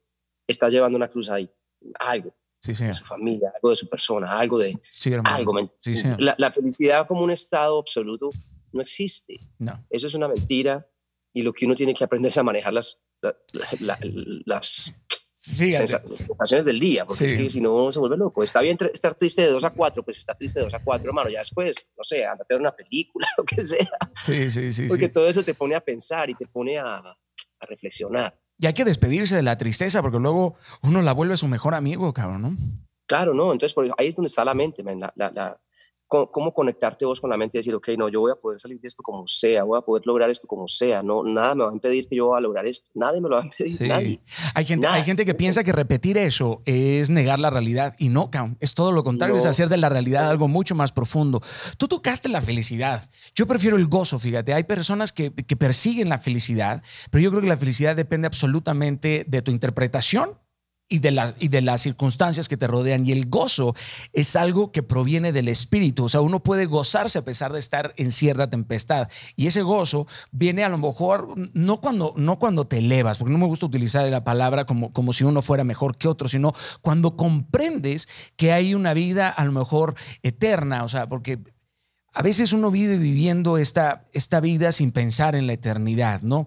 está 0.48 0.70
llevando 0.70 0.98
una 0.98 1.08
cruz 1.10 1.30
ahí, 1.30 1.50
algo 2.00 2.34
Sí, 2.62 2.74
de 2.74 2.94
su 2.94 3.04
familia, 3.06 3.52
algo 3.56 3.70
de 3.70 3.76
su 3.76 3.88
persona, 3.88 4.40
algo 4.40 4.58
de 4.58 4.76
Sí, 4.92 5.14
algo. 5.14 5.54
la, 6.18 6.34
la 6.38 6.52
felicidad 6.52 7.06
como 7.08 7.22
un 7.24 7.30
estado 7.30 7.78
absoluto 7.78 8.32
no 8.72 8.82
existe. 8.82 9.38
No. 9.60 9.86
Eso 9.90 10.08
es 10.08 10.16
una 10.16 10.28
mentira 10.28 10.90
y 11.32 11.44
lo 11.44 11.54
que 11.54 11.66
uno 11.68 11.76
tiene 11.76 11.94
que 11.94 12.04
aprender 12.04 12.30
es 12.30 12.38
a 12.40 12.44
manejar 12.44 12.74
las, 12.74 13.06
la- 13.22 13.38
la- 13.82 14.62
sensaciones 15.46 16.66
del 16.66 16.80
día, 16.80 17.06
porque 17.06 17.28
Sí. 17.28 17.36
es 17.36 17.42
que 17.42 17.50
si 17.50 17.62
no 17.62 17.92
se 17.92 18.00
vuelve 18.00 18.18
loco. 18.18 18.44
Está 18.44 18.62
bien 18.62 18.78
estar 18.94 19.14
triste 19.16 19.42
de 19.44 19.50
2 19.50 19.64
a 19.64 19.70
4, 19.72 20.04
pues 20.04 20.18
está 20.18 20.34
triste 20.36 20.60
de 20.60 20.66
2 20.66 20.74
a 20.74 20.80
4, 20.84 21.08
hermano. 21.10 21.30
Ya 21.30 21.40
después, 21.40 21.76
no 21.98 22.04
sé, 22.04 22.26
andate 22.26 22.54
a 22.54 22.58
ver 22.58 22.62
una 22.62 22.76
película, 22.76 23.28
lo 23.38 23.44
que 23.44 23.64
sea. 23.64 23.88
Sí, 24.22 24.50
sí, 24.52 24.72
sí. 24.74 24.88
Porque 24.88 25.08
sí. 25.08 25.14
todo 25.14 25.28
eso 25.30 25.44
te 25.44 25.54
pone 25.54 25.76
a 25.76 25.82
pensar 25.82 26.30
y 26.30 26.36
te 26.36 26.48
pone 26.48 26.78
a, 26.78 26.98
a 26.98 27.66
reflexionar. 27.68 28.38
Y 28.58 28.68
hay 28.68 28.74
que 28.74 28.86
despedirse 28.86 29.36
de 29.36 29.44
la 29.44 29.58
tristeza 29.58 30.02
porque 30.02 30.18
luego 30.20 30.56
uno 30.82 31.02
la 31.02 31.12
vuelve 31.12 31.36
su 31.38 31.48
mejor 31.48 31.74
amigo, 31.76 32.14
cabrón, 32.14 32.42
¿no? 32.42 32.58
Claro, 33.06 33.34
¿no? 33.34 33.52
Entonces, 33.52 33.74
por 33.74 33.86
ahí 33.98 34.08
es 34.08 34.16
donde 34.16 34.30
está 34.30 34.44
la 34.46 34.54
mente, 34.56 34.82
man, 34.82 35.00
la, 35.00 35.14
la- 35.16 35.32
la- 35.32 35.62
cómo, 36.08 36.32
cómo 36.32 36.54
conectarte 36.54 37.06
vos 37.06 37.22
con 37.22 37.30
la 37.30 37.38
mente 37.38 37.58
y 37.58 37.60
decir, 37.60 37.76
ok, 37.76 37.90
no, 37.98 38.10
yo 38.10 38.22
voy 38.22 38.32
a 38.32 38.36
poder 38.36 38.60
salir 38.60 38.80
de 38.80 38.88
esto 38.88 39.04
como 39.04 39.26
sea, 39.28 39.64
voy 39.64 39.78
a 39.78 39.82
poder 39.82 40.04
lograr 40.06 40.30
esto 40.30 40.48
como 40.48 40.68
sea, 40.68 41.04
no, 41.04 41.24
nada 41.24 41.56
me 41.56 41.64
va 41.64 41.70
a 41.70 41.74
impedir 41.74 42.08
que 42.08 42.16
yo 42.16 42.30
vaya 42.30 42.40
a 42.40 42.42
lograr 42.42 42.66
esto, 42.68 42.88
nadie 42.94 43.22
me 43.22 43.30
lo 43.30 43.36
va 43.36 43.42
a 43.42 43.46
impedir, 43.46 43.78
Sí. 43.78 43.88
nadie. 43.88 44.22
Hay 44.54 44.66
gente, 44.66 44.88
hay 44.88 45.04
gente 45.04 45.26
que 45.26 45.34
piensa 45.34 45.64
que 45.64 45.72
repetir 45.72 46.18
eso 46.18 46.62
es 46.66 47.10
negar 47.10 47.40
la 47.40 47.50
realidad 47.50 47.96
y 47.98 48.10
no, 48.10 48.30
es 48.60 48.76
todo 48.76 48.92
lo 48.92 49.04
contrario, 49.04 49.36
es 49.36 49.46
hacer 49.46 49.70
de 49.70 49.78
la 49.78 49.90
realidad 49.90 50.30
algo 50.30 50.48
mucho 50.48 50.76
más 50.76 50.92
profundo. 50.92 51.42
Tú 51.78 51.88
tocaste 51.88 52.30
la 52.30 52.42
felicidad. 52.42 53.10
Yo 53.34 53.48
prefiero 53.48 53.78
el 53.78 53.88
gozo, 53.88 54.20
fíjate. 54.20 54.54
Hay 54.54 54.64
personas 54.64 55.12
que, 55.12 55.34
que 55.34 55.56
persiguen 55.56 56.10
la 56.10 56.18
felicidad, 56.18 56.84
pero 57.12 57.24
yo 57.24 57.30
creo 57.30 57.42
que 57.42 57.48
la 57.48 57.58
felicidad 57.58 57.96
depende 57.96 58.28
absolutamente 58.28 59.26
de 59.28 59.42
tu 59.42 59.52
interpretación 59.52 60.38
y 60.88 61.00
de, 61.00 61.12
las, 61.12 61.36
y 61.40 61.48
de 61.48 61.62
las 61.62 61.82
circunstancias 61.82 62.48
que 62.48 62.58
te 62.58 62.68
rodean. 62.68 63.08
Y 63.08 63.12
el 63.12 63.28
gozo 63.28 63.74
es 64.14 64.36
algo 64.36 64.72
que 64.72 64.84
proviene 64.84 65.32
del 65.32 65.48
espíritu. 65.48 66.06
O 66.06 66.10
sea, 66.10 66.22
uno 66.22 66.42
puede 66.42 66.66
gozarse 66.66 67.20
a 67.20 67.26
pesar 67.26 67.52
de 67.54 67.60
estar 67.60 67.94
en 67.98 68.12
cierta 68.12 68.50
tempestad. 68.50 69.10
Y 69.36 69.48
ese 69.48 69.64
gozo 69.64 70.08
viene 70.32 70.64
a 70.64 70.70
lo 70.70 70.78
mejor 70.78 71.34
no 71.54 71.82
cuando, 71.82 72.14
no 72.18 72.38
cuando 72.38 72.68
te 72.68 72.78
elevas, 72.78 73.18
porque 73.18 73.32
no 73.32 73.40
me 73.40 73.48
gusta 73.48 73.66
utilizar 73.66 74.08
la 74.10 74.24
palabra 74.24 74.66
como, 74.66 74.94
como 74.94 75.12
si 75.12 75.24
uno 75.24 75.42
fuera 75.42 75.64
mejor 75.64 75.98
que 75.98 76.08
otro, 76.08 76.30
sino 76.30 76.54
cuando 76.82 77.18
comprendes 77.18 78.08
que 78.36 78.54
hay 78.54 78.76
una 78.76 78.94
vida 78.94 79.30
a 79.30 79.44
lo 79.44 79.52
mejor 79.52 79.96
eterna. 80.22 80.84
O 80.84 80.88
sea, 80.88 81.10
porque 81.10 81.40
a 82.14 82.22
veces 82.22 82.54
uno 82.54 82.72
vive 82.72 82.98
viviendo 82.98 83.58
esta, 83.58 84.06
esta 84.14 84.40
vida 84.40 84.72
sin 84.72 84.92
pensar 84.92 85.36
en 85.36 85.48
la 85.48 85.54
eternidad, 85.54 86.22
¿no? 86.22 86.46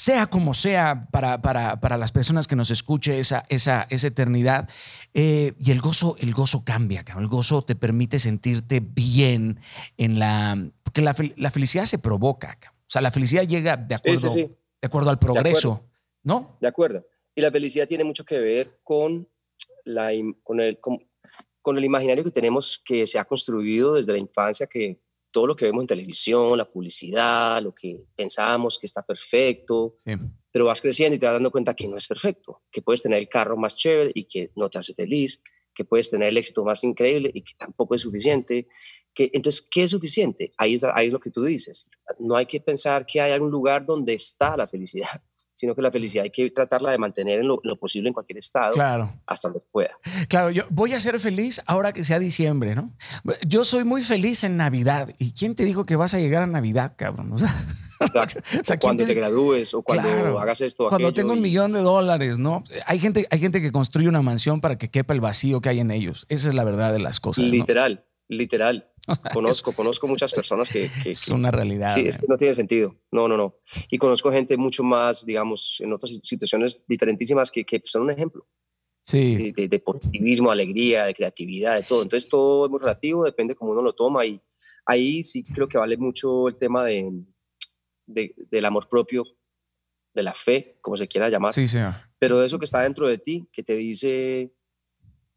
Sea 0.00 0.26
como 0.28 0.54
sea 0.54 1.08
para, 1.10 1.42
para, 1.42 1.80
para 1.80 1.96
las 1.96 2.12
personas 2.12 2.46
que 2.46 2.54
nos 2.54 2.70
escuche 2.70 3.18
esa, 3.18 3.44
esa, 3.48 3.86
esa 3.90 4.06
eternidad. 4.06 4.68
eh, 5.12 5.54
y 5.58 5.72
el 5.72 5.80
gozo, 5.80 6.14
el 6.20 6.32
gozo 6.34 6.62
cambia, 6.64 7.04
cabrón. 7.04 7.24
El 7.24 7.28
gozo 7.30 7.62
te 7.62 7.74
permite 7.74 8.18
sentirte 8.20 8.78
bien 8.80 9.58
en 9.96 10.18
la... 10.20 10.70
Porque 10.84 11.02
la, 11.02 11.14
fel- 11.16 11.34
la 11.36 11.50
felicidad 11.50 11.84
se 11.86 11.98
provoca, 11.98 12.56
cabrón. 12.60 12.78
O 12.86 12.90
sea, 12.90 13.02
la 13.02 13.10
felicidad 13.10 13.42
llega 13.42 13.76
de 13.76 13.94
acuerdo, 13.96 14.28
sí, 14.30 14.42
sí, 14.42 14.56
De 14.80 14.86
acuerdo 14.86 15.10
al 15.10 15.18
progreso, 15.18 15.84
¿no? 16.22 16.56
de 16.60 16.68
acuerdo. 16.68 17.04
Y 17.34 17.40
la 17.40 17.50
felicidad 17.50 17.88
tiene 17.88 18.04
mucho 18.04 18.24
que 18.24 18.38
ver 18.38 18.78
con, 18.84 19.28
la, 19.84 20.10
con, 20.44 20.60
el, 20.60 20.78
con, 20.80 20.98
con 21.60 21.76
el 21.76 21.84
imaginario 21.84 22.22
que 22.24 22.30
tenemos 22.30 22.80
que 22.84 23.04
se 23.06 23.18
ha 23.18 23.24
construido 23.24 23.94
desde 23.94 24.12
la 24.12 24.18
infancia, 24.18 24.66
que 24.66 25.00
todo 25.30 25.46
lo 25.46 25.56
que 25.56 25.66
vemos 25.66 25.82
en 25.82 25.86
televisión, 25.88 26.56
la 26.56 26.70
publicidad, 26.70 27.62
lo 27.62 27.74
que 27.74 28.04
pensamos 28.16 28.78
que 28.78 28.86
está 28.86 29.02
perfecto, 29.04 29.96
Sí. 30.04 30.12
pero 30.50 30.64
vas 30.66 30.80
creciendo 30.80 31.16
y 31.16 31.18
te 31.18 31.26
vas 31.26 31.34
dando 31.34 31.50
cuenta 31.50 31.74
que 31.74 31.86
no 31.88 31.96
es 31.96 32.06
perfecto, 32.06 32.62
que 32.70 32.82
puedes 32.82 33.02
tener 33.02 33.18
el 33.18 33.28
carro 33.28 33.56
más 33.56 33.74
chévere 33.76 34.10
y 34.14 34.24
que 34.24 34.50
no 34.56 34.68
te 34.70 34.78
hace 34.78 34.94
feliz, 34.94 35.42
que 35.74 35.84
puedes 35.84 36.10
tener 36.10 36.30
el 36.30 36.36
éxito 36.38 36.64
más 36.64 36.82
increíble 36.82 37.30
y 37.32 37.42
que 37.42 37.52
tampoco 37.56 37.94
es 37.94 38.00
suficiente. 38.02 38.66
Que, 39.14 39.30
entonces, 39.32 39.66
¿qué 39.70 39.84
es 39.84 39.90
suficiente? 39.90 40.52
Ahí 40.56 40.74
es, 40.74 40.82
ahí 40.84 41.06
es 41.06 41.12
lo 41.12 41.20
que 41.20 41.30
tú 41.30 41.44
dices. 41.44 41.86
No 42.18 42.34
hay 42.36 42.46
que 42.46 42.60
pensar 42.60 43.06
que 43.06 43.20
hay 43.20 43.32
algún 43.32 43.50
lugar 43.50 43.84
donde 43.86 44.14
está 44.14 44.56
la 44.56 44.66
felicidad, 44.66 45.22
sino 45.58 45.74
que 45.74 45.82
la 45.82 45.90
felicidad 45.90 46.22
hay 46.24 46.30
que 46.30 46.48
tratarla 46.50 46.92
de 46.92 46.98
mantener 46.98 47.40
en 47.40 47.48
lo, 47.48 47.60
lo 47.64 47.76
posible 47.76 48.08
en 48.08 48.14
cualquier 48.14 48.38
estado 48.38 48.74
Claro. 48.74 49.12
hasta 49.26 49.48
donde 49.48 49.64
pueda. 49.72 49.90
Claro, 50.28 50.50
yo 50.50 50.62
voy 50.70 50.92
a 50.92 51.00
ser 51.00 51.18
feliz 51.18 51.60
ahora 51.66 51.92
que 51.92 52.04
sea 52.04 52.18
diciembre, 52.20 52.76
¿no? 52.76 52.92
Yo 53.46 53.64
soy 53.64 53.82
muy 53.84 54.02
feliz 54.02 54.44
en 54.44 54.56
Navidad. 54.56 55.12
¿Y 55.18 55.32
quién 55.32 55.54
te 55.56 55.64
dijo 55.64 55.84
que 55.84 55.96
vas 55.96 56.14
a 56.14 56.20
llegar 56.20 56.42
a 56.44 56.46
Navidad, 56.46 56.94
cabrón? 56.96 57.32
O 57.32 57.38
sea, 57.38 57.52
Exacto. 58.00 58.38
O 58.60 58.64
sea, 58.64 58.76
O 58.76 58.78
cuando 58.78 58.98
¿quién 59.04 59.08
te 59.08 59.14
te- 59.14 59.20
gradúes 59.20 59.74
o 59.74 59.82
cuando 59.82 60.08
Claro. 60.08 60.38
hagas 60.38 60.60
esto 60.60 60.88
cuando 60.88 61.12
tengo 61.12 61.32
un 61.32 61.38
y- 61.38 61.42
millón 61.42 61.72
de 61.72 61.80
dólares, 61.80 62.38
¿no? 62.38 62.62
Hay 62.86 63.00
gente, 63.00 63.26
hay 63.28 63.40
gente 63.40 63.60
que 63.60 63.72
construye 63.72 64.06
una 64.08 64.22
mansión 64.22 64.60
para 64.60 64.78
que 64.78 64.88
quepa 64.88 65.14
el 65.14 65.20
vacío 65.20 65.60
que 65.60 65.70
hay 65.70 65.80
en 65.80 65.90
ellos. 65.90 66.24
Esa 66.28 66.48
es 66.50 66.54
la 66.54 66.62
verdad 66.62 66.92
de 66.92 67.00
las 67.00 67.18
cosas. 67.18 67.44
¿no? 67.44 67.50
Literal, 67.50 68.04
literal. 68.28 68.86
Conozco, 69.32 69.72
conozco 69.72 70.06
muchas 70.06 70.32
personas 70.32 70.68
que, 70.70 70.88
que- 71.02 71.10
Es 71.12 71.26
que- 71.26 71.32
una 71.32 71.50
realidad. 71.50 71.90
Sí, 71.94 72.06
es 72.06 72.18
que 72.18 72.26
no 72.28 72.36
tiene 72.36 72.54
sentido. 72.54 72.94
No, 73.10 73.26
no, 73.28 73.36
no. 73.36 73.56
Y 73.90 73.98
conozco 73.98 74.30
gente 74.30 74.56
mucho 74.56 74.82
más, 74.82 75.24
digamos, 75.26 75.78
en 75.80 75.92
otras 75.92 76.12
situaciones 76.22 76.84
diferentísimas 76.86 77.50
que, 77.50 77.64
que 77.64 77.80
son 77.84 78.02
un 78.02 78.10
ejemplo 78.10 78.46
Sí. 79.02 79.36
de, 79.36 79.52
de- 79.52 79.68
de 79.68 79.78
positivismo, 79.78 80.50
alegría, 80.50 81.04
de 81.06 81.14
creatividad, 81.14 81.76
de 81.76 81.82
todo. 81.82 82.02
Entonces 82.02 82.28
todo 82.28 82.66
es 82.66 82.70
muy 82.70 82.78
relativo, 82.80 83.24
depende 83.24 83.54
cómo 83.54 83.72
uno 83.72 83.82
lo 83.82 83.92
toma 83.94 84.24
y 84.26 84.40
ahí 84.84 85.24
sí 85.24 85.42
creo 85.44 85.68
que 85.68 85.78
vale 85.78 85.96
mucho 85.96 86.48
el 86.48 86.58
tema 86.58 86.84
de, 86.84 87.10
de- 88.06 88.34
del 88.50 88.64
amor 88.64 88.88
propio, 88.88 89.24
de 90.14 90.22
la 90.22 90.34
fe, 90.34 90.78
como 90.80 90.96
se 90.96 91.06
quiera 91.06 91.28
llamar, 91.28 91.52
Sí, 91.54 91.68
señor. 91.68 91.94
pero 92.18 92.42
eso 92.42 92.58
que 92.58 92.64
está 92.64 92.82
dentro 92.82 93.08
de 93.08 93.18
ti, 93.18 93.48
que 93.52 93.62
te 93.62 93.74
dice 93.74 94.52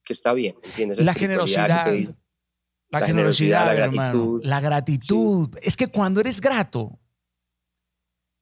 que 0.03 0.13
está 0.13 0.33
bien, 0.33 0.55
¿entiendes? 0.63 0.97
La 0.99 1.11
espiritualidad 1.11 1.67
que 1.67 1.67
generosidad. 1.67 1.85
te 1.85 1.91
dice- 1.91 2.15
La, 2.91 2.99
La 2.99 3.05
generosidad, 3.07 3.59
generosidad, 3.61 3.65
la 3.65 3.85
hermano. 3.85 4.11
gratitud. 4.35 4.41
La 4.43 4.59
gratitud. 4.61 5.57
Es 5.61 5.77
que 5.77 5.87
cuando 5.87 6.19
eres 6.19 6.41
grato, 6.41 6.99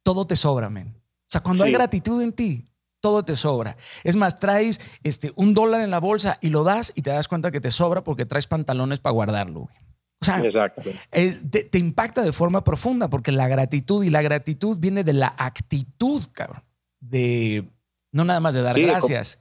todo 0.04 0.26
te 0.28 0.36
sobra, 0.36 0.70
men. 0.70 0.88
O 0.98 1.28
sea, 1.32 1.42
cuando 1.42 1.64
hay 1.64 1.72
gratitud 1.72 2.22
en 2.22 2.34
ti, 2.34 2.68
todo 3.02 3.24
te 3.24 3.36
sobra. 3.36 3.78
Es 4.04 4.16
más, 4.16 4.40
traes 4.40 4.82
este, 5.04 5.32
un 5.36 5.54
dólar 5.54 5.82
en 5.82 5.92
la 5.92 6.00
bolsa 6.00 6.38
y 6.42 6.50
lo 6.50 6.64
das 6.64 6.92
y 6.96 7.02
te 7.04 7.12
das 7.12 7.28
cuenta 7.28 7.52
que 7.52 7.62
te 7.62 7.72
sobra 7.72 8.04
porque 8.04 8.26
traes 8.26 8.48
pantalones 8.48 9.00
para 9.00 9.14
guardarlo. 9.14 9.62
güey. 9.62 9.76
O 10.22 10.26
sea, 10.26 10.44
Exacto. 10.44 10.82
es- 11.12 11.50
te, 11.50 11.64
te 11.64 11.78
impacta 11.78 12.22
de 12.24 12.34
forma 12.34 12.64
profunda 12.64 13.10
porque 13.10 13.32
la 13.32 13.48
gratitud 13.48 14.04
y 14.04 14.10
la 14.10 14.22
gratitud 14.22 14.78
viene 14.80 15.04
de 15.04 15.14
la 15.14 15.34
actitud, 15.38 16.24
cabrón. 16.34 16.64
De 17.00 17.70
no 18.12 18.26
nada 18.26 18.40
más 18.42 18.54
de 18.56 18.62
dar 18.64 18.74
Sí, 18.74 18.82
de 18.82 18.88
cómo- 18.88 18.98
gracias, 18.98 19.40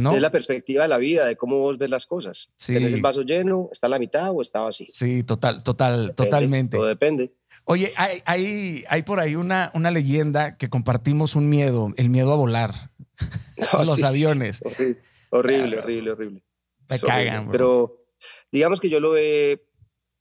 ¿no? 0.00 0.14
Es 0.14 0.22
la 0.22 0.30
perspectiva 0.30 0.84
de 0.84 0.88
la 0.88 0.96
vida, 0.96 1.26
de 1.26 1.36
cómo 1.36 1.58
vos 1.58 1.76
ves 1.76 1.90
las 1.90 2.06
cosas. 2.06 2.50
Sí. 2.56 2.72
¿Tenés 2.72 2.94
el 2.94 3.02
vaso 3.02 3.22
lleno? 3.22 3.68
¿Está 3.70 3.86
a 3.86 3.90
la 3.90 3.98
mitad 3.98 4.30
o 4.32 4.40
está 4.40 4.60
vacío? 4.60 4.88
Sí, 4.92 5.22
total, 5.22 5.62
total, 5.62 6.08
Depende, 6.08 6.14
totalmente. 6.14 6.76
Todo 6.78 6.86
depende. 6.86 7.34
Oye, 7.64 7.92
hay, 7.96 8.22
hay, 8.24 8.84
hay 8.88 9.02
por 9.02 9.20
ahí 9.20 9.36
una, 9.36 9.70
una 9.74 9.90
leyenda 9.90 10.56
que 10.56 10.70
compartimos 10.70 11.36
un 11.36 11.50
miedo, 11.50 11.92
el 11.96 12.08
miedo 12.08 12.32
a 12.32 12.36
volar. 12.36 12.72
No, 13.60 13.80
Los 13.84 13.96
sí, 13.96 13.96
sí, 13.96 14.00
sí. 14.00 14.06
aviones. 14.06 14.62
Horrible, 14.64 15.02
horrible, 15.30 15.78
horrible, 15.80 16.10
horrible. 16.12 16.44
Me 16.88 16.98
cagan, 16.98 17.44
bro. 17.44 17.52
Pero 17.52 18.06
digamos 18.50 18.80
que 18.80 18.88
yo 18.88 19.00
lo 19.00 19.18
he, 19.18 19.62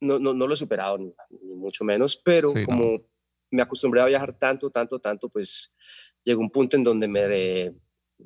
no, 0.01 0.19
no, 0.19 0.33
no 0.33 0.45
lo 0.45 0.53
he 0.53 0.57
superado, 0.57 0.97
ni, 0.97 1.13
ni 1.41 1.55
mucho 1.55 1.85
menos, 1.85 2.17
pero 2.17 2.53
como 2.65 3.01
me 3.49 3.61
acostumbré 3.61 4.01
a 4.01 4.05
viajar 4.07 4.33
tanto, 4.33 4.69
tanto, 4.69 4.99
tanto, 4.99 5.29
pues 5.29 5.71
llegó 6.25 6.41
un 6.41 6.49
punto 6.49 6.75
en 6.75 6.83
donde 6.83 7.07
me 7.07 7.73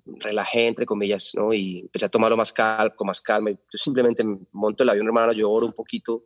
relajé, 0.05 0.67
entre 0.67 0.85
comillas, 0.85 1.31
¿no? 1.35 1.53
Y 1.53 1.79
empecé 1.79 2.05
a 2.05 2.09
tomarlo 2.09 2.35
más 2.37 2.51
cal 2.53 2.95
con 2.95 3.07
más 3.07 3.21
calma. 3.21 3.51
Yo 3.51 3.57
simplemente 3.77 4.23
monto 4.51 4.83
el 4.83 4.89
avión, 4.89 5.05
hermano, 5.05 5.33
yo 5.33 5.49
oro 5.51 5.65
un 5.65 5.73
poquito 5.73 6.25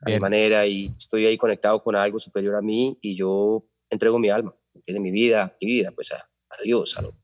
a 0.00 0.06
mi 0.06 0.12
Bien. 0.12 0.20
manera 0.22 0.66
y 0.66 0.92
estoy 0.96 1.26
ahí 1.26 1.36
conectado 1.38 1.82
con 1.82 1.96
algo 1.96 2.18
superior 2.18 2.54
a 2.56 2.60
mí 2.62 2.98
y 3.00 3.16
yo 3.16 3.66
entrego 3.90 4.18
mi 4.18 4.28
alma, 4.28 4.54
de 4.86 5.00
mi 5.00 5.10
vida, 5.10 5.56
mi 5.60 5.66
vida, 5.68 5.90
pues 5.92 6.12
a, 6.12 6.16
a 6.18 6.62
Dios, 6.62 6.96
a, 6.98 7.02
lo- 7.02 7.14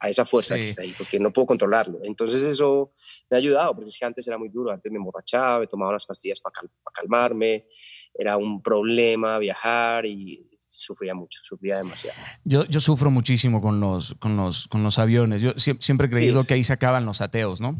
a 0.00 0.08
esa 0.10 0.24
fuerza 0.26 0.54
Sí. 0.54 0.60
que 0.60 0.66
está 0.66 0.82
ahí, 0.82 0.92
porque 0.96 1.18
no 1.18 1.32
puedo 1.32 1.46
controlarlo. 1.46 1.98
Entonces 2.04 2.42
eso 2.42 2.92
me 3.30 3.36
ha 3.36 3.38
ayudado, 3.38 3.74
porque 3.74 3.88
es 3.88 3.96
que 3.98 4.04
antes 4.04 4.26
era 4.28 4.36
muy 4.36 4.50
duro, 4.50 4.70
antes 4.70 4.92
me 4.92 4.98
emborrachaba, 4.98 5.60
me 5.60 5.66
tomaba 5.66 5.90
unas 5.90 6.04
pastillas 6.04 6.40
para 6.40 6.54
calmarme, 6.92 7.66
era 8.14 8.36
un 8.36 8.62
problema 8.62 9.38
viajar 9.38 10.04
y 10.04 10.46
sufría 10.68 11.14
mucho, 11.14 11.40
sufría 11.42 11.76
demasiado. 11.76 12.16
Yo, 12.44 12.64
yo 12.66 12.78
sufro 12.80 13.10
muchísimo 13.10 13.60
con 13.62 13.80
los, 13.80 14.14
con 14.18 14.36
los, 14.36 14.68
con 14.68 14.82
los 14.82 14.98
aviones. 14.98 15.40
Yo 15.42 15.52
sie- 15.54 15.78
siempre 15.80 16.06
he 16.06 16.10
creído 16.10 16.42
Sí. 16.42 16.46
que 16.48 16.54
ahí 16.54 16.64
se 16.64 16.72
acaban 16.74 17.04
los 17.06 17.20
ateos, 17.20 17.60
¿no? 17.60 17.76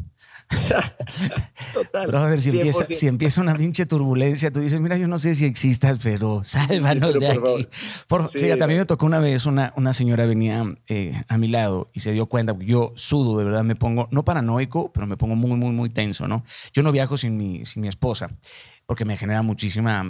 Total. 1.75 2.07
Brother, 2.09 2.41
si 2.41 2.51
empieza, 2.51 2.85
100%. 2.85 2.95
si 2.95 3.07
empieza 3.07 3.41
una 3.41 3.55
pinche 3.55 3.87
turbulencia, 3.87 4.51
tú 4.51 4.61
dices, 4.61 4.81
mira, 4.81 4.97
yo 4.97 5.07
no 5.09 5.19
sé 5.19 5.35
si 5.35 5.45
existas, 5.45 5.99
pero 6.03 6.43
sálvanos 6.45 7.13
Pero 7.13 7.21
de 7.35 7.41
por 7.41 7.51
aquí. 7.61 7.69
Por- 8.09 8.29
Sí, 8.29 8.39
fíjate, 8.39 8.65
a 8.65 8.67
mí 8.67 8.75
me 8.75 8.85
tocó 8.85 9.07
una 9.07 9.19
vez 9.19 9.47
una, 9.47 9.73
una 9.77 9.93
señora 9.93 10.27
venía 10.27 10.65
eh, 10.89 11.23
a 11.29 11.39
mi 11.39 11.49
lado 11.49 11.89
y 11.93 12.01
se 12.01 12.13
dio 12.13 12.27
cuenta, 12.27 12.53
porque 12.55 12.67
yo 12.67 12.93
sudo, 12.97 13.39
de 13.39 13.45
verdad, 13.45 13.63
me 13.65 13.77
pongo, 13.77 14.09
no 14.11 14.25
paranoico, 14.25 14.93
pero 14.93 15.07
me 15.07 15.17
pongo 15.17 15.37
muy, 15.37 15.51
muy, 15.57 15.71
muy 15.73 15.91
tenso, 15.91 16.27
¿no? 16.29 16.45
Yo 16.73 16.83
no 16.83 16.93
viajo 16.93 17.17
sin 17.17 17.37
mi, 17.37 17.65
sin 17.65 17.83
mi 17.83 17.89
esposa 17.89 18.31
porque 18.89 19.05
me 19.05 19.19
genera 19.19 19.43
muchísima 19.43 20.01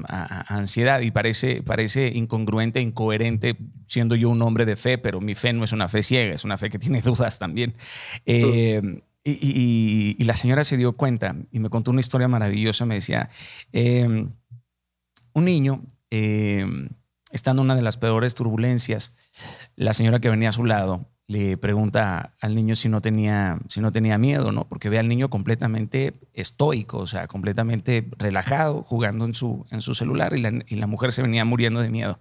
ansiedad 0.47 1.01
y 1.01 1.11
parece, 1.11 1.65
parece 1.65 2.13
incongruente, 2.15 2.81
incoherente, 2.81 3.57
siendo 3.89 4.15
yo 4.15 4.31
un 4.31 4.41
hombre 4.41 4.67
de 4.67 4.77
fe, 4.77 4.99
pero 4.99 5.21
mi 5.21 5.35
fe 5.35 5.53
no 5.53 5.65
es 5.65 5.73
una 5.73 5.89
fe 5.89 6.05
ciega, 6.05 6.33
es 6.33 6.45
una 6.45 6.57
fe 6.59 6.71
que 6.71 6.79
tiene 6.79 7.01
dudas 7.03 7.41
también. 7.41 7.75
Eh, 8.25 9.03
y, 9.25 10.23
la 10.23 10.37
señora 10.37 10.63
se 10.63 10.77
dio 10.77 10.93
cuenta 10.93 11.35
y 11.51 11.59
me 11.59 11.71
contó 11.71 11.91
una 11.91 11.99
historia 11.99 12.29
maravillosa. 12.29 12.87
Me 12.87 12.95
decía, 12.95 13.31
eh, 13.73 14.29
un 15.33 15.45
niño, 15.45 15.83
eh, 16.13 16.65
estando 17.33 17.63
en 17.63 17.67
una 17.67 17.75
de 17.75 17.83
las 17.83 17.97
peores 17.97 18.35
turbulencias, 18.35 19.17
la 19.75 19.93
señora 19.93 20.21
que 20.21 20.31
venía 20.31 20.51
a 20.51 20.53
su 20.53 20.65
lado 20.65 21.11
le 21.29 21.59
pregunta 21.59 22.35
al 22.41 22.55
niño 22.55 22.75
si 22.75 22.89
no 22.89 23.03
tenía, 23.03 23.59
si 23.69 23.83
no 23.83 23.93
tenía 23.93 24.17
miedo, 24.17 24.51
¿no? 24.51 24.67
Porque 24.67 24.89
ve 24.89 24.99
al 24.99 25.09
niño 25.09 25.29
completamente 25.29 26.15
estoico, 26.33 26.99
o 26.99 27.07
sea, 27.07 27.29
completamente 27.29 28.09
relajado, 28.17 28.83
jugando 28.83 29.27
en 29.27 29.35
su, 29.35 29.67
en 29.71 29.83
su 29.83 29.95
celular 29.95 30.33
y 30.35 30.41
la, 30.41 30.65
y 30.67 30.77
la 30.77 30.87
mujer 30.87 31.13
se 31.13 31.21
venía 31.21 31.45
muriendo 31.45 31.81
de 31.81 31.91
miedo. 31.91 32.19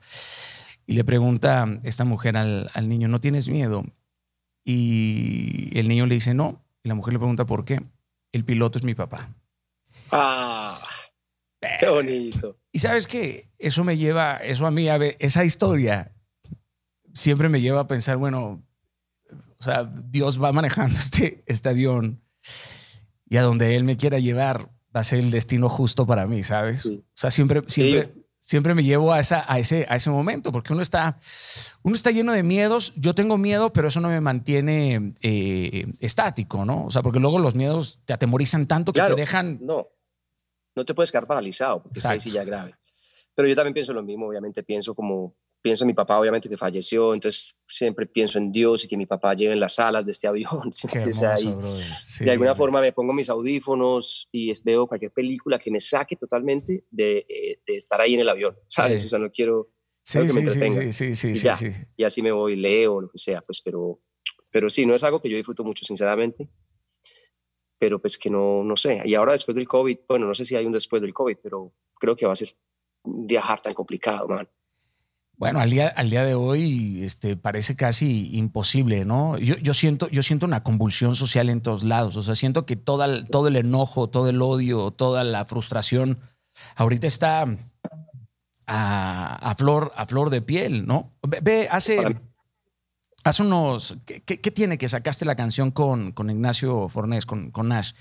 Y 0.85 0.93
le 0.93 1.05
pregunta 1.05 1.79
esta 1.83 2.03
mujer 2.03 2.35
al, 2.35 2.69
al 2.73 2.89
niño, 2.89 3.07
¿no 3.07 3.21
tienes 3.21 3.47
miedo? 3.47 3.85
Y 4.65 5.71
el 5.79 5.87
niño 5.87 6.05
le 6.05 6.15
dice, 6.15 6.33
no. 6.33 6.65
Y 6.83 6.89
la 6.89 6.95
mujer 6.95 7.13
le 7.13 7.19
pregunta, 7.19 7.45
¿por 7.45 7.63
qué? 7.63 7.81
El 8.33 8.43
piloto 8.43 8.77
es 8.77 8.83
mi 8.83 8.93
papá. 8.93 9.33
Ah, 10.11 10.77
qué 11.79 11.87
bonito. 11.87 12.59
Y 12.73 12.79
sabes 12.79 13.07
que 13.07 13.49
eso 13.57 13.85
me 13.85 13.95
lleva, 13.97 14.35
eso 14.35 14.67
a 14.67 14.71
mí, 14.71 14.89
a 14.89 14.97
ver, 14.97 15.15
esa 15.19 15.45
historia 15.45 16.11
siempre 17.13 17.47
me 17.47 17.61
lleva 17.61 17.79
a 17.81 17.87
pensar, 17.87 18.17
bueno, 18.17 18.66
o 19.59 19.63
sea, 19.63 19.83
Dios 19.83 20.41
va 20.41 20.51
manejando 20.51 20.99
este, 20.99 21.43
este 21.47 21.69
avión 21.69 22.21
y 23.29 23.37
a 23.37 23.41
donde 23.41 23.75
Él 23.75 23.83
me 23.83 23.97
quiera 23.97 24.19
llevar 24.19 24.69
va 24.95 25.01
a 25.01 25.03
ser 25.03 25.19
el 25.19 25.31
destino 25.31 25.69
justo 25.69 26.07
para 26.07 26.25
mí, 26.25 26.43
¿sabes? 26.43 26.83
Sí. 26.83 27.03
O 27.05 27.11
sea, 27.13 27.29
siempre, 27.29 27.61
siempre, 27.67 28.13
Sí. 28.13 28.25
siempre 28.39 28.73
me 28.73 28.83
llevo 28.83 29.11
a, 29.13 29.19
esa, 29.19 29.45
a, 29.51 29.59
ese, 29.59 29.85
a 29.89 29.97
ese 29.97 30.09
momento 30.09 30.51
porque 30.51 30.73
uno 30.73 30.81
está, 30.81 31.19
uno 31.83 31.95
está 31.95 32.09
lleno 32.11 32.31
de 32.31 32.41
miedos. 32.43 32.93
Yo 32.95 33.13
tengo 33.13 33.37
miedo, 33.37 33.73
pero 33.73 33.89
eso 33.89 33.99
no 33.99 34.07
me 34.07 34.21
mantiene 34.21 35.13
eh, 35.21 35.91
estático, 35.99 36.65
¿no? 36.65 36.85
O 36.85 36.89
sea, 36.89 37.01
porque 37.01 37.19
luego 37.19 37.37
los 37.37 37.53
miedos 37.53 37.99
te 38.05 38.13
atemorizan 38.13 38.65
tanto 38.65 38.93
que 38.93 38.99
Claro, 38.99 39.15
te 39.15 39.21
dejan... 39.21 39.59
No, 39.61 39.87
no 40.75 40.85
te 40.85 40.93
puedes 40.93 41.11
quedar 41.11 41.27
paralizado, 41.27 41.83
porque 41.83 41.99
ahí 42.05 42.19
sí 42.19 42.31
ya 42.31 42.43
grave. 42.43 42.75
Pero 43.35 43.47
yo 43.47 43.55
también 43.55 43.73
pienso 43.73 43.93
lo 43.93 44.01
mismo, 44.01 44.27
obviamente 44.27 44.63
pienso 44.63 44.95
como, 44.95 45.35
pienso 45.61 45.83
en 45.83 45.87
mi 45.87 45.93
papá, 45.93 46.19
obviamente 46.19 46.47
que 46.47 46.57
falleció, 46.57 47.13
entonces 47.13 47.61
siempre 47.67 48.05
pienso 48.05 48.37
en 48.37 48.51
Dios 48.51 48.85
y 48.85 48.87
que 48.87 48.95
mi 48.97 49.05
papá 49.05 49.33
lleve 49.33 49.53
en 49.53 49.59
las 49.59 49.79
alas 49.79 50.05
de 50.05 50.11
este 50.11 50.27
avión. 50.27 50.71
Qué 50.91 50.99
o 51.09 51.13
sea, 51.13 51.35
y- 51.39 51.47
hermoso. 51.47 51.83
Sí. 52.03 52.25
de 52.25 52.31
alguna 52.31 52.55
forma 52.55 52.79
me 52.81 52.93
pongo 52.93 53.13
mis 53.13 53.29
audífonos 53.29 54.29
y 54.31 54.53
veo 54.63 54.87
cualquier 54.87 55.11
película 55.11 55.59
que 55.59 55.71
me 55.71 55.79
saque 55.79 56.15
totalmente 56.15 56.85
de, 56.89 57.25
eh, 57.27 57.61
de 57.65 57.75
estar 57.75 57.99
ahí 57.99 58.13
en 58.15 58.21
el 58.21 58.29
avión, 58.29 58.57
¿sabes? 58.67 59.01
Sí. 59.01 59.07
O 59.07 59.09
sea, 59.09 59.19
no 59.19 59.31
quiero, 59.31 59.71
Sí, 60.03 60.19
que 60.25 60.31
me 60.33 60.39
entretenga. 60.39 60.83
Y 60.85 61.33
ya. 61.33 61.57
y 61.97 62.03
así 62.05 62.21
me 62.21 62.31
voy, 62.31 62.55
leo, 62.55 63.01
lo 63.01 63.09
que 63.09 63.17
sea, 63.17 63.41
pues, 63.41 63.59
pero, 63.61 64.01
pero 64.49 64.69
sí, 64.69 64.85
no 64.85 64.95
es 64.95 65.03
algo 65.03 65.19
que 65.19 65.29
yo 65.29 65.35
disfruto 65.35 65.65
mucho, 65.65 65.83
sinceramente, 65.83 66.49
pero 67.77 67.99
pues 67.99 68.17
que 68.17 68.29
no, 68.29 68.63
no 68.63 68.77
sé. 68.77 69.01
Y 69.05 69.15
ahora 69.15 69.33
después 69.33 69.53
del 69.55 69.67
COVID, 69.67 69.97
bueno, 70.07 70.25
no 70.25 70.33
sé 70.33 70.45
si 70.45 70.55
hay 70.55 70.65
un 70.65 70.71
después 70.71 71.01
del 71.01 71.13
COVID, 71.13 71.37
pero 71.43 71.73
creo 71.99 72.15
que 72.15 72.25
va 72.25 72.33
a 72.33 72.37
ser 72.37 72.49
viajar 73.03 73.61
tan 73.61 73.73
complicado, 73.73 74.27
man. 74.27 74.49
Bueno, 75.37 75.59
al 75.59 75.69
día, 75.69 75.87
al 75.89 76.09
día 76.09 76.23
de 76.25 76.33
hoy 76.33 77.03
este, 77.03 77.37
parece 77.37 77.75
casi 77.75 78.35
imposible, 78.35 79.05
¿no? 79.05 79.37
Yo, 79.37 79.55
yo, 79.57 79.73
siento, 79.75 80.09
yo 80.09 80.23
siento 80.23 80.47
una 80.47 80.63
convulsión 80.63 81.15
social 81.15 81.49
en 81.49 81.61
todos 81.61 81.83
lados. 81.83 82.15
O 82.17 82.23
sea, 82.23 82.33
siento 82.33 82.65
que 82.65 82.75
toda, 82.75 83.05
el- 83.05 83.29
todo 83.29 83.47
el 83.47 83.55
enojo, 83.55 84.09
todo 84.09 84.29
el 84.29 84.41
odio, 84.41 84.89
toda 84.91 85.23
la 85.23 85.45
frustración 85.45 86.19
ahorita 86.75 87.05
está 87.05 87.45
a, 88.65 89.35
a 89.51 89.55
flor, 89.55 89.91
a 89.95 90.05
flor 90.07 90.29
de 90.31 90.41
piel, 90.41 90.87
¿no? 90.87 91.13
Ve, 91.21 91.39
ve, 91.43 91.67
hace, 91.71 91.99
hace 93.23 93.43
unos... 93.43 93.95
¿qué, 94.05 94.21
qué, 94.23 94.51
tiene 94.51 94.77
que 94.79 94.89
sacaste 94.89 95.23
la 95.25 95.35
canción 95.35 95.69
con, 95.71 96.13
con 96.13 96.29
Ignacio 96.31 96.89
Fornés, 96.89 97.25
con, 97.27 97.51
con 97.51 97.67
Nash? 97.67 97.91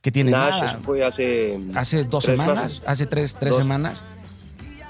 que 0.00 0.12
tiene 0.12 0.30
Nash, 0.32 0.60
nada? 0.60 0.78
fue 0.84 1.02
hace, 1.04 1.58
hace 1.74 2.04
dos 2.04 2.24
semanas, 2.24 2.56
meses, 2.58 2.82
hace 2.86 3.06
tres, 3.06 3.34
tres 3.40 3.52
Dos. 3.54 3.62
semanas. 3.62 4.04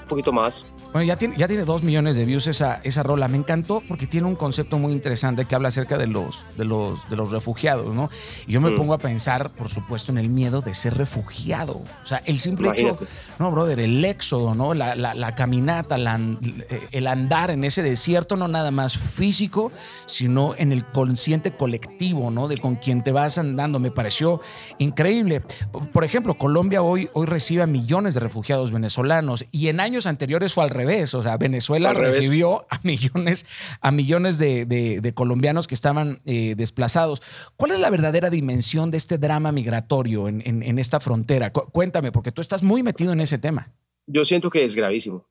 un 0.03 0.07
poquito 0.07 0.31
más. 0.33 0.67
Bueno, 0.95 1.07
ya 1.09 1.17
tiene, 1.17 1.35
ya 1.35 1.45
tiene 1.45 1.65
dos 1.65 1.83
millones 1.83 2.15
de 2.15 2.23
views 2.23 2.47
esa, 2.47 2.79
esa 2.85 3.03
rola. 3.03 3.27
Me 3.27 3.35
encantó 3.35 3.83
porque 3.85 4.07
tiene 4.07 4.27
un 4.27 4.35
concepto 4.37 4.79
muy 4.79 4.93
interesante 4.93 5.43
que 5.43 5.53
habla 5.53 5.67
acerca 5.67 5.97
de 5.97 6.07
los, 6.07 6.45
de 6.57 6.63
los, 6.63 7.09
de 7.09 7.17
los 7.17 7.31
refugiados, 7.31 7.93
¿no? 7.93 8.09
Y 8.47 8.53
yo 8.53 8.61
me 8.61 8.69
Mm. 8.69 8.77
pongo 8.77 8.93
a 8.93 8.97
pensar, 8.97 9.49
por 9.49 9.67
supuesto, 9.67 10.13
en 10.13 10.19
el 10.19 10.29
miedo 10.29 10.61
de 10.61 10.73
ser 10.73 10.93
refugiado. 10.97 11.73
O 12.01 12.05
sea, 12.05 12.19
el 12.25 12.39
simple 12.39 12.69
hecho, 12.69 12.97
no, 13.39 13.51
brother, 13.51 13.81
el 13.81 14.05
éxodo, 14.05 14.55
¿no? 14.55 14.73
La, 14.73 14.95
la- 14.95 15.13
la 15.13 15.35
caminata, 15.35 15.97
la 15.97 16.17
el 16.93 17.07
andar 17.07 17.51
en 17.51 17.65
ese 17.65 17.83
desierto, 17.83 18.37
no 18.37 18.47
nada 18.47 18.71
más 18.71 18.97
físico, 18.97 19.73
sino 20.05 20.55
en 20.57 20.71
el 20.71 20.85
consciente 20.85 21.51
colectivo, 21.57 22.31
¿no? 22.31 22.47
De 22.47 22.57
con 22.57 22.75
quien 22.77 23.03
te 23.03 23.11
vas 23.11 23.37
andando. 23.37 23.79
Me 23.79 23.91
pareció 23.91 24.39
increíble. 24.77 25.41
Por- 25.73 25.89
Por 25.89 26.05
ejemplo, 26.05 26.37
Colombia 26.37 26.81
hoy, 26.81 27.09
hoy 27.11 27.25
recibe 27.25 27.63
a 27.63 27.67
millones 27.67 28.13
de 28.13 28.21
refugiados 28.21 28.71
venezolanos 28.71 29.43
y 29.51 29.67
en 29.67 29.81
años 29.81 30.05
anteriores 30.07 30.53
fue 30.53 30.63
al 30.63 30.69
revés. 30.69 30.84
O 30.85 31.21
sea, 31.21 31.37
Venezuela 31.37 31.89
Al 31.89 31.95
revés. 31.95 32.17
recibió 32.17 32.65
a 32.69 32.79
millones, 32.83 33.45
a 33.81 33.91
millones 33.91 34.37
de, 34.37 34.65
de- 34.65 35.01
de 35.01 35.13
colombianos 35.13 35.67
que 35.67 35.75
estaban 35.75 36.21
eh, 36.25 36.55
desplazados. 36.55 37.21
¿Cuál 37.57 37.71
es 37.71 37.79
la 37.79 37.89
verdadera 37.89 38.29
dimensión 38.29 38.91
de 38.91 38.97
este 38.97 39.17
drama 39.17 39.51
migratorio 39.51 40.27
en, 40.27 40.41
en- 40.45 40.63
en 40.63 40.79
esta 40.79 40.99
frontera? 40.99 41.51
Cu- 41.51 41.69
cuéntame, 41.71 42.11
porque 42.11 42.31
tú 42.31 42.41
estás 42.41 42.63
muy 42.63 42.83
metido 42.83 43.11
en 43.13 43.21
ese 43.21 43.37
tema. 43.37 43.73
Yo 44.07 44.23
siento 44.25 44.49
que 44.49 44.63
es 44.63 44.75
gravísimo. 44.75 45.27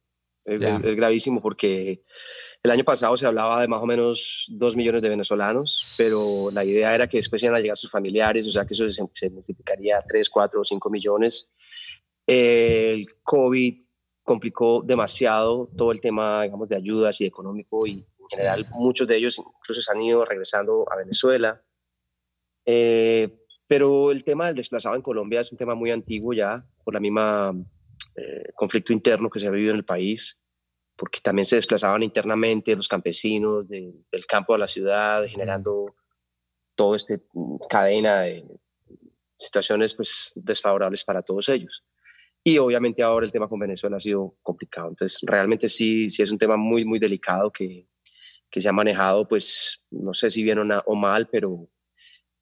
Es- 0.47 0.81
es 0.85 0.95
gravísimo 0.95 1.41
porque 1.41 2.03
el 2.63 2.71
año 2.71 2.85
pasado 2.85 3.17
se 3.17 3.25
hablaba 3.27 3.63
de 3.63 3.69
más 3.69 3.81
o 3.81 3.87
menos 3.87 4.45
dos 4.51 4.77
millones 4.77 5.01
de 5.01 5.09
venezolanos, 5.09 5.95
pero 5.97 6.51
la 6.53 6.65
idea 6.67 6.95
era 6.95 7.07
que 7.09 7.17
después 7.17 7.43
iban 7.43 7.55
a 7.57 7.61
llegar 7.61 7.79
sus 7.79 7.91
familiares, 7.91 8.47
o 8.47 8.51
sea 8.51 8.67
que 8.67 8.75
eso 8.75 8.91
se, 8.91 9.03
se 9.15 9.31
multiplicaría 9.31 9.97
a 9.97 10.03
3, 10.03 10.29
4 10.29 10.61
o 10.61 10.65
5 10.65 10.91
millones. 10.91 11.55
El 12.27 13.07
COVID 13.23 13.83
complicó 14.25 14.83
demasiado 14.85 15.69
todo 15.77 15.93
el 15.93 16.01
tema, 16.01 16.43
digamos, 16.43 16.69
de 16.69 16.77
ayudas 16.77 17.21
y 17.21 17.27
económico 17.27 17.87
y 17.87 17.93
en 17.93 18.29
general 18.31 18.67
muchos 18.73 19.07
de 19.07 19.17
ellos 19.17 19.39
incluso 19.39 19.81
se 19.83 19.93
han 19.93 20.01
ido 20.03 20.25
regresando 20.25 20.85
a 20.91 20.97
Venezuela. 20.97 21.63
Eh, 22.67 23.39
pero 23.67 24.11
el 24.11 24.25
tema 24.25 24.47
del 24.47 24.57
desplazado 24.57 24.95
en 24.97 25.03
Colombia 25.03 25.41
es 25.41 25.53
un 25.53 25.59
tema 25.59 25.75
muy 25.75 25.91
antiguo 25.91 26.33
ya, 26.33 26.67
por 26.85 26.95
la 26.95 27.01
misma 27.01 27.55
eh, 28.17 28.53
conflicto 28.55 28.93
interno 28.93 29.29
que 29.31 29.41
se 29.41 29.47
ha 29.47 29.51
vivido 29.51 29.73
en 29.73 29.79
el 29.79 29.85
país, 29.85 30.39
porque 30.97 31.21
también 31.21 31.45
se 31.47 31.57
desplazaban 31.57 32.03
internamente 32.03 32.77
los 32.77 32.89
campesinos 32.89 33.69
de- 33.69 33.93
del 34.13 34.27
campo 34.27 34.55
a 34.55 34.59
la 34.59 34.69
ciudad, 34.69 35.25
generando 35.27 35.95
toda 36.75 36.97
esta 36.97 37.15
cadena 37.69 38.21
de 38.21 38.45
situaciones 39.37 39.95
pues, 39.95 40.33
desfavorables 40.37 41.05
para 41.05 41.23
todos 41.23 41.49
ellos. 41.49 41.85
Y 42.47 42.59
obviamente 42.59 43.03
ahora 43.03 43.25
el 43.25 43.33
tema 43.33 43.49
con 43.49 43.59
Venezuela 43.59 43.97
ha 43.97 44.01
sido 44.01 44.37
complicado. 44.43 44.91
Entonces, 44.91 45.19
realmente 45.23 45.67
sí, 45.67 46.11
sí 46.11 46.23
es 46.23 46.31
un 46.31 46.37
tema 46.37 46.59
muy, 46.59 46.85
muy 46.85 46.99
delicado 46.99 47.51
que, 47.51 47.89
que 48.51 48.61
se 48.61 48.69
ha 48.69 48.73
manejado, 48.73 49.27
pues, 49.27 49.83
no 49.91 50.13
sé 50.13 50.31
si 50.31 50.43
bien 50.45 50.59
o, 50.59 50.95
mal, 50.95 51.27
pero 51.27 51.71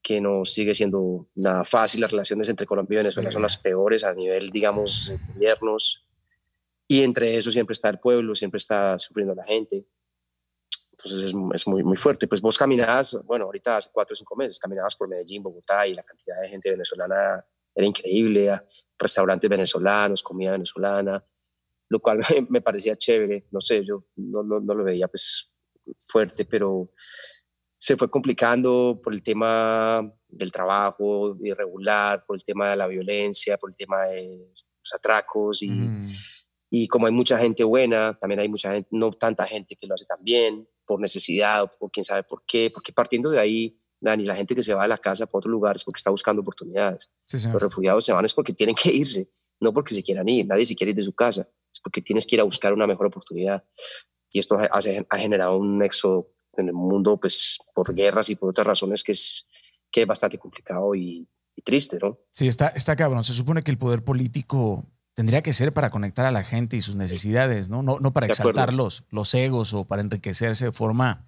que 0.02 0.20
no 0.20 0.44
sigue 0.44 0.74
siendo 0.74 1.28
nada 1.36 1.62
fácil. 1.62 2.00
Las 2.00 2.10
relaciones 2.10 2.48
entre 2.48 2.66
Colombia 2.66 2.96
y 2.96 3.02
Venezuela 3.04 3.30
son 3.30 3.42
las 3.42 3.56
peores 3.56 4.02
a 4.02 4.12
nivel, 4.12 4.50
digamos, 4.50 5.12
gobiernos. 5.34 6.04
Y 6.88 7.04
entre 7.04 7.36
eso 7.36 7.52
siempre 7.52 7.74
está 7.74 7.88
el 7.88 8.00
pueblo, 8.00 8.34
siempre 8.34 8.58
está 8.58 8.98
sufriendo 8.98 9.36
la 9.36 9.44
gente. 9.44 9.86
Entonces 10.90 11.20
es, 11.20 11.34
es 11.54 11.66
muy, 11.68 11.84
muy 11.84 11.96
fuerte. 11.96 12.26
Pues 12.26 12.40
vos 12.40 12.58
caminabas, 12.58 13.16
bueno, 13.24 13.44
ahorita 13.44 13.76
hace 13.76 13.90
cuatro 13.92 14.14
o 14.14 14.16
cinco 14.16 14.34
meses, 14.34 14.58
caminabas 14.58 14.96
por 14.96 15.08
Medellín, 15.08 15.44
Bogotá 15.44 15.86
y 15.86 15.94
la 15.94 16.02
cantidad 16.02 16.40
de 16.40 16.48
gente 16.48 16.72
venezolana 16.72 17.46
era 17.74 17.86
increíble. 17.86 18.50
Restaurantes 18.98 19.50
venezolanos, 19.50 20.22
comida 20.22 20.52
venezolana, 20.52 21.24
lo 21.88 22.00
cual 22.00 22.18
me, 22.18 22.24
me 22.50 22.60
parecía 22.60 22.94
chévere. 22.94 23.46
No 23.50 23.60
sé, 23.60 23.84
yo 23.84 24.04
no, 24.16 24.42
no, 24.42 24.60
no 24.60 24.74
lo 24.74 24.84
veía 24.84 25.08
pues 25.08 25.52
fuerte, 25.98 26.44
pero 26.44 26.90
se 27.78 27.96
fue 27.96 28.08
complicando 28.08 29.00
por 29.02 29.12
el 29.12 29.22
tema 29.22 30.08
del 30.28 30.52
trabajo 30.52 31.36
irregular, 31.42 32.24
por 32.24 32.36
el 32.36 32.44
tema 32.44 32.70
de 32.70 32.76
la 32.76 32.86
violencia, 32.86 33.58
por 33.58 33.70
el 33.70 33.76
tema 33.76 34.02
de 34.04 34.38
los 34.80 34.94
atracos 34.94 35.62
y, 35.62 35.70
Mm. 35.70 36.06
y 36.70 36.86
como 36.86 37.06
hay 37.06 37.12
mucha 37.12 37.38
gente 37.38 37.64
buena, 37.64 38.16
también 38.18 38.38
hay 38.40 38.48
mucha 38.48 38.72
gente, 38.72 38.88
no 38.92 39.10
tanta 39.10 39.46
gente 39.46 39.74
que 39.74 39.86
lo 39.88 39.94
hace 39.94 40.04
tan 40.04 40.22
bien, 40.22 40.68
por 40.86 41.00
necesidad 41.00 41.64
o 41.64 41.70
por 41.78 41.90
quién 41.90 42.04
sabe 42.04 42.22
por 42.22 42.44
qué, 42.46 42.70
porque 42.72 42.92
partiendo 42.92 43.30
de 43.30 43.40
ahí, 43.40 43.81
Dani, 44.02 44.24
la 44.24 44.34
gente 44.34 44.54
que 44.54 44.62
se 44.62 44.74
va 44.74 44.82
de 44.82 44.88
la 44.88 44.98
casa 44.98 45.26
para 45.26 45.38
otro 45.38 45.50
lugar 45.50 45.76
es 45.76 45.84
porque 45.84 45.98
está 45.98 46.10
buscando 46.10 46.42
oportunidades. 46.42 47.10
Sí. 47.26 47.38
Los 47.50 47.62
refugiados 47.62 48.04
se 48.04 48.12
van 48.12 48.24
es 48.24 48.34
porque 48.34 48.52
tienen 48.52 48.74
que 48.74 48.90
irse, 48.92 49.30
no 49.60 49.72
porque 49.72 49.94
se 49.94 50.02
quieran 50.02 50.28
ir, 50.28 50.46
nadie 50.46 50.66
se 50.66 50.74
quiere 50.74 50.90
ir 50.90 50.96
de 50.96 51.04
su 51.04 51.14
casa, 51.14 51.48
es 51.72 51.80
porque 51.80 52.02
tienes 52.02 52.26
que 52.26 52.34
ir 52.36 52.40
a 52.40 52.44
buscar 52.44 52.72
una 52.72 52.86
mejor 52.86 53.06
oportunidad. 53.06 53.64
Y 54.32 54.40
esto 54.40 54.58
ha, 54.58 54.68
ha 55.08 55.18
generado 55.18 55.56
un 55.56 55.82
éxodo 55.82 56.32
en 56.56 56.66
el 56.68 56.74
mundo, 56.74 57.18
pues 57.18 57.58
por 57.74 57.94
guerras 57.94 58.28
y 58.30 58.34
por 58.34 58.50
otras 58.50 58.66
razones 58.66 59.02
que 59.02 59.12
es, 59.12 59.46
que 59.90 60.02
es 60.02 60.06
bastante 60.06 60.38
complicado 60.38 60.94
y, 60.94 61.28
y 61.54 61.62
triste, 61.62 61.98
¿no? 62.02 62.18
Sí, 62.32 62.48
está, 62.48 62.68
está 62.68 62.96
cabrón. 62.96 63.24
Se 63.24 63.32
supone 63.32 63.62
que 63.62 63.70
el 63.70 63.78
poder 63.78 64.02
político 64.02 64.84
tendría 65.14 65.42
que 65.42 65.52
ser 65.52 65.72
para 65.72 65.90
conectar 65.90 66.24
a 66.24 66.30
la 66.30 66.42
gente 66.42 66.76
y 66.76 66.82
sus 66.82 66.96
necesidades, 66.96 67.68
¿no? 67.68 67.82
No, 67.82 67.98
no 68.00 68.12
para 68.12 68.26
De 68.26 68.32
acuerdo. 68.32 68.60
exaltar 68.60 68.74
los, 68.74 69.04
los 69.10 69.34
egos 69.34 69.74
o 69.74 69.84
para 69.84 70.02
enriquecerse 70.02 70.66
de 70.66 70.72
forma 70.72 71.26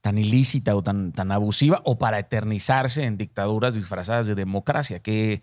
tan 0.00 0.18
ilícita 0.18 0.74
o 0.74 0.82
tan, 0.82 1.12
tan 1.12 1.32
abusiva 1.32 1.82
o 1.84 1.98
para 1.98 2.18
eternizarse 2.18 3.04
en 3.04 3.16
dictaduras 3.16 3.74
disfrazadas 3.74 4.26
de 4.26 4.34
democracia, 4.34 5.00
que, 5.00 5.42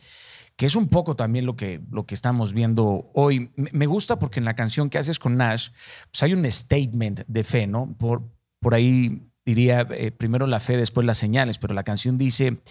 que 0.55 0.65
es 0.65 0.75
un 0.75 0.87
poco 0.87 1.15
también 1.15 1.45
lo 1.45 1.55
que, 1.55 1.81
lo 1.91 2.05
que 2.05 2.15
estamos 2.15 2.53
viendo 2.53 3.11
hoy. 3.13 3.51
Me 3.55 3.69
me 3.73 3.85
gusta 3.85 4.17
porque 4.17 4.39
en 4.39 4.45
la 4.45 4.55
canción 4.55 4.89
que 4.89 4.97
haces 4.97 5.19
con 5.19 5.37
Nash, 5.37 5.69
pues 6.11 6.23
hay 6.23 6.33
un 6.33 6.49
statement 6.49 7.21
de 7.27 7.43
fe, 7.43 7.67
¿no? 7.67 7.95
Por, 7.99 8.23
por 8.59 8.73
ahí 8.73 9.29
diría 9.45 9.85
eh, 9.91 10.11
primero 10.11 10.47
la 10.47 10.59
fe, 10.59 10.77
después 10.77 11.05
las 11.05 11.17
señales, 11.17 11.59
pero 11.59 11.73
la 11.73 11.83
canción 11.83 12.17
dice, 12.17 12.61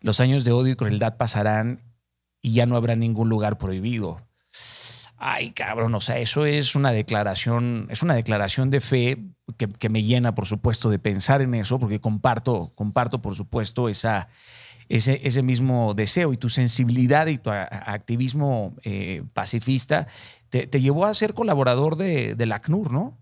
los 0.00 0.18
años 0.18 0.44
de 0.44 0.52
odio 0.52 0.72
y 0.72 0.76
crueldad 0.76 1.16
pasarán 1.18 1.82
y 2.40 2.54
ya 2.54 2.66
no 2.66 2.74
habrá 2.76 2.96
ningún 2.96 3.28
lugar 3.28 3.58
prohibido. 3.58 4.20
Ay, 5.16 5.52
cabrón, 5.52 5.94
o 5.94 6.00
sea, 6.00 6.18
eso 6.18 6.46
es 6.46 6.74
una 6.74 6.92
declaración, 6.92 7.86
es 7.90 8.02
una 8.02 8.14
declaración 8.14 8.70
de 8.70 8.80
fe 8.80 9.18
que, 9.56 9.68
que 9.68 9.88
me 9.88 10.02
llena, 10.02 10.34
por 10.34 10.46
supuesto, 10.46 10.90
de 10.90 10.98
pensar 10.98 11.42
en 11.42 11.54
eso, 11.54 11.78
porque 11.78 12.00
comparto, 12.00 12.72
comparto, 12.74 13.22
por 13.22 13.36
supuesto, 13.36 13.88
esa, 13.88 14.28
ese, 14.88 15.20
ese 15.22 15.42
mismo 15.42 15.94
deseo 15.94 16.32
y 16.32 16.36
tu 16.36 16.48
sensibilidad 16.48 17.28
y 17.28 17.38
tu 17.38 17.50
a- 17.50 17.62
activismo 17.62 18.74
eh, 18.82 19.22
pacifista 19.32 20.08
te, 20.50 20.66
te 20.66 20.80
llevó 20.80 21.06
a 21.06 21.14
ser 21.14 21.34
colaborador 21.34 21.96
de, 21.96 22.34
de 22.34 22.46
la 22.46 22.56
ACNUR, 22.56 22.92
¿no? 22.92 23.18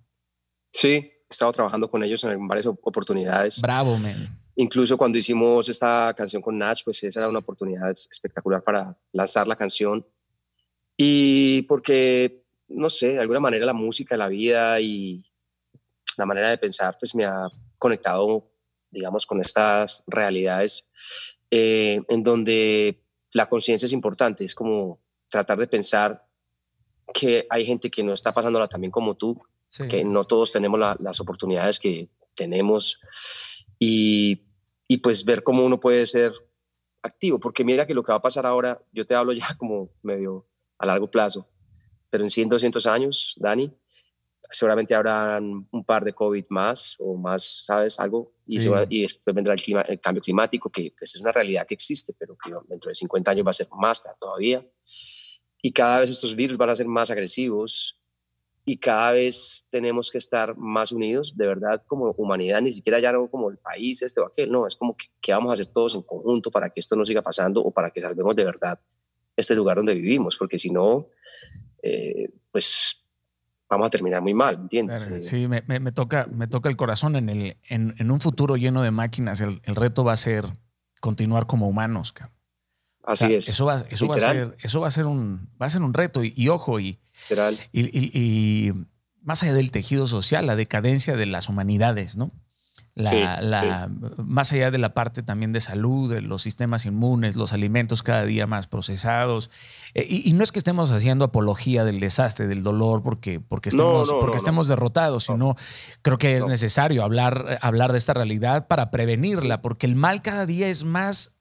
Sí, 0.73 0.89
he 0.89 1.13
estado 1.29 1.53
trabajando 1.53 1.91
con 1.91 2.03
ellos 2.03 2.25
en 2.25 2.49
varias 2.49 2.67
op- 2.67 2.81
oportunidades. 2.83 3.61
Bravo, 3.61 3.99
man. 3.99 4.39
Incluso 4.57 4.97
cuando 4.97 5.19
hicimos 5.19 5.69
esta 5.69 6.13
canción 6.17 6.41
con 6.43 6.57
Nach, 6.59 6.79
pues 6.85 7.03
esa 7.05 7.21
era 7.21 7.29
una 7.29 7.39
oportunidad 7.41 7.91
espectacular 7.91 8.63
para 8.63 8.97
lanzar 9.13 9.47
la 9.47 9.57
canción. 9.57 10.07
Y 11.03 11.63
porque, 11.63 12.45
no 12.69 12.91
sé, 12.91 13.13
de 13.15 13.21
alguna 13.21 13.41
manera 13.41 13.65
la 13.65 13.73
música, 13.73 14.19
la 14.19 14.29
vida 14.29 14.79
y 14.83 15.25
la 16.19 16.27
manera 16.27 16.51
de 16.51 16.59
pensar, 16.59 16.99
pues 17.01 17.15
me 17.15 17.25
ha 17.25 17.49
conectado, 17.79 18.51
digamos, 18.91 19.25
con 19.25 19.41
estas 19.41 20.03
realidades 20.07 20.91
eh, 21.51 22.03
en 22.11 22.23
donde 22.23 23.03
la 23.33 23.49
conciencia 23.49 23.87
es 23.87 23.93
importante. 23.95 24.45
Es 24.45 24.55
como 24.55 25.01
tratar 25.31 25.57
de 25.59 25.67
pensar 25.69 26.27
que 27.15 27.47
hay 27.49 27.65
gente 27.65 27.91
que 27.91 28.03
no 28.03 28.13
está 28.13 28.35
pasándola 28.35 28.69
también 28.69 28.91
como 28.91 29.17
tú, 29.17 29.41
Sí. 29.71 29.89
que 29.89 30.05
no 30.05 30.25
todos 30.25 30.53
tenemos 30.53 30.79
la- 30.79 30.97
las 31.01 31.19
oportunidades 31.21 31.79
que 31.81 32.11
tenemos 32.35 33.01
y, 33.79 34.43
y 34.87 34.99
pues 34.99 35.25
ver 35.25 35.43
cómo 35.45 35.65
uno 35.65 35.81
puede 35.81 36.07
ser 36.07 36.33
activo, 37.03 37.41
porque 37.41 37.65
mira 37.65 37.87
que 37.87 37.95
lo 37.95 38.03
que 38.03 38.13
va 38.13 38.19
a 38.19 38.23
pasar 38.23 38.45
ahora, 38.45 38.83
yo 38.93 39.07
te 39.07 39.15
hablo 39.15 39.33
ya 39.33 39.47
como 39.59 39.89
medio 40.03 40.47
a 40.81 40.87
largo 40.87 41.09
plazo, 41.11 41.49
pero 42.11 42.25
en 42.25 42.31
100, 42.31 42.49
200 42.49 42.87
años, 42.87 43.35
Dani, 43.39 43.73
seguramente 44.51 44.95
habrán 44.97 45.69
un 45.71 45.85
par 45.85 46.05
de 46.05 46.13
COVID 46.13 46.47
más 46.49 46.97
o 46.99 47.15
más, 47.17 47.61
¿sabes? 47.65 48.01
Algo, 48.01 48.33
y, 48.47 48.59
Sí. 48.59 48.69
va- 48.69 48.85
y 48.89 49.03
después 49.03 49.33
vendrá 49.35 49.53
el, 49.55 49.63
clima, 49.63 49.83
el 49.83 50.01
cambio 50.01 50.21
climático, 50.23 50.69
que 50.71 50.93
pues, 50.99 51.15
es 51.15 51.21
una 51.21 51.31
realidad 51.31 51.67
que 51.69 51.75
existe, 51.75 52.15
pero 52.19 52.37
que 52.37 52.51
dentro 52.67 52.89
de 52.89 52.97
50 52.97 53.31
años 53.31 53.47
va 53.47 53.51
a 53.51 53.53
ser 53.53 53.69
más 53.79 54.03
todavía. 54.19 54.67
Y 55.63 55.71
cada 55.73 56.01
vez 56.01 56.11
estos 56.11 56.35
virus 56.35 56.57
van 56.57 56.71
a 56.71 56.75
ser 56.77 56.87
más 56.87 57.11
agresivos 57.11 58.01
y 58.65 58.77
cada 58.79 59.13
vez 59.13 59.67
tenemos 59.71 60.11
que 60.11 60.19
estar 60.19 60.57
más 60.57 60.91
unidos, 60.91 61.37
de 61.37 61.47
verdad, 61.47 61.85
como 61.87 62.11
humanidad, 62.17 62.61
ni 62.61 62.73
siquiera 62.73 62.99
ya 62.99 63.13
no 63.13 63.31
como 63.31 63.51
el 63.51 63.59
país 63.59 64.03
este 64.03 64.21
o 64.21 64.27
aquel, 64.27 64.51
no, 64.51 64.67
es 64.67 64.75
como 64.75 64.97
que, 64.97 65.07
que 65.21 65.33
vamos 65.33 65.51
a 65.51 65.53
hacer 65.55 65.67
todos 65.67 65.95
en 65.95 66.03
conjunto 66.03 66.51
para 66.51 66.71
que 66.71 66.81
esto 66.81 66.97
no 66.97 67.05
siga 67.05 67.23
pasando 67.23 67.61
o 67.63 67.71
para 67.71 67.91
que 67.91 68.01
salvemos 68.01 68.35
de 68.35 68.45
verdad 68.45 68.81
este 69.37 69.55
lugar 69.55 69.77
donde 69.79 69.95
vivimos, 69.95 70.37
porque 70.37 70.59
si 70.59 70.71
no, 70.71 71.07
eh, 71.83 72.31
pues 72.53 73.05
vamos 73.69 73.87
a 73.87 73.91
terminar 73.91 74.21
muy 74.23 74.35
mal, 74.35 74.57
¿entiendes? 74.57 75.03
Eh, 75.11 75.21
Sí, 75.23 75.47
me, 75.49 75.63
me- 75.67 75.81
me 75.81 75.93
toca, 75.93 76.27
me 76.31 76.47
toca 76.49 76.69
el 76.69 76.77
corazón. 76.77 77.17
En, 77.17 77.29
el, 77.29 77.57
en, 77.69 77.95
en 77.99 78.11
un 78.11 78.21
futuro 78.21 78.57
lleno 78.57 78.83
de 78.83 78.91
máquinas, 78.91 79.41
el, 79.41 79.61
el 79.65 79.77
reto 79.77 80.05
va 80.05 80.13
a 80.13 80.17
ser 80.17 80.45
continuar 81.01 81.47
como 81.47 81.69
humanos. 81.69 82.13
cabrón. 82.13 82.37
O 83.03 83.13
Así 83.13 83.27
sea, 83.29 83.37
es, 83.39 83.49
Eso 83.49 83.65
va, 83.65 83.85
eso 83.89 84.07
va 84.07 84.17
a 84.17 84.19
ser, 84.21 84.57
eso 84.63 84.81
va 84.81 84.89
a 84.89 84.91
ser 84.91 85.07
un, 85.07 85.49
va 85.61 85.67
a 85.67 85.71
ser 85.71 85.83
un 85.83 85.95
reto. 85.95 86.23
Y, 86.23 86.35
y 86.37 86.49
ojo, 86.49 86.81
y, 86.81 86.99
y- 87.73 88.11
y 88.13 88.73
más 89.23 89.43
allá 89.43 89.55
del 89.55 89.71
tejido 89.71 90.07
social, 90.07 90.47
la 90.47 90.57
decadencia 90.57 91.17
de 91.17 91.27
las 91.27 91.49
humanidades, 91.49 92.17
¿no? 92.17 92.31
La, 93.01 93.11
Sí, 93.11 93.19
la- 93.47 93.91
Más 94.19 94.53
allá 94.53 94.71
de 94.71 94.79
la 94.79 94.95
parte 94.95 95.23
también 95.23 95.53
de 95.53 95.61
salud, 95.61 96.13
de 96.13 96.21
los 96.21 96.43
sistemas 96.43 96.87
inmunes, 96.87 97.35
los 97.37 97.53
alimentos 97.53 98.03
cada 98.03 98.25
día 98.25 98.47
más 98.47 98.67
procesados. 98.67 99.51
Eh, 99.95 100.07
y, 100.09 100.29
y 100.29 100.33
no 100.35 100.45
es 100.45 100.53
que 100.53 100.59
estemos 100.59 100.91
haciendo 100.93 101.25
apología 101.25 101.85
del 101.85 102.01
desastre, 102.01 102.47
del 102.47 102.63
dolor, 102.63 103.03
porque, 103.03 103.41
porque 103.41 103.71
estemos, 103.71 104.09
no, 104.09 104.19
porque 104.21 104.33
no, 104.33 104.37
estemos 104.37 104.69
derrotados, 104.69 105.25
sino 105.25 105.57
creo 106.03 106.19
que 106.19 106.37
es 106.37 106.47
necesario 106.47 107.03
hablar, 107.03 107.59
hablar 107.63 107.93
de 107.93 107.99
esta 107.99 108.13
realidad 108.15 108.67
para 108.69 108.91
prevenirla, 108.91 109.63
porque 109.63 109.87
el 109.87 109.97
mal 109.97 110.23
cada 110.23 110.47
día 110.47 110.69
es 110.69 110.85
más 110.85 111.37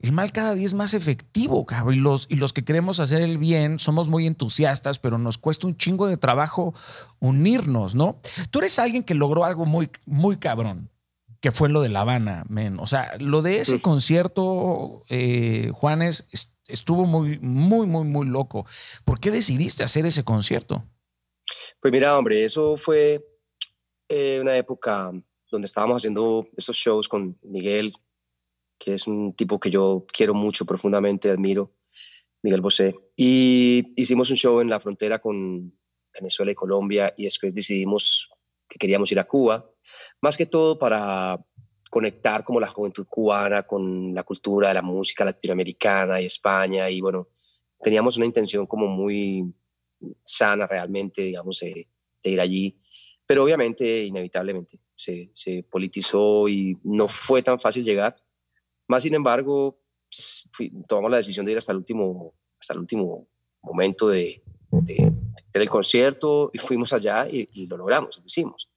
el 0.00 0.12
mal 0.12 0.32
cada 0.32 0.54
día 0.54 0.66
es 0.66 0.74
más 0.74 0.92
efectivo, 0.92 1.64
cabrón. 1.64 1.94
Y 1.94 1.98
los, 1.98 2.26
y 2.28 2.34
los 2.36 2.52
que 2.52 2.62
queremos 2.64 3.00
hacer 3.00 3.22
el 3.22 3.38
bien 3.38 3.78
somos 3.78 4.10
muy 4.10 4.26
entusiastas, 4.26 4.98
pero 4.98 5.16
nos 5.16 5.38
cuesta 5.38 5.66
un 5.66 5.76
chingo 5.78 6.06
de 6.08 6.18
trabajo 6.18 6.74
unirnos, 7.20 7.94
¿no? 7.94 8.18
Tú 8.50 8.58
eres 8.58 8.78
alguien 8.78 9.02
que 9.02 9.14
logró 9.14 9.44
algo 9.44 9.64
muy, 9.64 9.90
muy 10.04 10.36
cabrón, 10.36 10.90
que 11.44 11.52
fue 11.52 11.68
lo 11.68 11.82
de 11.82 11.90
La 11.90 12.00
Habana, 12.00 12.46
men. 12.48 12.78
O 12.80 12.86
sea, 12.86 13.18
lo 13.20 13.42
de 13.42 13.60
ese 13.60 13.78
concierto, 13.82 15.02
eh, 15.10 15.70
Juanes, 15.74 16.26
es- 16.32 16.56
estuvo 16.68 17.04
muy, 17.04 17.38
muy, 17.40 17.86
muy, 17.86 18.04
muy 18.06 18.26
loco. 18.26 18.64
¿Por 19.04 19.20
qué 19.20 19.30
decidiste 19.30 19.84
hacer 19.84 20.06
ese 20.06 20.24
concierto? 20.24 20.82
Pues 21.82 21.92
mira, 21.92 22.16
hombre, 22.16 22.46
eso 22.46 22.78
fue 22.78 23.22
eh, 24.08 24.38
una 24.40 24.56
época 24.56 25.12
donde 25.52 25.66
estábamos 25.66 25.98
haciendo 25.98 26.48
esos 26.56 26.78
shows 26.78 27.10
con 27.10 27.38
Miguel, 27.42 27.92
que 28.78 28.94
es 28.94 29.06
un 29.06 29.34
tipo 29.34 29.60
que 29.60 29.70
yo 29.70 30.06
quiero 30.10 30.32
mucho, 30.32 30.64
profundamente 30.64 31.28
admiro, 31.30 31.74
Miguel 32.42 32.62
Bosé. 32.62 32.94
Y 33.16 33.92
hicimos 33.96 34.30
un 34.30 34.36
show 34.38 34.62
en 34.62 34.70
la 34.70 34.80
frontera 34.80 35.18
con 35.18 35.78
Venezuela 36.14 36.52
y 36.52 36.54
Colombia 36.54 37.12
y 37.18 37.24
después 37.24 37.54
decidimos 37.54 38.30
que 38.66 38.78
queríamos 38.78 39.12
ir 39.12 39.18
a 39.18 39.26
Cuba, 39.26 39.70
más 40.24 40.38
que 40.38 40.46
todo 40.46 40.78
para 40.78 41.38
conectar 41.90 42.44
como 42.44 42.58
la 42.58 42.68
juventud 42.68 43.06
cubana 43.06 43.64
con 43.64 44.14
la 44.14 44.22
cultura 44.22 44.68
de 44.68 44.74
la 44.74 44.80
música 44.80 45.22
latinoamericana 45.22 46.18
y 46.18 46.24
España 46.24 46.88
y 46.88 47.02
bueno, 47.02 47.28
teníamos 47.82 48.16
una 48.16 48.24
intención 48.24 48.66
como 48.66 48.86
muy 48.86 49.54
sana 50.22 50.66
realmente, 50.66 51.20
digamos, 51.20 51.60
de, 51.60 51.86
de 52.22 52.30
ir 52.30 52.40
allí, 52.40 52.80
pero 53.26 53.44
obviamente, 53.44 54.04
inevitablemente, 54.04 54.80
se, 54.96 55.28
se, 55.34 55.62
politizó 55.62 56.48
y 56.48 56.78
no 56.84 57.06
fue 57.06 57.42
tan 57.42 57.60
fácil 57.60 57.84
llegar. 57.84 58.16
Más 58.88 59.02
sin 59.02 59.14
embargo, 59.14 59.78
fui, 60.52 60.72
tomamos 60.88 61.10
la 61.10 61.18
decisión 61.18 61.44
de 61.44 61.52
ir 61.52 61.58
hasta 61.58 61.72
el 61.72 61.78
último, 61.78 62.32
hasta 62.58 62.72
el 62.72 62.78
último 62.80 63.28
momento 63.62 64.08
de, 64.08 64.42
de, 64.70 65.12
de 65.52 65.60
el 65.60 65.68
concierto 65.68 66.50
y 66.54 66.58
fuimos 66.58 66.94
allá 66.94 67.28
y, 67.28 67.46
y 67.52 67.66
lo 67.66 67.76
logramos, 67.76 68.18
lo 68.18 68.24
hicimos. 68.24 68.70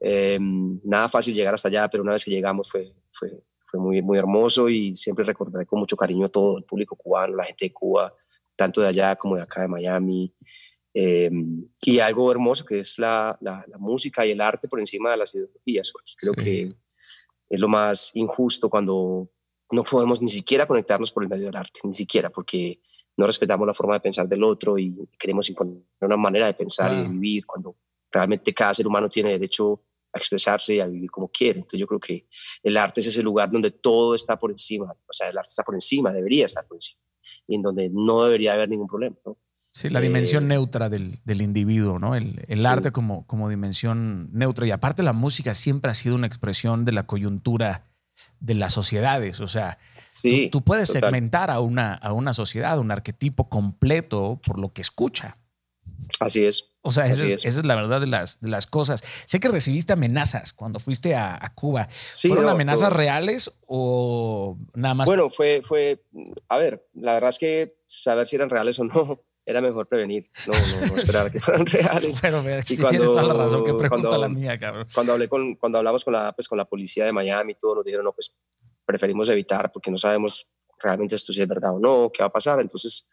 Eh, 0.00 0.38
nada 0.40 1.08
fácil 1.08 1.34
llegar 1.34 1.54
hasta 1.54 1.68
allá, 1.68 1.88
pero 1.88 2.02
una 2.02 2.12
vez 2.12 2.24
que 2.24 2.30
llegamos 2.30 2.70
fue, 2.70 2.94
fue, 3.12 3.44
fue 3.70 3.80
muy, 3.80 4.02
muy 4.02 4.18
hermoso 4.18 4.68
y 4.68 4.94
siempre 4.94 5.24
recordaré 5.24 5.66
con 5.66 5.78
mucho 5.78 5.96
cariño 5.96 6.26
a 6.26 6.30
todo 6.30 6.58
el 6.58 6.64
público 6.64 6.96
cubano, 6.96 7.36
la 7.36 7.44
gente 7.44 7.66
de 7.66 7.72
Cuba, 7.72 8.12
tanto 8.56 8.80
de 8.80 8.88
allá 8.88 9.14
como 9.16 9.36
de 9.36 9.42
acá 9.42 9.62
de 9.62 9.68
Miami. 9.68 10.34
Eh, 10.92 11.30
y 11.82 12.00
algo 12.00 12.32
hermoso 12.32 12.64
que 12.64 12.80
es 12.80 12.98
la, 12.98 13.38
la, 13.40 13.64
la, 13.68 13.78
música 13.78 14.26
y 14.26 14.32
el 14.32 14.40
arte 14.40 14.66
por 14.66 14.80
encima 14.80 15.12
de 15.12 15.18
las 15.18 15.34
ideologías. 15.34 15.92
Creo 16.16 16.34
sí. 16.36 16.42
que 16.42 16.74
es 17.48 17.60
lo 17.60 17.68
más 17.68 18.10
injusto 18.14 18.68
cuando 18.68 19.30
no 19.70 19.84
podemos 19.84 20.20
ni 20.20 20.30
siquiera 20.30 20.66
conectarnos 20.66 21.12
por 21.12 21.22
el 21.22 21.28
medio 21.28 21.46
del 21.46 21.56
arte, 21.56 21.80
ni 21.84 21.94
siquiera, 21.94 22.30
porque 22.30 22.80
no 23.16 23.26
respetamos 23.26 23.66
la 23.66 23.74
forma 23.74 23.94
de 23.94 24.00
pensar 24.00 24.26
del 24.26 24.42
otro 24.42 24.78
y 24.78 24.96
queremos 25.18 25.48
imponer 25.48 25.82
una 26.00 26.16
manera 26.16 26.46
de 26.46 26.54
pensar 26.54 26.90
ah. 26.90 26.94
y 26.94 27.02
de 27.02 27.08
vivir 27.08 27.46
cuando 27.46 27.76
realmente 28.10 28.52
cada 28.52 28.74
ser 28.74 28.86
humano 28.86 29.08
tiene 29.08 29.30
derecho 29.30 29.82
a 30.12 30.18
expresarse 30.18 30.74
y 30.74 30.80
a 30.80 30.86
vivir 30.86 31.10
como 31.10 31.28
quiere. 31.28 31.60
Entonces 31.60 31.80
yo 31.80 31.86
creo 31.86 32.00
que 32.00 32.26
el 32.62 32.76
arte 32.76 33.00
es 33.00 33.06
ese 33.06 33.22
lugar 33.22 33.50
donde 33.50 33.70
todo 33.70 34.14
está 34.14 34.38
por 34.38 34.50
encima, 34.50 34.92
o 34.92 35.12
sea, 35.12 35.28
el 35.28 35.38
arte 35.38 35.50
está 35.50 35.62
por 35.62 35.74
encima, 35.74 36.12
debería 36.12 36.46
estar 36.46 36.66
por 36.66 36.76
encima, 36.76 37.00
y 37.46 37.56
en 37.56 37.62
donde 37.62 37.90
no 37.92 38.24
debería 38.24 38.54
haber 38.54 38.68
ningún 38.68 38.88
problema. 38.88 39.16
¿no? 39.24 39.36
Sí, 39.72 39.88
la 39.88 40.00
dimensión 40.00 40.44
eh, 40.44 40.48
neutra 40.48 40.88
del, 40.88 41.20
del, 41.24 41.42
individuo, 41.42 42.00
¿no? 42.00 42.16
El, 42.16 42.44
el 42.48 42.60
sí. 42.60 42.66
arte 42.66 42.90
como, 42.90 43.24
como 43.26 43.48
dimensión 43.48 44.28
neutra. 44.32 44.66
Y 44.66 44.72
aparte 44.72 45.04
la 45.04 45.12
música 45.12 45.54
siempre 45.54 45.92
ha 45.92 45.94
sido 45.94 46.16
una 46.16 46.26
expresión 46.26 46.84
de 46.84 46.92
la 46.92 47.06
coyuntura 47.06 47.86
de 48.40 48.54
las 48.54 48.72
sociedades. 48.72 49.40
O 49.40 49.46
sea, 49.46 49.78
sí, 50.08 50.48
tú, 50.50 50.58
tú, 50.58 50.64
puedes 50.64 50.88
total. 50.88 51.02
segmentar 51.02 51.52
a 51.52 51.60
una, 51.60 51.94
a 51.94 52.12
una 52.12 52.32
sociedad, 52.32 52.80
un 52.80 52.90
arquetipo 52.90 53.48
completo 53.48 54.40
por 54.44 54.58
lo 54.58 54.72
que 54.72 54.80
escucha. 54.80 55.36
Así 56.18 56.44
es. 56.44 56.74
O 56.82 56.90
sea, 56.90 57.06
esa 57.06 57.24
es, 57.24 57.44
esa 57.44 57.60
es, 57.60 57.64
la 57.64 57.74
verdad 57.74 58.00
de 58.00 58.06
las, 58.06 58.40
de 58.40 58.48
las 58.48 58.66
cosas. 58.66 59.00
Sé 59.26 59.40
que 59.40 59.48
recibiste 59.48 59.92
amenazas 59.92 60.52
cuando 60.52 60.80
fuiste 60.80 61.14
a, 61.14 61.38
a 61.40 61.54
Cuba. 61.54 61.88
Sí, 61.90 62.28
¿Fueron 62.28 62.46
no, 62.46 62.50
amenazas 62.52 62.88
fue... 62.88 62.98
reales 62.98 63.60
o 63.66 64.58
nada 64.74 64.94
más? 64.94 65.06
Bueno, 65.06 65.30
fue, 65.30 65.62
fue, 65.62 66.04
a 66.48 66.58
ver, 66.58 66.86
la 66.94 67.14
verdad 67.14 67.30
es 67.30 67.38
que 67.38 67.76
saber 67.86 68.26
si 68.26 68.36
eran 68.36 68.50
reales 68.50 68.78
o 68.78 68.84
no 68.84 69.22
era 69.46 69.60
mejor 69.60 69.88
prevenir, 69.88 70.30
no, 70.46 70.52
no, 70.52 70.86
no 70.86 70.96
esperar 71.00 71.30
que 71.30 71.40
fueran 71.40 71.66
reales. 71.66 72.20
Bueno, 72.20 72.42
y 72.42 72.62
si 72.62 72.76
cuando, 72.76 72.90
tienes 72.90 73.08
toda 73.08 73.22
la 73.22 73.34
razón, 73.34 73.64
que 73.64 73.74
pregunta 73.74 74.08
cuando, 74.08 74.18
la 74.18 74.28
mía, 74.28 74.58
cabrón. 74.58 74.86
Cuando, 74.94 75.12
hablé 75.12 75.28
con, 75.28 75.54
cuando 75.56 75.78
hablamos 75.78 76.04
con 76.04 76.14
la, 76.14 76.32
pues, 76.32 76.48
con 76.48 76.58
la 76.58 76.64
policía 76.64 77.04
de 77.04 77.12
Miami 77.12 77.52
y 77.52 77.54
todo, 77.56 77.76
nos 77.76 77.84
dijeron, 77.84 78.04
no, 78.04 78.12
pues 78.12 78.36
preferimos 78.84 79.28
evitar 79.28 79.70
porque 79.72 79.90
no 79.90 79.98
sabemos 79.98 80.50
realmente 80.82 81.14
esto 81.14 81.32
si 81.32 81.42
es 81.42 81.48
verdad 81.48 81.74
o 81.74 81.78
no, 81.78 82.10
qué 82.12 82.22
va 82.22 82.28
a 82.28 82.32
pasar. 82.32 82.60
Entonces, 82.60 83.08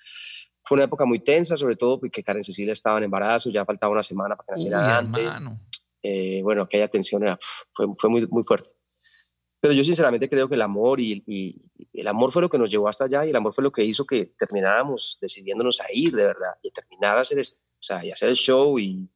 fue 0.68 0.76
una 0.76 0.84
época 0.84 1.06
muy 1.06 1.20
tensa, 1.20 1.56
sobre 1.56 1.78
todo 1.78 1.98
porque 1.98 2.22
Karen 2.22 2.44
Cecilia 2.44 2.74
estaba 2.74 2.98
en 2.98 3.06
embarazo, 3.06 3.50
ya 3.50 3.64
faltaba 3.64 3.94
una 3.94 4.04
semana 4.04 4.36
para 4.36 4.48
que 4.48 4.52
naciera 4.52 4.82
Dante. 4.82 5.26
Eh, 6.04 6.42
bueno, 6.44 6.64
aquella 6.64 6.90
tensión 6.90 7.24
era, 7.24 7.38
fue, 7.72 7.88
fue 7.98 8.10
muy, 8.10 8.28
muy 8.28 8.44
fuerte. 8.44 8.70
Pero 9.62 9.74
yo 9.74 9.84
sinceramente 9.84 10.30
creo 10.30 10.50
que 10.50 10.56
el 10.56 10.62
amor 10.62 11.00
y, 11.00 11.24
y, 11.26 11.62
el 11.94 12.08
amor 12.08 12.34
fue 12.34 12.42
lo 12.42 12.50
que 12.50 12.58
nos 12.58 12.70
llevó 12.70 12.90
hasta 12.90 13.06
allá 13.06 13.26
y 13.26 13.30
el 13.30 13.36
amor 13.38 13.54
fue 13.54 13.64
lo 13.64 13.72
que 13.72 13.84
hizo 13.84 14.06
que 14.06 14.34
termináramos 14.38 15.18
decidiéndonos 15.22 15.80
a 15.80 15.86
ir 15.92 16.14
de 16.14 16.26
verdad 16.26 16.58
y 16.62 16.70
terminar 16.72 17.18
a 17.18 17.22
hacer, 17.22 17.40
este, 17.40 17.62
o 17.62 17.84
sea, 17.84 18.04
y 18.04 18.12
hacer 18.12 18.28
el 18.28 18.36
show 18.36 18.78
y 18.78 19.10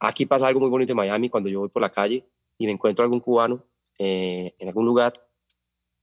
aquí 0.00 0.24
pasa 0.24 0.46
algo 0.46 0.60
muy 0.60 0.70
bonito 0.70 0.92
en 0.92 0.96
Miami 0.96 1.28
cuando 1.28 1.50
yo 1.50 1.60
voy 1.60 1.68
por 1.68 1.82
la 1.82 1.92
calle 1.92 2.26
y 2.56 2.64
me 2.64 2.72
encuentro 2.72 3.02
a 3.02 3.04
algún 3.04 3.20
cubano 3.20 3.66
eh, 3.98 4.54
en 4.58 4.68
algún 4.68 4.86
lugar 4.86 5.29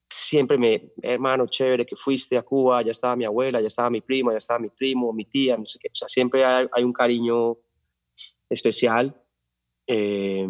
siempre 0.09 0.57
me, 0.57 0.93
hermano, 1.01 1.47
chévere 1.47 1.85
que 1.85 1.95
fuiste 1.95 2.37
a 2.37 2.43
Cuba, 2.43 2.81
ya 2.81 2.91
estaba 2.91 3.15
mi 3.15 3.25
abuela, 3.25 3.61
ya 3.61 3.67
estaba 3.67 3.89
mi 3.89 4.01
prima, 4.01 4.31
ya 4.31 4.37
estaba 4.37 4.59
mi 4.59 4.69
primo, 4.69 5.11
mi 5.13 5.25
tía, 5.25 5.57
no 5.57 5.65
sé 5.65 5.79
qué, 5.79 5.87
o 5.87 5.95
sea, 5.95 6.07
siempre 6.07 6.45
hay, 6.45 6.67
hay 6.71 6.83
un 6.83 6.93
cariño 6.93 7.57
especial. 8.49 9.21
Eh, 9.85 10.47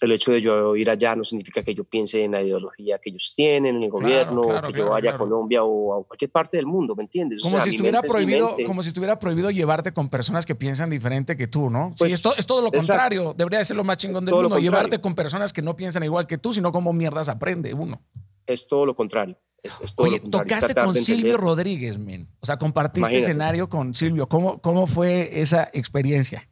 el 0.00 0.12
hecho 0.12 0.32
de 0.32 0.40
yo 0.40 0.76
ir 0.76 0.90
allá 0.90 1.16
no 1.16 1.24
significa 1.24 1.62
que 1.62 1.74
yo 1.74 1.84
piense 1.84 2.22
en 2.24 2.32
la 2.32 2.42
ideología 2.42 2.98
que 2.98 3.10
ellos 3.10 3.32
tienen, 3.34 3.76
en 3.76 3.82
el 3.84 3.90
claro, 3.90 4.04
gobierno, 4.04 4.42
claro, 4.42 4.66
que 4.68 4.72
claro, 4.74 4.86
yo 4.86 4.90
vaya 4.92 5.10
a 5.14 5.18
Colombia 5.18 5.64
o 5.64 6.00
a 6.00 6.04
cualquier 6.06 6.30
parte 6.30 6.56
del 6.56 6.66
mundo, 6.66 6.94
¿me 6.94 7.04
entiendes? 7.04 7.40
Como, 7.40 7.56
o 7.56 7.60
sea, 7.60 7.64
si 7.64 7.70
estuviera 7.70 8.02
prohibido, 8.02 8.54
como 8.66 8.82
si 8.82 8.88
estuviera 8.88 9.18
prohibido 9.18 9.50
llevarte 9.50 9.92
con 9.92 10.08
personas 10.08 10.46
que 10.46 10.54
piensan 10.54 10.90
diferente 10.90 11.36
que 11.36 11.46
tú, 11.46 11.70
¿no? 11.70 11.92
Pues, 11.98 12.12
sí, 12.12 12.14
es, 12.14 12.22
to, 12.22 12.36
es 12.36 12.46
todo 12.46 12.62
lo 12.62 12.70
contrario. 12.70 13.20
Exacto. 13.20 13.38
Debería 13.38 13.58
de 13.60 13.64
ser 13.64 13.76
lo 13.76 13.84
más 13.84 13.96
chingón 13.96 14.24
del 14.24 14.34
mundo, 14.34 14.58
llevarte 14.58 15.00
con 15.00 15.14
personas 15.14 15.52
que 15.52 15.62
no 15.62 15.76
piensan 15.76 16.04
igual 16.04 16.26
que 16.26 16.38
tú, 16.38 16.52
sino 16.52 16.72
como 16.72 16.92
mierdas 16.92 17.28
aprende 17.28 17.72
uno 17.74 18.02
es 18.46 18.66
todo 18.66 18.86
lo 18.86 18.94
contrario. 18.94 19.38
Es, 19.62 19.80
es 19.80 19.94
todo 19.94 20.06
Oye, 20.06 20.16
lo 20.16 20.22
contrario. 20.22 20.48
tocaste 20.48 20.74
con 20.74 20.94
Silvio 20.94 21.36
Rodríguez, 21.36 21.98
men. 21.98 22.28
O 22.40 22.46
sea, 22.46 22.58
compartiste 22.58 23.00
Imagínate. 23.00 23.30
escenario 23.30 23.68
con 23.68 23.94
Silvio. 23.94 24.28
¿Cómo, 24.28 24.60
¿Cómo 24.60 24.86
fue 24.86 25.40
esa 25.40 25.70
experiencia? 25.72 26.48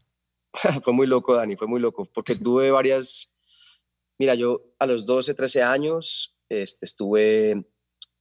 fue 0.82 0.93
muy 0.93 1.06
loco, 1.06 1.35
Dani, 1.35 1.56
fue 1.56 1.66
muy 1.66 1.81
loco, 1.81 2.09
porque 2.12 2.35
tuve 2.35 2.70
varias... 2.70 3.35
Mira, 4.19 4.35
yo 4.35 4.62
a 4.78 4.86
los 4.86 5.05
12, 5.05 5.35
13 5.35 5.62
años 5.62 6.39
este, 6.48 6.85
estuve 6.85 7.66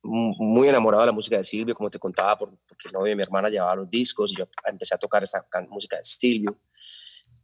muy 0.03 0.67
enamorado 0.67 1.01
de 1.01 1.07
la 1.07 1.11
música 1.11 1.37
de 1.37 1.43
Silvio, 1.43 1.75
como 1.75 1.91
te 1.91 1.99
contaba, 1.99 2.37
porque 2.37 2.57
el 2.85 2.91
novio 2.91 3.09
de 3.09 3.15
mi 3.15 3.21
hermana 3.21 3.49
llevaba 3.49 3.75
los 3.75 3.89
discos 3.89 4.31
y 4.31 4.35
yo 4.35 4.47
empecé 4.65 4.95
a 4.95 4.97
tocar 4.97 5.21
esta 5.21 5.45
música 5.69 5.97
de 5.97 6.03
Silvio. 6.03 6.59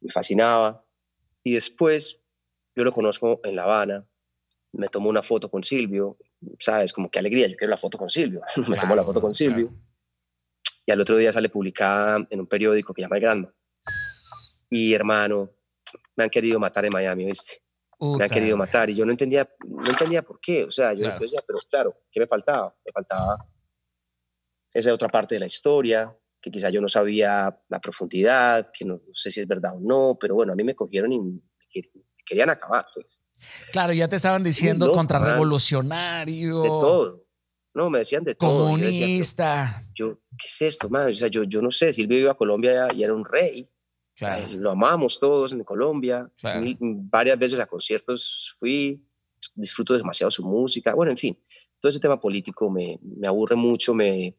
Me 0.02 0.12
fascinaba. 0.12 0.84
Y 1.44 1.54
después 1.54 2.24
yo 2.76 2.84
lo 2.84 2.92
conozco 2.92 3.40
en 3.44 3.56
La 3.56 3.64
Habana, 3.64 4.08
me 4.74 4.90
tomo 4.90 5.10
una 5.10 5.22
foto 5.22 5.50
con 5.50 5.64
Silvio, 5.64 6.18
¿sabes? 6.60 6.94
Como 6.94 7.10
qué 7.10 7.20
alegría, 7.20 7.48
yo 7.48 7.56
quiero 7.56 7.72
la 7.72 7.78
foto 7.78 7.98
con 7.98 8.10
Silvio. 8.10 8.42
me 8.58 8.66
claro, 8.66 8.82
tomo 8.82 8.96
la 8.96 9.04
foto 9.04 9.22
con 9.22 9.34
Silvio. 9.34 9.68
Claro. 9.68 9.84
Y 10.86 10.92
al 10.92 11.02
otro 11.02 11.18
día 11.18 11.34
sale 11.34 11.50
publicada 11.50 12.26
en 12.30 12.40
un 12.40 12.48
periódico 12.48 12.94
que 12.94 13.02
llama 13.02 13.18
El 13.18 13.22
Granma. 13.22 13.54
Y 14.70 14.94
hermano, 14.94 15.52
me 16.16 16.24
han 16.24 16.30
querido 16.30 16.60
matar 16.60 16.86
en 16.86 16.94
Miami, 16.94 17.26
¿viste? 17.26 17.62
Uta. 18.00 18.20
Me 18.20 18.24
han 18.26 18.30
querido 18.30 18.56
matar 18.56 18.90
y 18.90 18.96
yo 18.96 19.06
no 19.06 19.12
entendía, 19.12 19.50
no 19.66 19.90
entendía 19.90 20.22
por 20.22 20.40
qué. 20.40 20.64
O 20.64 20.72
sea, 20.72 20.94
yo 20.94 21.02
claro. 21.02 21.20
decía, 21.20 21.40
pero 21.46 21.60
claro, 21.70 22.02
¿qué 22.12 22.20
me 22.20 22.28
faltaba? 22.28 22.76
Me 22.86 22.92
faltaba 22.92 23.46
esa 24.74 24.94
otra 24.94 25.10
parte 25.10 25.36
de 25.36 25.40
la 25.40 25.48
historia, 25.48 26.16
que 26.42 26.52
quizá 26.52 26.70
yo 26.70 26.80
no 26.80 26.88
sabía 26.88 27.60
la 27.68 27.82
profundidad, 27.82 28.72
que 28.72 28.86
no, 28.86 28.96
no 28.96 29.14
sé 29.14 29.32
si 29.32 29.42
es 29.42 29.48
verdad 29.48 29.76
o 29.76 29.80
no, 29.80 30.18
pero 30.20 30.36
bueno, 30.36 30.54
a 30.54 30.56
mí 30.56 30.64
me 30.64 30.76
cogieron 30.76 31.12
y 31.12 31.20
me, 31.20 31.42
querían 32.26 32.50
acabar. 32.50 32.86
Pues. 32.94 33.22
Claro, 33.72 33.94
ya 33.94 34.08
te 34.08 34.16
estaban 34.16 34.44
diciendo 34.44 34.88
loco, 34.88 34.98
contrarrevolucionario. 34.98 36.62
De 36.62 36.68
todo. 36.68 37.26
No, 37.74 37.90
me 37.90 38.00
decían 38.00 38.24
de 38.24 38.36
todo. 38.36 38.66
Comunista. 38.66 39.86
Yo, 39.94 40.10
yo, 40.10 40.20
¿qué 40.38 40.48
es 40.48 40.62
esto, 40.62 40.90
man? 40.90 41.12
O 41.12 41.14
sea, 41.14 41.28
yo, 41.28 41.44
yo 41.44 41.62
no 41.62 41.72
sé, 41.72 41.94
Silvio 41.94 42.20
iba 42.20 42.32
a 42.32 42.38
Colombia 42.38 42.88
y 42.94 43.04
era 43.04 43.14
un 43.14 43.24
rey. 43.24 43.70
Claro. 44.16 44.48
Eh, 44.48 44.54
lo 44.54 44.72
amamos 44.72 45.20
todos 45.20 45.54
en 45.54 45.64
Colombia. 45.64 46.30
Claro. 46.38 46.66
varias 46.80 47.38
veces 47.38 47.60
a 47.60 47.68
conciertos 47.68 48.56
fui, 48.58 49.06
disfruto 49.54 49.96
demasiado 49.96 50.32
su 50.32 50.44
música. 50.44 50.96
Bueno, 50.96 51.12
en 51.12 51.18
fin, 51.18 51.38
todo 51.80 51.90
ese 51.90 52.00
tema 52.00 52.20
político 52.20 52.70
me, 52.70 53.00
me 53.02 53.28
aburre 53.28 53.56
mucho, 53.56 53.94
me, 53.94 54.36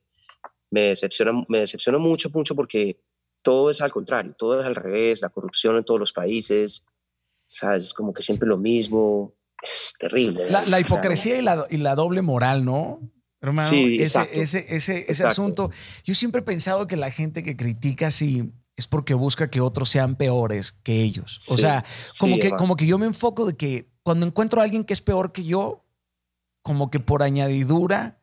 me, 0.70 0.80
decepciona, 0.80 1.32
me 1.48 1.58
decepciona 1.58 1.98
mucho, 1.98 2.30
mucho 2.30 2.56
porque 2.56 3.00
todo 3.42 3.70
es 3.70 3.80
al 3.80 3.92
contrario, 3.92 4.34
todo 4.36 4.58
es 4.58 4.66
al 4.66 4.74
revés, 4.74 5.22
la 5.22 5.28
corrupción 5.28 5.76
en 5.76 5.84
todos 5.84 6.00
los 6.00 6.12
países, 6.12 6.86
¿sabes? 7.48 7.84
Es 7.84 7.94
como 7.94 8.12
que 8.12 8.22
siempre 8.22 8.46
lo 8.46 8.58
mismo. 8.58 9.34
Es 9.60 9.94
terrible. 9.98 10.48
La, 10.50 10.62
la 10.66 10.78
hipocresía 10.78 11.32
o 11.32 11.34
sea, 11.34 11.42
y, 11.42 11.44
la, 11.44 11.66
y 11.68 11.76
la 11.78 11.96
doble 11.96 12.22
moral, 12.22 12.64
¿no? 12.64 13.00
Hermano, 13.40 13.68
sí, 13.68 14.00
ese, 14.00 14.28
ese, 14.32 14.66
ese, 14.68 15.06
ese 15.08 15.24
asunto. 15.24 15.70
Yo 16.04 16.14
siempre 16.14 16.40
he 16.40 16.44
pensado 16.44 16.86
que 16.86 16.96
la 16.96 17.10
gente 17.10 17.42
que 17.42 17.56
critica 17.56 18.08
así 18.08 18.52
es 18.76 18.86
porque 18.86 19.14
busca 19.14 19.50
que 19.50 19.60
otros 19.60 19.88
sean 19.88 20.16
peores 20.16 20.72
que 20.72 21.02
ellos. 21.02 21.36
Sí, 21.40 21.54
o 21.54 21.58
sea, 21.58 21.84
como, 22.18 22.34
sí, 22.34 22.40
que, 22.40 22.50
como 22.50 22.76
que 22.76 22.86
yo 22.86 22.98
me 22.98 23.06
enfoco 23.06 23.46
de 23.46 23.56
que 23.56 23.90
cuando 24.02 24.26
encuentro 24.26 24.60
a 24.60 24.64
alguien 24.64 24.84
que 24.84 24.92
es 24.92 25.00
peor 25.00 25.32
que 25.32 25.44
yo, 25.44 25.84
como 26.62 26.90
que 26.90 27.00
por 27.00 27.22
añadidura 27.22 28.20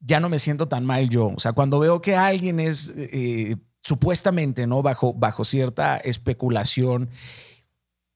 ya 0.00 0.20
no 0.20 0.28
me 0.28 0.38
siento 0.38 0.68
tan 0.68 0.84
mal 0.84 1.08
yo. 1.08 1.28
O 1.28 1.38
sea, 1.38 1.52
cuando 1.52 1.78
veo 1.78 2.00
que 2.00 2.16
alguien 2.16 2.60
es 2.60 2.92
eh, 2.96 3.56
supuestamente, 3.82 4.66
¿no? 4.66 4.82
Bajo, 4.82 5.14
bajo 5.14 5.44
cierta 5.44 5.96
especulación 5.96 7.10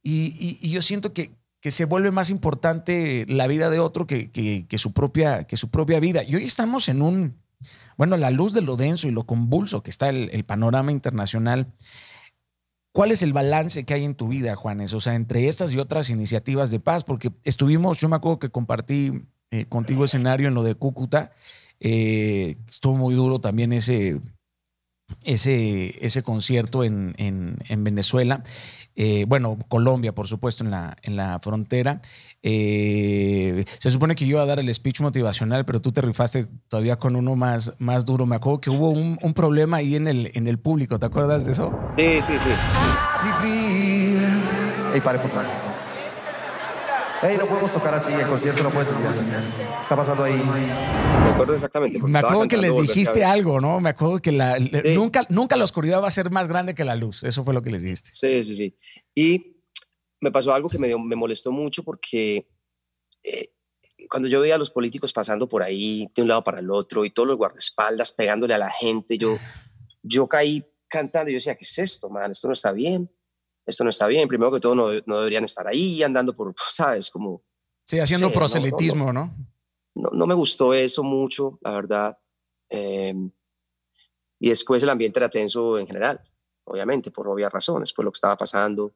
y, 0.09 0.70
yo 0.70 0.83
siento 0.83 1.12
que, 1.12 1.33
se 1.62 1.85
vuelve 1.85 2.12
más 2.12 2.31
importante 2.31 3.27
la 3.28 3.49
vida 3.49 3.70
de 3.70 3.81
otro 3.81 4.07
que, 4.07 4.66
su 4.78 4.93
propia, 4.93 5.45
que 5.45 5.57
su 5.57 5.69
propia 5.69 5.99
vida. 5.99 6.23
Y 6.23 6.37
hoy 6.37 6.45
estamos 6.45 6.89
en 6.89 7.03
un, 7.03 7.35
bueno, 7.97 8.16
la 8.16 8.31
luz 8.31 8.53
de 8.53 8.61
lo 8.61 8.77
denso 8.77 9.09
y 9.09 9.11
lo 9.11 9.27
convulso 9.27 9.83
que 9.83 9.91
está 9.91 10.09
el, 10.11 10.45
panorama 10.45 10.93
internacional. 10.93 11.73
¿Cuál 12.93 13.11
es 13.11 13.23
el 13.23 13.33
balance 13.33 13.85
que 13.85 13.95
hay 13.95 14.05
en 14.05 14.15
tu 14.15 14.28
vida, 14.28 14.55
Juanes? 14.55 14.95
O 14.95 15.01
sea, 15.01 15.16
entre 15.16 15.49
estas 15.49 15.74
y 15.74 15.78
otras 15.78 16.09
iniciativas 16.09 16.70
de 16.70 16.78
paz, 16.78 17.03
porque 17.03 17.33
estuvimos, 17.43 17.99
yo 17.99 18.09
me 18.09 18.15
acuerdo 18.15 18.39
que 18.39 18.51
compartí 18.51 19.24
eh, 19.51 19.66
contigo 19.66 20.05
escenario 20.05 20.47
en 20.47 20.55
lo 20.55 20.62
de 20.62 20.77
Cúcuta, 20.77 21.33
eh, 21.81 22.57
estuvo 22.69 22.95
muy 22.95 23.16
duro 23.16 23.41
también 23.41 23.73
ese, 23.73 24.20
ese, 25.24 25.99
ese 26.07 26.23
concierto 26.23 26.85
en 26.85 27.57
Venezuela. 27.69 28.45
Eh, 28.97 29.27
bueno, 29.28 29.59
Colombia, 29.68 30.14
por 30.14 30.27
supuesto, 30.27 30.64
en 30.64 30.70
la, 30.70 30.97
en 31.02 31.16
la 31.16 31.39
frontera. 31.40 32.01
Eh, 32.43 33.64
se 33.78 33.90
supone 33.90 34.14
que 34.14 34.24
yo 34.24 34.36
iba 34.36 34.43
a 34.43 34.47
dar 34.47 34.59
el 34.59 34.73
speech 34.74 35.01
motivacional, 35.02 35.64
pero 35.64 35.81
tú 35.82 35.93
te 35.93 36.01
rifaste 36.01 36.47
todavía 36.68 36.97
con 36.97 37.14
uno 37.14 37.36
más, 37.36 37.74
más 37.78 38.06
duro. 38.06 38.24
Me 38.27 38.36
acuerdo 38.36 38.60
que 38.60 38.70
hubo 38.70 38.89
un, 38.89 39.18
un 39.23 39.35
problema 39.35 39.77
ahí 39.78 39.97
en 39.97 40.09
el, 40.09 40.31
en 40.35 40.47
el 40.47 40.59
público. 40.59 40.98
¿Te 40.98 41.06
acuerdas 41.06 41.44
de 41.44 41.52
eso? 41.52 41.73
Sí, 41.98 42.23
sí, 42.23 42.32
sí. 42.39 42.48
vivir. 43.43 44.23
Ey, 44.94 45.01
pare, 45.01 45.18
por 45.18 45.31
favor. 45.31 45.76
Ey, 47.23 47.39
no 47.39 47.47
podemos 47.47 47.73
tocar 47.73 47.95
así, 47.95 48.13
el 48.13 48.27
concierto 48.27 48.63
no 48.63 48.71
puede 48.71 48.87
seguir 48.87 49.07
así. 49.07 49.21
¿Qué 49.23 49.81
está 49.83 49.97
pasando 49.97 50.25
ahí? 50.25 50.35
Me 50.37 51.31
acuerdo 51.31 51.55
exactamente. 51.55 51.99
Me 52.03 52.19
acuerdo 52.19 52.47
que 52.49 52.57
les 52.59 52.77
dijiste 52.77 53.25
algo, 53.25 53.61
¿no? 53.61 53.81
Me 53.81 53.91
acuerdo 53.91 54.19
que 54.19 54.33
la, 54.33 54.59
Sí. 54.59 54.71
nunca, 54.95 55.27
nunca 55.31 55.57
la 55.57 55.65
oscuridad 55.65 56.03
va 56.03 56.09
a 56.09 56.11
ser 56.11 56.31
más 56.31 56.47
grande 56.49 56.75
que 56.75 56.85
la 56.85 56.95
luz. 56.95 57.23
Eso 57.25 57.43
fue 57.43 57.55
lo 57.55 57.63
que 57.63 57.71
les 57.71 57.83
dijiste. 57.83 58.11
Sí, 58.13 58.45
sí, 58.45 58.55
sí. 58.55 58.79
Y 59.15 59.57
me 60.21 60.31
pasó 60.31 60.53
algo 60.53 60.69
que 60.69 60.79
me, 60.79 60.89
dio- 60.89 60.99
me 60.99 61.17
molestó 61.17 61.51
mucho 61.53 61.83
porque 61.83 62.49
eh, 63.25 63.51
cuando 64.11 64.29
yo 64.29 64.41
veía 64.41 64.57
a 64.57 64.59
los 64.59 64.71
políticos 64.71 65.13
pasando 65.13 65.49
por 65.49 65.63
ahí 65.63 66.09
de 66.15 66.23
un 66.23 66.29
lado 66.29 66.45
para 66.45 66.61
el 66.61 66.71
otro 66.71 67.05
y 67.05 67.11
todos 67.11 67.27
los 67.29 67.37
guardaespaldas 67.39 68.13
pegándole 68.13 68.53
a 68.55 68.59
la 68.59 68.71
gente, 68.71 69.17
yo, 69.19 69.39
yo 70.03 70.29
caí 70.29 70.67
cantando 70.87 71.31
y 71.31 71.33
yo 71.33 71.37
decía, 71.39 71.55
¿qué 71.57 71.65
es 71.65 71.79
esto, 71.79 72.11
man? 72.11 72.31
Esto 72.31 72.47
no 72.47 72.53
está 72.53 72.73
bien. 72.73 73.11
Esto 73.67 73.85
no 73.85 73.91
está 73.91 74.07
bien. 74.07 74.29
Primero 74.29 74.53
que 74.53 74.61
todo, 74.61 74.75
no, 74.75 74.89
no 75.07 75.19
deberían 75.19 75.45
estar 75.45 75.67
ahí 75.67 76.03
andando 76.03 76.35
por, 76.35 76.55
¿sabes? 76.71 77.11
Como 77.11 77.43
Sí, 77.85 77.99
haciendo 77.99 78.29
no, 78.29 78.33
proselitismo, 78.33 79.13
¿no? 79.13 79.35
no, 79.95 80.11
no 80.13 80.27
me 80.27 80.35
gustó 80.35 80.73
eso 80.75 81.03
mucho, 81.03 81.59
la 81.63 81.73
verdad. 81.73 82.19
Eh, 82.71 83.15
y 84.39 84.49
después 84.49 84.83
el 84.83 84.91
ambiente 84.91 85.19
era 85.19 85.29
tenso 85.29 85.79
en 85.79 85.87
general, 85.87 86.21
obviamente, 86.65 87.11
por 87.11 87.29
obvias 87.29 87.53
razones, 87.53 87.93
por 87.93 88.05
lo 88.05 88.11
que 88.13 88.17
estaba 88.17 88.37
pasando. 88.37 88.95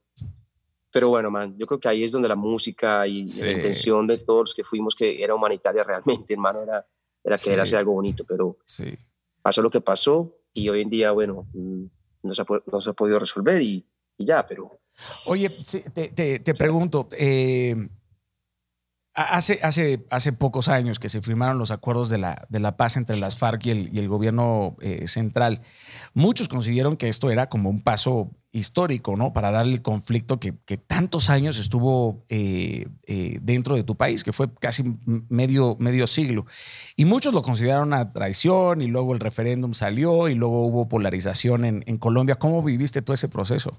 Pero 0.93 1.09
bueno, 1.09 1.31
man, 1.31 1.57
yo 1.57 1.67
creo 1.67 1.79
que 1.81 1.89
ahí 1.89 2.03
es 2.05 2.13
donde 2.13 2.29
la 2.29 2.35
música 2.37 3.07
y 3.07 3.27
Sí. 3.29 3.45
la 3.45 3.53
intención 3.53 4.07
de 4.07 4.19
todos 4.19 4.41
los 4.41 4.55
que 4.55 4.65
fuimos, 4.65 4.95
que 4.97 5.23
era 5.23 5.35
humanitaria 5.35 5.85
realmente, 5.85 6.35
hermano, 6.35 6.63
era, 6.63 6.87
era 7.25 7.39
querer 7.39 7.59
Sí. 7.61 7.63
hacer 7.63 7.79
algo 7.79 7.93
bonito. 7.93 8.25
Pero 8.25 8.59
Sí. 8.67 8.99
pasó 9.41 9.63
lo 9.63 9.71
que 9.71 9.81
pasó 9.81 10.37
y 10.53 10.69
hoy 10.69 10.83
en 10.83 10.91
día, 10.91 11.13
bueno, 11.13 11.47
mm, 11.55 11.85
no 12.25 12.35
se 12.35 12.43
ha, 12.43 12.47
no 12.71 12.81
se 12.81 12.91
ha 12.91 12.93
podido 12.93 13.19
resolver 13.21 13.63
y, 13.63 13.87
y 14.21 14.27
ya, 14.27 14.47
pero 14.47 14.71
Oye, 15.25 15.49
te, 15.95 16.09
te- 16.09 16.39
te 16.41 16.55
pregunto, 16.55 17.09
eh, 17.13 17.89
hace, 19.15 19.59
hace, 19.63 20.05
hace 20.11 20.33
pocos 20.35 20.69
años 20.69 20.99
que 20.99 21.09
se 21.09 21.23
firmaron 21.23 21.59
los 21.59 21.71
acuerdos 21.71 22.11
de 22.11 22.19
la, 22.19 22.47
de 22.51 22.61
la 22.61 22.77
paz 22.77 22.99
entre 22.99 23.17
las 23.17 23.39
FARC 23.39 23.65
y 23.67 23.71
el, 23.71 23.95
y 23.97 23.99
el 23.99 24.09
gobierno 24.09 24.77
eh, 24.81 25.09
central, 25.09 25.63
muchos 26.13 26.49
consideraron 26.49 26.97
que 26.99 27.09
esto 27.09 27.31
era 27.31 27.49
como 27.49 27.71
un 27.71 27.81
paso 27.83 28.31
histórico, 28.53 29.17
¿no? 29.17 29.33
Para 29.33 29.51
darle 29.53 29.73
el 29.75 29.83
conflicto 29.83 30.39
que, 30.39 30.55
que 30.67 30.77
tantos 30.77 31.31
años 31.31 31.57
estuvo 31.57 32.25
eh, 32.29 32.87
dentro 33.41 33.77
de 33.77 33.85
tu 33.85 33.97
país, 33.97 34.23
que 34.23 34.33
fue 34.33 34.53
casi 34.53 34.99
medio, 35.31 35.77
medio 35.79 36.07
siglo. 36.07 36.45
Y 36.97 37.05
muchos 37.07 37.33
lo 37.33 37.43
consideraron 37.43 37.89
una 37.89 38.13
traición 38.13 38.83
y 38.83 38.89
luego 38.89 39.15
el 39.15 39.21
referéndum 39.21 39.73
salió 39.73 40.29
y 40.29 40.35
luego 40.35 40.67
hubo 40.67 40.89
polarización 40.89 41.65
en, 41.65 41.85
en 41.87 41.97
Colombia. 41.97 42.35
¿Cómo 42.35 42.63
viviste 42.63 43.01
todo 43.03 43.15
ese 43.15 43.29
proceso? 43.29 43.79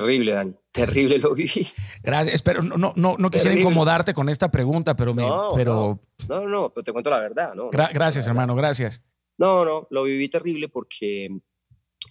Terrible, 0.00 0.32
Dani, 0.32 0.54
terrible 0.72 1.18
lo 1.18 1.34
viví. 1.34 1.66
Gracias. 2.02 2.34
Espero, 2.34 2.62
no, 2.62 2.76
no, 2.76 2.92
no, 2.96 3.14
quisiera 3.30 3.50
Terrible. 3.52 3.60
incomodarte 3.60 4.12
con 4.14 4.28
esta 4.28 4.50
pregunta, 4.50 4.94
pero 4.96 5.14
me, 5.14 5.22
No, 5.22 5.52
pero 5.54 6.00
No, 6.28 6.40
no, 6.42 6.48
no, 6.48 6.70
pero 6.70 6.84
te 6.84 6.92
cuento 6.92 7.10
la 7.10 7.20
verdad, 7.20 7.54
¿no? 7.54 7.70
gra- 7.70 7.90
gracias, 7.92 8.26
hermano, 8.28 8.54
gracias. 8.54 9.02
No, 9.38 9.64
no, 9.64 9.86
lo 9.90 10.02
viví 10.04 10.28
terrible 10.28 10.68
porque 10.68 11.28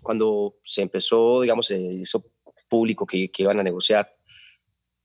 cuando 0.01 0.55
se 0.65 0.81
empezó, 0.81 1.41
digamos, 1.41 1.69
hizo 1.71 2.25
público 2.69 3.05
que, 3.05 3.29
que 3.31 3.43
iban 3.43 3.59
a 3.59 3.63
negociar, 3.63 4.09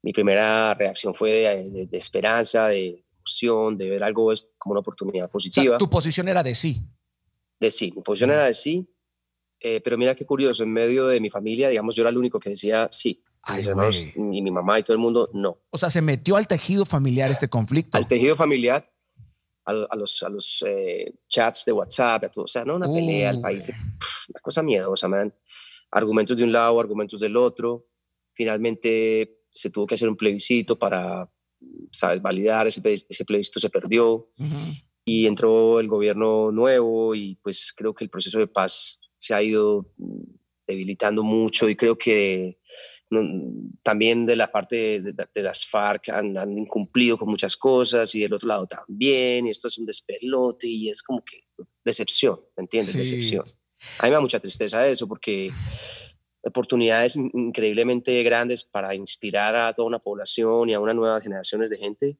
mi 0.02 0.12
primera 0.12 0.72
reacción 0.74 1.12
fue 1.14 1.30
de, 1.32 1.70
de- 1.70 1.86
de 1.86 1.98
esperanza, 1.98 2.68
de 2.68 3.04
emoción, 3.18 3.76
de 3.76 3.90
ver 3.90 4.02
algo 4.04 4.32
como 4.56 4.72
una 4.72 4.80
oportunidad 4.80 5.24
O 5.24 5.26
sea, 5.26 5.32
positiva. 5.32 5.78
tu 5.78 5.90
posición 5.90 6.28
era 6.28 6.42
de 6.42 6.54
sí. 6.54 6.80
De 7.60 7.70
sí, 7.70 7.92
mi 7.94 8.02
posición 8.02 8.30
era 8.30 8.44
de 8.46 8.54
sí, 8.54 8.88
eh, 9.60 9.80
pero 9.82 9.98
mira 9.98 10.14
qué 10.14 10.24
curioso, 10.24 10.62
en 10.62 10.72
medio 10.72 11.06
de 11.06 11.20
mi 11.20 11.30
familia, 11.30 11.68
digamos, 11.68 11.94
yo 11.94 12.02
era 12.02 12.10
el 12.10 12.18
único 12.18 12.38
que 12.38 12.50
decía 12.50 12.88
sí. 12.90 13.22
Ay, 13.42 13.58
mis 13.58 13.66
hermanos 13.68 14.06
y 14.14 14.42
mi 14.42 14.50
mamá 14.50 14.78
y 14.78 14.82
todo 14.82 14.94
el 14.94 15.00
mundo, 15.02 15.30
no. 15.32 15.58
O 15.70 15.78
sea, 15.78 15.88
se 15.88 16.02
metió 16.02 16.36
al 16.36 16.46
tejido 16.46 16.84
familiar 16.84 17.30
este 17.30 17.48
conflicto. 17.48 17.96
Al 17.96 18.06
tejido 18.06 18.36
familiar, 18.36 18.92
a, 19.64 19.70
a 19.70 19.96
los, 19.96 20.22
a 20.22 20.28
los 20.28 20.62
eh, 20.66 21.14
chats 21.28 21.64
de 21.64 21.72
WhatsApp, 21.72 22.24
a 22.24 22.28
todo. 22.30 22.44
O 22.44 22.48
sea, 22.48 22.64
no 22.64 22.76
una 22.76 22.92
pelea, 22.92 23.30
el 23.30 23.36
Uy. 23.36 23.42
país, 23.42 23.68
una 24.28 24.40
cosa 24.42 24.62
miedosa, 24.62 25.08
man. 25.08 25.34
Argumentos 25.90 26.36
de 26.36 26.44
un 26.44 26.52
lado, 26.52 26.78
argumentos 26.78 27.20
del 27.20 27.36
otro. 27.36 27.86
Finalmente 28.34 29.38
se 29.50 29.70
tuvo 29.70 29.86
que 29.86 29.94
hacer 29.94 30.08
un 30.08 30.16
plebiscito 30.16 30.78
para, 30.78 31.30
¿sabes? 31.90 32.20
Validar, 32.22 32.66
ese, 32.66 32.80
ese 33.08 33.24
plebiscito 33.24 33.60
se 33.60 33.70
perdió 33.70 34.28
Ujú. 34.38 34.72
y 35.04 35.26
entró 35.26 35.80
el 35.80 35.88
gobierno 35.88 36.52
nuevo 36.52 37.14
y 37.14 37.36
pues 37.42 37.72
creo 37.74 37.94
que 37.94 38.04
el 38.04 38.10
proceso 38.10 38.38
de 38.38 38.46
paz 38.46 39.00
se 39.28 39.34
ha 39.34 39.42
ido 39.42 39.92
mm, 39.98 40.22
debilitando 40.66 41.22
mucho 41.22 41.68
y 41.68 41.76
creo 41.76 41.96
que 41.98 42.58
no, 43.10 43.20
también 43.82 44.26
de 44.26 44.36
la 44.36 44.50
parte 44.52 45.00
de, 45.00 45.12
de- 45.12 45.26
de 45.34 45.42
las 45.42 45.66
FARC 45.66 46.08
han, 46.10 46.36
han 46.36 46.56
incumplido 46.58 47.16
con 47.18 47.28
muchas 47.28 47.56
cosas 47.56 48.14
y 48.14 48.20
del 48.20 48.32
otro 48.34 48.48
lado 48.48 48.66
también 48.66 49.46
y 49.46 49.50
esto 49.50 49.68
es 49.68 49.78
un 49.78 49.86
despelote 49.86 50.66
y 50.66 50.88
es 50.90 51.02
como 51.02 51.22
que 51.24 51.44
decepción, 51.84 52.40
¿me 52.56 52.62
entiendes? 52.62 52.92
Sí. 52.92 52.98
Decepción. 52.98 53.44
A 54.00 54.04
mí 54.04 54.08
me 54.10 54.14
da 54.14 54.20
mucha 54.20 54.40
tristeza 54.40 54.86
eso 54.88 55.06
porque 55.06 55.52
oportunidades 56.42 57.16
in- 57.16 57.30
increíblemente 57.34 58.22
grandes 58.22 58.64
para 58.64 58.94
inspirar 58.94 59.56
a 59.56 59.72
toda 59.72 59.88
una 59.88 59.98
población 59.98 60.68
y 60.70 60.74
a 60.74 60.80
unas 60.80 60.94
nuevas 60.94 61.22
generaciones 61.22 61.70
de 61.70 61.78
gente 61.78 62.18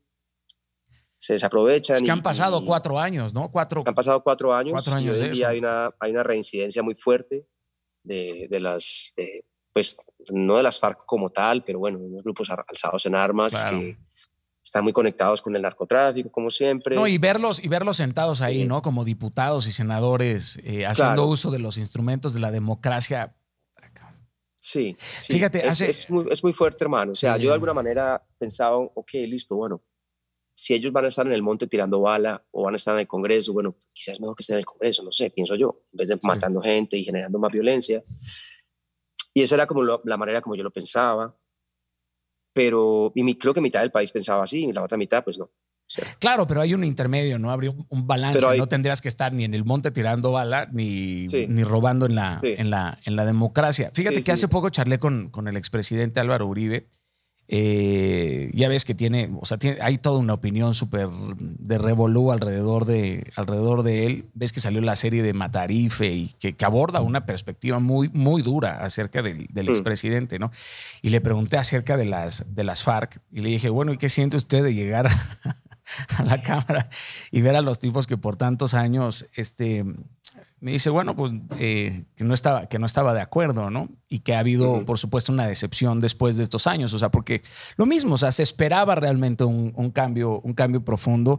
se 1.19 1.33
desaprovechan. 1.35 1.97
Es 1.97 2.03
que 2.03 2.09
y- 2.09 2.11
han 2.11 2.23
pasado 2.23 2.61
y- 2.63 2.65
cuatro 2.65 2.99
años, 2.99 3.35
¿no? 3.35 3.51
Cuatro. 3.51 3.83
han 3.87 3.95
pasado 3.95 4.23
cuatro 4.23 4.55
años, 4.55 4.73
Cuatro 4.73 4.93
y 4.95 4.97
años 4.97 5.15
hoy 5.15 5.21
de 5.21 5.27
en 5.27 5.33
día 5.33 5.49
hay 5.49 5.59
una, 5.59 5.91
hay 5.99 6.11
una 6.13 6.23
reincidencia 6.23 6.83
muy 6.83 6.95
fuerte 6.95 7.47
de, 8.05 8.47
de 8.49 8.61
las, 8.61 9.13
de, 9.17 9.45
pues 9.73 9.97
no 10.31 10.57
de 10.57 10.63
las 10.63 10.79
FARC 10.79 11.05
como 11.05 11.31
tal, 11.31 11.65
pero 11.65 11.79
bueno, 11.81 11.99
unos 11.99 12.23
grupos 12.23 12.49
alzados 12.51 13.05
en 13.07 13.15
armas 13.15 13.53
Claro. 13.55 13.79
que 13.81 13.99
están 14.65 14.85
muy 14.85 14.93
conectados 14.93 15.41
con 15.43 15.57
el 15.57 15.63
narcotráfico, 15.63 16.31
como 16.31 16.51
siempre. 16.51 16.95
No, 16.95 17.07
y 17.07 17.17
verlos, 17.19 17.63
y 17.65 17.69
verlos 17.69 17.97
sentados 17.97 18.41
ahí, 18.43 18.61
Sí. 18.61 18.65
¿no? 18.67 18.83
Como 18.83 19.05
diputados 19.05 19.67
y 19.67 19.73
senadores 19.73 20.59
eh, 20.63 20.87
haciendo 20.87 21.15
Claro. 21.15 21.27
uso 21.29 21.51
de 21.51 21.59
los 21.59 21.79
instrumentos 21.79 22.33
de 22.35 22.41
la 22.41 22.51
democracia. 22.51 23.35
Sí, 24.61 24.95
sí. 24.99 25.35
Fíjate, 25.35 25.61
es, 25.61 25.69
hace- 25.73 25.89
es 25.91 26.11
muy, 26.11 26.27
es 26.31 26.43
muy 26.43 26.53
fuerte, 26.53 26.85
hermano. 26.85 27.13
O 27.13 27.15
sea, 27.15 27.37
Sí. 27.37 27.43
yo 27.43 27.49
de 27.51 27.55
alguna 27.55 27.73
manera 27.73 28.23
pensaba, 28.39 28.77
ok, 28.77 29.11
listo, 29.27 29.57
bueno, 29.57 29.81
si 30.61 30.75
ellos 30.75 30.93
van 30.93 31.05
a 31.05 31.09
estar 31.09 31.25
en 31.25 31.33
el 31.33 31.43
monte 31.43 31.69
tirando 31.69 32.01
bala 32.01 32.45
o 32.51 32.65
van 32.65 32.75
a 32.75 32.79
estar 32.79 32.93
en 32.95 33.01
el 33.01 33.07
Congreso, 33.07 33.53
bueno, 33.53 33.77
quizás 33.93 34.21
mejor 34.21 34.35
que 34.35 34.43
estén 34.43 34.55
en 34.55 34.61
el 34.61 34.67
Congreso, 34.67 35.05
no 35.05 35.13
sé, 35.13 35.31
pienso 35.31 35.55
yo, 35.55 35.85
en 35.93 35.97
vez 35.99 36.09
de 36.09 36.19
matando 36.25 36.61
gente 36.61 36.97
y 36.97 37.05
generando 37.05 37.39
más 37.39 37.53
violencia. 37.53 38.03
Y 39.33 39.43
esa 39.43 39.55
era 39.55 39.67
como 39.69 39.85
lo- 39.85 40.03
la 40.05 40.17
manera 40.17 40.41
como 40.41 40.57
yo 40.57 40.65
lo 40.65 40.73
pensaba. 40.73 41.37
Pero, 42.53 43.13
y 43.15 43.23
mi, 43.23 43.37
creo 43.37 43.55
que 43.55 43.61
mitad 43.61 43.81
del 43.83 43.93
país 43.93 44.11
pensaba 44.11 44.43
así, 44.43 44.65
y 44.65 44.73
la 44.73 44.83
otra 44.83 44.99
mitad, 44.99 45.23
pues 45.23 45.39
no. 45.39 45.51
Claro, 46.19 46.47
pero 46.47 46.61
hay 46.61 46.75
un 46.75 46.83
intermedio, 46.85 47.39
¿no? 47.39 47.51
Habría 47.51 47.71
un- 47.71 48.07
balance. 48.07 48.45
Hay- 48.47 48.59
No 48.59 48.67
tendrías 48.67 49.01
que 49.01 49.09
estar 49.09 49.33
ni 49.33 49.45
en 49.45 49.55
el 49.55 49.65
monte 49.65 49.91
tirando 49.91 50.33
bala, 50.33 50.69
ni, 50.73 51.29
Sí. 51.29 51.47
ni 51.49 51.63
robando 51.65 52.05
en 52.07 52.15
la, 52.15 52.41
Sí. 52.43 52.55
en, 52.59 52.69
la, 52.71 52.99
en 53.05 53.17
la 53.17 53.25
democracia. 53.25 53.91
Fíjate 53.95 54.17
Sí, 54.17 54.23
que 54.23 54.27
sí. 54.27 54.33
hace 54.33 54.49
poco 54.49 54.69
charlé 54.71 54.99
con, 54.99 55.31
con 55.31 55.47
el 55.49 55.57
expresidente 55.57 56.19
Álvaro 56.21 56.47
Uribe. 56.47 56.89
Eh, 57.51 58.51
ya 58.53 58.69
ves 58.69 58.85
que 58.85 58.95
tiene, 58.95 59.31
o 59.41 59.47
sea, 59.47 59.57
tiene, 59.57 59.79
hay 59.81 59.97
toda 59.97 60.19
una 60.19 60.35
opinión 60.35 60.75
súper 60.75 61.09
de 61.09 61.79
revolú 61.79 62.31
alrededor 62.31 62.85
de, 62.85 63.31
alrededor 63.37 63.83
de 63.83 64.07
él. 64.07 64.27
Ves 64.35 64.53
que 64.53 64.61
salió 64.61 64.83
la 64.83 64.97
serie 64.97 65.23
de 65.23 65.33
Matarife 65.33 66.13
y 66.13 66.29
que, 66.39 66.55
que 66.55 66.65
aborda 66.67 67.01
una 67.01 67.25
perspectiva 67.25 67.79
muy, 67.79 68.11
muy 68.11 68.43
dura 68.43 68.85
acerca 68.85 69.23
del, 69.23 69.47
del 69.51 69.67
Mm. 69.67 69.71
expresidente, 69.71 70.39
¿no? 70.39 70.51
Y 71.03 71.11
le 71.11 71.21
pregunté 71.21 71.57
acerca 71.57 71.97
de 71.97 72.05
las, 72.05 72.55
de 72.55 72.65
las 72.65 72.83
FARC 72.83 73.21
y 73.33 73.41
le 73.41 73.49
dije, 73.49 73.71
bueno, 73.71 73.93
¿y 73.93 73.99
qué 73.99 74.09
siente 74.09 74.37
usted 74.37 74.63
de 74.63 74.75
llegar 74.75 75.07
a, 75.07 75.11
a 76.19 76.23
la 76.25 76.43
cámara 76.43 76.89
y 77.31 77.41
ver 77.41 77.57
a 77.57 77.63
los 77.63 77.79
tipos 77.79 78.07
que 78.07 78.19
por 78.19 78.37
tantos 78.37 78.75
años, 78.75 79.27
este, 79.35 79.85
me 80.61 80.73
dice, 80.73 80.91
bueno, 80.91 81.15
pues 81.15 81.33
eh, 81.59 82.05
que, 82.17 82.25
no 82.25 82.35
estaba, 82.35 82.69
que 82.69 82.79
no 82.79 82.87
estaba 82.87 83.15
de 83.15 83.21
acuerdo, 83.21 83.71
¿no? 83.71 83.89
Y 84.09 84.21
que 84.21 84.35
ha 84.35 84.41
habido, 84.41 84.85
por 84.85 84.99
supuesto, 84.99 85.33
una 85.33 85.47
decepción 85.47 86.01
después 86.01 86.37
de 86.37 86.43
estos 86.43 86.67
años, 86.67 86.93
o 86.95 86.99
sea, 86.99 87.11
porque 87.11 87.43
lo 87.77 87.87
mismo, 87.87 88.15
o 88.15 88.19
sea, 88.19 88.33
se 88.33 88.43
esperaba 88.43 88.95
realmente 88.97 89.45
un, 89.45 89.73
un 89.77 89.91
cambio, 89.91 90.41
un 90.41 90.55
cambio 90.55 90.85
profundo. 90.85 91.39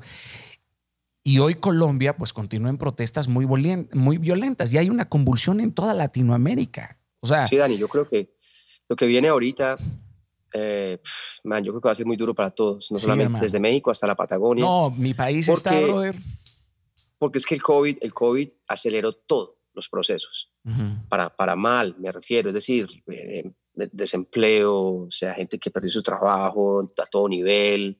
Y 1.24 1.40
hoy 1.40 1.56
Colombia, 1.56 2.16
pues 2.16 2.32
continúa 2.34 2.70
en 2.70 2.78
protestas 2.78 3.28
muy, 3.28 3.46
muy 3.46 4.18
violentas 4.18 4.74
y 4.74 4.78
hay 4.78 4.90
una 4.90 5.10
convulsión 5.10 5.60
en 5.60 5.74
toda 5.74 5.94
Latinoamérica. 5.94 6.98
O 7.20 7.28
sea, 7.28 7.48
Sí, 7.48 7.58
Dani, 7.58 7.78
yo 7.78 7.88
creo 7.90 8.08
que 8.08 8.34
lo 8.88 8.96
que 8.96 9.06
viene 9.06 9.28
ahorita, 9.28 9.76
eh, 10.54 11.00
man, 11.44 11.64
yo 11.64 11.74
creo 11.74 11.82
que 11.82 11.88
va 11.90 11.92
a 11.92 11.96
ser 11.96 12.06
muy 12.06 12.16
duro 12.16 12.34
para 12.34 12.50
todos, 12.52 12.90
no 12.90 12.98
Sí, 12.98 13.04
solamente 13.04 13.26
hermano. 13.26 13.44
desde 13.44 13.60
México 13.60 13.92
hasta 13.92 14.08
la 14.08 14.16
Patagonia, 14.16 14.64
no, 14.64 14.90
mi 14.92 15.14
país 15.14 15.48
está, 15.50 15.72
Porque- 15.72 15.86
brother. 15.86 16.16
Porque 17.20 17.38
es 17.38 17.46
que 17.46 17.54
el 17.56 17.62
COVID, 17.62 17.98
el 18.02 18.14
COVID 18.14 18.50
aceleró 18.68 19.14
todos 19.14 19.52
los 19.74 19.88
procesos, 19.88 20.52
Ujú. 20.66 21.08
para, 21.10 21.30
para 21.36 21.56
mal, 21.56 21.96
me 22.00 22.12
refiero, 22.12 22.48
es 22.50 22.54
decir, 22.56 22.88
eh, 23.08 23.52
de- 23.74 23.90
desempleo, 23.94 24.76
o 25.06 25.12
sea, 25.12 25.36
gente 25.36 25.60
que 25.60 25.70
perdió 25.70 25.92
su 25.92 26.02
trabajo 26.02 26.82
a 26.98 27.06
todo 27.06 27.30
nivel, 27.30 28.00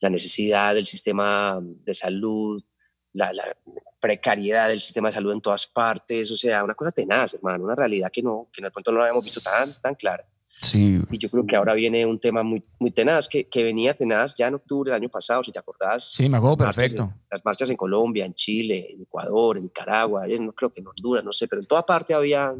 la 0.00 0.08
necesidad 0.08 0.74
del 0.74 0.86
sistema 0.86 1.58
de 1.62 1.92
salud, 1.94 2.64
la, 3.12 3.32
la 3.32 3.56
precariedad 4.00 4.68
del 4.68 4.80
sistema 4.80 5.08
de 5.08 5.14
salud 5.14 5.32
en 5.32 5.40
todas 5.42 5.66
partes, 5.66 6.30
o 6.30 6.36
sea, 6.36 6.64
una 6.64 6.74
cosa 6.74 6.90
tenaz, 6.92 7.34
hermano, 7.34 7.64
una 7.64 7.74
realidad 7.74 8.10
que 8.10 8.22
no, 8.22 8.48
que 8.52 8.62
de 8.62 8.70
pronto 8.70 8.90
no 8.92 8.98
la 8.98 9.04
habíamos 9.04 9.24
visto 9.24 9.40
tan, 9.40 9.74
tan 9.82 9.94
clara. 9.94 10.26
Sí, 10.62 11.00
Y 11.10 11.18
yo 11.18 11.28
creo 11.30 11.46
que 11.46 11.56
ahora 11.56 11.74
viene 11.74 12.04
un 12.04 12.18
tema 12.20 12.42
muy, 12.42 12.62
muy 12.78 12.90
tenaz, 12.90 13.28
que, 13.28 13.48
que 13.48 13.62
venía 13.62 13.94
tenaz 13.94 14.34
ya 14.36 14.48
en 14.48 14.54
octubre 14.54 14.90
del 14.90 15.00
año 15.00 15.08
pasado, 15.08 15.42
si 15.42 15.52
te 15.52 15.58
acordás. 15.58 16.12
sí, 16.12 16.28
me 16.28 16.36
acuerdo 16.36 16.56
marchas 16.58 16.76
en- 16.76 16.96
perfecto. 16.96 17.14
las 17.30 17.44
marchas 17.44 17.70
en 17.70 17.76
Colombia, 17.76 18.26
en 18.26 18.34
Chile, 18.34 18.88
en 18.92 19.02
Ecuador, 19.02 19.56
en 19.56 19.64
Nicaragua, 19.64 20.26
yo 20.28 20.38
no 20.38 20.52
creo 20.52 20.70
que 20.72 20.80
en 20.80 20.86
Honduras, 20.88 21.24
no 21.24 21.32
sé, 21.32 21.48
pero 21.48 21.60
en 21.62 21.66
toda 21.66 21.84
parte 21.86 22.12
había 22.14 22.54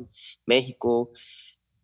México. 0.46 1.10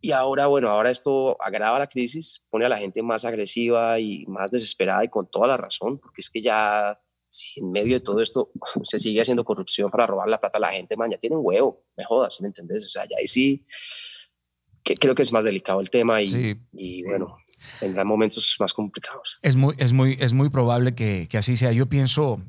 Y 0.00 0.12
ahora, 0.12 0.46
bueno, 0.46 0.68
ahora 0.68 0.90
esto 0.90 1.36
agrava 1.42 1.78
la 1.78 1.86
crisis, 1.86 2.44
pone 2.50 2.64
a 2.66 2.68
la 2.68 2.78
gente 2.78 3.02
más 3.02 3.24
agresiva 3.24 3.98
y 3.98 4.24
más 4.26 4.50
desesperada 4.50 5.04
y 5.04 5.08
con 5.08 5.28
toda 5.28 5.46
la 5.48 5.56
razón, 5.56 5.98
porque 5.98 6.20
es 6.20 6.30
que 6.30 6.40
ya, 6.42 7.00
si 7.28 7.60
en 7.60 7.70
medio 7.72 7.94
de 7.94 8.00
todo 8.00 8.20
esto 8.20 8.52
se 8.84 8.98
sigue 8.98 9.20
haciendo 9.20 9.44
corrupción 9.44 9.90
para 9.90 10.06
robar 10.06 10.28
la 10.28 10.38
plata 10.40 10.58
a 10.58 10.60
la 10.60 10.68
gente, 10.68 10.96
man, 10.96 11.10
ya 11.10 11.18
tienen 11.18 11.40
huevo, 11.42 11.84
me 11.96 12.04
jodas, 12.04 12.34
¿sí 12.36 12.42
¿me 12.42 12.48
entendés? 12.48 12.84
O 12.84 12.88
sea, 12.88 13.04
ya 13.04 13.16
ahí 13.18 13.26
sí, 13.26 13.66
que 14.86 14.94
creo 14.94 15.14
que 15.16 15.22
es 15.22 15.32
más 15.32 15.44
delicado 15.44 15.80
el 15.80 15.90
tema 15.90 16.22
y, 16.22 16.26
Sí. 16.26 16.56
y 16.72 17.02
bueno, 17.02 17.36
tendrán 17.80 18.06
momentos 18.06 18.56
más 18.60 18.72
complicados. 18.72 19.38
Es 19.42 19.56
muy, 19.56 19.74
es 19.78 19.92
muy, 19.92 20.16
es 20.20 20.32
muy 20.32 20.48
probable 20.48 20.94
que, 20.94 21.26
que 21.28 21.38
así 21.38 21.56
sea. 21.56 21.72
Yo 21.72 21.86
pienso, 21.86 22.40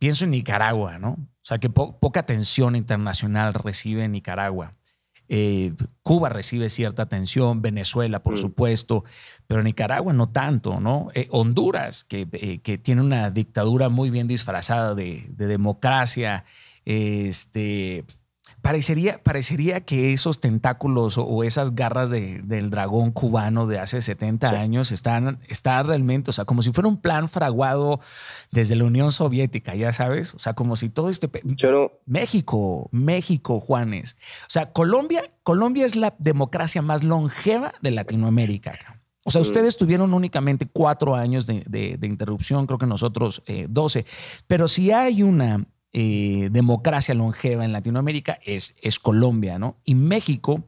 pienso 0.00 0.24
en 0.24 0.32
Nicaragua, 0.32 0.98
¿no? 0.98 1.10
O 1.12 1.44
sea, 1.44 1.58
que 1.58 1.70
po- 1.70 1.98
poca 2.00 2.20
atención 2.20 2.74
internacional 2.74 3.54
recibe 3.54 4.08
Nicaragua. 4.08 4.74
Eh, 5.32 5.74
Cuba 6.02 6.28
recibe 6.28 6.68
cierta 6.70 7.04
atención, 7.04 7.62
Venezuela, 7.62 8.20
por 8.20 8.34
Mm. 8.34 8.38
supuesto, 8.38 9.04
pero 9.46 9.62
Nicaragua 9.62 10.12
no 10.12 10.28
tanto, 10.30 10.80
¿no? 10.80 11.08
Eh, 11.14 11.28
Honduras, 11.30 12.02
que, 12.02 12.26
eh, 12.32 12.58
que 12.58 12.78
tiene 12.78 13.00
una 13.02 13.30
dictadura 13.30 13.88
muy 13.90 14.10
bien 14.10 14.26
disfrazada 14.26 14.96
de, 14.96 15.26
de 15.28 15.46
democracia, 15.46 16.44
este, 16.84 18.04
parecería, 18.62 19.22
parecería 19.22 19.80
que 19.80 20.12
esos 20.12 20.40
tentáculos 20.40 21.18
o, 21.18 21.24
o 21.24 21.44
esas 21.44 21.74
garras 21.74 22.10
de- 22.10 22.40
del 22.44 22.70
dragón 22.70 23.10
cubano 23.12 23.66
de 23.66 23.78
hace 23.78 24.02
70 24.02 24.50
Sí. 24.50 24.54
años 24.56 24.92
están, 24.92 25.38
está 25.48 25.82
realmente, 25.82 26.30
o 26.30 26.32
sea, 26.32 26.44
como 26.44 26.62
si 26.62 26.72
fuera 26.72 26.88
un 26.88 26.96
plan 27.00 27.28
fraguado 27.28 28.00
desde 28.52 28.76
la 28.76 28.84
Unión 28.84 29.12
Soviética, 29.12 29.74
ya 29.74 29.92
sabes, 29.92 30.34
o 30.34 30.38
sea, 30.38 30.54
como 30.54 30.76
si 30.76 30.88
todo 30.90 31.08
este... 31.08 31.28
pe- 31.28 31.42
Yo 31.44 31.72
no, 31.72 31.92
México, 32.06 32.88
México, 32.92 33.60
Juanes. 33.60 34.16
O 34.42 34.46
sea, 34.50 34.72
Colombia, 34.72 35.22
Colombia 35.42 35.86
es 35.86 35.96
la 35.96 36.14
democracia 36.18 36.82
más 36.82 37.02
longeva 37.02 37.72
de 37.82 37.90
Latinoamérica. 37.92 38.78
O 39.22 39.30
sea, 39.30 39.42
ustedes 39.42 39.76
tuvieron 39.76 40.14
únicamente 40.14 40.66
cuatro 40.72 41.14
años 41.14 41.46
de, 41.46 41.62
de- 41.66 41.96
de 41.98 42.06
interrupción, 42.06 42.66
creo 42.66 42.78
que 42.78 42.86
nosotros 42.86 43.42
eh, 43.46 43.66
12. 43.68 44.04
Pero 44.46 44.66
si 44.66 44.90
hay 44.92 45.22
una 45.22 45.66
eh, 45.92 46.50
democracia 46.52 47.14
longeva 47.14 47.64
en 47.64 47.72
Latinoamérica, 47.72 48.38
es, 48.44 48.98
Colombia, 49.00 49.58
¿no? 49.58 49.76
Y 49.84 49.96
México, 49.96 50.62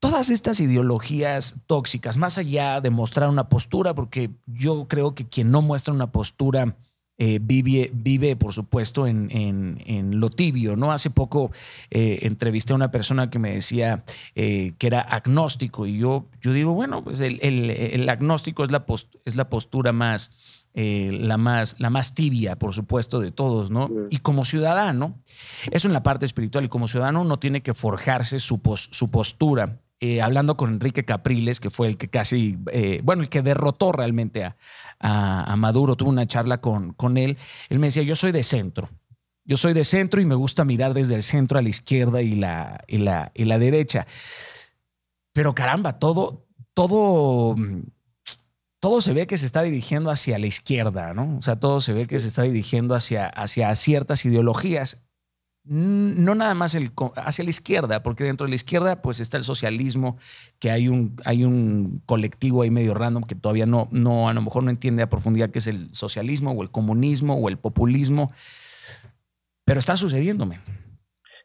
todas 0.00 0.30
estas 0.30 0.60
ideologías 0.60 1.60
tóxicas, 1.66 2.16
más 2.16 2.38
allá 2.38 2.80
de 2.80 2.88
mostrar 2.88 3.28
una 3.28 3.50
postura, 3.50 3.94
porque 3.94 4.30
yo 4.46 4.88
creo 4.88 5.14
que 5.14 5.28
quien 5.28 5.50
no 5.50 5.60
muestra 5.60 5.92
una 5.92 6.10
postura 6.10 6.76
eh, 7.18 7.38
vive, 7.42 7.90
vive, 7.92 8.34
por 8.36 8.54
supuesto, 8.54 9.06
en, 9.06 10.20
lo 10.20 10.30
tibio, 10.30 10.74
¿no? 10.74 10.90
Hace 10.90 11.10
poco 11.10 11.50
eh, 11.90 12.20
entrevisté 12.22 12.72
a 12.72 12.76
una 12.76 12.90
persona 12.90 13.28
que 13.28 13.38
me 13.38 13.52
decía 13.52 14.04
que 14.34 14.74
era 14.80 15.00
agnóstico 15.00 15.84
y 15.84 15.98
yo, 15.98 16.26
yo 16.40 16.54
digo, 16.54 16.72
bueno, 16.72 17.04
pues 17.04 17.20
el, 17.20 18.08
agnóstico 18.08 18.64
es 18.64 18.70
la, 18.70 18.86
es 19.26 19.36
la 19.36 19.50
postura 19.50 19.92
más, 19.92 20.57
eh, 20.80 21.10
la, 21.12 21.36
más, 21.38 21.80
la 21.80 21.90
más 21.90 22.14
tibia, 22.14 22.56
por 22.56 22.72
supuesto, 22.72 23.18
de 23.18 23.32
todos, 23.32 23.68
¿no? 23.72 23.88
Y 24.10 24.18
como 24.18 24.44
ciudadano, 24.44 25.18
eso 25.72 25.88
en 25.88 25.92
la 25.92 26.04
parte 26.04 26.24
espiritual, 26.24 26.64
y 26.64 26.68
como 26.68 26.86
ciudadano 26.86 27.22
uno 27.22 27.36
tiene 27.40 27.62
que 27.62 27.74
forjarse 27.74 28.38
su, 28.38 28.62
pos- 28.62 28.88
su 28.92 29.10
postura. 29.10 29.80
Eh, 30.00 30.22
hablando 30.22 30.56
con 30.56 30.70
Enrique 30.74 31.04
Capriles, 31.04 31.58
que 31.58 31.70
fue 31.70 31.88
el 31.88 31.96
que 31.96 32.08
casi, 32.08 32.56
eh, 32.70 33.00
bueno, 33.02 33.22
el 33.22 33.28
que 33.28 33.42
derrotó 33.42 33.90
realmente 33.90 34.44
a, 34.44 34.56
a- 35.00 35.52
a 35.52 35.56
Maduro, 35.56 35.96
tuve 35.96 36.10
una 36.10 36.28
charla 36.28 36.60
con, 36.60 36.92
con 36.92 37.16
él, 37.18 37.36
él 37.68 37.78
me 37.80 37.88
decía, 37.88 38.04
yo 38.04 38.14
soy 38.14 38.30
de 38.30 38.44
centro, 38.44 38.88
yo 39.44 39.56
soy 39.56 39.72
de 39.72 39.82
centro 39.82 40.20
y 40.20 40.26
me 40.26 40.36
gusta 40.36 40.64
mirar 40.64 40.94
desde 40.94 41.16
el 41.16 41.24
centro 41.24 41.58
a 41.58 41.62
la 41.62 41.70
izquierda 41.70 42.22
y 42.22 42.36
la, 42.36 42.84
y 42.86 42.98
la, 42.98 43.32
y 43.34 43.46
la 43.46 43.58
derecha. 43.58 44.06
Pero 45.32 45.54
caramba, 45.56 45.98
todo, 45.98 46.46
todo, 46.74 47.56
mm, 47.56 47.80
todo 48.80 49.00
se 49.00 49.12
ve 49.12 49.26
que 49.26 49.38
se 49.38 49.46
está 49.46 49.62
dirigiendo 49.62 50.10
hacia 50.10 50.38
la 50.38 50.46
izquierda, 50.46 51.12
¿no? 51.14 51.38
O 51.38 51.42
sea, 51.42 51.58
todo 51.58 51.80
se 51.80 51.92
ve 51.92 52.06
que 52.06 52.20
se 52.20 52.28
está 52.28 52.42
dirigiendo 52.42 52.94
hacia, 52.94 53.26
hacia 53.26 53.74
ciertas 53.74 54.24
ideologías. 54.24 55.04
No 55.64 56.34
nada 56.34 56.54
más 56.54 56.74
el, 56.74 56.92
hacia 57.16 57.44
la 57.44 57.50
izquierda, 57.50 58.02
porque 58.02 58.24
dentro 58.24 58.46
de 58.46 58.50
la 58.50 58.54
izquierda 58.54 59.02
pues 59.02 59.20
está 59.20 59.36
el 59.36 59.44
socialismo, 59.44 60.16
que 60.58 60.70
hay 60.70 60.88
un, 60.88 61.20
hay 61.24 61.44
un 61.44 62.02
colectivo 62.06 62.62
ahí 62.62 62.70
medio 62.70 62.94
random 62.94 63.24
que 63.24 63.34
todavía 63.34 63.66
no, 63.66 63.88
no, 63.90 64.28
a 64.30 64.32
lo 64.32 64.40
mejor 64.40 64.62
no 64.62 64.70
entiende 64.70 65.02
a 65.02 65.10
profundidad 65.10 65.50
qué 65.50 65.58
es 65.58 65.66
el 65.66 65.94
socialismo 65.94 66.52
o 66.52 66.62
el 66.62 66.70
comunismo 66.70 67.34
o 67.34 67.48
el 67.50 67.58
populismo, 67.58 68.32
pero 69.64 69.80
está 69.80 69.96
sucediendo, 69.96 70.46
men. 70.46 70.62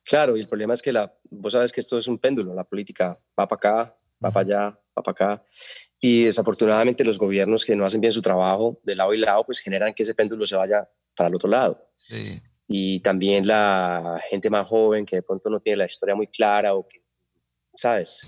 Claro, 0.06 0.38
y 0.38 0.40
el 0.40 0.48
problema 0.48 0.74
es 0.74 0.82
que 0.82 0.94
la, 0.94 1.14
vos 1.30 1.54
sabes 1.54 1.74
que 1.74 1.82
esto 1.82 1.98
es 1.98 2.08
un 2.08 2.18
péndulo, 2.18 2.54
la 2.54 2.64
política 2.64 3.20
va 3.38 3.48
para 3.48 3.58
acá, 3.58 3.98
va 4.24 4.32
para 4.32 4.46
allá, 4.46 4.80
va 4.98 5.04
para 5.04 5.12
acá, 5.12 5.44
y 6.06 6.26
desafortunadamente 6.26 7.06
los 7.06 7.18
gobiernos 7.18 7.64
que 7.64 7.76
no 7.78 7.86
hacen 7.86 8.02
bien 8.02 8.12
su 8.12 8.22
trabajo 8.22 8.78
de 8.84 8.94
lado 8.96 9.14
y 9.14 9.20
lado, 9.20 9.46
pues 9.46 9.60
generan 9.60 9.94
que 9.94 10.04
ese 10.04 10.14
péndulo 10.14 10.46
se 10.46 10.56
vaya 10.58 10.86
para 11.16 11.30
el 11.30 11.36
otro 11.36 11.50
lado. 11.50 11.90
Y 12.68 13.00
también 13.00 13.48
la 13.48 14.20
gente 14.30 14.50
más 14.50 14.68
joven 14.68 15.06
que 15.06 15.16
de 15.18 15.22
pronto 15.24 15.50
no 15.50 15.62
tiene 15.62 15.78
la 15.78 15.86
historia 15.86 16.14
muy 16.14 16.28
clara 16.28 16.74
o 16.76 16.86
que, 16.88 17.04
¿sabes? 17.76 18.20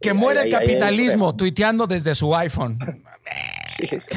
Que 0.00 0.08
Eh, 0.10 0.14
muere 0.14 0.40
ahí- 0.40 0.48
el 0.48 0.54
ahí 0.56 0.60
capitalismo 0.66 1.26
problema. 1.28 1.36
tuiteando 1.36 1.86
desde 1.86 2.14
su 2.14 2.34
iPhone. 2.34 2.78
Sí, 3.68 3.86
sí. 3.98 4.16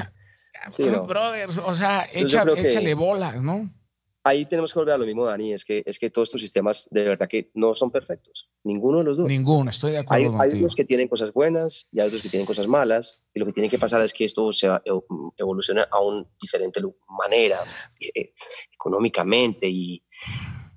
Sí, 0.68 0.84
no. 0.84 1.04
Brothers, 1.06 1.58
o 1.58 1.74
sea, 1.74 2.08
echa- 2.14 2.44
creo 2.44 2.56
que- 2.56 2.68
échale 2.70 2.94
bolas, 2.94 3.42
¿no? 3.42 3.70
Ahí 4.30 4.46
tenemos 4.46 4.72
que 4.72 4.80
volver 4.80 4.94
a 4.94 4.98
lo 4.98 5.06
mismo, 5.06 5.26
Dani, 5.26 5.54
es 5.54 5.66
que, 5.66 5.82
es 5.86 5.98
que 5.98 6.10
todos 6.10 6.28
estos 6.30 6.42
sistemas 6.42 6.88
de 6.92 7.04
verdad 7.04 7.28
que 7.28 7.50
no 7.56 7.74
son 7.74 7.90
perfectos, 7.90 8.50
ninguno 8.64 9.00
de 9.00 9.04
los 9.06 9.18
dos. 9.18 9.28
Ninguno, 9.28 9.70
estoy 9.70 9.92
de 9.94 9.98
acuerdo 10.00 10.38
Hay, 10.42 10.52
hay 10.54 10.60
unos 10.60 10.76
que 10.76 10.86
tienen 10.86 11.08
cosas 11.08 11.34
buenas 11.34 11.88
y 11.92 12.00
hay 12.00 12.08
otros 12.08 12.22
que 12.22 12.30
tienen 12.30 12.46
cosas 12.46 12.68
malas. 12.68 13.26
Y 13.34 13.40
lo 13.40 13.46
que 13.48 13.54
tiene 13.54 13.70
que 13.70 13.80
pasar 13.80 14.02
es 14.02 14.14
que 14.14 14.26
esto 14.26 14.52
se 14.52 14.68
va- 14.68 14.82
evo- 14.86 15.34
evolucione 15.38 15.82
a 15.90 16.00
una 16.00 16.26
diferente 16.42 16.80
manera, 17.08 17.60
eh, 18.16 18.34
económicamente, 18.74 19.68
y 19.68 20.04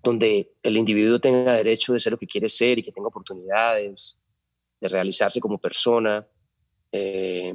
donde 0.03 0.55
el 0.63 0.77
individuo 0.77 1.19
tenga 1.21 1.53
derecho 1.55 1.93
de 1.93 2.01
ser 2.01 2.13
lo 2.13 2.19
que 2.19 2.27
quiere 2.27 2.49
ser 2.49 2.79
y 2.79 2.83
que 2.83 2.91
tenga 2.93 3.09
oportunidades 3.09 4.19
de 4.81 4.89
realizarse 4.89 5.41
como 5.41 5.59
persona. 5.59 6.27
eh, 6.95 7.55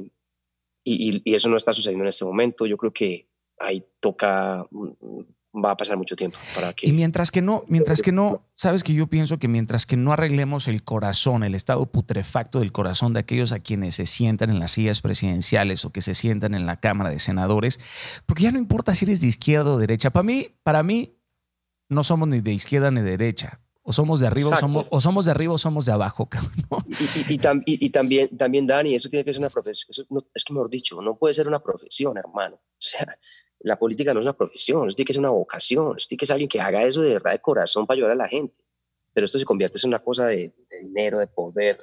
y, 0.84 1.16
y- 1.16 1.22
y 1.24 1.34
eso 1.34 1.48
no 1.48 1.56
está 1.56 1.72
sucediendo 1.72 2.02
en 2.04 2.08
este 2.08 2.24
momento. 2.24 2.66
Yo 2.66 2.76
creo 2.76 2.92
que 2.92 3.28
ahí 3.58 3.84
toca, 4.00 4.66
mm, 4.70 5.20
va 5.62 5.72
a 5.72 5.76
pasar 5.76 5.96
mucho 5.96 6.16
tiempo 6.16 6.38
para 6.54 6.72
que... 6.72 6.86
Y 6.88 6.92
mientras 6.92 7.30
que 7.30 7.42
no, 7.42 7.64
mientras 7.68 8.02
que 8.02 8.12
no, 8.12 8.44
sabes 8.54 8.82
que 8.82 8.92
yo 8.94 9.06
pienso 9.06 9.38
que 9.38 9.48
mientras 9.48 9.86
que 9.86 9.96
no 9.96 10.12
arreglemos 10.12 10.68
el 10.68 10.82
corazón, 10.84 11.44
el 11.44 11.54
estado 11.54 11.86
putrefacto 11.86 12.60
del 12.60 12.72
corazón 12.72 13.12
de 13.12 13.20
aquellos 13.20 13.52
a 13.52 13.60
quienes 13.60 13.96
se 13.96 14.06
sientan 14.06 14.50
en 14.50 14.58
las 14.60 14.72
sillas 14.72 15.00
presidenciales 15.02 15.84
o 15.84 15.90
que 15.92 16.00
se 16.00 16.14
sientan 16.14 16.54
en 16.54 16.66
la 16.66 16.80
Cámara 16.80 17.10
de 17.10 17.18
Senadores, 17.18 17.80
porque 18.26 18.44
ya 18.44 18.52
no 18.52 18.58
importa 18.58 18.94
si 18.94 19.04
eres 19.04 19.20
de 19.20 19.28
izquierda 19.28 19.70
o 19.72 19.78
derecha. 19.78 20.10
Para 20.10 20.22
mí, 20.24 20.48
para 20.62 20.82
mí, 20.82 21.16
no 21.88 22.04
somos 22.04 22.28
ni 22.28 22.40
de 22.40 22.52
izquierda 22.52 22.90
ni 22.90 23.00
de 23.02 23.10
derecha. 23.16 23.60
O 23.82 23.92
somos 23.94 24.20
de 24.20 24.26
arriba 24.26 24.50
o 24.50 24.56
somos, 24.58 24.86
o 24.90 25.00
somos 25.00 25.24
de 25.24 25.30
arriba 25.30 25.54
o 25.54 25.56
somos 25.56 25.86
de 25.86 25.92
abajo. 25.92 26.28
¿no? 26.70 26.76
Y, 26.86 26.92
y- 26.92 27.34
y 27.34 27.38
tam- 27.38 27.62
y- 27.64 27.86
y 27.86 27.88
también, 27.88 28.28
también, 28.36 28.66
Dani, 28.66 28.94
eso 28.94 29.08
tiene 29.08 29.24
que 29.24 29.32
ser 29.32 29.40
una 29.40 29.48
profesión. 29.48 30.06
no- 30.10 30.26
es 30.34 30.44
que, 30.44 30.52
mejor 30.52 30.68
dicho, 30.68 31.00
no 31.00 31.16
puede 31.16 31.32
ser 31.32 31.48
una 31.48 31.60
profesión, 31.62 32.18
hermano. 32.18 32.56
O 32.56 32.76
sea, 32.78 33.16
la 33.60 33.78
política 33.78 34.14
no 34.14 34.20
es 34.20 34.26
una 34.26 34.36
profesión, 34.36 34.88
tiene 34.90 35.06
que 35.06 35.12
ser 35.12 35.20
una 35.20 35.30
vocación, 35.30 35.96
tiene 36.08 36.18
que 36.18 36.26
ser 36.26 36.34
alguien 36.34 36.48
que 36.48 36.60
haga 36.60 36.84
eso 36.84 37.00
de 37.02 37.14
verdad 37.14 37.32
de 37.32 37.40
corazón 37.40 37.86
para 37.86 37.96
ayudar 37.96 38.12
a 38.12 38.16
la 38.16 38.28
gente. 38.28 38.58
Pero 39.12 39.24
esto 39.24 39.38
se 39.38 39.44
convierte 39.44 39.78
en 39.82 39.88
una 39.88 39.98
cosa 39.98 40.26
de, 40.26 40.54
de 40.70 40.78
dinero, 40.82 41.18
de 41.18 41.26
poder, 41.26 41.78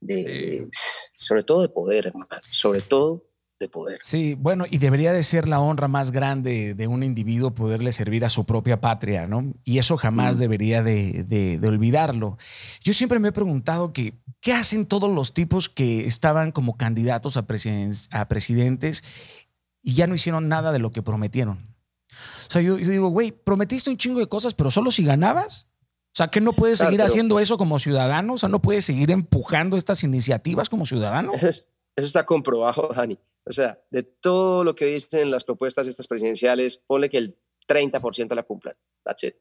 de, 0.00 0.68
sobre 1.16 1.42
todo 1.44 1.62
de 1.62 1.68
poder, 1.68 2.06
hermano, 2.08 2.28
sobre 2.50 2.80
todo 2.80 3.24
de 3.58 3.68
poder. 3.68 3.98
Sí, 4.02 4.34
bueno, 4.34 4.64
y 4.68 4.78
debería 4.78 5.12
de 5.12 5.22
ser 5.22 5.48
la 5.48 5.60
honra 5.60 5.86
más 5.88 6.10
grande 6.10 6.74
de 6.74 6.86
un 6.88 7.02
individuo 7.04 7.54
poderle 7.54 7.92
servir 7.92 8.24
a 8.24 8.28
su 8.28 8.44
propia 8.44 8.80
patria, 8.80 9.26
¿no? 9.28 9.52
Y 9.62 9.78
eso 9.78 9.96
jamás 9.96 10.36
Mm. 10.36 10.40
debería 10.40 10.82
de, 10.82 11.22
de- 11.22 11.58
de 11.58 11.68
olvidarlo. 11.68 12.36
Yo 12.82 12.92
siempre 12.92 13.20
me 13.20 13.28
he 13.28 13.32
preguntado 13.32 13.92
que, 13.92 14.14
¿qué 14.40 14.52
hacen 14.52 14.86
todos 14.86 15.08
los 15.10 15.32
tipos 15.32 15.68
que 15.68 16.04
estaban 16.04 16.50
como 16.50 16.76
candidatos 16.76 17.36
a, 17.36 17.46
presiden- 17.46 17.94
a 18.10 18.26
presidentes 18.28 19.43
y 19.84 19.94
ya 19.94 20.06
no 20.08 20.14
hicieron 20.16 20.48
nada 20.48 20.72
de 20.72 20.80
lo 20.80 20.90
que 20.90 21.02
prometieron? 21.02 21.72
O 22.10 22.50
sea, 22.50 22.60
yo, 22.62 22.78
yo 22.78 22.88
digo, 22.90 23.08
güey, 23.08 23.30
prometiste 23.30 23.90
un 23.90 23.96
chingo 23.96 24.18
de 24.18 24.26
cosas, 24.28 24.54
pero 24.54 24.70
solo 24.70 24.90
si 24.90 25.04
ganabas. 25.04 25.66
O 26.12 26.16
sea, 26.16 26.28
que 26.28 26.40
no 26.40 26.52
puedes 26.52 26.78
Claro, 26.78 26.90
seguir 26.90 26.98
pero- 26.98 27.06
haciendo 27.08 27.40
eso 27.40 27.58
como 27.58 27.78
ciudadano, 27.78 28.34
o 28.34 28.38
sea, 28.38 28.48
no 28.48 28.60
puedes 28.62 28.84
seguir 28.84 29.10
empujando 29.10 29.76
estas 29.76 30.02
iniciativas 30.04 30.68
como 30.68 30.86
ciudadano. 30.86 31.32
Eso, 31.34 31.48
es- 31.48 31.66
eso 31.96 32.06
está 32.06 32.24
comprobado, 32.26 32.88
Dani. 32.96 33.18
O 33.46 33.52
sea, 33.52 33.78
de 33.90 34.02
todo 34.04 34.64
lo 34.64 34.74
que 34.74 34.86
dicen 34.86 35.30
las 35.30 35.44
propuestas 35.44 35.86
estas 35.86 36.06
presidenciales, 36.08 36.76
ponle 36.78 37.10
que 37.10 37.18
el 37.18 37.36
30% 37.68 38.34
la 38.34 38.42
cumplan. 38.44 38.74
That's 39.04 39.24
it. 39.24 39.34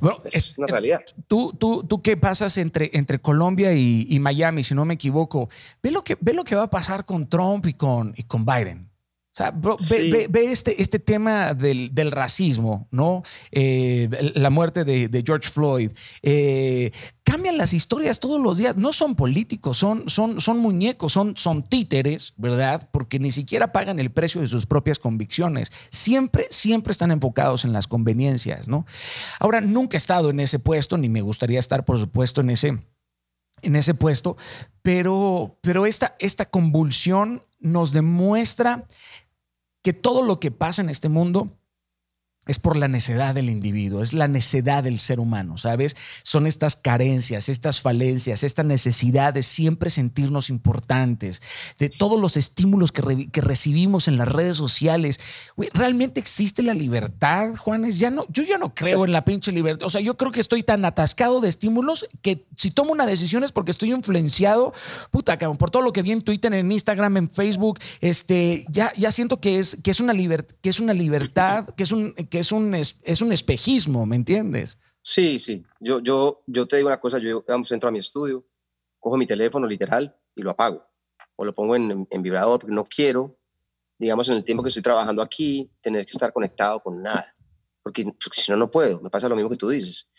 Bueno, 0.00 0.22
Eso 0.24 0.38
es 0.38 0.56
una 0.58 0.68
realidad. 0.68 1.00
Tú, 1.26 1.52
tú, 1.58 1.82
tú 1.84 2.00
qué 2.00 2.16
pasas 2.16 2.56
entre, 2.56 2.90
entre 2.94 3.20
Colombia 3.20 3.74
y, 3.74 4.06
y 4.08 4.20
Miami, 4.20 4.62
si 4.62 4.74
no 4.74 4.84
me 4.86 4.94
equivoco. 4.94 5.50
Ve 5.82 5.90
lo 5.90 6.02
que, 6.02 6.16
ve 6.20 6.32
lo 6.32 6.44
que 6.44 6.54
va 6.54 6.62
a 6.62 6.70
pasar 6.70 7.04
con 7.04 7.28
Trump 7.28 7.66
y 7.66 7.74
con, 7.74 8.14
y 8.16 8.22
con 8.22 8.46
Biden. 8.46 8.90
O 9.36 9.38
sea, 9.38 9.50
bro, 9.50 9.76
ve, 9.78 9.84
Sí. 10.00 10.08
ve- 10.10 10.28
ve 10.30 10.50
este, 10.50 10.80
este 10.80 10.98
tema 10.98 11.52
del, 11.52 11.94
del 11.94 12.10
racismo, 12.10 12.88
¿no? 12.90 13.22
Eh, 13.52 14.08
la 14.34 14.48
muerte 14.48 14.82
de, 14.82 15.08
de 15.08 15.22
George 15.26 15.50
Floyd. 15.50 15.92
Eh, 16.22 16.90
cambian 17.22 17.58
las 17.58 17.74
historias 17.74 18.18
todos 18.18 18.40
los 18.40 18.56
días. 18.56 18.78
No 18.78 18.94
son 18.94 19.14
políticos, 19.14 19.76
son, 19.76 20.08
son, 20.08 20.40
son 20.40 20.56
muñecos, 20.58 21.12
son, 21.12 21.36
son 21.36 21.62
títeres, 21.64 22.32
¿verdad? 22.38 22.88
Porque 22.90 23.18
ni 23.18 23.30
siquiera 23.30 23.72
pagan 23.72 23.98
el 23.98 24.10
precio 24.10 24.40
de 24.40 24.46
sus 24.46 24.64
propias 24.64 24.98
convicciones. 24.98 25.70
Siempre, 25.90 26.46
siempre 26.48 26.92
están 26.92 27.10
enfocados 27.10 27.66
en 27.66 27.74
las 27.74 27.86
conveniencias, 27.86 28.68
¿no? 28.68 28.86
Ahora, 29.38 29.60
nunca 29.60 29.98
he 29.98 29.98
estado 29.98 30.30
en 30.30 30.40
ese 30.40 30.60
puesto, 30.60 30.96
ni 30.96 31.10
me 31.10 31.20
gustaría 31.20 31.58
estar, 31.58 31.84
por 31.84 31.98
supuesto, 31.98 32.40
en 32.40 32.48
ese, 32.48 32.78
en 33.60 33.76
ese 33.76 33.92
puesto, 33.92 34.38
pero, 34.80 35.58
pero 35.60 35.84
esta, 35.84 36.16
esta 36.20 36.46
convulsión 36.46 37.42
nos 37.58 37.92
demuestra 37.92 38.86
que 39.86 39.92
todo 39.92 40.22
lo 40.22 40.40
que 40.40 40.50
pasa 40.50 40.82
en 40.82 40.90
este 40.90 41.08
mundo 41.08 41.60
es 42.46 42.58
por 42.58 42.76
la 42.76 42.88
necedad 42.88 43.34
del 43.34 43.50
individuo, 43.50 44.00
es 44.02 44.12
la 44.12 44.28
necedad 44.28 44.84
del 44.84 44.98
ser 45.00 45.18
humano, 45.20 45.58
¿sabes? 45.58 45.96
Son 46.22 46.46
estas 46.46 46.76
carencias, 46.76 47.48
estas 47.48 47.80
falencias, 47.80 48.44
esta 48.44 48.62
necesidad 48.62 49.34
de 49.34 49.42
siempre 49.42 49.90
sentirnos 49.90 50.48
importantes, 50.48 51.42
de 51.78 51.88
todos 51.88 52.20
los 52.20 52.36
estímulos 52.36 52.92
que, 52.92 53.02
re- 53.02 53.26
que 53.28 53.40
recibimos 53.40 54.06
en 54.08 54.16
las 54.16 54.28
redes 54.28 54.56
sociales. 54.56 55.18
¿Realmente 55.74 56.20
existe 56.20 56.62
la 56.62 56.74
libertad, 56.74 57.54
Juanes? 57.56 57.98
Ya 57.98 58.10
no, 58.10 58.26
yo 58.28 58.42
ya 58.44 58.58
no 58.58 58.74
creo 58.74 59.00
Sí. 59.00 59.04
en 59.06 59.12
la 59.12 59.24
pinche 59.24 59.52
libertad. 59.52 59.86
O 59.86 59.90
sea, 59.90 60.00
yo 60.00 60.16
creo 60.16 60.30
que 60.32 60.40
estoy 60.40 60.62
tan 60.62 60.84
atascado 60.84 61.40
de 61.40 61.48
estímulos 61.48 62.06
que 62.22 62.46
si 62.56 62.70
tomo 62.70 62.92
una 62.92 63.06
decisión 63.06 63.42
es 63.44 63.52
porque 63.52 63.72
estoy 63.72 63.92
influenciado, 63.92 64.72
puta, 65.10 65.36
cabrón, 65.38 65.56
por 65.58 65.70
todo 65.70 65.82
lo 65.82 65.92
que 65.92 66.02
vi 66.02 66.12
en 66.12 66.22
Twitter, 66.22 66.52
en 66.54 66.70
Instagram, 66.70 67.16
en 67.16 67.30
Facebook, 67.30 67.78
este, 68.00 68.64
ya, 68.68 68.92
ya 68.96 69.10
siento 69.10 69.40
que 69.40 69.58
es, 69.58 69.78
que 69.82 69.90
es 69.90 70.00
una 70.00 70.12
liber- 70.14 70.46
que 70.62 70.68
es 70.68 70.78
una 70.80 70.94
libertad, 70.94 71.68
que 71.76 71.82
es 71.82 71.90
un, 71.92 72.12
que 72.14 72.35
es 72.38 72.52
un, 72.52 72.74
es, 72.74 73.00
es 73.02 73.20
un 73.22 73.32
espejismo, 73.32 74.06
¿me 74.06 74.16
entiendes? 74.16 74.78
Sí, 75.02 75.38
sí. 75.38 75.64
Yo, 75.80 76.00
yo, 76.00 76.42
yo 76.46 76.66
te 76.66 76.76
digo 76.76 76.88
una 76.88 77.00
cosa, 77.00 77.18
yo 77.18 77.40
digamos, 77.46 77.70
entro 77.72 77.88
a 77.88 77.92
mi 77.92 77.98
estudio, 78.00 78.44
cojo 78.98 79.16
mi 79.16 79.26
teléfono 79.26 79.66
literal 79.66 80.16
y 80.34 80.42
lo 80.42 80.50
apago. 80.50 80.84
O 81.36 81.44
lo 81.44 81.54
pongo 81.54 81.76
en, 81.76 81.90
en- 81.90 82.08
en 82.10 82.22
vibrador 82.22 82.58
porque 82.60 82.74
no 82.74 82.84
quiero, 82.84 83.38
digamos, 83.98 84.28
en 84.28 84.36
el 84.36 84.44
tiempo 84.44 84.62
que 84.62 84.68
estoy 84.68 84.82
trabajando 84.82 85.22
aquí, 85.22 85.70
tener 85.80 86.04
que 86.04 86.12
estar 86.12 86.32
conectado 86.32 86.80
con 86.82 87.02
nada. 87.02 87.32
Porque, 87.82 88.04
porque 88.04 88.40
si 88.40 88.50
no, 88.50 88.56
no 88.58 88.70
puedo. 88.70 89.00
Me 89.00 89.10
pasa 89.10 89.28
lo 89.28 89.36
mismo 89.36 89.48
que 89.50 89.56
tú 89.56 89.68
dices. 89.68 90.10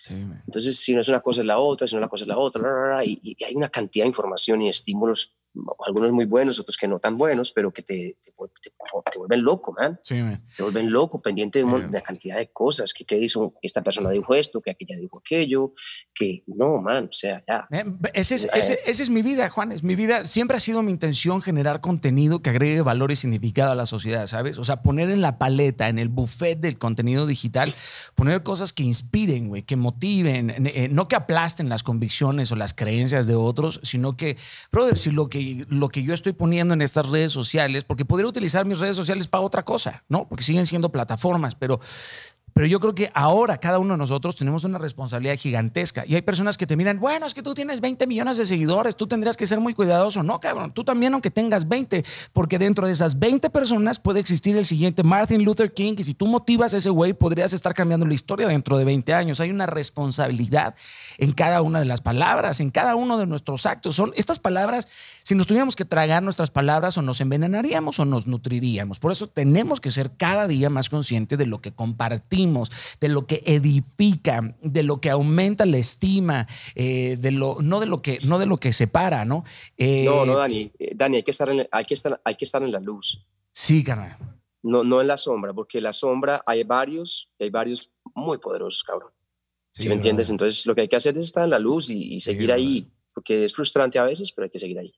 Entonces, 0.45 0.77
si 0.79 0.93
no 0.93 1.01
es 1.01 1.09
una 1.09 1.19
cosa 1.21 1.41
es 1.41 1.47
la 1.47 1.59
otra, 1.59 1.85
si 1.85 1.95
no 1.95 2.01
la 2.01 2.07
cosa 2.07 2.23
es 2.23 2.27
la 2.29 2.37
otra, 2.37 2.61
ra, 2.61 2.69
ra, 2.73 2.87
ra, 2.97 3.05
y, 3.05 3.19
y 3.21 3.43
hay 3.43 3.55
una 3.55 3.67
cantidad 3.69 4.05
de 4.05 4.09
información 4.09 4.61
y 4.61 4.69
estímulos, 4.69 5.36
algunos 5.85 6.11
muy 6.11 6.25
buenos, 6.25 6.59
otros 6.59 6.77
que 6.77 6.87
no 6.87 6.99
tan 6.99 7.17
buenos, 7.17 7.51
pero 7.51 7.71
que 7.71 7.81
te, 7.81 8.17
te, 8.23 8.31
te- 8.61 8.71
te 9.11 9.17
vuelven 9.17 9.43
loco, 9.43 9.73
man. 9.77 9.99
Sí, 10.03 10.15
man. 10.15 10.43
Te 10.55 10.63
vuelven 10.63 10.91
loco, 10.91 11.19
pendiente 11.21 11.59
de, 11.59 11.65
una 11.65 12.01
cantidad 12.01 12.37
de 12.37 12.51
cosas, 12.51 12.93
que, 12.93 13.05
que 13.05 13.17
hizo, 13.17 13.53
esta 13.61 13.81
persona 13.83 14.09
dijo 14.11 14.33
esto, 14.35 14.61
que 14.61 14.71
aquella 14.71 14.95
dijo 14.97 15.19
aquello, 15.19 15.73
que 16.13 16.43
no, 16.47 16.81
man, 16.81 17.05
o 17.05 17.13
sea, 17.13 17.43
ya. 17.47 17.67
Eh, 17.71 17.85
Ese 18.13 18.35
es, 18.35 18.47
ese- 18.53 18.79
esa 18.85 19.03
es 19.03 19.09
mi 19.09 19.21
vida, 19.21 19.49
Juan. 19.49 19.71
Es 19.71 19.83
mi 19.83 19.95
vida. 19.95 20.25
Siempre 20.25 20.57
ha 20.57 20.59
sido 20.59 20.81
mi 20.81 20.91
intención 20.91 21.41
generar 21.41 21.81
contenido 21.81 22.41
que 22.41 22.49
agregue 22.49 22.81
valor 22.81 23.11
y 23.11 23.15
significado 23.15 23.71
a 23.71 23.75
la 23.75 23.85
sociedad, 23.85 24.27
¿sabes? 24.27 24.57
O 24.57 24.63
sea, 24.63 24.81
poner 24.81 25.09
en 25.09 25.21
la 25.21 25.37
paleta, 25.37 25.89
en 25.89 25.99
el 25.99 26.09
buffet 26.09 26.59
del 26.59 26.77
contenido 26.77 27.25
digital, 27.25 27.73
poner 28.15 28.43
cosas 28.43 28.73
que 28.73 28.83
inspiren, 28.83 29.47
güey, 29.49 29.63
que 29.63 29.75
motiven, 29.75 30.65
eh, 30.67 30.89
no 30.91 31.07
que 31.07 31.15
aplasten 31.15 31.69
las 31.69 31.83
convicciones 31.83 32.51
o 32.51 32.55
las 32.55 32.73
creencias 32.73 33.27
de 33.27 33.35
otros, 33.35 33.79
sino 33.83 34.15
que, 34.17 34.37
brother, 34.71 34.97
si 34.97 35.11
lo 35.11 35.29
que, 35.29 35.46
lo 35.69 35.89
que 35.89 36.03
yo 36.03 36.13
estoy 36.13 36.33
poniendo 36.33 36.73
en 36.73 36.81
estas 36.81 37.09
redes 37.09 37.31
sociales, 37.31 37.83
porque 37.83 38.05
podría 38.05 38.27
utilizar 38.27 38.65
mis 38.65 38.79
redes 38.79 38.95
sociales 38.95 39.27
para 39.27 39.41
otra 39.41 39.63
cosa, 39.63 40.03
¿no? 40.09 40.27
Porque 40.27 40.43
siguen 40.43 40.65
siendo 40.65 40.91
plataformas, 40.91 41.55
pero 41.55 41.79
pero 42.57 42.65
yo 42.65 42.79
creo 42.79 42.95
que 42.95 43.11
ahora 43.13 43.59
cada 43.59 43.77
uno 43.77 43.93
de 43.93 43.99
nosotros 43.99 44.35
tenemos 44.35 44.63
una 44.63 44.79
responsabilidad 44.79 45.35
gigantesca. 45.37 46.03
Y 46.07 46.15
hay 46.15 46.23
personas 46.23 46.57
que 46.57 46.65
te 46.65 46.75
miran, 46.75 46.99
bueno, 46.99 47.27
es 47.27 47.35
que 47.35 47.43
tú 47.43 47.53
tienes 47.53 47.81
20 47.81 48.07
millones 48.07 48.37
de 48.37 48.45
seguidores, 48.45 48.95
tú 48.95 49.05
tendrías 49.05 49.37
que 49.37 49.45
ser 49.45 49.59
muy 49.59 49.75
cuidadoso. 49.75 50.23
No, 50.23 50.39
cabrón, 50.39 50.71
tú 50.71 50.83
también 50.83 51.13
aunque 51.13 51.29
tengas 51.29 51.67
20, 51.67 52.03
porque 52.33 52.57
dentro 52.57 52.87
de 52.87 52.93
esas 52.93 53.19
20 53.19 53.51
personas 53.51 53.99
puede 53.99 54.21
existir 54.21 54.57
el 54.57 54.65
siguiente 54.65 55.03
Martin 55.03 55.43
Luther 55.43 55.71
King, 55.71 55.97
y 55.99 56.03
si 56.03 56.15
tú 56.15 56.25
motivas 56.25 56.73
a 56.73 56.77
ese 56.77 56.89
güey, 56.89 57.13
podrías 57.13 57.53
estar 57.53 57.75
cambiando 57.75 58.07
la 58.07 58.15
historia 58.15 58.47
dentro 58.47 58.75
de 58.79 58.85
20 58.85 59.13
años. 59.13 59.39
Hay 59.39 59.51
una 59.51 59.67
responsabilidad 59.67 60.73
en 61.19 61.33
cada 61.33 61.61
una 61.61 61.77
de 61.77 61.85
las 61.85 62.01
palabras, 62.01 62.59
en 62.59 62.71
cada 62.71 62.95
uno 62.95 63.19
de 63.19 63.27
nuestros 63.27 63.67
actos. 63.67 63.95
Son 63.95 64.13
estas 64.15 64.39
palabras, 64.39 64.87
si 65.21 65.35
nos 65.35 65.45
tuviéramos 65.45 65.75
que 65.75 65.85
tragar 65.85 66.23
nuestras 66.23 66.49
palabras, 66.49 66.97
o 66.97 67.03
nos 67.03 67.21
envenenaríamos 67.21 67.99
o 67.99 68.05
nos 68.05 68.25
nutriríamos. 68.25 68.97
Por 68.97 69.11
eso 69.11 69.27
tenemos 69.27 69.79
que 69.79 69.91
ser 69.91 70.09
cada 70.17 70.47
día 70.47 70.71
más 70.71 70.89
conscientes 70.89 71.37
de 71.37 71.45
lo 71.45 71.61
que 71.61 71.71
compartimos, 71.71 72.46
de 73.01 73.07
lo 73.09 73.25
que 73.27 73.41
edifica, 73.45 74.55
de 74.61 74.83
lo 74.83 74.99
que 75.01 75.09
aumenta 75.09 75.65
la 75.65 75.77
estima, 75.77 76.47
eh, 76.75 77.17
de 77.19 77.31
lo, 77.31 77.57
no, 77.61 77.79
de 77.79 77.85
lo 77.85 78.01
que, 78.01 78.19
no 78.23 78.39
de 78.39 78.45
lo 78.45 78.57
que 78.57 78.73
separa, 78.73 79.25
¿no? 79.25 79.43
Eh, 79.77 80.03
No, 80.05 80.25
no, 80.25 80.37
Dani, 80.37 80.71
eh, 80.79 80.91
Dani, 80.95 81.17
hay 81.17 81.23
que 81.23 81.31
estar 81.31 81.49
en, 81.49 81.67
hay 81.71 81.85
que 81.85 81.93
estar, 81.93 82.19
hay 82.23 82.35
que 82.35 82.45
estar 82.45 82.61
en 82.63 82.71
la 82.71 82.79
luz, 82.79 83.25
Sí, 83.51 83.83
carnal. 83.83 84.17
no, 84.63 84.83
no 84.83 85.01
en 85.01 85.07
la 85.07 85.17
sombra, 85.17 85.53
porque 85.53 85.77
en 85.79 85.85
la 85.85 85.93
sombra 85.93 86.41
hay 86.45 86.63
varios, 86.63 87.29
hay 87.39 87.49
varios 87.49 87.91
muy 88.15 88.37
poderosos, 88.37 88.83
cabrón. 88.83 89.11
Sí, 89.71 89.83
¿Sí 89.83 89.89
me 89.89 89.95
entiendes? 89.95 90.29
Entonces, 90.29 90.65
lo 90.65 90.73
que 90.73 90.81
hay 90.81 90.87
que 90.87 90.95
hacer 90.95 91.17
es 91.17 91.25
estar 91.25 91.43
en 91.43 91.51
la 91.51 91.59
luz 91.59 91.89
y, 91.89 92.15
y 92.15 92.19
seguir 92.19 92.47
brother. 92.47 92.55
ahí, 92.55 92.91
porque 93.13 93.43
es 93.43 93.53
frustrante 93.53 93.99
a 93.99 94.03
veces, 94.03 94.31
pero 94.31 94.45
hay 94.45 94.49
que 94.51 94.57
seguir 94.59 94.79
ahí. 94.79 94.93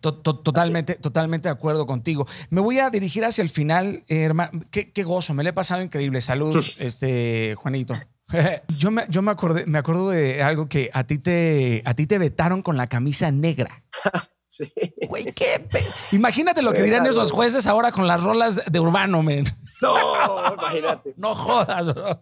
To- 0.00 0.14
to- 0.14 0.38
Totalmente, 0.38 0.94
totalmente 0.94 1.48
de 1.48 1.52
acuerdo 1.52 1.86
contigo. 1.86 2.26
Me 2.50 2.60
voy 2.60 2.78
a 2.78 2.90
dirigir 2.90 3.24
hacia 3.24 3.42
el 3.42 3.48
final, 3.50 4.04
eh, 4.08 4.22
hermano. 4.22 4.62
Qué, 4.70 4.92
qué 4.92 5.02
gozo, 5.02 5.34
me 5.34 5.42
le 5.42 5.50
he 5.50 5.52
pasado 5.52 5.82
increíble. 5.82 6.20
Salud, 6.20 6.56
este, 6.78 7.54
Juanito. 7.56 7.94
Yo 8.78 8.92
me, 8.92 9.06
yo 9.08 9.22
me 9.22 9.32
acordé, 9.32 9.66
me 9.66 9.78
acuerdo 9.78 10.10
de 10.10 10.40
algo 10.40 10.68
que 10.68 10.88
a 10.94 11.02
ti 11.04 11.18
te, 11.18 11.82
a 11.84 11.94
ti 11.94 12.06
te 12.06 12.16
vetaron 12.16 12.62
con 12.62 12.76
la 12.76 12.86
camisa 12.86 13.30
negra. 13.30 13.82
Sí. 14.52 14.68
Güey, 15.08 15.26
qué 15.32 15.64
pe- 15.70 15.84
Imagínate 16.10 16.60
lo 16.60 16.72
que 16.72 16.82
dirán 16.82 17.06
esos 17.06 17.30
jueces 17.30 17.68
ahora 17.68 17.92
con 17.92 18.08
las 18.08 18.20
rolas 18.24 18.60
de 18.68 18.80
Urbano, 18.80 19.22
men. 19.22 19.44
No, 19.80 20.54
imagínate. 20.54 21.14
No 21.16 21.36
jodas, 21.36 21.94
bro. 21.94 22.20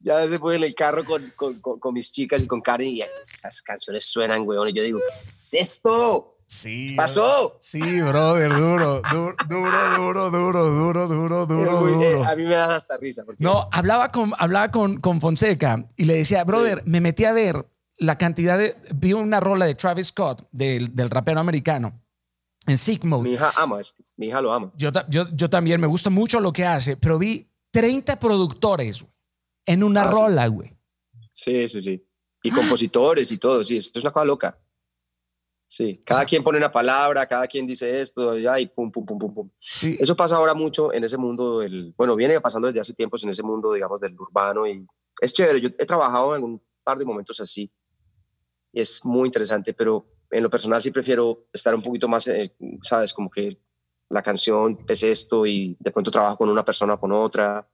Ya 0.00 0.26
se 0.28 0.38
fue 0.38 0.56
en 0.56 0.64
el 0.64 0.74
carro 0.74 1.04
con, 1.04 1.32
con, 1.34 1.58
con, 1.60 1.80
con 1.80 1.94
mis 1.94 2.12
chicas 2.12 2.42
y 2.42 2.46
con 2.46 2.60
Karen 2.60 2.88
y 2.88 3.00
esas 3.22 3.62
canciones 3.62 4.04
suenan, 4.04 4.42
weón. 4.46 4.68
Y 4.68 4.74
yo 4.74 4.82
digo, 4.82 4.98
¿qué 4.98 5.06
es 5.08 5.48
esto? 5.54 6.37
Sí. 6.50 6.94
¿Pasó? 6.96 7.58
Sí, 7.60 8.00
brother, 8.00 8.50
duro, 8.50 9.02
duro, 9.10 9.36
duro, 9.50 9.70
duro, 9.98 10.30
duro, 10.30 10.70
duro, 10.70 11.06
duro, 11.06 11.46
duro, 11.46 11.80
Muy- 11.82 12.04
eh, 12.04 12.22
a 12.26 12.34
mí 12.34 12.44
me 12.44 12.54
da 12.54 12.74
hasta 12.74 12.96
risa. 12.96 13.22
Porque 13.22 13.44
No, 13.44 13.68
hablaba 13.70 14.10
con, 14.10 14.32
hablaba 14.38 14.70
con, 14.70 14.98
con 14.98 15.20
Fonseca 15.20 15.84
y 15.96 16.04
le 16.04 16.14
decía, 16.14 16.44
brother, 16.44 16.82
me 16.86 17.02
metí 17.02 17.26
a 17.26 17.32
ver 17.32 17.66
la 17.98 18.16
cantidad 18.16 18.56
de. 18.56 18.76
Vi 18.94 19.12
una 19.12 19.40
rola 19.40 19.66
de 19.66 19.74
Travis 19.74 20.06
Scott, 20.06 20.48
del, 20.50 20.94
del 20.96 21.10
rapero 21.10 21.38
americano, 21.38 22.00
en 22.66 22.78
Sick 22.78 23.04
Mode. 23.04 23.28
Mi 23.28 23.34
hija 23.34 23.52
ama 23.56 23.78
esto. 23.78 24.02
Mi 24.16 24.28
hija 24.28 24.40
lo 24.40 24.50
ama. 24.52 24.72
Yo, 24.74 24.90
yo, 25.10 25.28
yo 25.34 25.50
también 25.50 25.78
me 25.82 25.86
gusta 25.86 26.08
mucho 26.08 26.40
lo 26.40 26.50
que 26.52 26.64
hace, 26.64 26.96
pero 26.96 27.18
vi 27.18 27.46
30 27.72 28.18
productores 28.18 29.04
en 29.66 29.82
una 29.84 30.00
Ah, 30.02 30.04
sí. 30.04 30.10
rola, 30.12 30.46
güey. 30.46 30.72
Sí, 31.30 31.68
sí, 31.68 31.82
sí. 31.82 32.04
y 32.42 32.50
compositores 32.50 33.30
y 33.32 33.36
todo, 33.38 33.62
sí, 33.62 33.76
esto 33.76 33.98
es 33.98 34.04
una 34.06 34.12
cosa 34.12 34.24
loca. 34.24 34.58
Sí, 35.70 36.02
cada 36.02 36.24
quien 36.24 36.42
pone 36.42 36.56
una 36.56 36.72
palabra, 36.72 37.26
cada 37.26 37.46
quien 37.46 37.66
dice 37.66 38.00
esto, 38.00 38.34
ya, 38.38 38.58
y 38.58 38.68
pum, 38.68 38.90
pum, 38.90 39.04
pum, 39.04 39.18
pum, 39.18 39.34
pum. 39.34 39.50
Sí. 39.60 39.98
Eso 40.00 40.16
pasa 40.16 40.36
ahora 40.36 40.54
mucho 40.54 40.94
en 40.94 41.04
ese 41.04 41.18
mundo 41.18 41.58
del, 41.58 41.92
bueno, 41.94 42.16
viene 42.16 42.40
pasando 42.40 42.68
desde 42.68 42.80
hace 42.80 42.94
tiempos 42.94 43.22
en 43.22 43.28
ese 43.28 43.42
mundo, 43.42 43.74
digamos, 43.74 44.00
del 44.00 44.18
urbano 44.18 44.66
y 44.66 44.86
es 45.20 45.32
chévere. 45.34 45.60
Yo 45.60 45.68
he 45.78 45.84
trabajado 45.84 46.34
en 46.34 46.42
un 46.42 46.62
par 46.82 46.96
de 46.96 47.04
momentos 47.04 47.38
así 47.40 47.70
y 48.72 48.80
es 48.80 49.04
muy 49.04 49.26
interesante, 49.26 49.74
pero 49.74 50.06
en 50.30 50.42
lo 50.42 50.48
personal 50.48 50.82
sí 50.82 50.90
prefiero 50.90 51.46
estar 51.52 51.74
un 51.74 51.82
poquito 51.82 52.08
más, 52.08 52.26
eh, 52.28 52.56
sabes, 52.82 53.12
como 53.12 53.28
que 53.28 53.60
la 54.08 54.22
canción 54.22 54.78
es 54.88 55.02
esto 55.02 55.44
y 55.44 55.76
de 55.78 55.90
pronto 55.90 56.10
trabajo 56.10 56.38
con 56.38 56.48
una 56.48 56.64
persona 56.64 56.94
o 56.94 57.00
con 57.00 57.12
otra. 57.12 57.68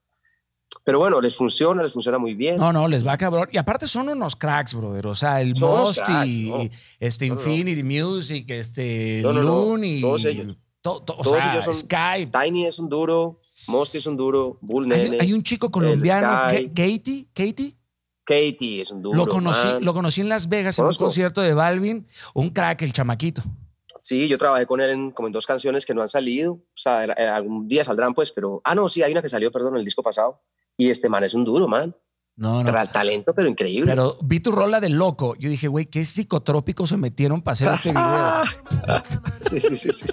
Pero 0.85 0.99
bueno, 0.99 1.21
les 1.21 1.35
funciona, 1.35 1.83
les 1.83 1.93
funciona 1.93 2.19
muy 2.19 2.35
bien. 2.35 2.59
No, 2.59 2.73
no, 2.73 2.87
les 2.89 3.07
va 3.07 3.17
cabrón. 3.17 3.49
Y 3.51 3.57
aparte 3.57 3.89
son 3.89 4.09
unos 4.11 4.37
cracks, 4.37 4.75
brother. 4.75 5.07
O 5.07 5.15
sea, 5.15 5.41
el 5.41 5.55
Son 5.55 5.71
Most 5.81 6.01
cracks, 6.05 6.27
y 6.29 6.51
no. 6.51 6.59
este 7.01 7.29
No, 7.29 7.35
no, 7.37 7.41
no. 7.41 7.47
Infinity 7.51 7.83
Music, 7.83 8.51
este 8.51 9.21
no. 9.23 9.33
Looney. 9.33 10.01
Todos 10.03 10.25
ellos. 10.27 10.57
to- 10.83 11.01
to- 11.03 11.15
o 11.17 11.23
Todos 11.23 11.39
sea, 11.43 11.53
ellos 11.55 11.65
son- 11.65 11.75
Sky. 11.75 12.27
Tiny 12.31 12.67
es 12.67 12.79
un 12.79 12.91
duro, 12.91 13.41
Mosty 13.69 13.97
es 13.99 14.07
un 14.07 14.17
duro, 14.19 14.59
Bull 14.61 14.85
Hay, 14.93 15.05
Nene, 15.05 15.19
hay 15.21 15.33
un 15.33 15.43
chico 15.43 15.71
colombiano, 15.71 16.29
Katie, 16.75 17.29
Katie. 17.33 17.75
Katie 18.27 18.83
es 18.83 18.91
un 18.91 19.01
duro. 19.03 19.17
Lo 19.17 19.27
conocí, 19.27 19.67
man. 19.67 19.85
lo 19.85 19.95
conocí 19.95 20.21
en 20.21 20.29
Las 20.29 20.49
Vegas 20.51 20.79
en 20.79 20.83
un 20.85 20.89
Conozco. 20.89 21.05
concierto 21.05 21.41
de 21.41 21.55
Balvin. 21.55 22.07
Un 22.35 22.51
crack, 22.51 22.83
el 22.83 22.93
chamaquito. 22.93 23.43
Sí, 24.03 24.29
yo 24.29 24.37
trabajé 24.37 24.67
con 24.67 24.83
él 24.83 24.91
en, 24.91 25.11
como 25.13 25.29
en 25.29 25.33
dos 25.33 25.47
canciones 25.47 25.87
que 25.87 25.95
no 25.95 26.03
han 26.03 26.11
salido. 26.11 26.53
O 26.55 26.63
sea, 26.75 27.01
algún 27.35 27.67
día 27.69 27.85
saldrán, 27.85 28.13
pues, 28.13 28.33
pero. 28.33 28.61
Ah, 28.65 28.75
no, 28.75 28.89
sí, 28.91 29.03
hay 29.03 29.13
una 29.13 29.23
que 29.23 29.29
salió, 29.31 29.51
perdón, 29.51 29.77
el 29.77 29.85
disco 29.85 30.03
pasado. 30.03 30.43
Y 30.77 30.91
este 30.91 31.09
man 31.09 31.25
es 31.25 31.35
un 31.35 31.45
duro, 31.45 31.69
man. 31.69 31.95
No, 32.37 32.65
no. 32.65 32.69
Tra- 32.71 32.91
talento, 32.91 33.33
pero 33.33 33.49
increíble. 33.49 33.91
Pero 33.93 34.19
vi 34.23 34.41
tu 34.41 34.51
rola 34.51 34.81
de 34.81 34.89
loco. 34.89 35.37
Yo 35.37 35.49
dije, 35.49 35.69
güey, 35.69 35.87
qué 35.87 36.05
psicotrópicos 36.05 36.91
se 36.91 36.97
metieron 36.97 37.43
para 37.43 37.53
hacer 37.53 37.73
este 37.73 37.91
video. 37.91 38.43
sí, 39.49 39.61
sí, 39.61 39.77
sí, 39.77 39.93
sí. 39.93 40.07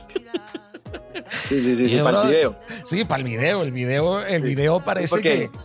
Sí, 1.44 1.62
sí, 1.62 1.62
sí, 1.62 1.76
sí, 1.76 1.90
sí, 1.90 1.98
para 2.04 2.22
el 2.24 2.28
video. 2.30 2.56
Sí, 2.84 3.06
para 3.06 3.18
el 3.20 3.24
video. 3.24 3.62
El 3.64 3.72
video, 3.72 4.22
el 4.24 4.42
video 4.44 4.84
parece 4.84 5.16
Porque 5.16 5.50
que. 5.50 5.60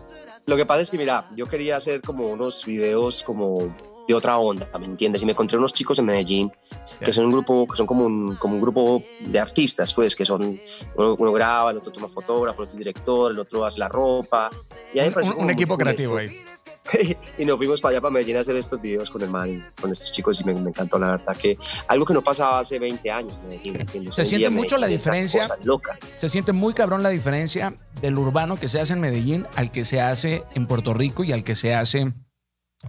lo 0.46 0.56
que 0.56 0.64
pasa 0.64 0.80
es 0.80 0.90
que, 0.90 0.96
mira, 0.96 1.28
yo 1.36 1.44
quería 1.46 1.76
hacer 1.76 2.00
como 2.00 2.28
unos 2.28 2.64
videos 2.64 3.22
como 3.22 3.76
de 4.06 4.14
otra 4.14 4.38
onda, 4.38 4.68
¿me 4.78 4.86
entiendes? 4.86 5.22
Y 5.22 5.26
me 5.26 5.32
encontré 5.32 5.58
unos 5.58 5.72
chicos 5.72 5.98
en 5.98 6.06
Medellín 6.06 6.52
que 7.00 7.12
son 7.12 7.26
un 7.26 7.32
grupo, 7.32 7.66
que 7.66 7.76
son 7.76 7.86
como 7.86 8.06
un, 8.06 8.36
como 8.36 8.54
un 8.54 8.60
grupo 8.60 9.02
de 9.20 9.38
artistas, 9.38 9.92
pues, 9.92 10.16
que 10.16 10.24
son, 10.24 10.58
uno, 10.96 11.14
uno 11.18 11.32
graba, 11.32 11.70
el 11.70 11.78
otro 11.78 11.92
toma 11.92 12.08
fotógrafo, 12.08 12.62
el 12.62 12.68
otro 12.68 12.78
director, 12.78 13.32
el 13.32 13.38
otro 13.38 13.64
hace 13.64 13.78
la 13.78 13.88
ropa. 13.88 14.50
Y 14.94 14.98
ahí 14.98 15.12
Un, 15.36 15.50
equipo 15.50 15.76
creativo 15.76 16.18
esto. 16.18 16.32
ahí. 16.32 16.42
y 17.38 17.44
nos 17.44 17.56
fuimos 17.56 17.80
para 17.80 17.92
allá, 17.92 18.00
para 18.00 18.12
Medellín, 18.12 18.36
a 18.36 18.40
hacer 18.40 18.56
estos 18.56 18.80
videos 18.80 19.10
con 19.10 19.22
el 19.22 19.30
man, 19.30 19.64
con 19.80 19.90
estos 19.90 20.12
chicos, 20.12 20.40
y 20.40 20.44
me, 20.44 20.54
me 20.54 20.70
encantó, 20.70 20.98
la 20.98 21.12
verdad, 21.12 21.36
que 21.36 21.58
algo 21.88 22.04
que 22.04 22.14
no 22.14 22.22
pasaba 22.22 22.60
hace 22.60 22.78
20 22.78 23.10
años 23.10 23.32
en 23.42 23.48
Medellín. 23.48 24.12
Se 24.12 24.22
Hoy 24.22 24.26
siente 24.26 24.50
mucho 24.50 24.76
la 24.76 24.86
Medellín 24.86 24.96
es 24.96 25.02
diferencia. 25.02 25.48
loca. 25.64 25.98
Se 26.16 26.28
siente 26.28 26.52
muy 26.52 26.74
cabrón 26.74 27.02
la 27.02 27.10
diferencia 27.10 27.74
del 28.00 28.16
urbano 28.18 28.58
que 28.58 28.68
se 28.68 28.80
hace 28.80 28.92
en 28.92 29.00
Medellín 29.00 29.46
al 29.56 29.70
que 29.70 29.84
se 29.84 30.00
hace 30.00 30.44
en 30.54 30.66
Puerto 30.66 30.94
Rico 30.94 31.24
y 31.24 31.32
al 31.32 31.44
que 31.44 31.54
se 31.54 31.74
hace 31.74 32.12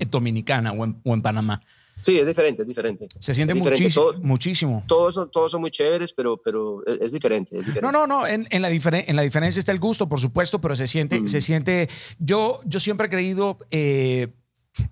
Dominicana 0.05 0.71
o 0.71 0.83
en, 0.85 0.99
o 1.03 1.13
en 1.13 1.21
Panamá. 1.21 1.61
Sí, 1.99 2.19
es 2.19 2.27
diferente, 2.27 2.61
es 2.61 2.67
diferente. 2.67 3.07
Se 3.17 3.33
siente 3.33 3.55
muchísimo. 3.55 4.05
Todo- 4.05 4.19
muchísimo. 4.21 4.83
Todos 4.87 5.15
son, 5.15 5.31
todos 5.31 5.49
son 5.51 5.61
muy 5.61 5.71
chéveres, 5.71 6.13
pero, 6.13 6.37
pero 6.37 6.85
es, 6.85 6.99
es 7.01 7.11
diferente, 7.11 7.57
es 7.57 7.65
diferente. 7.65 7.81
No, 7.81 7.91
no, 7.91 8.05
no. 8.05 8.27
En, 8.27 8.47
en 8.51 8.61
la 8.61 8.69
en 8.69 9.15
la 9.15 9.21
diferencia 9.23 9.59
está 9.59 9.71
el 9.71 9.79
gusto, 9.79 10.07
por 10.07 10.19
supuesto, 10.19 10.61
pero 10.61 10.75
se 10.75 10.85
siente, 10.87 11.19
Mm. 11.19 11.27
se 11.27 11.41
siente. 11.41 11.89
Yo, 12.19 12.59
yo 12.65 12.79
siempre 12.79 13.07
he 13.07 13.09
creído 13.09 13.57
eh, 13.71 14.27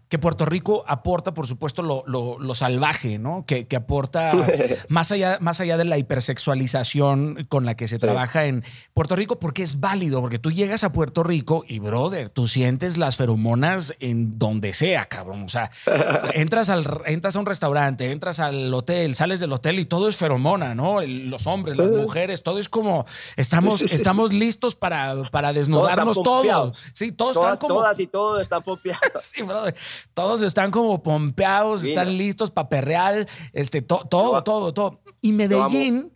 que 0.09 0.19
Puerto 0.19 0.45
Rico 0.45 0.83
aporta, 0.87 1.33
por 1.33 1.47
supuesto, 1.47 1.81
lo, 1.81 2.03
lo- 2.07 2.37
lo 2.39 2.55
salvaje, 2.55 3.17
¿no? 3.17 3.45
Que, 3.45 3.67
que 3.67 3.75
aporta 3.75 4.31
más 4.89 5.11
allá, 5.11 5.37
más 5.41 5.59
allá 5.59 5.77
de 5.77 5.85
la 5.85 5.97
hipersexualización 5.97 7.45
con 7.49 7.65
la 7.65 7.75
que 7.75 7.87
se 7.87 7.95
Sí. 7.97 8.01
trabaja 8.01 8.45
en 8.45 8.63
Puerto 8.93 9.15
Rico, 9.15 9.39
porque 9.39 9.63
es 9.63 9.79
válido, 9.79 10.21
porque 10.21 10.39
tú 10.39 10.51
llegas 10.51 10.83
a 10.83 10.91
Puerto 10.91 11.23
Rico 11.23 11.63
y, 11.67 11.79
brother, 11.79 12.29
tú 12.29 12.47
sientes 12.47 12.97
las 12.97 13.15
feromonas 13.17 13.93
en 13.99 14.37
donde 14.37 14.73
sea, 14.73 15.05
cabrón. 15.05 15.43
O 15.43 15.47
sea, 15.49 15.71
entras, 16.33 16.69
al, 16.69 16.85
entras 17.05 17.35
a 17.35 17.39
un 17.39 17.45
restaurante, 17.45 18.11
entras 18.11 18.39
al 18.39 18.73
hotel, 18.73 19.15
sales 19.15 19.39
del 19.39 19.51
hotel 19.53 19.79
y 19.79 19.85
todo 19.85 20.07
es 20.09 20.17
feromona, 20.17 20.75
¿no? 20.75 21.01
Los 21.01 21.47
hombres, 21.47 21.77
las 21.77 21.91
mujeres, 21.91 22.43
todo 22.43 22.59
es 22.59 22.69
como, 22.69 23.05
estamos, 23.37 23.81
estamos 23.81 24.33
listos 24.33 24.75
para, 24.75 25.29
para 25.31 25.53
desnudarnos 25.53 26.21
todos. 26.21 26.91
Sí, 26.93 27.11
todos 27.11 27.33
todas, 27.33 27.53
están 27.53 27.67
como... 27.69 27.79
todas 27.81 27.99
y 27.99 28.07
todos 28.07 28.41
están 28.41 28.61
pompeados. 28.63 29.01
Sí, 29.35 29.41
brother. 29.41 29.74
Todos 30.13 30.41
están 30.41 30.71
como 30.71 31.01
pompeados, 31.03 31.83
Mira. 31.83 32.01
están 32.01 32.17
listos 32.17 32.51
para 32.51 32.69
perrear, 32.69 33.27
este, 33.53 33.81
to- 33.81 34.05
todo, 34.09 34.43
todo, 34.43 34.73
todo. 34.73 35.01
Y 35.21 35.31
Medellín 35.31 36.11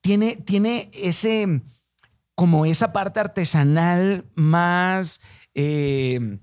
tiene, 0.00 0.36
tiene 0.36 0.90
ese, 0.94 1.62
como 2.34 2.66
esa 2.66 2.92
parte 2.92 3.20
artesanal 3.20 4.24
más, 4.34 5.20
eh, 5.54 6.38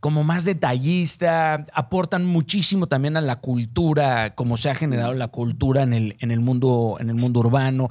como 0.00 0.22
más 0.24 0.44
detallista, 0.44 1.64
aportan 1.72 2.24
muchísimo 2.24 2.86
también 2.86 3.16
a 3.16 3.20
la 3.20 3.36
cultura, 3.36 4.34
como 4.34 4.56
se 4.56 4.70
ha 4.70 4.74
generado 4.74 5.12
la 5.14 5.28
cultura 5.28 5.82
en 5.82 5.92
el, 5.92 6.16
en 6.20 6.30
el, 6.30 6.40
mundo, 6.40 6.96
en 7.00 7.08
el 7.10 7.16
mundo 7.16 7.40
urbano. 7.40 7.88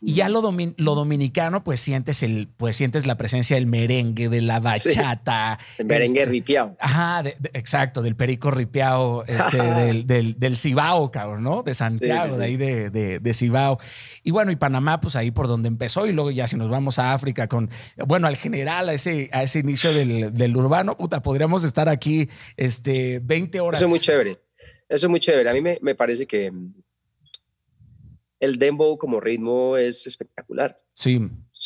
Y 0.00 0.14
ya 0.14 0.28
lo, 0.28 0.40
domin- 0.40 0.74
lo 0.76 0.94
dominicano, 0.94 1.64
pues 1.64 1.80
sientes, 1.80 2.22
el, 2.22 2.48
pues 2.56 2.76
sientes 2.76 3.06
la 3.06 3.16
presencia 3.16 3.56
del 3.56 3.66
merengue, 3.66 4.28
de 4.28 4.40
la 4.40 4.58
Sí. 4.78 4.90
bachata. 4.90 5.58
El 5.78 5.86
merengue 5.86 6.20
este, 6.20 6.30
ripiado. 6.32 6.76
Ajá, 6.78 7.22
de- 7.24 7.36
de- 7.40 7.50
exacto, 7.54 8.02
del 8.02 8.14
perico 8.14 8.52
ripiao, 8.52 9.24
este, 9.26 9.56
del, 9.62 10.06
del, 10.06 10.38
del 10.38 10.56
Cibao, 10.56 11.10
cabrón, 11.10 11.42
¿no? 11.42 11.64
De 11.64 11.74
Santiago, 11.74 12.26
Sí, 12.26 12.30
sí, 12.32 12.38
de 12.38 12.44
ahí 12.44 12.56
de, 12.56 12.90
de, 12.90 13.18
de 13.18 13.34
Cibao. 13.34 13.78
Y 14.22 14.30
bueno, 14.30 14.52
y 14.52 14.56
Panamá, 14.56 15.00
pues 15.00 15.16
ahí 15.16 15.32
por 15.32 15.48
donde 15.48 15.66
empezó. 15.68 16.06
Y 16.06 16.12
luego 16.12 16.30
ya 16.30 16.46
si 16.46 16.56
nos 16.56 16.68
vamos 16.70 17.00
a 17.00 17.12
África 17.14 17.48
con, 17.48 17.68
bueno, 18.06 18.28
al 18.28 18.36
general, 18.36 18.88
a 18.88 18.92
ese, 18.92 19.28
a 19.32 19.42
ese 19.42 19.58
inicio 19.58 19.92
del, 19.92 20.32
del 20.32 20.56
urbano, 20.56 20.96
puta, 20.96 21.20
podríamos 21.20 21.47
estar 21.64 21.88
aquí 21.88 22.28
este, 22.56 23.20
20 23.22 23.60
horas. 23.60 23.80
Eso 23.80 23.86
es 23.86 23.90
muy 23.90 24.00
chévere. 24.00 24.38
Eso 24.88 25.06
es 25.06 25.10
muy 25.10 25.20
chévere. 25.20 25.50
A 25.50 25.52
mí 25.52 25.60
me, 25.60 25.78
me 25.82 25.94
parece 25.94 26.26
que 26.26 26.50
mm, 26.50 26.74
el 28.40 28.58
dembow 28.58 28.96
como 28.98 29.20
ritmo 29.20 29.76
es 29.76 30.06
espectacular. 30.06 30.80
Sí, 30.94 31.20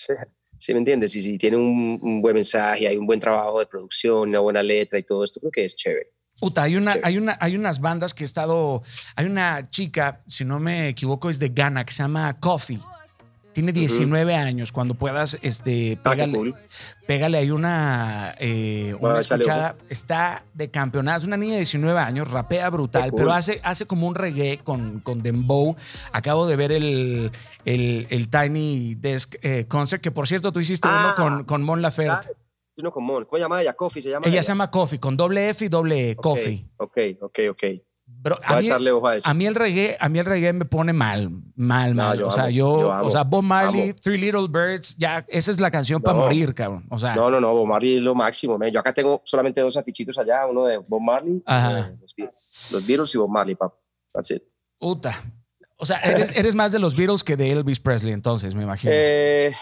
Sí, 0.06 0.14
sí, 0.58 0.72
me 0.72 0.80
entiendes. 0.80 1.14
Y 1.14 1.22
si 1.22 1.38
tiene 1.38 1.56
un, 1.56 1.98
un 2.02 2.20
buen 2.20 2.34
mensaje, 2.34 2.88
hay 2.88 2.96
un 2.96 3.06
buen 3.06 3.20
trabajo 3.20 3.60
de 3.60 3.66
producción, 3.66 4.28
una 4.28 4.40
buena 4.40 4.62
letra 4.62 4.98
y 4.98 5.04
todo 5.04 5.22
esto, 5.24 5.40
creo 5.40 5.52
que 5.52 5.64
es 5.64 5.76
chévere. 5.76 6.10
Puta, 6.40 6.62
hay, 6.64 6.76
una, 6.76 6.96
hay, 7.02 7.18
una, 7.18 7.36
hay 7.40 7.54
unas 7.54 7.80
bandas 7.80 8.14
que 8.14 8.24
he 8.24 8.26
estado. 8.26 8.82
Hay 9.14 9.26
una 9.26 9.68
chica, 9.70 10.22
si 10.26 10.44
no 10.44 10.58
me 10.58 10.88
equivoco, 10.88 11.30
es 11.30 11.38
de 11.38 11.50
Ghana, 11.50 11.84
que 11.84 11.92
se 11.92 12.02
llama 12.02 12.38
Coffee. 12.40 12.80
Tiene 13.52 13.72
19 13.72 14.34
años. 14.34 14.72
Cuando 14.72 14.94
puedas, 14.94 15.38
este, 15.42 15.98
Ah, 16.04 16.10
pégale, 16.10 16.32
cool. 16.38 16.54
pégale 17.06 17.38
ahí 17.38 17.50
una, 17.50 18.34
eh, 18.38 18.94
una 19.00 19.20
escuchada. 19.20 19.76
Está 19.88 20.44
de 20.54 20.70
campeonato. 20.70 21.18
Es 21.18 21.24
una 21.26 21.36
niña 21.36 21.52
de 21.52 21.58
19 21.58 21.98
años, 22.00 22.30
rapea 22.30 22.70
brutal, 22.70 23.10
cool. 23.10 23.18
pero 23.18 23.32
hace, 23.32 23.60
hace 23.62 23.86
como 23.86 24.06
un 24.08 24.14
reggae 24.14 24.58
con, 24.64 25.00
con 25.00 25.22
Dembow. 25.22 25.76
Acabo 26.12 26.46
de 26.46 26.56
ver 26.56 26.72
el, 26.72 27.30
el, 27.64 28.06
el 28.10 28.28
Tiny 28.30 28.94
Desk 28.94 29.36
eh, 29.42 29.66
Concert, 29.68 30.02
que 30.02 30.10
por 30.10 30.26
cierto 30.26 30.52
tú 30.52 30.60
hiciste 30.60 30.88
uno 30.88 30.98
Ah. 30.98 31.14
con, 31.16 31.44
con 31.44 31.62
Mon 31.62 31.82
Laferte. 31.82 32.28
Ah, 32.30 32.32
es 32.74 32.78
uno 32.80 32.90
común. 32.90 33.24
¿Cómo 33.26 33.36
se 33.36 33.42
llama 33.42 33.60
ella? 33.60 33.74
Coffee 33.74 34.02
se 34.02 34.08
llama. 34.08 34.26
Ella 34.26 34.42
se 34.42 34.48
llama 34.48 34.70
Coffee, 34.70 34.98
con 34.98 35.16
doble 35.16 35.50
F 35.50 35.64
y 35.64 35.68
doble 35.68 36.10
E, 36.10 36.12
Ok, 36.12 36.22
Coffee. 36.22 36.64
Ok, 36.78 36.98
ok, 37.20 37.38
ok. 37.50 37.62
Bro, 38.22 38.38
a 38.44 38.56
mí- 38.60 38.64
echarle 38.66 38.92
ojo 38.92 39.08
a 39.08 39.16
eso. 39.16 39.28
A 39.28 39.34
mí 39.34 39.46
el 39.46 39.54
reggae, 39.56 39.96
a 39.98 40.08
mí 40.08 40.18
el 40.20 40.24
reggae 40.24 40.52
me 40.52 40.64
pone 40.64 40.92
mal, 40.92 41.28
mal, 41.56 41.94
No, 41.96 42.02
mal. 42.04 42.18
yo 42.20 42.28
o 42.28 42.30
sea, 42.30 42.44
amo, 42.44 42.50
yo, 42.52 42.80
yo 42.80 42.92
amo, 42.92 43.06
o 43.08 43.10
sea, 43.10 43.24
Bob 43.24 43.42
Marley, 43.42 43.90
amo. 43.90 43.98
Three 44.00 44.16
Little 44.18 44.46
Birds, 44.48 44.96
ya, 44.96 45.24
esa 45.28 45.50
es 45.50 45.58
la 45.58 45.70
canción 45.72 46.00
para 46.00 46.16
morir, 46.18 46.54
cabrón. 46.54 46.86
O 46.88 46.98
sea, 47.00 47.16
No, 47.16 47.30
no, 47.30 47.40
no, 47.40 47.52
Bob 47.52 47.66
Marley 47.66 47.96
es 47.96 48.00
lo 48.02 48.14
máximo. 48.14 48.56
man. 48.58 48.70
Yo 48.70 48.78
acá 48.78 48.94
tengo 48.94 49.20
solamente 49.24 49.60
dos 49.60 49.76
afichitos 49.76 50.16
allá, 50.18 50.46
uno 50.46 50.64
de 50.66 50.76
Bob 50.78 51.02
Marley, 51.02 51.42
Ajá. 51.44 51.94
los, 52.00 52.14
Beatles. 52.14 52.68
los 52.72 52.86
Beatles 52.86 53.14
y 53.14 53.18
Bob 53.18 53.28
Marley, 53.30 53.54
papá. 53.56 53.76
That's 54.12 54.30
it. 54.30 54.42
puta. 54.78 55.12
O 55.76 55.84
sea, 55.84 55.96
eres, 55.98 56.36
eres 56.36 56.54
más 56.54 56.70
de 56.70 56.78
los 56.78 56.96
Beatles 56.96 57.24
que 57.24 57.36
de 57.36 57.50
Elvis 57.50 57.80
Presley, 57.80 58.12
entonces, 58.12 58.54
me 58.54 58.62
imagino. 58.62 58.92
Eh, 58.94 59.52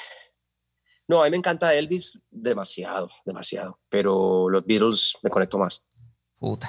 no, 1.09 1.23
a 1.23 1.25
mí 1.25 1.31
me 1.31 1.39
encanta 1.39 1.73
Elvis 1.75 2.23
demasiado, 2.31 3.09
demasiado, 3.25 3.81
pero 3.89 4.49
los 4.51 4.65
Beatles 4.67 5.15
me 5.23 5.31
conecto 5.31 5.57
más. 5.57 5.83
puta. 6.39 6.69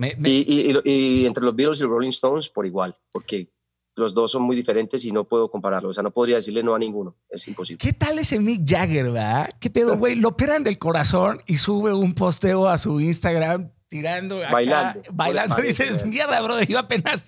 Me- 0.00 0.14
me- 0.16 0.30
Y, 0.30 1.26
entre 1.26 1.44
los 1.44 1.54
Beatles 1.54 1.78
y 1.78 1.82
los 1.82 1.90
Rolling 1.90 2.08
Stones 2.08 2.48
por 2.48 2.64
igual, 2.64 2.96
porque 3.12 3.52
los 3.96 4.14
dos 4.14 4.30
son 4.30 4.42
muy 4.42 4.56
diferentes 4.56 5.04
y 5.04 5.12
no 5.12 5.24
puedo 5.28 5.50
compararlos. 5.50 5.90
O 5.90 5.92
sea, 5.92 6.02
no 6.02 6.10
podría 6.10 6.36
decirle 6.36 6.62
no 6.62 6.74
a 6.74 6.78
ninguno. 6.78 7.16
Es 7.28 7.46
imposible. 7.48 7.78
¿Qué 7.84 7.92
tal 7.92 8.18
ese 8.18 8.40
Mick 8.40 8.62
Jagger, 8.66 9.12
verdad? 9.12 9.50
¿Qué 9.60 9.68
pedo, 9.68 9.98
güey? 9.98 10.14
Lo 10.14 10.28
operan 10.28 10.64
del 10.64 10.78
corazón 10.78 11.42
y 11.46 11.58
sube 11.58 11.92
un 11.92 12.14
posteo 12.14 12.66
a 12.66 12.78
su 12.78 12.98
Instagram 13.00 13.70
tirando 13.88 14.38
acá, 14.38 14.52
Bailando. 14.52 15.02
bailando. 15.12 15.56
Dices, 15.56 16.06
mierda, 16.06 16.40
bro, 16.40 16.62
yo 16.62 16.78
apenas 16.78 17.26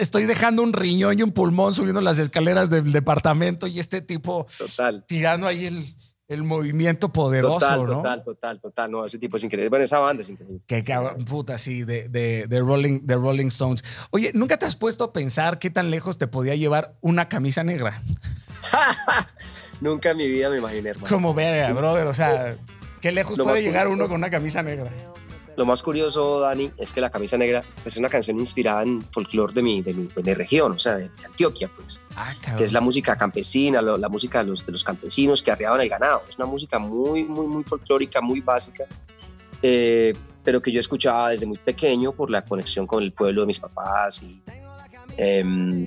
estoy 0.00 0.24
dejando 0.24 0.62
un 0.64 0.72
riñón 0.72 1.16
y 1.18 1.22
un 1.22 1.30
pulmón 1.30 1.72
subiendo 1.74 2.00
las 2.00 2.18
escaleras 2.18 2.68
del 2.68 2.90
departamento 2.90 3.68
y 3.68 3.78
este 3.78 4.00
tipo 4.00 4.46
Total. 4.58 5.04
tirando 5.06 5.46
ahí 5.46 5.66
el, 5.66 5.84
el 6.32 6.44
movimiento 6.44 7.12
poderoso, 7.12 7.58
Total, 7.58 7.84
¿no? 7.84 7.96
total, 7.96 8.24
total, 8.24 8.60
total. 8.60 8.90
No, 8.90 9.04
ese 9.04 9.18
tipo 9.18 9.36
es 9.36 9.44
increíble. 9.44 9.68
Bueno, 9.68 9.84
esa 9.84 9.98
banda 9.98 10.22
es 10.22 10.30
increíble. 10.30 10.60
Que 10.66 10.82
cabrón, 10.82 11.24
puta, 11.24 11.58
sí, 11.58 11.84
de, 11.84 12.08
de, 12.08 12.46
de 12.48 12.60
Rolling, 12.60 13.00
de 13.02 13.14
Rolling 13.16 13.48
Stones. 13.48 13.84
Oye, 14.10 14.30
¿nunca 14.34 14.56
te 14.56 14.66
has 14.66 14.76
puesto 14.76 15.04
a 15.04 15.12
pensar 15.12 15.58
qué 15.58 15.70
tan 15.70 15.90
lejos 15.90 16.18
te 16.18 16.26
podía 16.26 16.54
llevar 16.54 16.94
una 17.00 17.28
camisa 17.28 17.64
negra? 17.64 18.02
Nunca 19.80 20.12
en 20.12 20.16
mi 20.16 20.28
vida 20.28 20.48
me 20.48 20.58
imaginé, 20.58 20.90
hermano. 20.90 21.08
Como 21.08 21.34
verga, 21.34 21.72
brother. 21.72 22.06
O 22.06 22.14
sea, 22.14 22.56
¿qué 23.00 23.12
lejos 23.12 23.38
puede 23.38 23.62
llegar 23.62 23.88
uno 23.88 24.06
con 24.08 24.16
una 24.16 24.30
camisa 24.30 24.62
negra? 24.62 24.90
Lo 25.56 25.66
más 25.66 25.82
curioso, 25.82 26.40
Dani, 26.40 26.70
es 26.78 26.92
que 26.94 27.00
La 27.02 27.10
Camisa 27.10 27.36
Negra 27.36 27.62
es 27.84 27.96
una 27.98 28.08
canción 28.08 28.38
inspirada 28.38 28.82
en 28.82 29.02
folclore 29.12 29.52
de 29.52 29.62
mi, 29.62 29.82
de 29.82 29.92
mi, 29.92 30.06
de 30.06 30.22
mi 30.22 30.32
región, 30.34 30.72
o 30.72 30.78
sea, 30.78 30.96
de, 30.96 31.08
de 31.10 31.24
Antioquia, 31.26 31.70
pues. 31.76 32.00
Ah, 32.16 32.32
que 32.56 32.64
es 32.64 32.72
la 32.72 32.80
música 32.80 33.16
campesina, 33.16 33.82
lo- 33.82 33.98
la 33.98 34.08
música 34.08 34.42
de 34.42 34.50
los, 34.50 34.64
de 34.64 34.72
los 34.72 34.82
campesinos 34.82 35.42
que 35.42 35.50
arriaban 35.50 35.80
el 35.80 35.88
ganado. 35.90 36.22
Es 36.28 36.36
una 36.38 36.46
música 36.46 36.78
muy, 36.78 37.24
muy, 37.24 37.46
muy 37.46 37.64
folclórica, 37.64 38.20
muy 38.22 38.40
básica, 38.40 38.84
eh, 39.62 40.14
pero 40.42 40.60
que 40.62 40.72
yo 40.72 40.80
escuchaba 40.80 41.30
desde 41.30 41.46
muy 41.46 41.58
pequeño 41.58 42.12
por 42.12 42.30
la 42.30 42.42
conexión 42.44 42.86
con 42.86 43.02
el 43.02 43.12
pueblo 43.12 43.42
de 43.42 43.46
mis 43.46 43.60
papás. 43.60 44.22
Y, 44.22 44.42
em, 45.16 45.86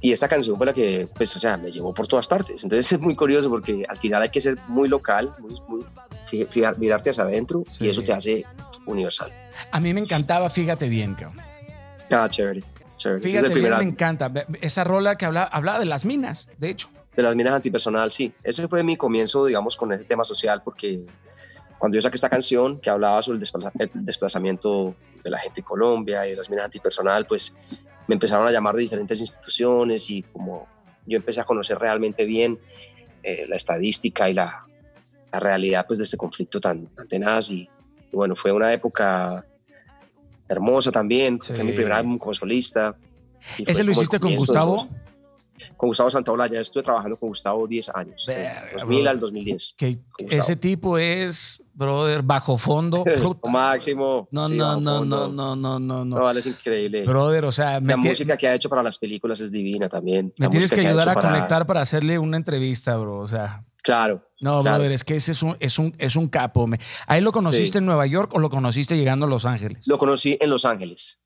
y 0.00 0.10
esta 0.10 0.26
canción 0.26 0.56
fue 0.56 0.66
la 0.66 0.72
que, 0.72 1.06
pues, 1.14 1.36
o 1.36 1.38
sea, 1.38 1.56
me 1.56 1.70
llevó 1.70 1.94
por 1.94 2.06
todas 2.06 2.26
partes. 2.26 2.64
Entonces 2.64 2.92
es 2.92 3.00
muy 3.00 3.14
curioso 3.14 3.48
porque 3.50 3.84
al 3.88 3.98
final 3.98 4.22
hay 4.22 4.30
que 4.30 4.40
ser 4.40 4.56
muy 4.68 4.88
local, 4.88 5.32
muy, 5.38 5.60
muy- 5.68 5.84
mirarte 6.78 7.10
hacia 7.10 7.24
adentro 7.24 7.62
Sí. 7.68 7.84
y 7.84 7.90
eso 7.90 8.02
te 8.02 8.10
hace 8.10 8.44
universal. 8.86 9.32
A 9.70 9.80
mí 9.80 9.92
me 9.94 10.00
encantaba, 10.00 10.48
fíjate 10.50 10.88
bien, 10.88 11.14
cabrón. 11.14 11.44
Ah, 12.10 12.28
chévere. 12.28 12.62
chévere. 12.96 13.20
Es 13.20 13.24
Fíjate 13.24 13.52
el 13.52 13.60
bien, 13.60 13.76
me 13.78 13.84
encanta. 13.84 14.30
Esa 14.60 14.84
rola 14.84 15.16
que 15.16 15.24
hablaba, 15.24 15.46
hablaba 15.46 15.78
de 15.78 15.86
las 15.86 16.04
minas, 16.04 16.48
de 16.58 16.70
hecho. 16.70 16.88
De 17.16 17.22
las 17.22 17.34
minas 17.34 17.54
antipersonal, 17.54 18.10
sí. 18.12 18.32
Ese 18.42 18.68
fue 18.68 18.82
mi 18.82 18.96
comienzo, 18.96 19.44
digamos, 19.46 19.76
con 19.76 19.92
ese 19.92 20.04
tema 20.04 20.24
social, 20.24 20.62
porque 20.62 21.04
cuando 21.78 21.96
yo 21.96 22.00
saqué 22.02 22.14
esta 22.14 22.28
canción 22.30 22.80
que 22.80 22.90
hablaba 22.90 23.20
sobre 23.22 23.36
el, 23.38 23.42
desplaza- 23.42 23.72
el 23.78 23.90
desplazamiento 24.04 24.94
de 25.22 25.30
la 25.30 25.38
gente 25.38 25.60
en 25.60 25.64
Colombia 25.64 26.26
y 26.26 26.30
de 26.30 26.36
las 26.36 26.48
minas 26.48 26.66
antipersonal, 26.66 27.26
pues 27.26 27.58
me 28.06 28.14
empezaron 28.14 28.46
a 28.46 28.50
llamar 28.50 28.74
de 28.76 28.82
diferentes 28.82 29.20
instituciones 29.20 30.08
y 30.10 30.22
como 30.22 30.66
yo 31.06 31.16
empecé 31.16 31.40
a 31.40 31.44
conocer 31.44 31.78
realmente 31.78 32.24
bien 32.24 32.58
eh, 33.22 33.46
la 33.48 33.56
estadística 33.56 34.28
y 34.30 34.34
la, 34.34 34.64
la 35.32 35.40
realidad 35.40 35.84
pues, 35.86 35.98
de 35.98 36.04
este 36.04 36.16
conflicto 36.16 36.60
tan, 36.60 36.86
tan 36.88 37.08
tenaz. 37.08 37.50
Y, 37.50 37.68
y 38.12 38.16
bueno, 38.16 38.36
fue 38.36 38.52
una 38.52 38.72
época 38.72 39.44
hermosa 40.48 40.92
también. 40.92 41.40
Sí. 41.40 41.54
Fue 41.54 41.64
mi 41.64 41.72
primer 41.72 41.92
álbum 41.92 42.18
como 42.18 42.34
solista. 42.34 42.94
¿Ese 43.66 43.82
lo 43.82 43.90
hiciste 43.92 44.20
con 44.20 44.30
de 44.30 44.36
Gustavo? 44.36 44.88
Con 45.76 45.88
Gustavo 45.88 46.10
Santaolalla. 46.10 46.60
Estuve 46.60 46.82
trabajando 46.82 47.16
con 47.18 47.28
Gustavo 47.30 47.66
10 47.66 47.88
años, 47.94 48.24
del 48.26 48.36
Verga, 48.36 48.66
2000 48.78 49.00
bro. 49.02 49.10
al 49.10 49.18
2010. 49.20 49.74
Que 49.76 49.94
con 49.96 50.04
Gustavo. 50.20 50.42
ese 50.42 50.56
tipo 50.56 50.98
es, 50.98 51.62
brother, 51.74 52.22
bajo 52.22 52.58
fondo. 52.58 53.04
Lo 53.22 53.38
máximo. 53.50 54.28
No, 54.30 54.48
sí, 54.48 54.54
no, 54.56 54.80
no, 54.80 55.04
no, 55.04 55.28
no, 55.28 55.56
no, 55.56 55.78
no, 55.78 55.78
No, 55.78 56.04
no. 56.04 56.22
vale, 56.22 56.40
es 56.40 56.46
increíble. 56.46 57.04
Brother, 57.04 57.44
o 57.44 57.52
sea, 57.52 57.80
me, 57.80 57.92
la 57.92 57.96
música 57.96 58.36
que 58.36 58.48
ha 58.48 58.54
hecho 58.54 58.68
para 58.68 58.82
las 58.82 58.98
películas 58.98 59.40
es 59.40 59.50
divina 59.52 59.88
también. 59.88 60.32
me 60.38 60.46
La 60.46 60.50
tienes 60.50 60.70
que 60.70 60.80
ayudar 60.86 61.08
a 61.08 61.14
para- 61.14 61.28
conectar 61.28 61.66
para 61.66 61.80
hacerle 61.80 62.18
una 62.18 62.36
entrevista, 62.36 62.96
bro. 62.96 63.18
O 63.20 63.26
sea, 63.26 63.64
Claro. 63.82 64.22
no, 64.40 64.62
Claro. 64.62 64.76
brother, 64.78 64.92
es 64.92 65.02
que 65.04 65.16
ese 65.16 65.32
es 65.32 65.42
un, 65.42 65.56
es 65.58 65.76
un, 65.78 65.92
es 65.98 66.14
un 66.14 66.28
capo. 66.28 66.68
¿Ahí 67.08 67.20
lo 67.20 67.32
conociste 67.32 67.72
Sí. 67.72 67.78
en 67.78 67.86
Nueva 67.86 68.06
York 68.06 68.30
o 68.34 68.38
lo 68.38 68.48
conociste 68.48 68.96
llegando 68.96 69.26
a 69.26 69.28
Los 69.28 69.44
Ángeles? 69.44 69.86
Lo 69.86 69.98
conocí 69.98 70.38
en 70.40 70.50
Los 70.50 70.64
Ángeles. 70.64 71.18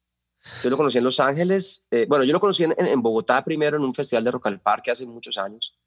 Yo 0.63 0.71
lo 0.71 0.77
conocí 0.77 0.99
en 0.99 1.05
Los 1.05 1.21
Ángeles. 1.21 1.87
eh, 1.91 2.07
bueno, 2.09 2.25
yo 2.25 2.33
lo 2.33 2.41
conocí 2.41 2.65
en, 2.65 2.75
en 2.79 3.03
Bogotá 3.03 3.45
primero 3.45 3.77
en 3.77 3.83
un 3.85 3.95
festival 3.95 4.25
de 4.25 4.31
Rock 4.31 4.47
al 4.47 4.61
Parque 4.61 4.91
hace 4.91 5.07
muchos 5.07 5.37
años, 5.39 5.79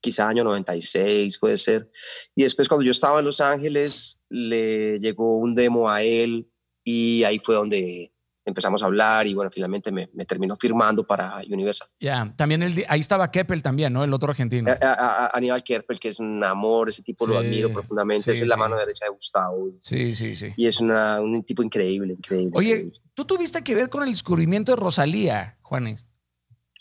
quizá 0.00 0.28
año 0.28 0.44
96 0.44 1.38
puede 1.38 1.58
ser. 1.58 1.90
Y 2.34 2.42
después 2.42 2.68
cuando 2.68 2.84
yo 2.84 2.90
estaba 2.92 3.18
en 3.18 3.24
Los 3.24 3.40
Ángeles 3.40 4.22
le 4.28 4.98
llegó 4.98 5.38
un 5.38 5.54
demo 5.54 5.88
a 5.90 6.02
él 6.02 6.50
y 6.84 7.24
ahí 7.24 7.38
fue 7.38 7.54
donde 7.54 8.10
empezamos 8.46 8.82
a 8.82 8.86
hablar 8.86 9.26
y 9.26 9.32
bueno, 9.32 9.50
finalmente 9.50 9.90
me, 9.90 10.10
me 10.12 10.26
terminó 10.26 10.54
firmando 10.56 11.06
para 11.06 11.36
Universal. 11.48 11.88
Ya, 11.98 12.30
también 12.36 12.62
el, 12.62 12.84
ahí 12.90 13.00
estaba 13.00 13.30
Keppel 13.30 13.62
también, 13.62 13.90
¿no? 13.94 14.04
El 14.04 14.12
otro 14.12 14.28
argentino. 14.28 14.70
A, 14.70 14.74
a- 14.86 15.24
a- 15.24 15.30
Aníbal 15.38 15.64
Kerpel, 15.64 15.98
que 15.98 16.08
es 16.10 16.18
un 16.20 16.44
amor, 16.44 16.90
ese 16.90 17.02
tipo 17.02 17.26
lo 17.26 17.40
Sí, 17.40 17.46
admiro 17.46 17.72
profundamente, 17.72 18.34
sí, 18.34 18.42
es 18.42 18.46
la 18.46 18.56
sí. 18.56 18.58
mano 18.60 18.76
derecha 18.76 19.06
de 19.06 19.12
Gustavo 19.12 19.70
Sí, 19.80 20.14
sí, 20.14 20.36
sí. 20.36 20.52
y 20.58 20.66
es 20.66 20.78
una, 20.82 21.22
un 21.22 21.42
tipo 21.42 21.62
increíble, 21.62 22.12
increíble. 22.12 22.50
Oye, 22.54 22.68
increíble. 22.72 23.00
Tú 23.14 23.24
tuviste 23.24 23.62
que 23.62 23.74
ver 23.74 23.88
con 23.88 24.02
el 24.02 24.10
descubrimiento 24.10 24.72
de 24.72 24.76
Rosalía, 24.76 25.56
Juanes. 25.62 26.06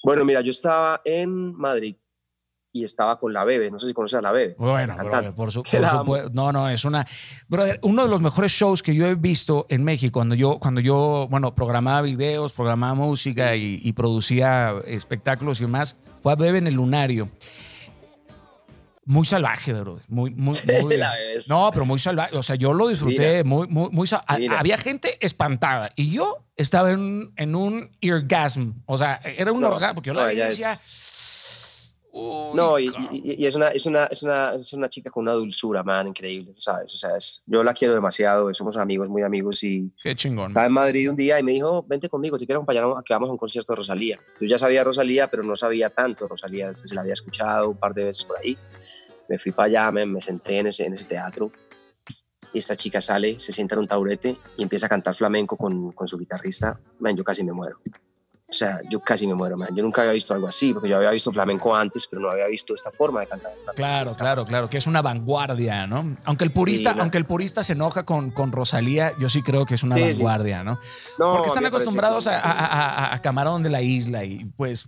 Bueno, 0.04 0.26
mira, 0.26 0.42
yo 0.42 0.52
estaba 0.52 1.02
en 1.06 1.54
Madrid 1.56 1.96
y 2.76 2.84
estaba 2.84 3.20
con 3.20 3.32
la 3.32 3.46
Bebe, 3.46 3.70
no 3.70 3.80
sé 3.80 3.88
si 3.88 3.94
conoces 3.94 4.18
a 4.18 4.22
la 4.22 4.32
Bebe. 4.32 4.56
Bueno, 4.58 4.96
brother, 4.98 5.34
por, 5.36 5.52
su- 5.52 5.62
por 5.64 5.86
supuesto. 5.90 6.30
No, 6.34 6.52
no, 6.52 6.68
es 6.70 6.84
una. 6.86 7.06
Brother, 7.48 7.80
uno 7.84 8.02
de 8.04 8.10
los 8.10 8.20
mejores 8.22 8.52
shows 8.52 8.82
que 8.82 8.96
yo 8.96 9.06
he 9.06 9.16
visto 9.16 9.66
en 9.70 9.84
México, 9.84 10.14
cuando 10.20 10.34
yo, 10.36 10.58
cuando 10.60 10.82
yo 10.82 11.28
bueno, 11.30 11.54
programaba 11.56 12.02
videos, 12.02 12.52
programaba 12.52 12.96
música 12.96 13.56
y, 13.56 13.80
y 13.84 13.94
producía 13.94 14.74
espectáculos 14.86 15.60
y 15.62 15.66
demás, 15.66 15.98
fue 16.22 16.34
a 16.34 16.36
Bebe 16.36 16.58
en 16.58 16.68
el 16.68 16.74
Lunario. 16.74 17.30
Muy 19.06 19.26
salvaje, 19.26 19.74
bro. 19.74 20.00
Muy, 20.08 20.32
muy, 20.32 20.58
muy- 20.82 20.98
La 20.98 21.14
No, 21.50 21.70
pero 21.74 21.86
muy 21.86 22.00
salvaje. 22.00 22.38
O 22.38 22.44
sea, 22.44 22.56
yo 22.56 22.74
lo 22.74 22.88
disfruté 22.88 23.44
muy, 23.44 23.68
muy, 23.68 23.90
muy. 23.92 24.08
sa- 24.08 24.24
a- 24.28 24.36
Divina. 24.38 24.60
Había 24.60 24.78
gente 24.78 25.18
espantada 25.26 25.92
y 25.96 26.10
yo 26.12 26.46
estaba 26.56 26.92
en, 26.92 27.34
en 27.36 27.56
un 27.56 27.92
eargasm. 28.02 28.72
O 28.86 28.98
sea, 28.98 29.20
era 29.24 29.52
un 29.52 29.60
No, 29.62 29.70
orgasmo 29.70 29.96
porque 29.96 30.08
yo 30.08 30.14
la 30.14 30.22
no, 30.22 30.28
veía 30.28 30.38
y 30.38 30.42
ella 30.42 30.50
decía. 30.50 30.72
es- 30.74 30.80
"Uy, 32.16 32.56
No, 32.56 32.78
y, 32.78 32.92
cabrón". 32.92 33.10
y- 33.12 33.44
y 33.44 33.46
es, 33.48 33.56
una, 33.56 33.70
es, 33.70 33.86
una, 33.88 34.06
es, 34.06 34.22
una, 34.24 34.54
es 34.54 34.72
una 34.74 34.88
chica 34.88 35.10
con 35.10 35.24
una 35.24 35.34
dulzura, 35.34 35.82
man, 35.84 36.08
increíble, 36.08 36.54
¿sabes? 36.58 36.94
O 36.94 36.98
sea, 36.98 37.18
es, 37.18 37.44
yo 37.48 37.64
la 37.64 37.74
quiero 37.74 37.96
demasiado, 37.96 38.54
somos 38.54 38.78
amigos, 38.78 39.10
muy 39.10 39.24
amigos 39.24 39.64
y 39.64 39.92
Qué 40.04 40.16
chingón. 40.16 40.46
estaba 40.46 40.68
en 40.68 40.72
Madrid 40.74 41.10
un 41.10 41.16
día 41.16 41.40
y 41.40 41.44
me 41.44 41.52
dijo, 41.54 41.84
vente 41.88 42.08
conmigo, 42.10 42.38
te 42.38 42.46
quiero 42.46 42.60
acompañar 42.60 42.84
a 42.86 43.04
que 43.04 43.14
vamos 43.14 43.30
a 43.30 43.32
un 43.32 43.38
concierto 43.38 43.74
de 43.74 43.78
Rosalía. 43.78 44.20
Yo 44.40 44.48
ya 44.48 44.60
sabía 44.60 44.84
Rosalía, 44.84 45.28
pero 45.30 45.42
no 45.44 45.56
sabía 45.56 45.90
tanto 45.90 46.28
Rosalía, 46.28 46.72
se 46.74 46.94
la 46.94 47.02
había 47.02 47.14
escuchado 47.14 47.70
un 47.70 47.78
par 47.78 47.94
de 47.94 48.04
veces 48.06 48.24
por 48.24 48.38
ahí. 48.38 48.58
Me 49.28 49.40
fui 49.40 49.52
para 49.52 49.68
allá, 49.68 49.92
me, 49.92 50.06
me 50.06 50.22
senté 50.22 50.60
en 50.60 50.68
ese, 50.68 50.86
en 50.86 50.94
ese 50.94 51.08
teatro 51.08 51.52
y 52.54 52.60
esta 52.60 52.76
chica 52.76 53.02
sale, 53.02 53.40
se 53.40 53.52
sienta 53.52 53.74
en 53.74 53.80
un 53.80 53.88
taburete 53.88 54.36
y 54.58 54.62
empieza 54.62 54.86
a 54.86 54.90
cantar 54.90 55.16
flamenco 55.16 55.58
con, 55.58 55.92
con 55.94 56.08
su 56.08 56.20
guitarrista. 56.20 56.80
Man, 57.00 57.16
yo 57.16 57.24
casi 57.24 57.44
me 57.44 57.52
muero. 57.54 57.80
O 58.54 58.56
sea, 58.56 58.82
yo 58.88 59.00
casi 59.00 59.26
me 59.26 59.34
muero, 59.34 59.58
man. 59.58 59.70
Yo 59.76 59.82
nunca 59.82 60.02
había 60.04 60.14
visto 60.14 60.32
algo 60.32 60.48
así, 60.48 60.74
porque 60.76 60.88
yo 60.88 60.98
había 60.98 61.10
visto 61.10 61.32
flamenco 61.32 61.76
antes, 61.76 62.06
pero 62.06 62.22
no 62.22 62.30
había 62.30 62.46
visto 62.46 62.76
esta 62.76 62.92
forma 62.92 63.22
de 63.22 63.28
cantar. 63.28 63.52
Claro, 63.76 64.12
claro, 64.12 64.46
claro, 64.46 64.70
que 64.70 64.78
es 64.78 64.86
una 64.86 65.02
vanguardia, 65.02 65.88
¿no? 65.88 66.16
Aunque 66.26 66.44
el 66.44 66.52
purista, 66.52 66.92
Sí, 66.92 66.96
no. 66.98 67.02
aunque 67.02 67.18
el 67.18 67.26
purista 67.26 67.64
se 67.64 67.74
enoja 67.74 68.04
con, 68.06 68.30
con 68.30 68.52
Rosalía, 68.52 69.16
yo 69.18 69.28
sí 69.28 69.42
creo 69.42 69.66
que 69.66 69.74
es 69.74 69.82
una 69.82 69.96
Sí, 69.96 70.02
sí. 70.04 70.08
vanguardia, 70.22 70.64
¿no? 70.64 70.80
No, 71.18 71.32
Porque 71.34 71.48
están 71.48 71.66
acostumbrados 71.66 72.28
a, 72.28 72.40
a- 72.40 72.52
a- 73.10 73.16
a 73.16 73.22
Camarón 73.24 73.64
de 73.64 73.70
la 73.72 73.82
isla 73.82 74.24
y 74.24 74.46
pues. 74.46 74.88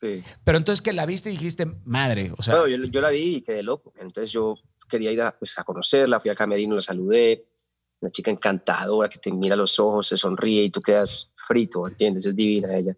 Sí. 0.00 0.22
Pero 0.42 0.56
entonces 0.56 0.80
que 0.80 0.94
la 0.94 1.04
viste 1.04 1.28
y 1.28 1.32
dijiste, 1.32 1.66
madre, 1.84 2.32
o 2.38 2.42
sea, 2.42 2.54
Bueno, 2.58 2.68
yo, 2.84 2.90
yo 2.90 3.00
la 3.02 3.10
vi 3.10 3.36
y 3.36 3.42
quedé 3.42 3.62
loco. 3.62 3.92
Entonces 3.98 4.32
yo 4.32 4.54
quería 4.88 5.12
ir 5.12 5.20
a, 5.20 5.32
pues, 5.38 5.58
a 5.58 5.64
conocerla, 5.64 6.18
fui 6.18 6.30
al 6.30 6.36
camerino, 6.36 6.74
la 6.74 6.80
saludé. 6.80 7.44
Una 8.02 8.10
chica 8.10 8.30
encantadora 8.30 9.08
que 9.08 9.18
te 9.18 9.32
mira 9.32 9.54
a 9.54 9.56
los 9.56 9.78
ojos, 9.78 10.08
se 10.08 10.18
sonríe 10.18 10.64
y 10.64 10.70
tú 10.70 10.82
quedas 10.82 11.32
frito, 11.36 11.86
¿entiendes? 11.86 12.26
Es 12.26 12.36
divina 12.36 12.76
ella. 12.76 12.96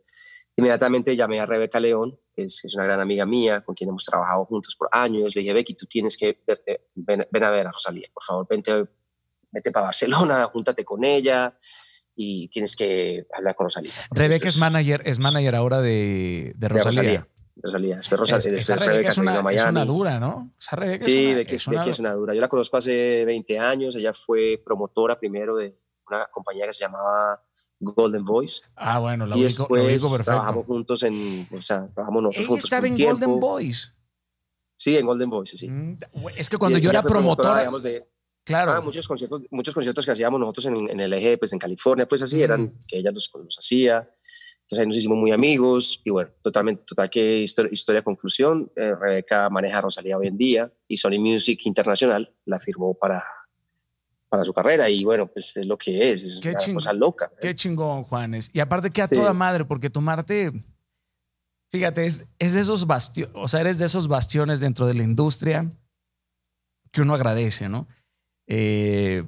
Inmediatamente 0.56 1.14
llamé 1.14 1.40
a 1.40 1.46
Rebeca 1.46 1.78
León, 1.78 2.18
que 2.34 2.44
es, 2.44 2.64
es 2.64 2.74
una 2.74 2.84
gran 2.84 3.00
amiga 3.00 3.26
mía, 3.26 3.62
con 3.62 3.74
quien 3.74 3.90
hemos 3.90 4.04
trabajado 4.04 4.44
juntos 4.46 4.74
por 4.76 4.88
años. 4.90 5.34
Le 5.36 5.42
dije, 5.42 5.52
Becky, 5.52 5.74
tú 5.74 5.86
tienes 5.86 6.16
que 6.16 6.42
verte, 6.46 6.88
ven, 6.94 7.26
ven 7.30 7.44
a 7.44 7.50
ver 7.50 7.66
a 7.66 7.72
Rosalía, 7.72 8.08
por 8.12 8.24
favor, 8.24 8.46
vente, 8.48 8.88
vete 9.50 9.70
para 9.70 9.86
Barcelona, 9.86 10.44
júntate 10.52 10.84
con 10.84 11.04
ella 11.04 11.56
y 12.16 12.48
tienes 12.48 12.74
que 12.74 13.26
hablar 13.36 13.54
con 13.54 13.66
Rosalía. 13.66 13.92
Rebeca 14.10 14.48
es 14.48 14.56
manager, 14.56 15.02
es 15.04 15.18
manager 15.18 15.54
ahora 15.54 15.80
de, 15.80 16.54
de 16.56 16.68
de 16.68 16.68
Rosalía. 16.68 17.28
Rosalía. 17.56 17.96
Rosalía. 17.96 17.96
Después, 17.96 18.20
Rosa- 18.20 18.36
Es- 18.38 18.44
después 18.44 18.80
Rebeca 18.80 19.08
es 19.08 19.14
se 19.14 19.20
vino 19.20 19.30
a 19.32 19.36
es 19.38 19.42
Miami. 19.44 19.70
una 19.70 19.84
dura, 19.84 20.18
¿no? 20.20 20.52
Esa 20.58 20.76
Rebeca 20.76 21.04
Sí, 21.04 21.12
es 21.18 21.26
una, 21.28 21.34
Becky, 21.36 21.54
es 21.54 21.66
una- 21.66 21.78
Becky 21.80 21.90
es 21.90 21.98
una 22.00 22.12
dura. 22.12 22.34
Yo 22.34 22.40
la 22.40 22.48
conozco 22.48 22.76
hace 22.76 23.24
20 23.24 23.58
años. 23.58 23.94
Ella 23.94 24.12
fue 24.12 24.60
promotora 24.64 25.18
primero 25.18 25.56
de 25.56 25.78
una 26.08 26.26
compañía 26.26 26.66
que 26.66 26.72
se 26.72 26.80
llamaba 26.84 27.42
Golden 27.80 28.24
Voice. 28.24 28.62
Ah, 28.76 28.98
bueno, 28.98 29.26
la 29.26 29.36
y 29.36 29.44
ubico, 29.44 29.62
después 29.62 29.82
ubico 29.84 30.08
perfecto. 30.10 30.24
trabajamos 30.24 30.66
juntos 30.66 31.02
en, 31.02 31.48
o 31.56 31.60
sea, 31.62 31.88
trabajamos 31.94 32.22
nosotros 32.24 32.46
juntos 32.46 32.64
estaba 32.64 32.86
en 32.86 32.94
tiempo. 32.94 33.14
Golden 33.26 33.40
Boys. 33.40 33.94
Sí, 34.76 34.96
en 34.98 35.06
Golden 35.06 35.30
Voice, 35.30 35.56
sí. 35.56 35.68
Mm, 35.70 35.96
Es 36.36 36.48
que 36.50 36.56
cuando 36.56 36.78
Y 36.78 36.80
yo 36.80 36.90
era 36.90 37.02
promotora, 37.02 37.58
digamos, 37.60 37.82
de 37.82 38.08
claro. 38.44 38.72
ah, 38.72 38.80
muchos 38.80 39.06
conciertos, 39.06 39.42
muchos 39.50 39.72
conciertos 39.72 40.04
que 40.04 40.10
hacíamos 40.12 40.40
nosotros 40.40 40.66
en, 40.66 40.90
en 40.90 41.00
el 41.00 41.12
eje, 41.12 41.38
pues 41.38 41.52
en 41.52 41.58
California, 41.60 42.06
pues 42.06 42.22
así 42.22 42.42
eran 42.42 42.62
Mm. 42.62 42.82
que 42.88 42.98
ella 42.98 43.10
los, 43.12 43.30
los 43.34 43.56
hacía. 43.58 44.10
Entonces 44.64 44.78
ahí 44.78 44.86
nos 44.86 44.96
hicimos 44.96 45.18
muy 45.18 45.30
amigos 45.30 46.00
y 46.04 46.10
bueno, 46.10 46.30
totalmente, 46.42 46.84
total 46.84 47.10
que 47.10 47.40
historia, 47.40 47.70
historia 47.72 48.02
conclusión. 48.02 48.72
eh, 48.76 48.94
Rebeca 48.94 49.50
maneja 49.50 49.78
a 49.78 49.80
Rosalía 49.82 50.16
hoy 50.16 50.26
en 50.26 50.38
día 50.38 50.72
y 50.88 50.96
Sony 50.96 51.18
Music 51.18 51.60
Internacional 51.66 52.34
la 52.46 52.58
firmó 52.58 52.94
para, 52.94 53.22
para 54.30 54.42
su 54.42 54.54
carrera 54.54 54.88
y 54.88 55.04
bueno, 55.04 55.26
pues 55.26 55.52
es 55.54 55.66
lo 55.66 55.76
que 55.76 56.12
es, 56.12 56.22
es 56.22 56.40
Qué 56.42 56.50
una 56.50 56.58
ching- 56.58 56.74
cosa 56.74 56.92
loca. 56.94 57.30
¿eh? 57.34 57.38
Qué 57.42 57.54
chingón, 57.54 58.04
Juanes. 58.04 58.50
Y 58.54 58.60
aparte 58.60 58.88
que 58.88 59.02
a 59.02 59.06
Sí. 59.06 59.14
toda 59.14 59.34
madre, 59.34 59.66
porque 59.66 59.90
tomarte, 59.90 60.50
fíjate, 61.70 62.06
es, 62.06 62.26
es 62.38 62.54
de 62.54 62.60
esos 62.62 62.86
bastiones, 62.86 63.34
o 63.36 63.46
sea, 63.48 63.60
eres 63.60 63.78
de 63.78 63.84
esos 63.84 64.08
bastiones 64.08 64.60
dentro 64.60 64.86
de 64.86 64.94
la 64.94 65.02
industria 65.02 65.70
que 66.90 67.02
uno 67.02 67.14
agradece, 67.14 67.68
¿no? 67.68 67.86
Eh, 68.46 69.24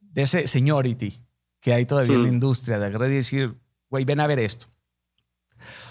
de 0.00 0.22
ese 0.22 0.48
seniority 0.48 1.12
que 1.60 1.72
hay 1.72 1.86
todavía 1.86 2.14
en 2.16 2.22
la 2.24 2.28
Mm. 2.30 2.34
industria, 2.34 2.78
de 2.80 2.86
agarrar 2.86 3.10
y 3.10 3.14
decir, 3.14 3.54
güey, 3.88 4.04
ven 4.04 4.18
a 4.18 4.26
ver 4.26 4.40
esto. 4.40 4.66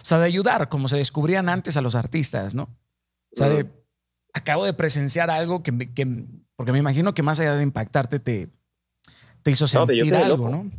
O 0.01 0.05
sea, 0.05 0.19
de 0.19 0.25
ayudar, 0.25 0.69
como 0.69 0.87
se 0.87 0.97
descubrían 0.97 1.49
antes 1.49 1.77
a 1.77 1.81
los 1.81 1.95
artistas, 1.95 2.53
¿no? 2.55 2.63
O 2.63 3.35
sea, 3.35 3.49
de, 3.49 3.67
acabo 4.33 4.65
de 4.65 4.73
presenciar 4.73 5.29
algo 5.29 5.63
que, 5.63 5.93
que- 5.93 6.25
porque 6.55 6.71
me 6.71 6.79
imagino 6.79 7.13
que 7.13 7.23
más 7.23 7.39
allá 7.39 7.55
de 7.55 7.63
impactarte, 7.63 8.19
te, 8.19 8.49
te 9.43 9.51
hizo 9.51 9.65
No, 9.65 9.67
sentir 9.67 10.03
quedé 10.05 10.17
algo, 10.17 10.37
loco. 10.37 10.49
¿no? 10.49 10.71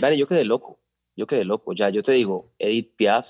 Dani, 0.00 0.16
yo 0.18 0.26
quedé 0.26 0.44
loco. 0.44 0.80
Yo 1.16 1.26
quedé 1.26 1.44
loco. 1.44 1.72
Ya, 1.72 1.88
yo 1.90 2.02
te 2.02 2.12
digo, 2.12 2.52
Edith 2.58 2.94
Piaf, 2.96 3.28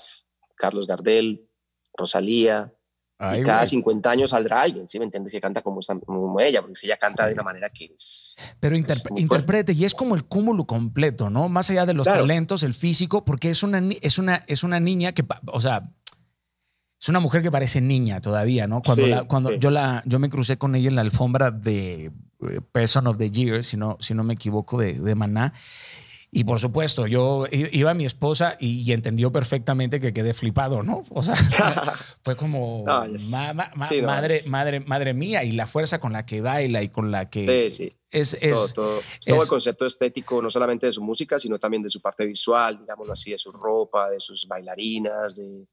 Carlos 0.55 0.87
Gardel, 0.87 1.49
Rosalía. 1.95 2.73
Ay, 3.17 3.39
y 3.41 3.43
cada 3.43 3.59
güey. 3.59 3.67
50 3.69 4.11
años 4.11 4.29
saldrá 4.31 4.61
alguien, 4.61 4.87
¿sí 4.89 4.99
me 4.99 5.05
entiendes? 5.05 5.31
Que 5.31 5.39
canta 5.39 5.61
como, 5.61 5.79
esta- 5.79 5.97
como 5.99 6.37
ella, 6.39 6.61
porque 6.61 6.77
ella 6.83 6.97
canta 6.97 7.25
de 7.27 7.33
una 7.33 7.43
manera 7.43 7.69
que 7.69 7.85
es. 7.85 8.35
Pero 8.59 8.75
Es 8.75 8.81
interpre- 8.81 9.09
muy 9.11 9.21
fuerte. 9.21 9.21
interprete, 9.21 9.73
y 9.73 9.85
es 9.85 9.93
como 9.93 10.15
el 10.15 10.25
cúmulo 10.25 10.65
completo, 10.65 11.29
¿no? 11.29 11.47
Más 11.47 11.69
allá 11.69 11.85
de 11.85 11.93
los 11.93 12.05
Claro. 12.05 12.23
talentos, 12.23 12.63
el 12.63 12.73
físico, 12.73 13.23
porque 13.23 13.49
es 13.49 13.63
una, 13.63 13.81
es 14.01 14.17
una, 14.17 14.43
es 14.47 14.63
una 14.63 14.79
niña 14.81 15.13
que, 15.13 15.23
o 15.47 15.61
sea, 15.61 15.83
es 16.99 17.09
una 17.09 17.19
mujer 17.21 17.41
que 17.41 17.51
parece 17.51 17.79
niña 17.81 18.19
todavía, 18.19 18.67
¿no? 18.67 18.81
Cuando, 18.81 19.03
Sí, 19.05 19.09
la- 19.09 19.23
cuando 19.23 19.49
sí. 19.51 19.55
yo, 19.59 19.69
la, 19.71 20.03
yo 20.05 20.19
me 20.19 20.29
crucé 20.29 20.57
con 20.57 20.75
ella 20.75 20.89
en 20.89 20.95
la 20.95 21.01
alfombra 21.01 21.51
de 21.51 22.05
eh, 22.49 22.59
Person 22.73 23.07
of 23.07 23.17
the 23.17 23.31
Year, 23.31 23.63
si 23.63 23.77
no, 23.77 23.95
si 24.01 24.13
no 24.13 24.23
me 24.25 24.33
equivoco, 24.33 24.77
de, 24.77 24.93
de 24.93 25.15
Maná. 25.15 25.53
Y 26.37 26.43
por 26.43 26.59
supuesto, 26.59 27.07
yo 27.07 27.45
iba 27.51 27.91
a 27.91 27.93
mi 27.93 28.05
esposa 28.05 28.57
y, 28.59 28.81
y 28.81 28.91
entendió 28.91 29.31
perfectamente 29.31 30.01
que 30.01 30.11
quedé 30.11 30.33
flipado, 30.33 30.83
¿no? 30.83 31.03
O 31.09 31.23
sea, 31.23 31.33
fue 32.23 32.35
como 32.35 32.83
No, 32.85 33.05
es- 33.05 33.29
ma- 33.29 33.53
ma- 33.53 33.71
ma- 33.73 33.87
sí, 33.87 34.01
no, 34.01 34.07
madre, 34.07 34.41
madre, 34.47 34.79
madre 34.81 35.13
mía, 35.13 35.45
y 35.45 35.53
la 35.53 35.65
fuerza 35.65 35.99
con 35.99 36.11
la 36.11 36.25
que 36.25 36.41
baila 36.41 36.83
y 36.83 36.89
con 36.89 37.09
la 37.09 37.29
que 37.29 37.69
Sí, 37.69 37.85
sí. 37.85 37.97
es, 38.11 38.37
es 38.41 38.51
todo, 38.53 38.67
todo, 38.73 39.01
todo 39.25 39.43
el 39.43 39.47
concepto 39.47 39.85
estético, 39.85 40.41
no 40.41 40.49
solamente 40.49 40.87
de 40.87 40.91
su 40.91 41.01
música, 41.01 41.39
sino 41.39 41.57
también 41.57 41.81
de 41.83 41.89
su 41.89 42.01
parte 42.01 42.25
visual, 42.25 42.79
digámoslo 42.79 43.13
así, 43.13 43.31
de 43.31 43.37
su 43.37 43.53
ropa, 43.53 44.09
de 44.09 44.19
sus 44.19 44.45
bailarinas, 44.45 45.37
de... 45.37 45.65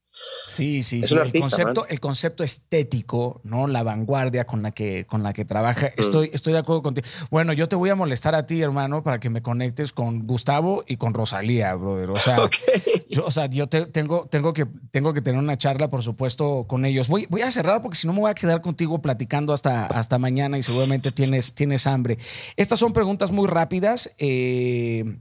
Sí, 0.47 0.83
sí, 0.83 1.01
Es 1.01 1.09
sí. 1.09 1.15
un 1.15 1.21
el, 1.23 1.33
concepto, 1.41 1.81
man. 1.83 1.87
el 1.91 2.01
concepto 2.01 2.45
estético, 2.45 3.41
¿no? 3.45 3.67
La 3.67 3.83
vanguardia 3.83 4.45
con 4.47 4.63
la 4.63 4.71
que, 4.73 5.07
con 5.07 5.23
la 5.23 5.33
que 5.33 5.45
trabaja. 5.47 5.87
Mm. 5.89 6.01
Estoy, 6.01 6.31
estoy 6.35 6.53
de 6.53 6.59
acuerdo 6.59 6.83
contigo. 6.83 7.07
Bueno, 7.31 7.53
yo 7.55 7.67
te 7.69 7.77
voy 7.77 7.89
a 7.91 7.95
molestar 7.95 8.35
a 8.35 8.47
ti, 8.47 8.61
hermano, 8.61 9.03
para 9.03 9.19
que 9.21 9.31
me 9.31 9.41
conectes 9.43 9.93
con 9.93 10.27
Gustavo 10.27 10.85
y 10.87 10.97
con 10.99 11.15
Rosalía, 11.15 11.75
brother. 11.75 12.11
O 12.11 12.17
sea, 12.17 12.37
yo, 13.09 13.25
o 13.25 13.31
sea, 13.31 13.47
yo 13.47 13.69
te- 13.69 13.87
tengo, 13.87 14.27
tengo, 14.27 14.53
que, 14.53 14.67
tengo 14.91 15.15
que 15.15 15.23
tener 15.23 15.41
una 15.41 15.57
charla, 15.57 15.89
por 15.89 16.03
supuesto, 16.03 16.67
con 16.69 16.85
ellos. 16.85 17.09
Voy, 17.09 17.27
voy 17.31 17.41
a 17.43 17.51
cerrar 17.51 17.81
porque 17.81 17.97
si 17.97 18.07
no 18.07 18.13
me 18.13 18.21
voy 18.21 18.31
a 18.31 18.35
quedar 18.35 18.61
contigo 18.61 19.01
platicando 19.01 19.55
hasta, 19.55 19.87
hasta 19.87 20.19
mañana 20.19 20.59
y 20.59 20.63
seguramente 20.63 21.11
tienes, 21.13 21.55
tienes 21.55 21.87
hambre. 21.87 22.19
Estas 22.57 22.79
son 22.79 22.93
preguntas 22.93 23.33
muy 23.33 23.49
rápidas. 23.49 24.15
Eh, 24.19 25.19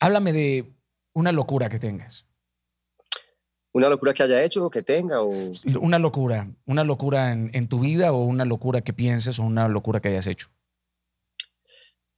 háblame 0.00 0.32
de 0.32 0.74
una 1.12 1.30
locura 1.30 1.68
que 1.68 1.78
tengas. 1.78 2.26
Una 3.74 3.88
locura 3.88 4.14
que 4.14 4.22
haya 4.22 4.42
hecho 4.42 4.64
o 4.64 4.70
que 4.70 4.82
tenga, 4.82 5.20
o... 5.20 5.32
Una 5.80 5.98
locura, 5.98 6.48
una 6.64 6.84
locura 6.84 7.32
en, 7.32 7.50
en 7.54 7.68
tu 7.68 7.80
vida 7.80 8.12
o 8.12 8.22
una 8.22 8.44
locura 8.44 8.82
que 8.82 8.92
pienses 8.92 9.40
o 9.40 9.42
una 9.42 9.66
locura 9.66 10.00
que 10.00 10.08
hayas 10.08 10.28
hecho. 10.28 10.48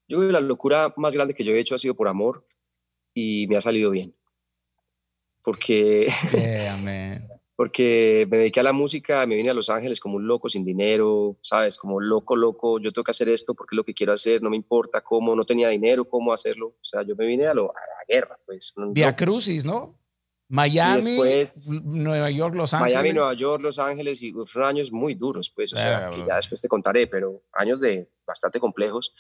Yo 0.07 0.19
creo 0.19 0.29
que 0.29 0.33
la 0.35 0.41
locura 0.41 0.93
más 0.99 1.15
grande 1.15 1.33
que 1.33 1.45
yo 1.45 1.53
he 1.53 1.59
hecho 1.59 1.75
ha 1.75 1.79
sido 1.79 1.95
por 1.95 2.09
amor 2.09 2.47
y 3.15 3.47
me 3.49 3.57
ha 3.57 3.63
salido 3.63 3.91
bien. 3.91 4.15
Porque, 5.43 6.13
Yeah, 6.33 6.77
porque 7.57 8.27
me 8.31 8.37
dediqué 8.37 8.61
a 8.61 8.65
la 8.65 8.75
música, 8.75 9.27
me 9.27 9.37
vine 9.37 9.49
a 9.49 9.55
Los 9.55 9.71
Ángeles 9.71 9.99
como 9.99 10.17
un 10.17 10.27
loco 10.27 10.51
sin 10.51 10.63
dinero, 10.63 11.39
¿sabes? 11.41 11.79
Como 11.79 12.01
loco, 12.01 12.37
loco, 12.37 12.79
yo 12.81 12.93
tengo 12.93 13.05
que 13.05 13.13
hacer 13.13 13.31
esto 13.31 13.55
porque 13.55 13.75
es 13.75 13.77
lo 13.79 13.85
que 13.85 13.95
quiero 13.95 14.13
hacer, 14.13 14.43
no 14.43 14.51
me 14.51 14.57
importa 14.57 15.01
cómo, 15.01 15.35
no 15.35 15.47
tenía 15.47 15.71
dinero, 15.71 16.05
cómo 16.05 16.35
hacerlo. 16.35 16.69
O 16.69 16.85
sea, 16.85 17.03
yo 17.03 17.17
me 17.17 17.27
vine 17.27 17.47
a, 17.47 17.55
lo, 17.55 17.71
a 17.71 17.81
la 17.81 18.05
guerra, 18.15 18.39
pues. 18.45 18.75
Via. 18.91 19.17
Crucis, 19.17 19.65
¿no? 19.65 19.99
Miami, 20.49 21.03
después- 21.05 21.71
Nueva 21.83 22.31
York, 22.31 22.55
Los 22.55 22.73
Ángeles. 22.73 22.95
Miami, 22.95 23.13
Nueva 23.15 23.35
York, 23.35 23.63
Los 23.63 23.79
Ángeles, 23.79 24.23
y 24.23 24.33
fueron 24.33 24.71
años 24.71 24.93
muy 24.93 25.15
duros, 25.15 25.51
pues, 25.51 25.73
o 25.73 25.77
sea, 25.77 26.11
que 26.11 26.25
ya 26.29 26.37
después 26.37 26.61
te 26.61 26.69
contaré, 26.69 27.07
pero 27.09 27.43
años 27.53 27.81
de 27.81 28.09
bastante 28.27 28.61
complejos. 28.61 29.13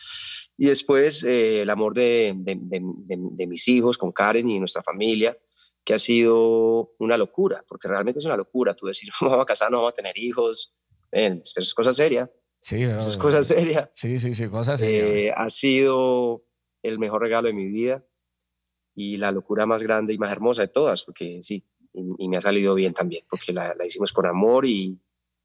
Y 0.57 0.67
después 0.67 1.23
eh, 1.25 1.63
el 1.63 1.71
amor 1.71 1.95
de, 1.95 2.33
de, 2.37 2.57
de- 2.61 2.81
de- 3.17 3.47
mis 3.47 3.67
hijos 3.69 3.99
con 3.99 4.13
Karen 4.13 4.49
y 4.49 4.59
nuestra 4.59 4.83
familia, 4.83 5.37
que 5.85 5.95
ha 5.95 5.99
sido 5.99 6.93
una 6.99 7.17
locura, 7.17 7.65
porque 7.69 7.87
realmente 7.89 8.19
es 8.21 8.25
una 8.25 8.37
locura. 8.37 8.75
Tú 8.75 8.87
decir, 8.87 9.09
no 9.21 9.29
vamos 9.31 9.43
a 9.43 9.47
casar, 9.47 9.71
no 9.71 9.79
vamos 9.79 9.93
a 9.93 9.95
tener 9.97 10.17
hijos, 10.19 10.77
eso 11.11 11.41
es 11.57 11.75
cosa 11.75 11.93
seria, 11.93 12.31
Sí, 12.61 12.83
es 12.83 13.17
cosa 13.17 13.45
seria. 13.45 13.91
Sí, 13.95 14.19
sí, 14.19 14.35
sí, 14.35 14.49
cosas 14.49 14.81
serias. 14.81 15.09
Eh, 15.11 15.33
ha 15.37 15.49
sido 15.49 16.45
el 16.83 16.99
mejor 16.99 17.23
regalo 17.23 17.47
de 17.49 17.55
mi 17.55 17.67
vida 17.67 18.05
y 18.97 19.19
la 19.19 19.31
locura 19.31 19.67
más 19.67 19.83
grande 19.83 20.13
y 20.15 20.19
más 20.19 20.33
hermosa 20.33 20.63
de 20.63 20.69
todas, 20.69 21.03
porque 21.03 21.41
sí, 21.43 21.63
y, 21.93 22.25
y 22.25 22.29
me 22.29 22.39
ha 22.39 22.41
salido 22.41 22.75
bien 22.75 22.93
también, 22.95 23.25
porque 23.31 23.53
la, 23.53 23.75
la 23.75 23.87
hicimos 23.87 24.13
con 24.13 24.27
amor 24.27 24.67
y 24.67 24.99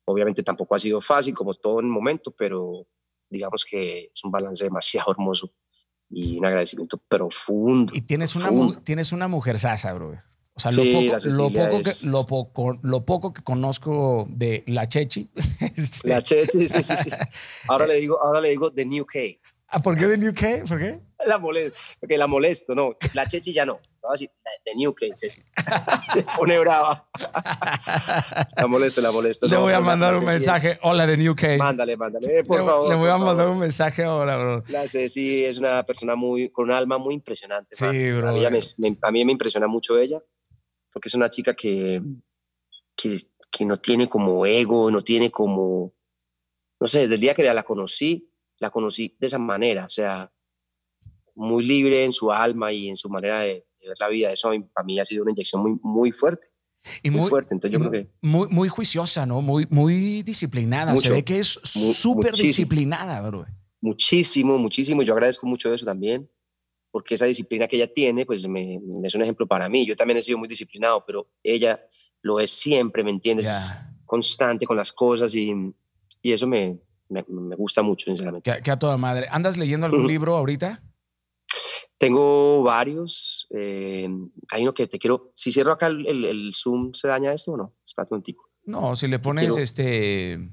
obviamente 0.05 0.41
tampoco 0.41 0.73
ha 0.75 0.79
sido 0.79 1.01
fácil 1.01 1.35
como 1.35 1.53
todo 1.53 1.79
en 1.81 1.85
el 1.85 1.91
momento, 1.91 2.31
pero 2.31 2.87
digamos 3.29 3.63
que 3.69 4.11
es 4.13 4.23
un 4.23 4.31
balance 4.31 4.63
demasiado 4.63 5.11
hermoso 5.11 5.53
y 6.09 6.37
un 6.37 6.45
agradecimiento 6.45 6.97
profundo. 6.97 7.93
Y 7.95 8.01
tienes 8.01 8.35
una, 8.35 8.47
profundo. 8.47 8.81
tienes 8.83 9.11
una 9.11 9.27
mujer 9.27 9.59
sasa, 9.59 9.93
bro. 9.93 10.17
O 10.53 10.59
sea, 10.59 10.69
Sí, 10.71 10.91
lo, 10.91 10.99
poco, 10.99 11.17
lo, 11.29 11.49
poco 11.53 11.81
que, 11.83 11.89
es- 11.89 12.05
lo, 12.07 12.25
poco, 12.27 12.79
lo 12.81 13.05
poco 13.05 13.31
que 13.33 13.41
conozco 13.41 14.27
de 14.29 14.63
la 14.67 14.87
Chechi. 14.89 15.29
este, 15.77 16.09
La 16.09 16.21
che, 16.21 16.45
sí, 16.47 16.67
sí, 16.67 16.83
sí, 16.83 16.93
sí. 17.03 17.09
Ahora 17.69 17.87
le 17.87 17.95
digo, 17.95 18.21
ahora 18.21 18.41
le 18.41 18.49
digo 18.49 18.69
The 18.71 18.85
New 18.85 19.05
K. 19.05 19.19
ah, 19.71 19.79
¿Por 19.79 19.97
qué 19.97 20.05
de 20.07 20.17
New 20.17 20.33
K? 20.33 20.63
¿Por 20.67 20.79
qué? 20.79 20.99
La 21.25 21.37
molesto, 21.37 21.79
porque 21.99 22.17
la 22.17 22.27
molesto, 22.27 22.73
no. 22.75 22.95
La 23.13 23.27
Chechi 23.27 23.53
ya 23.53 23.65
no. 23.65 23.79
No, 24.03 24.09
así, 24.11 24.25
la 24.25 24.51
The 24.65 24.75
New 24.75 24.93
K, 24.95 25.05
Ceci. 25.15 25.43
Se 26.13 26.23
pone 26.35 26.57
brava. 26.57 27.07
La 28.57 28.65
molesto, 28.67 28.99
la 29.01 29.11
molesto. 29.11 29.45
Le 29.45 29.53
no, 29.55 29.61
voy 29.61 29.73
a 29.73 29.79
mandar 29.79 30.13
un 30.15 30.21
Ceci 30.21 30.29
es- 30.29 30.33
mensaje. 30.35 30.79
Hola 30.81 31.05
de 31.05 31.17
New 31.17 31.35
K. 31.35 31.57
Mándale, 31.57 31.95
mándale, 31.97 32.39
eh, 32.39 32.43
por 32.43 32.59
le, 32.61 32.65
favor. 32.65 32.89
le 32.89 32.95
voy 32.95 33.09
a 33.09 33.17
mandar 33.17 33.37
favor. 33.45 33.51
un 33.53 33.59
mensaje 33.59 34.03
ahora, 34.03 34.37
bro. 34.37 34.63
La 34.69 34.87
Ceci 34.87 35.45
es 35.45 35.59
una 35.59 35.83
persona 35.83 36.15
muy, 36.15 36.49
con 36.49 36.65
un 36.65 36.71
alma 36.71 36.97
muy 36.97 37.13
impresionante. 37.13 37.75
Sí, 37.75 37.85
man. 37.85 38.17
bro. 38.17 38.29
A 38.29 38.31
mí, 38.33 38.39
me, 38.39 38.89
me- 38.89 38.97
a 39.03 39.11
mí 39.11 39.25
me 39.25 39.31
impresiona 39.33 39.67
mucho 39.67 39.99
ella, 39.99 40.19
porque 40.91 41.07
es 41.09 41.13
una 41.13 41.29
chica 41.29 41.53
que, 41.55 42.01
que, 42.95 43.17
que 43.51 43.65
no 43.65 43.77
tiene 43.77 44.09
como 44.09 44.47
ego, 44.47 44.89
no 44.89 45.03
tiene 45.03 45.29
como, 45.29 45.93
no 46.79 46.87
sé, 46.87 47.01
desde 47.01 47.15
el 47.15 47.21
día 47.21 47.35
que 47.35 47.43
la 47.43 47.61
conocí, 47.61 48.30
la 48.61 48.69
conocí 48.69 49.15
de 49.19 49.27
esa 49.27 49.37
manera, 49.39 49.85
o 49.85 49.89
sea, 49.89 50.31
muy 51.35 51.65
libre 51.65 52.03
en 52.05 52.13
su 52.13 52.31
alma 52.31 52.71
y 52.71 52.89
en 52.89 52.95
su 52.95 53.09
manera 53.09 53.39
de, 53.39 53.65
de 53.81 53.87
ver 53.87 53.97
la 53.99 54.07
vida. 54.07 54.31
Eso 54.31 54.51
para 54.73 54.85
mí 54.85 54.99
ha 54.99 55.05
sido 55.05 55.23
una 55.23 55.31
inyección 55.31 55.61
muy, 55.61 55.77
muy 55.81 56.11
fuerte, 56.11 56.47
Y 57.03 57.09
muy, 57.09 57.21
muy, 57.21 57.29
fuerte. 57.29 57.53
Entonces 57.53 57.71
y 57.71 57.73
yo 57.73 57.83
mu- 57.83 57.89
creo 57.89 58.03
que 58.03 58.11
muy, 58.21 58.47
muy 58.49 58.69
juiciosa, 58.69 59.25
¿no? 59.25 59.41
Muy, 59.41 59.65
muy 59.69 60.21
disciplinada. 60.23 60.91
Se 60.91 60.95
Mucho. 61.09 61.13
ve 61.13 61.23
que 61.25 61.39
es 61.39 61.59
súper 61.63 62.35
disciplinada, 62.35 63.19
bro. 63.21 63.45
muchísimo, 63.81 64.57
muchísimo. 64.57 65.01
Yo 65.03 65.13
agradezco 65.13 65.47
mucho 65.47 65.69
de 65.69 65.75
eso 65.75 65.85
también, 65.85 66.29
porque 66.91 67.15
esa 67.15 67.25
disciplina 67.25 67.67
que 67.67 67.77
ella 67.77 67.91
tiene, 67.91 68.25
pues 68.25 68.47
me, 68.47 68.79
me 68.79 69.07
es 69.07 69.15
un 69.15 69.23
ejemplo 69.23 69.47
para 69.47 69.67
mí. 69.69 69.85
Yo 69.87 69.95
también 69.95 70.17
he 70.17 70.21
sido 70.21 70.37
muy 70.37 70.47
disciplinado, 70.47 71.03
pero 71.05 71.31
ella 71.41 71.83
lo 72.21 72.39
es 72.39 72.51
siempre, 72.51 73.03
¿me 73.03 73.09
entiendes? 73.09 73.47
Es 73.47 73.73
constante 74.05 74.67
con 74.67 74.77
las 74.77 74.91
cosas 74.91 75.33
y, 75.33 75.51
y 76.21 76.31
eso 76.33 76.45
me, 76.45 76.77
me, 77.11 77.23
me 77.27 77.55
gusta 77.55 77.81
mucho, 77.81 78.05
sinceramente. 78.05 78.51
Que, 78.51 78.61
que 78.63 78.71
a 78.71 78.79
toda 78.79 78.97
madre. 78.97 79.27
¿Andas 79.29 79.57
leyendo 79.57 79.85
algún 79.85 80.01
Ujú. 80.01 80.09
libro 80.09 80.35
ahorita? 80.37 80.81
Tengo 81.97 82.63
varios. 82.63 83.47
eh, 83.51 84.09
hay 84.49 84.63
uno 84.63 84.73
que 84.73 84.87
te 84.87 84.97
quiero. 84.97 85.31
Si 85.35 85.51
cierro 85.51 85.71
acá 85.71 85.87
el, 85.87 86.07
el- 86.07 86.25
el 86.25 86.51
Zoom, 86.55 86.93
¿se 86.93 87.07
daña 87.07 87.31
esto 87.33 87.51
o 87.51 87.57
no? 87.57 87.75
Espérate 87.85 88.15
un 88.15 88.23
tico. 88.23 88.49
No, 88.63 88.95
si 88.95 89.07
le 89.07 89.19
pones 89.19 89.47
quiero- 89.49 89.61
este. 89.63 90.49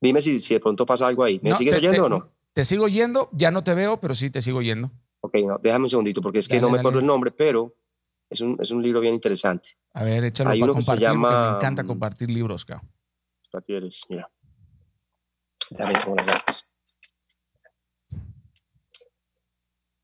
Dime 0.00 0.20
si, 0.20 0.38
si 0.40 0.54
de 0.54 0.60
pronto 0.60 0.84
pasa 0.86 1.06
algo 1.06 1.24
ahí. 1.24 1.40
¿Me 1.42 1.50
No, 1.50 1.56
sigues 1.56 1.74
oyendo 1.74 2.04
o 2.04 2.08
no? 2.08 2.30
Te 2.52 2.64
sigo 2.64 2.86
yendo, 2.88 3.30
ya 3.32 3.50
no 3.50 3.64
te 3.64 3.74
veo, 3.74 3.98
pero 4.00 4.14
sí 4.14 4.30
te 4.30 4.40
sigo 4.40 4.62
yendo. 4.62 4.92
Ok, 5.20 5.36
no, 5.44 5.58
déjame 5.60 5.84
un 5.84 5.90
segundito 5.90 6.20
porque 6.20 6.38
es 6.38 6.46
que 6.46 6.54
Dale, 6.56 6.62
no 6.62 6.68
me 6.68 6.76
dale. 6.76 6.80
acuerdo 6.82 7.00
el 7.00 7.06
nombre, 7.06 7.30
pero 7.32 7.74
es 8.30 8.40
un, 8.40 8.56
es 8.60 8.70
un 8.70 8.82
libro 8.82 9.00
bien 9.00 9.14
interesante. 9.14 9.70
A 9.94 10.04
ver, 10.04 10.24
échalo 10.24 10.50
Hay 10.50 10.60
para 10.60 10.70
uno 10.72 10.78
que 10.78 10.84
se 10.84 10.86
compartir, 10.86 11.08
llama, 11.08 11.50
me 11.50 11.56
encanta 11.56 11.82
mm, 11.82 11.86
compartir 11.86 12.30
libros, 12.30 12.64
cabrón. 12.64 12.88
Mira. 14.10 14.30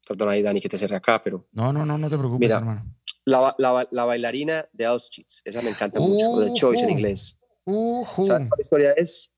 Perdona 0.07 0.33
ahí, 0.33 0.43
Dani, 0.43 0.61
que 0.61 0.69
te 0.69 0.79
cerré 0.79 0.97
acá, 0.97 1.21
pero 1.23 1.47
No, 1.53 1.73
no, 1.73 1.85
no, 1.87 1.97
no 1.97 2.09
te 2.11 2.19
preocupes, 2.19 2.41
Mira. 2.41 2.57
hermano. 2.57 2.85
la, 3.25 3.55
la, 3.59 3.71
ba- 3.71 3.89
la 3.91 4.05
bailarina 4.05 4.69
de 4.73 4.87
Auschwitz, 4.87 5.43
esa 5.45 5.63
me 5.63 5.71
encanta 5.71 6.01
mucho, 6.01 6.31
o 6.33 6.41
de 6.41 6.53
Choice 6.53 6.83
en 6.85 6.91
Ujú. 6.91 6.99
inglés. 6.99 7.39
Ujú. 7.65 8.25
¿Sabes 8.25 8.49
cuál 8.49 8.61
historia 8.61 8.93
es? 8.97 9.33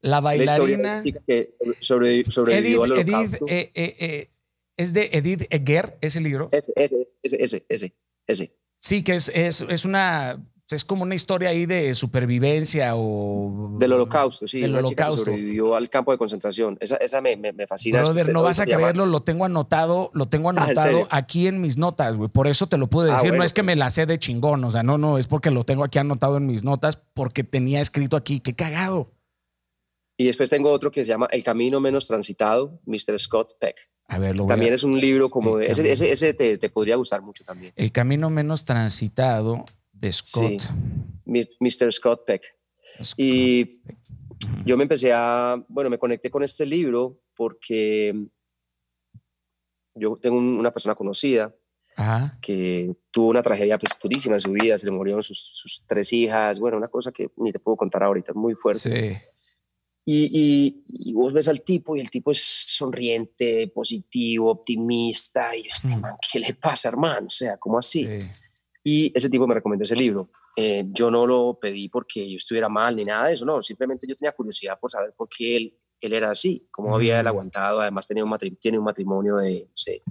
La 0.00 0.20
La 0.22 0.34
historia 0.36 0.78
bailarina. 0.78 0.92
una 0.94 1.02
chica 1.02 1.20
que 1.26 1.54
sobrevivió 1.80 2.84
Edith, 2.84 2.92
al 2.92 2.92
Edith, 3.00 3.14
holocausto. 3.16 3.46
eh, 3.48 3.72
eh, 3.74 3.96
eh, 4.00 4.30
es 4.78 4.94
de 4.94 5.10
Edith 5.12 5.42
Eger, 5.50 5.98
ese 6.00 6.20
libro. 6.20 6.48
Ese, 6.52 6.72
ese, 6.76 7.08
ese, 7.22 7.42
ese, 7.42 7.66
ese, 7.68 7.96
ese. 8.26 8.56
Sí, 8.78 9.04
que 9.04 9.16
es, 9.16 9.28
es, 9.28 9.60
es 9.60 9.84
una 9.84 10.42
es 10.72 10.84
como 10.84 11.02
una 11.02 11.14
historia 11.14 11.48
ahí 11.50 11.66
de 11.66 11.94
supervivencia 11.94 12.92
o... 12.96 13.76
Del 13.78 13.92
holocausto, 13.92 14.46
sí. 14.46 14.60
Del 14.60 14.70
una 14.72 14.82
chica 14.82 15.04
que 15.04 15.08
holocausto. 15.10 15.24
sobrevivió 15.32 15.74
al 15.74 15.88
campo 15.90 16.12
de 16.12 16.18
concentración. 16.18 16.76
Esa, 16.80 16.96
esa 16.96 17.20
me, 17.20 17.36
me, 17.36 17.52
me 17.52 17.66
fascina. 17.66 18.00
Brother, 18.02 18.32
no 18.32 18.42
vas 18.42 18.60
a 18.60 18.66
creerlo, 18.66 19.06
lo 19.06 19.20
tengo 19.22 19.44
anotado, 19.44 20.10
lo 20.14 20.28
tengo 20.28 20.50
Ah, 20.50 20.52
¿en 20.52 20.58
anotado 20.58 21.08
aquí 21.10 21.46
en 21.46 21.60
mis 21.60 21.76
notas, 21.76 22.16
güey. 22.16 22.28
Por 22.28 22.46
eso 22.46 22.66
te 22.66 22.78
lo 22.78 22.88
pude 22.88 23.10
Ah, 23.10 23.14
decir. 23.14 23.32
no 23.34 23.42
es 23.44 23.52
que 23.52 23.62
me 23.62 23.76
la 23.76 23.90
sé 23.90 24.06
de 24.06 24.18
chingón, 24.18 24.62
o 24.64 24.70
sea, 24.70 24.82
no, 24.82 24.98
no, 24.98 25.18
es 25.18 25.26
porque 25.26 25.50
lo 25.50 25.64
tengo 25.64 25.84
aquí 25.84 25.98
anotado 25.98 26.36
en 26.36 26.46
mis 26.46 26.64
notas 26.64 26.96
porque 27.14 27.44
tenía 27.44 27.80
escrito 27.80 28.16
aquí. 28.16 28.40
Qué 28.40 28.54
cagado. 28.54 29.12
Y 30.18 30.26
después 30.26 30.50
tengo 30.50 30.70
otro 30.70 30.90
que 30.90 31.02
se 31.04 31.08
llama 31.08 31.28
El 31.30 31.42
camino 31.42 31.80
menos 31.80 32.06
transitado, 32.06 32.78
Mr. 32.84 33.18
Scott 33.18 33.54
Peck. 33.58 33.76
A 34.06 34.18
ver, 34.18 34.36
lo 34.36 34.42
voy 34.42 34.48
También 34.48 34.72
a- 34.72 34.74
es 34.74 34.82
un 34.84 35.00
libro 35.00 35.30
como 35.30 35.56
de... 35.56 35.70
Ese, 35.70 35.90
ese, 35.92 36.10
ese 36.12 36.34
te, 36.34 36.58
te 36.58 36.68
podría 36.68 36.96
gustar 36.96 37.22
mucho 37.22 37.44
también. 37.44 37.72
El 37.76 37.92
camino 37.92 38.28
menos 38.28 38.64
transitado 38.64 39.64
de 40.00 40.12
Scott. 40.12 40.60
Sí. 40.60 41.56
Mr. 41.60 41.92
Scott 41.92 42.24
Peck. 42.26 42.42
Scott. 43.02 43.18
Y 43.18 43.66
yo 44.64 44.76
me 44.76 44.84
empecé 44.84 45.12
a, 45.12 45.62
bueno, 45.68 45.90
me 45.90 45.98
conecté 45.98 46.30
con 46.30 46.42
este 46.42 46.64
libro 46.66 47.20
porque 47.36 48.14
yo 49.94 50.16
tengo 50.16 50.36
un- 50.38 50.58
una 50.58 50.72
persona 50.72 50.94
conocida 50.94 51.54
Ajá. 51.96 52.38
que 52.40 52.94
tuvo 53.10 53.28
una 53.28 53.42
tragedia 53.42 53.78
pues 53.78 53.92
durísima 54.02 54.36
en 54.36 54.40
su 54.40 54.52
vida, 54.52 54.78
se 54.78 54.86
le 54.86 54.92
murieron 54.92 55.22
sus, 55.22 55.38
sus 55.38 55.84
tres 55.86 56.12
hijas, 56.12 56.58
bueno, 56.58 56.76
una 56.78 56.88
cosa 56.88 57.12
que 57.12 57.30
ni 57.36 57.52
te 57.52 57.58
puedo 57.58 57.76
contar 57.76 58.02
ahorita, 58.02 58.32
muy 58.34 58.54
fuerte. 58.54 58.80
Sí. 59.18 59.26
Y, 60.06 60.30
y- 60.32 60.84
y 61.10 61.12
vos 61.12 61.32
ves 61.32 61.46
al 61.48 61.60
tipo 61.62 61.94
y 61.96 62.00
el 62.00 62.10
tipo 62.10 62.30
es 62.30 62.40
sonriente, 62.42 63.68
positivo, 63.68 64.50
optimista, 64.50 65.54
y 65.54 65.64
yo, 65.64 65.68
este 65.70 65.96
Mm. 65.96 66.00
man, 66.00 66.14
¿qué 66.32 66.38
le 66.40 66.54
pasa, 66.54 66.88
hermano? 66.88 67.26
O 67.26 67.30
sea, 67.30 67.58
¿cómo 67.58 67.78
así? 67.78 68.06
sí. 68.06 68.26
Y 68.82 69.12
ese 69.16 69.28
tipo 69.28 69.46
me 69.46 69.54
recomendó 69.54 69.84
ese 69.84 69.96
libro. 69.96 70.30
Eh, 70.56 70.84
yo 70.88 71.10
no 71.10 71.26
lo 71.26 71.58
pedí 71.60 71.88
porque 71.88 72.30
yo 72.30 72.36
estuviera 72.36 72.68
mal 72.68 72.96
ni 72.96 73.04
nada 73.04 73.26
de 73.26 73.34
eso, 73.34 73.44
no, 73.44 73.62
simplemente 73.62 74.06
yo 74.06 74.16
tenía 74.16 74.32
curiosidad 74.32 74.78
por 74.80 74.90
saber 74.90 75.12
por 75.16 75.28
qué 75.28 75.56
él, 75.56 75.78
él 76.00 76.12
era 76.14 76.30
así, 76.30 76.66
cómo 76.70 76.94
había 76.94 77.20
él 77.20 77.26
aguantado, 77.26 77.80
además 77.80 78.06
tenía 78.06 78.24
un 78.24 78.38
tiene 78.58 78.78
un 78.78 78.84
matrimonio 78.84 79.36
de, 79.36 79.66
no 79.68 79.76
sé, 79.76 80.02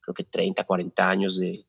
creo 0.00 0.14
que 0.14 0.24
30, 0.24 0.64
40 0.64 1.10
años 1.10 1.38
de... 1.38 1.64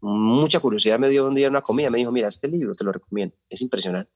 Mucha 0.00 0.60
curiosidad 0.60 0.98
me 0.98 1.08
dio 1.08 1.26
un 1.26 1.34
día 1.34 1.48
una 1.48 1.62
comida, 1.62 1.88
me 1.88 1.96
dijo, 1.96 2.12
mira, 2.12 2.28
este 2.28 2.48
libro 2.48 2.74
te 2.74 2.84
lo 2.84 2.92
recomiendo, 2.92 3.34
es 3.48 3.62
impresionante. 3.62 4.12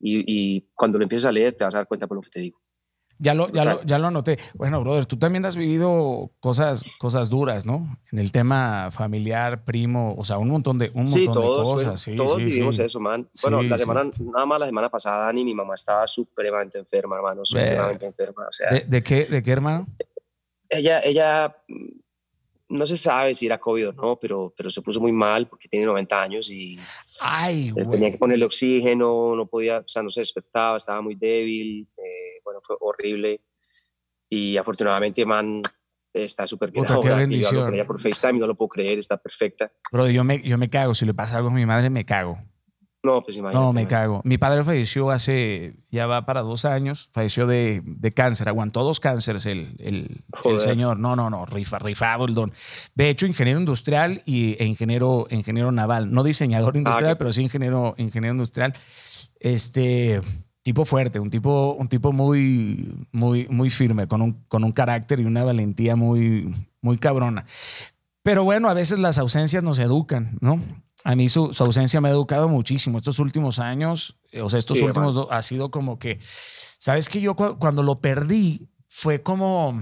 Y, 0.00 0.24
y 0.26 0.70
cuando 0.74 0.98
lo 0.98 1.04
empieces 1.04 1.26
a 1.26 1.32
leer 1.32 1.54
te 1.54 1.62
vas 1.62 1.74
a 1.74 1.78
dar 1.78 1.86
cuenta 1.86 2.08
por 2.08 2.16
lo 2.16 2.22
que 2.22 2.30
te 2.30 2.40
digo. 2.40 2.60
Ya 3.22 3.34
lo, 3.34 3.52
ya, 3.52 3.64
lo, 3.66 3.82
ya 3.84 3.98
lo 3.98 4.06
anoté. 4.06 4.38
Bueno, 4.54 4.80
brother, 4.80 5.04
tú 5.04 5.18
también 5.18 5.44
has 5.44 5.54
vivido 5.54 6.30
cosas, 6.40 6.92
cosas 6.98 7.28
duras, 7.28 7.66
¿no? 7.66 7.98
En 8.10 8.18
el 8.18 8.32
tema 8.32 8.88
familiar, 8.90 9.62
primo, 9.64 10.14
o 10.16 10.24
sea, 10.24 10.38
un 10.38 10.48
montón 10.48 10.78
de, 10.78 10.90
un 10.94 11.06
Sí, 11.06 11.26
montón 11.26 11.44
todos, 11.44 11.78
de 11.80 11.84
cosas. 11.84 12.00
Sí, 12.00 12.16
todos 12.16 12.38
sí, 12.38 12.44
vivimos 12.44 12.76
sí. 12.76 12.82
eso, 12.82 12.98
man. 12.98 13.28
Bueno, 13.42 13.60
Sí, 13.60 13.68
la 13.68 13.76
sí. 13.76 13.82
semana, 13.82 14.10
nada 14.18 14.46
más 14.46 14.60
la 14.60 14.66
semana 14.66 14.88
pasada, 14.88 15.26
Dani, 15.26 15.44
mi 15.44 15.54
mamá 15.54 15.74
estaba 15.74 16.06
supremamente 16.08 16.78
enferma, 16.78 17.16
hermano, 17.16 17.42
supremamente 17.44 18.06
enferma. 18.06 18.46
O 18.48 18.52
sea, 18.52 18.70
¿De, 18.70 18.80
de 18.88 19.02
qué, 19.02 19.26
¿De 19.26 19.42
qué, 19.42 19.50
hermano? 19.50 19.86
ella, 20.70 21.00
ella 21.04 21.54
no 22.70 22.86
se 22.86 22.96
sabe 22.96 23.34
si 23.34 23.46
era 23.46 23.58
COVID 23.58 23.88
o 23.88 23.92
no, 23.92 24.16
pero, 24.16 24.54
pero 24.56 24.70
se 24.70 24.80
puso 24.80 25.00
muy 25.00 25.12
mal 25.12 25.46
porque 25.48 25.68
tiene 25.68 25.84
90 25.86 26.22
años 26.22 26.48
y 26.50 26.78
Ay, 27.20 27.70
güey. 27.70 27.86
tenía 27.90 28.10
que 28.12 28.16
ponerle 28.18 28.44
oxígeno, 28.44 29.34
no 29.34 29.46
podía, 29.46 29.78
o 29.80 29.88
sea, 29.88 30.02
no 30.02 30.10
se 30.10 30.20
despertaba, 30.20 30.76
estaba 30.76 31.02
muy 31.02 31.16
débil, 31.16 31.88
eh, 31.98 32.19
fue 32.64 32.76
horrible. 32.80 33.42
Y 34.28 34.56
afortunadamente, 34.56 35.26
man, 35.26 35.62
está 36.12 36.46
súper 36.46 36.70
bien 36.70 36.84
Puta, 36.84 36.94
qué 36.94 37.08
ahora. 37.08 37.08
yo 37.08 37.14
hablo 37.14 37.28
bendición. 37.28 37.64
con 37.64 37.74
ella 37.74 37.86
por 37.86 38.00
FaceTime 38.00 38.38
no 38.38 38.46
lo 38.46 38.54
puedo 38.54 38.68
creer, 38.68 38.98
está 38.98 39.16
perfecta. 39.16 39.72
Brother, 39.90 40.12
yo 40.12 40.24
me, 40.24 40.40
yo 40.42 40.56
me 40.58 40.70
cago. 40.70 40.94
Si 40.94 41.04
le 41.04 41.14
pasa 41.14 41.36
algo 41.36 41.48
a 41.48 41.52
mi 41.52 41.66
madre, 41.66 41.90
me 41.90 42.04
cago. 42.04 42.38
No, 43.02 43.22
pues 43.22 43.34
imagínate. 43.38 43.64
No, 43.64 43.72
me 43.72 43.86
cago. 43.86 44.20
Mi 44.24 44.36
padre 44.36 44.62
falleció 44.62 45.10
hace, 45.10 45.74
ya 45.90 46.06
va 46.06 46.26
para 46.26 46.42
dos 46.42 46.66
años, 46.66 47.08
falleció 47.14 47.46
de, 47.46 47.80
de 47.82 48.12
cáncer, 48.12 48.46
aguantó 48.46 48.84
dos 48.84 49.00
cánceres 49.00 49.46
el, 49.46 49.74
el, 49.78 50.60
señor. 50.60 50.98
No, 50.98 51.16
no, 51.16 51.30
no, 51.30 51.46
rifa, 51.46 51.78
rifado 51.78 52.26
el 52.26 52.34
don. 52.34 52.52
De 52.94 53.08
hecho, 53.08 53.24
ingeniero 53.26 53.58
industrial 53.58 54.22
y, 54.26 54.54
e 54.62 54.66
ingeniero, 54.66 55.26
ingeniero 55.30 55.72
naval. 55.72 56.12
No 56.12 56.22
diseñador 56.22 56.76
industrial, 56.76 57.12
Ah, 57.12 57.14
qué- 57.14 57.18
pero 57.18 57.32
sí 57.32 57.40
ingeniero, 57.42 57.94
ingeniero 57.96 58.34
industrial. 58.34 58.74
Este 59.38 60.20
tipo 60.62 60.84
fuerte, 60.84 61.18
un 61.20 61.30
tipo, 61.30 61.72
un 61.74 61.88
tipo 61.88 62.12
muy, 62.12 63.06
muy, 63.12 63.46
muy 63.48 63.70
firme, 63.70 64.06
con 64.06 64.20
un, 64.22 64.44
con 64.48 64.62
un 64.64 64.72
carácter 64.72 65.20
y 65.20 65.24
una 65.24 65.42
valentía 65.44 65.96
muy, 65.96 66.54
muy 66.80 66.98
cabrona. 66.98 67.46
Pero 68.22 68.44
bueno, 68.44 68.68
a 68.68 68.74
veces 68.74 68.98
las 68.98 69.16
ausencias 69.18 69.62
nos 69.62 69.78
educan, 69.78 70.36
¿no? 70.40 70.60
A 71.04 71.16
mí 71.16 71.30
su, 71.30 71.54
su 71.54 71.64
ausencia 71.64 72.02
me 72.02 72.08
ha 72.08 72.12
educado 72.12 72.48
muchísimo. 72.50 72.98
Estos 72.98 73.18
últimos 73.18 73.58
años, 73.58 74.18
eh, 74.32 74.42
o 74.42 74.50
sea, 74.50 74.58
estos 74.58 74.76
Sí, 74.78 74.84
últimos 74.84 75.18
ha 75.30 75.40
sido 75.40 75.70
como 75.70 75.98
que, 75.98 76.18
¿sabes 76.78 77.08
que 77.08 77.22
Yo 77.22 77.34
cu- 77.34 77.56
cuando 77.58 77.82
lo 77.82 78.00
perdí 78.00 78.68
fue 78.88 79.22
como... 79.22 79.80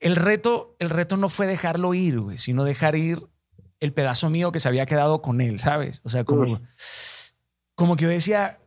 El 0.00 0.16
reto, 0.16 0.76
el 0.78 0.90
reto 0.90 1.16
no 1.16 1.28
fue 1.28 1.46
dejarlo 1.46 1.94
ir, 1.94 2.20
güey, 2.20 2.36
sino 2.38 2.64
dejar 2.64 2.96
ir 2.96 3.26
el 3.80 3.92
pedazo 3.92 4.28
mío 4.30 4.52
que 4.52 4.60
se 4.60 4.68
había 4.68 4.86
quedado 4.86 5.22
con 5.22 5.40
él, 5.40 5.58
¿sabes? 5.58 6.00
O 6.04 6.08
sea, 6.10 6.24
como. 6.24 6.60
Como 7.76 7.94
que 7.96 8.02
yo 8.04 8.08
decía, 8.08 8.58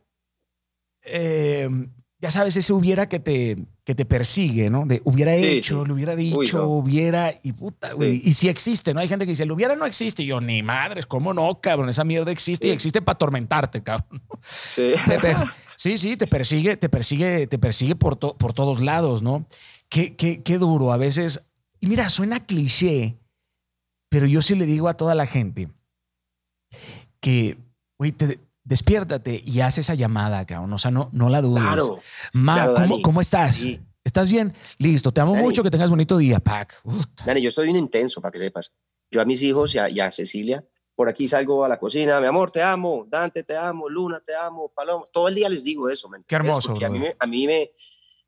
eh, 1.02 1.68
ya 2.18 2.30
sabes, 2.30 2.56
ese 2.56 2.72
hubiera 2.72 3.08
que 3.08 3.18
te, 3.20 3.56
que 3.84 3.94
te 3.94 4.04
persigue, 4.04 4.68
¿no? 4.70 4.84
De 4.86 5.00
hubiera 5.04 5.34
Sí, 5.34 5.46
hecho, 5.46 5.82
sí. 5.82 5.88
lo 5.88 5.94
hubiera 5.94 6.14
dicho, 6.16 6.38
Uy, 6.38 6.50
no. 6.52 6.64
hubiera, 6.68 7.34
y 7.42 7.52
puta, 7.52 7.92
güey. 7.94 8.20
Sí. 8.20 8.28
Y 8.28 8.34
si 8.34 8.48
existe, 8.48 8.92
¿no? 8.94 9.00
Hay 9.00 9.08
gente 9.08 9.24
que 9.24 9.32
dice, 9.32 9.46
lo 9.46 9.54
hubiera 9.54 9.74
no 9.74 9.86
existe. 9.86 10.22
Y 10.22 10.26
yo, 10.26 10.40
ni 10.40 10.62
madres, 10.62 11.06
¿cómo 11.06 11.32
no, 11.34 11.60
cabrón? 11.60 11.88
Esa 11.88 12.04
mierda 12.04 12.30
existe 12.30 12.68
y 12.68 12.70
existe 12.70 13.02
para 13.02 13.14
atormentarte, 13.16 13.82
cabrón. 13.82 14.22
Sí, 15.76 15.96
sí, 15.96 16.18
te 16.18 16.26
persigue, 16.26 16.76
te 16.76 16.90
persigue, 16.90 17.46
te 17.46 17.58
persigue 17.58 17.96
por, 17.96 18.14
to- 18.16 18.36
por 18.36 18.52
todos 18.52 18.80
lados, 18.80 19.22
¿no? 19.22 19.46
Qué, 19.88 20.14
qué, 20.14 20.42
qué 20.42 20.58
duro 20.58 20.92
a 20.92 20.98
veces. 20.98 21.48
Y 21.80 21.86
mira, 21.86 22.10
suena 22.10 22.44
cliché, 22.44 23.16
pero 24.10 24.26
yo 24.26 24.42
sí 24.42 24.54
le 24.56 24.66
digo 24.66 24.88
a 24.90 24.94
toda 24.98 25.14
la 25.14 25.24
gente 25.24 25.68
que, 27.20 27.56
güey, 27.98 28.12
te- 28.12 28.38
despiértate 28.70 29.42
y 29.44 29.60
haz 29.60 29.78
esa 29.78 29.94
llamada, 29.94 30.46
cabrón. 30.46 30.72
O 30.72 30.78
sea, 30.78 30.92
no, 30.92 31.10
no 31.12 31.28
la 31.28 31.42
dudes. 31.42 31.64
Claro. 31.64 31.98
Ma, 32.32 32.54
claro, 32.54 32.74
¿cómo, 32.76 33.02
cómo 33.02 33.20
estás? 33.20 33.56
Sí. 33.56 33.80
¿Estás 34.04 34.30
bien? 34.30 34.54
Listo, 34.78 35.12
te 35.12 35.20
amo 35.20 35.32
Dani. 35.32 35.44
mucho, 35.44 35.64
que 35.64 35.70
tengas 35.70 35.90
bonito 35.90 36.16
día, 36.16 36.38
Pac. 36.38 36.80
Uf, 36.84 37.04
Dani, 37.26 37.42
yo 37.42 37.50
soy 37.50 37.68
un 37.68 37.76
intenso, 37.76 38.20
para 38.22 38.30
que 38.30 38.38
sepas. 38.38 38.72
Yo 39.10 39.20
a 39.20 39.24
mis 39.24 39.42
hijos 39.42 39.74
y 39.74 39.78
a, 39.78 39.90
y 39.90 39.98
a 39.98 40.12
Cecilia, 40.12 40.64
por 40.94 41.08
aquí 41.08 41.28
salgo 41.28 41.64
a 41.64 41.68
la 41.68 41.80
cocina, 41.80 42.20
mi 42.20 42.28
amor, 42.28 42.52
te 42.52 42.62
amo, 42.62 43.04
Dante, 43.08 43.42
te 43.42 43.56
amo, 43.56 43.88
Luna, 43.88 44.22
te 44.24 44.36
amo, 44.36 44.70
Paloma. 44.72 45.04
Todo 45.12 45.26
el 45.26 45.34
día 45.34 45.48
les 45.48 45.64
digo 45.64 45.88
eso, 45.88 46.08
¿me 46.08 46.22
Qué 46.24 46.36
hermoso, 46.36 46.72
a 46.72 46.88
mí, 46.88 46.98
me, 47.00 47.16
a 47.18 47.26
mí 47.26 47.46
me, 47.48 47.72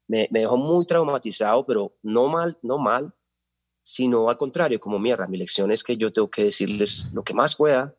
me, 0.08 0.28
me 0.32 0.40
dejó 0.40 0.56
muy 0.56 0.84
traumatizado, 0.86 1.64
pero 1.64 1.96
no 2.02 2.26
mal, 2.28 2.58
no 2.62 2.78
mal, 2.78 3.14
sino 3.80 4.28
al 4.28 4.36
contrario, 4.36 4.80
como 4.80 4.98
mierda. 4.98 5.28
Mi 5.28 5.38
lección 5.38 5.70
es 5.70 5.84
que 5.84 5.96
yo 5.96 6.12
tengo 6.12 6.28
que 6.28 6.42
decirles 6.42 7.06
lo 7.12 7.22
que 7.22 7.32
más 7.32 7.54
pueda, 7.54 7.94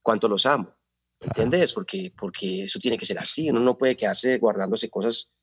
cuánto 0.00 0.28
los 0.28 0.46
amo. 0.46 0.77
¿Me 1.20 1.26
¿Entiendes? 1.28 1.72
Porque, 1.72 2.12
porque 2.18 2.64
eso 2.64 2.78
tiene 2.78 2.96
que 2.96 3.06
ser 3.06 3.18
así. 3.18 3.50
Uno 3.50 3.60
no 3.60 3.76
puede 3.76 3.96
quedarse 3.96 4.38
guardándose 4.38 4.88
cosas, 4.88 5.34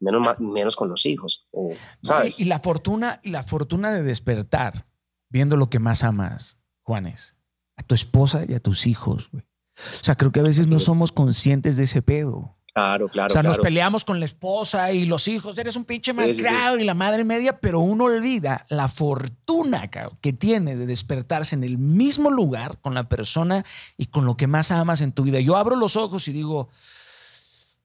menos, 0.00 0.38
menos 0.40 0.76
con 0.76 0.88
los 0.88 1.06
hijos. 1.06 1.48
o, 1.52 1.72
¿Sabes? 2.02 2.38
Y, 2.38 2.42
y 2.42 2.46
la 2.46 2.58
fortuna, 2.58 3.20
y 3.22 3.30
la 3.30 3.42
fortuna 3.42 3.92
de 3.92 4.02
despertar 4.02 4.86
viendo 5.30 5.56
lo 5.56 5.70
que 5.70 5.78
más 5.78 6.04
amas, 6.04 6.58
Juanes, 6.82 7.34
a 7.76 7.82
tu 7.82 7.94
esposa 7.94 8.44
y 8.46 8.54
a 8.54 8.60
tus 8.60 8.86
hijos, 8.86 9.30
güey. 9.32 9.44
O 9.74 10.04
sea, 10.04 10.16
creo 10.16 10.32
que 10.32 10.40
a 10.40 10.44
veces 10.44 10.68
no 10.68 10.78
somos 10.78 11.12
conscientes 11.12 11.76
de 11.76 11.84
ese 11.84 12.02
pedo. 12.02 12.58
Claro, 12.74 13.08
claro. 13.08 13.26
o 13.26 13.30
sea, 13.32 13.42
nos 13.42 13.58
peleamos 13.58 14.02
con 14.04 14.18
la 14.18 14.24
esposa 14.24 14.92
y 14.92 15.04
los 15.04 15.28
hijos, 15.28 15.58
eres 15.58 15.76
un 15.76 15.84
pinche 15.84 16.12
Sí, 16.12 16.18
sí, 16.18 16.34
sí. 16.34 16.42
malcriado 16.42 16.78
y 16.78 16.84
la 16.84 16.94
madre 16.94 17.22
media, 17.22 17.60
pero 17.60 17.80
uno 17.80 18.04
olvida 18.04 18.64
la 18.70 18.88
fortuna 18.88 19.90
cabrón, 19.90 20.18
que 20.22 20.32
tiene 20.32 20.76
de 20.76 20.86
despertarse 20.86 21.54
en 21.54 21.64
el 21.64 21.76
mismo 21.76 22.30
lugar 22.30 22.78
con 22.80 22.94
la 22.94 23.08
persona 23.10 23.62
y 23.98 24.06
con 24.06 24.24
lo 24.24 24.38
que 24.38 24.46
más 24.46 24.72
amas 24.72 25.02
en 25.02 25.12
tu 25.12 25.22
vida. 25.22 25.38
Yo 25.40 25.56
abro 25.58 25.76
los 25.76 25.96
ojos 25.96 26.26
y 26.28 26.32
digo, 26.32 26.70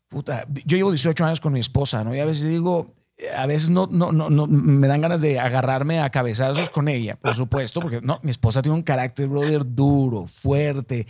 puta, 0.08 0.46
yo 0.66 0.78
llevo 0.78 0.92
18 0.92 1.26
años 1.26 1.42
con 1.42 1.52
mi 1.52 1.60
esposa, 1.60 2.06
¿no? 2.06 2.16
Y 2.16 2.20
a 2.22 2.26
veces 2.26 2.48
digo, 2.48 2.96
a 3.36 3.46
veces 3.46 3.70
no, 3.70 3.88
no, 3.92 4.12
no, 4.12 4.30
no 4.30 4.48
me 4.48 4.88
dan 4.88 5.02
ganas 5.02 5.22
de 5.22 5.40
agarrarme 5.40 6.00
a 6.00 6.10
cabezazos 6.12 6.70
con 6.70 6.88
ella, 6.88 7.18
por 7.18 7.36
supuesto, 7.36 7.82
porque 7.82 8.00
no, 8.02 8.20
mi 8.24 8.32
esposa 8.32 8.62
tiene 8.62 8.76
un 8.76 8.84
carácter, 8.84 9.28
brother, 9.28 9.64
duro, 9.66 10.28
fuerte, 10.28 11.08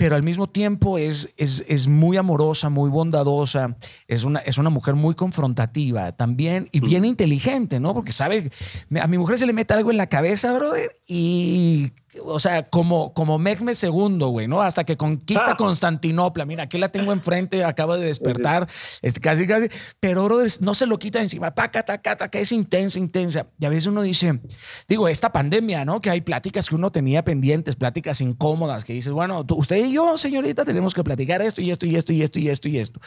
pero 0.00 0.16
al 0.16 0.22
mismo 0.22 0.46
tiempo 0.48 0.96
es, 0.96 1.34
es, 1.36 1.62
es 1.68 1.86
muy 1.86 2.16
amorosa, 2.16 2.70
muy 2.70 2.88
bondadosa, 2.88 3.76
es 4.08 4.24
una, 4.24 4.38
es 4.38 4.56
una 4.56 4.70
mujer 4.70 4.94
muy 4.94 5.14
confrontativa 5.14 6.12
también 6.12 6.70
y 6.72 6.80
bien 6.80 7.04
inteligente, 7.04 7.80
¿no? 7.80 7.92
Porque 7.92 8.10
sabe, 8.12 8.50
a 8.98 9.06
mi 9.06 9.18
mujer 9.18 9.38
se 9.38 9.44
le 9.46 9.52
mete 9.52 9.74
algo 9.74 9.90
en 9.90 9.98
la 9.98 10.06
cabeza, 10.06 10.54
brother, 10.54 10.90
y, 11.06 11.92
o 12.24 12.38
sea, 12.38 12.70
como, 12.70 13.12
como 13.12 13.38
Mehmed 13.38 13.76
II, 13.82 14.16
güey, 14.24 14.48
¿no? 14.48 14.62
Hasta 14.62 14.84
que 14.84 14.96
conquista 14.96 15.50
Ah. 15.52 15.56
Constantinopla. 15.58 16.46
Mira, 16.46 16.62
aquí 16.62 16.78
la 16.78 16.88
tengo 16.88 17.12
enfrente, 17.12 17.62
acaba 17.62 17.98
de 17.98 18.06
despertar, 18.06 18.68
este, 19.02 19.20
casi, 19.20 19.46
casi, 19.46 19.68
pero, 20.00 20.24
brother, 20.24 20.50
no 20.62 20.72
se 20.72 20.86
lo 20.86 20.98
quita 20.98 21.18
de 21.18 21.24
encima, 21.24 21.50
paca, 21.54 21.82
taca, 21.82 22.16
taca, 22.16 22.38
es 22.38 22.52
intensa, 22.52 22.98
intensa. 22.98 23.48
Y 23.58 23.66
a 23.66 23.68
veces 23.68 23.84
uno 23.86 24.00
dice, 24.00 24.40
digo, 24.88 25.08
esta 25.08 25.30
pandemia, 25.30 25.84
¿no? 25.84 26.00
Que 26.00 26.08
hay 26.08 26.22
pláticas 26.22 26.70
que 26.70 26.74
uno 26.74 26.90
tenía 26.90 27.22
pendientes, 27.22 27.76
pláticas 27.76 28.22
incómodas, 28.22 28.84
que 28.86 28.94
dices, 28.94 29.12
bueno, 29.12 29.44
tú- 29.44 29.56
usted 29.56 29.89
y 29.90 29.94
yo, 29.94 30.16
señorita, 30.16 30.64
tenemos 30.64 30.94
que 30.94 31.04
platicar 31.04 31.42
esto 31.42 31.60
y 31.60 31.70
esto 31.70 31.86
y 31.86 31.96
esto 31.96 32.12
y 32.12 32.22
esto 32.22 32.38
y 32.38 32.48
esto 32.48 32.68
y 32.68 32.78
esto. 32.78 33.00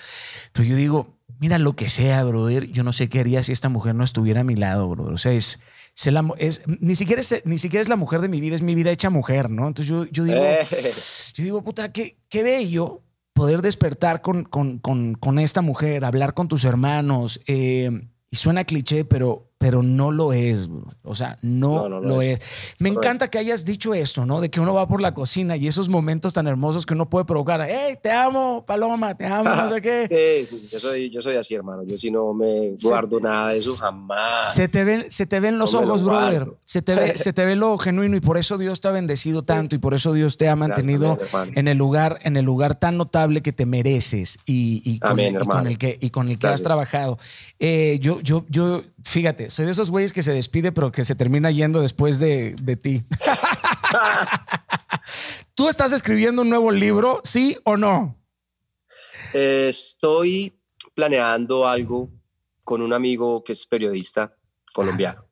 Pero 0.51 0.67
yo 0.67 0.75
digo, 0.75 1.07
mira, 1.39 1.57
lo 1.57 1.75
que 1.75 1.89
sea, 1.89 2.23
brother, 2.23 2.67
yo 2.67 2.83
no 2.83 2.91
sé 2.93 3.09
qué 3.09 3.19
haría 3.21 3.43
si 3.43 3.51
esta 3.51 3.69
mujer 3.69 3.95
no 3.95 4.03
estuviera 4.03 4.41
a 4.41 4.43
mi 4.43 4.55
lado, 4.55 4.87
brother. 4.89 5.13
O 5.13 5.17
sea, 5.17 5.31
es, 5.33 5.61
es 5.95 6.13
la 6.13 6.25
es- 6.37 6.63
ni, 6.67 6.95
siquiera 6.95 7.21
es, 7.21 7.41
ni 7.45 7.57
siquiera 7.57 7.81
es 7.81 7.89
la 7.89 7.95
mujer 7.95 8.21
de 8.21 8.29
mi 8.29 8.39
vida, 8.41 8.55
es 8.55 8.61
mi 8.61 8.75
vida 8.75 8.91
hecha 8.91 9.09
mujer, 9.09 9.49
¿no? 9.49 9.67
Entonces 9.67 9.89
yo, 9.89 10.05
yo 10.05 10.23
digo, 10.23 10.41
Eh, 10.43 10.91
yo 11.33 11.43
digo, 11.43 11.63
puta, 11.63 11.91
qué, 11.91 12.17
qué 12.29 12.43
bello 12.43 13.01
poder 13.33 13.61
despertar 13.61 14.21
con, 14.21 14.43
con, 14.43 14.77
con, 14.79 15.15
con 15.15 15.39
esta 15.39 15.61
mujer, 15.61 16.05
hablar 16.05 16.33
con 16.33 16.47
tus 16.47 16.65
hermanos. 16.65 17.41
eh, 17.47 17.89
y 18.29 18.35
suena 18.35 18.63
cliché, 18.63 19.05
pero, 19.05 19.51
pero 19.63 19.81
no 19.81 20.11
lo 20.11 20.33
es. 20.33 20.67
bro. 20.67 20.83
O 21.03 21.15
sea, 21.15 21.37
no, 21.41 21.83
No, 21.83 21.89
no 21.89 21.99
lo 22.01 22.07
lo 22.15 22.21
es. 22.21 22.39
es. 22.41 22.75
Me 22.79 22.91
No 22.91 22.99
encanta 22.99 23.29
que 23.29 23.37
hayas 23.37 23.63
dicho 23.63 23.93
esto, 23.93 24.25
¿no? 24.25 24.41
De 24.41 24.49
que 24.49 24.59
uno 24.59 24.73
va 24.73 24.89
por 24.89 24.99
la 24.99 25.13
cocina 25.13 25.55
y 25.55 25.67
esos 25.67 25.87
momentos 25.87 26.33
tan 26.33 26.47
hermosos 26.47 26.85
que 26.85 26.93
uno 26.93 27.09
puede 27.09 27.23
provocar. 27.23 27.65
Hey, 27.65 27.95
te 28.03 28.11
amo, 28.11 28.65
Paloma, 28.65 29.15
te 29.15 29.25
amo, 29.25 29.49
no 29.49 29.69
sé 29.69 29.81
qué. 29.81 30.03
Sí, 30.43 30.45
sí, 30.45 30.59
sí, 30.59 30.67
yo 30.73 30.79
soy, 30.81 31.09
yo 31.09 31.21
soy 31.21 31.37
así, 31.37 31.55
hermano. 31.55 31.83
Yo 31.85 31.97
sí 31.97 32.11
no 32.11 32.33
me 32.33 32.75
guardo 32.83 33.21
nada 33.21 33.49
de 33.49 33.57
eso 33.57 33.73
jamás. 33.75 34.53
Se 34.53 34.67
te 34.67 34.83
ven, 34.83 35.05
se 35.09 35.25
te 35.25 35.39
ven 35.39 35.57
los 35.57 35.71
lo 35.71 35.79
ojos, 35.81 36.03
brother. 36.03 36.51
Se 36.65 36.81
te, 36.81 36.93
ve, 36.95 37.17
se 37.17 37.31
te 37.31 37.45
ve 37.45 37.55
lo 37.55 37.77
genuino 37.77 38.17
y 38.17 38.19
por 38.19 38.37
eso 38.37 38.57
Dios 38.57 38.81
te 38.81 38.89
ha 38.89 38.91
bendecido 38.91 39.43
tanto 39.43 39.75
y 39.75 39.79
por 39.79 39.93
eso 39.93 40.11
Dios 40.11 40.35
te 40.37 40.49
ha 40.49 40.57
mantenido 40.57 41.17
en 41.55 41.69
el 41.69 41.77
lugar, 41.77 42.19
en 42.23 42.35
el 42.35 42.43
lugar 42.43 42.75
tan 42.75 42.97
notable 42.97 43.41
que 43.41 43.53
te 43.53 43.65
mereces 43.65 44.39
y, 44.45 44.81
y 44.83 44.99
con, 44.99 45.11
Amén, 45.11 45.27
el, 45.27 45.41
y 45.41 45.45
con 45.45 45.49
hermano. 45.51 45.69
el 45.69 45.77
que 45.77 45.97
y 46.01 46.09
con 46.09 46.27
el 46.27 46.37
que 46.37 46.47
has 46.47 46.61
trabajado. 46.61 47.17
Eh, 47.59 47.97
yo, 48.01 48.19
yo, 48.21 48.45
yo, 48.49 48.83
fíjate, 49.03 49.49
soy 49.49 49.65
de 49.65 49.71
esos 49.71 49.91
güeyes 49.91 50.13
que 50.13 50.23
se 50.23 50.33
despide, 50.33 50.71
pero 50.71 50.91
que 50.91 51.03
se 51.03 51.15
termina 51.15 51.51
yendo 51.51 51.81
después 51.81 52.19
de, 52.19 52.55
de 52.61 52.75
ti. 52.75 53.03
¿Tú 55.55 55.69
estás 55.69 55.93
escribiendo 55.93 56.41
un 56.41 56.49
nuevo 56.49 56.71
libro, 56.71 57.21
sí 57.23 57.57
o 57.63 57.77
no? 57.77 58.17
Eh, 59.33 59.67
estoy 59.69 60.59
planeando 60.93 61.67
algo 61.67 62.09
con 62.63 62.81
un 62.81 62.93
amigo 62.93 63.43
que 63.43 63.53
es 63.53 63.65
periodista 63.65 64.35
colombiano. 64.73 65.27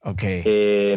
Ok. 0.00 0.22
Eh, 0.24 0.96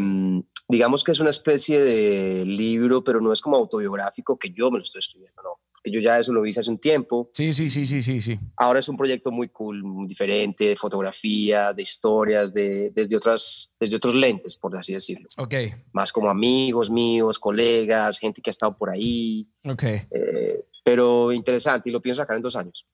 digamos 0.67 1.03
que 1.03 1.11
es 1.11 1.19
una 1.19 1.29
especie 1.29 1.81
de 1.81 2.45
libro, 2.45 3.03
pero 3.03 3.21
no 3.21 3.31
es 3.31 3.41
como 3.41 3.57
autobiográfico 3.57 4.37
que 4.37 4.51
yo 4.51 4.71
me 4.71 4.79
lo 4.79 4.83
estoy 4.83 4.99
escribiendo, 4.99 5.41
no. 5.43 5.59
Porque 5.87 5.95
yo 5.95 6.01
ya 6.01 6.19
eso 6.19 6.33
lo 6.33 6.45
hice 6.45 6.59
hace 6.59 6.69
un 6.69 6.77
tiempo. 6.79 7.29
Sí, 7.33 7.53
sí, 7.53 7.69
sí, 7.69 7.85
sí, 7.85 8.03
sí, 8.03 8.19
sí. 8.21 8.37
Ahora 8.57 8.79
es 8.79 8.89
un 8.89 8.97
proyecto 8.97 9.31
muy 9.31 9.47
cool, 9.47 9.83
muy 9.83 10.05
diferente, 10.05 10.65
de 10.65 10.75
fotografía, 10.75 11.71
de 11.71 11.81
historias, 11.81 12.53
de, 12.53 12.91
desde, 12.93 13.15
otras, 13.15 13.73
desde 13.79 13.95
otros 13.95 14.13
lentes, 14.13 14.57
por 14.57 14.75
así 14.75 14.91
decirlo. 14.93 15.27
Ok, 15.37 15.53
Más 15.93 16.11
como 16.11 16.29
amigos 16.29 16.89
míos, 16.91 17.39
colegas, 17.39 18.19
gente 18.19 18.41
que 18.41 18.49
ha 18.49 18.51
estado 18.51 18.75
por 18.77 18.89
ahí. 18.89 19.47
ok. 19.63 19.83
eh, 19.83 20.65
pero 20.83 21.31
interesante 21.31 21.89
y 21.89 21.91
lo 21.93 22.01
pienso 22.01 22.21
sacar 22.21 22.35
en 22.37 22.41
dos 22.43 22.55
años. 22.57 22.85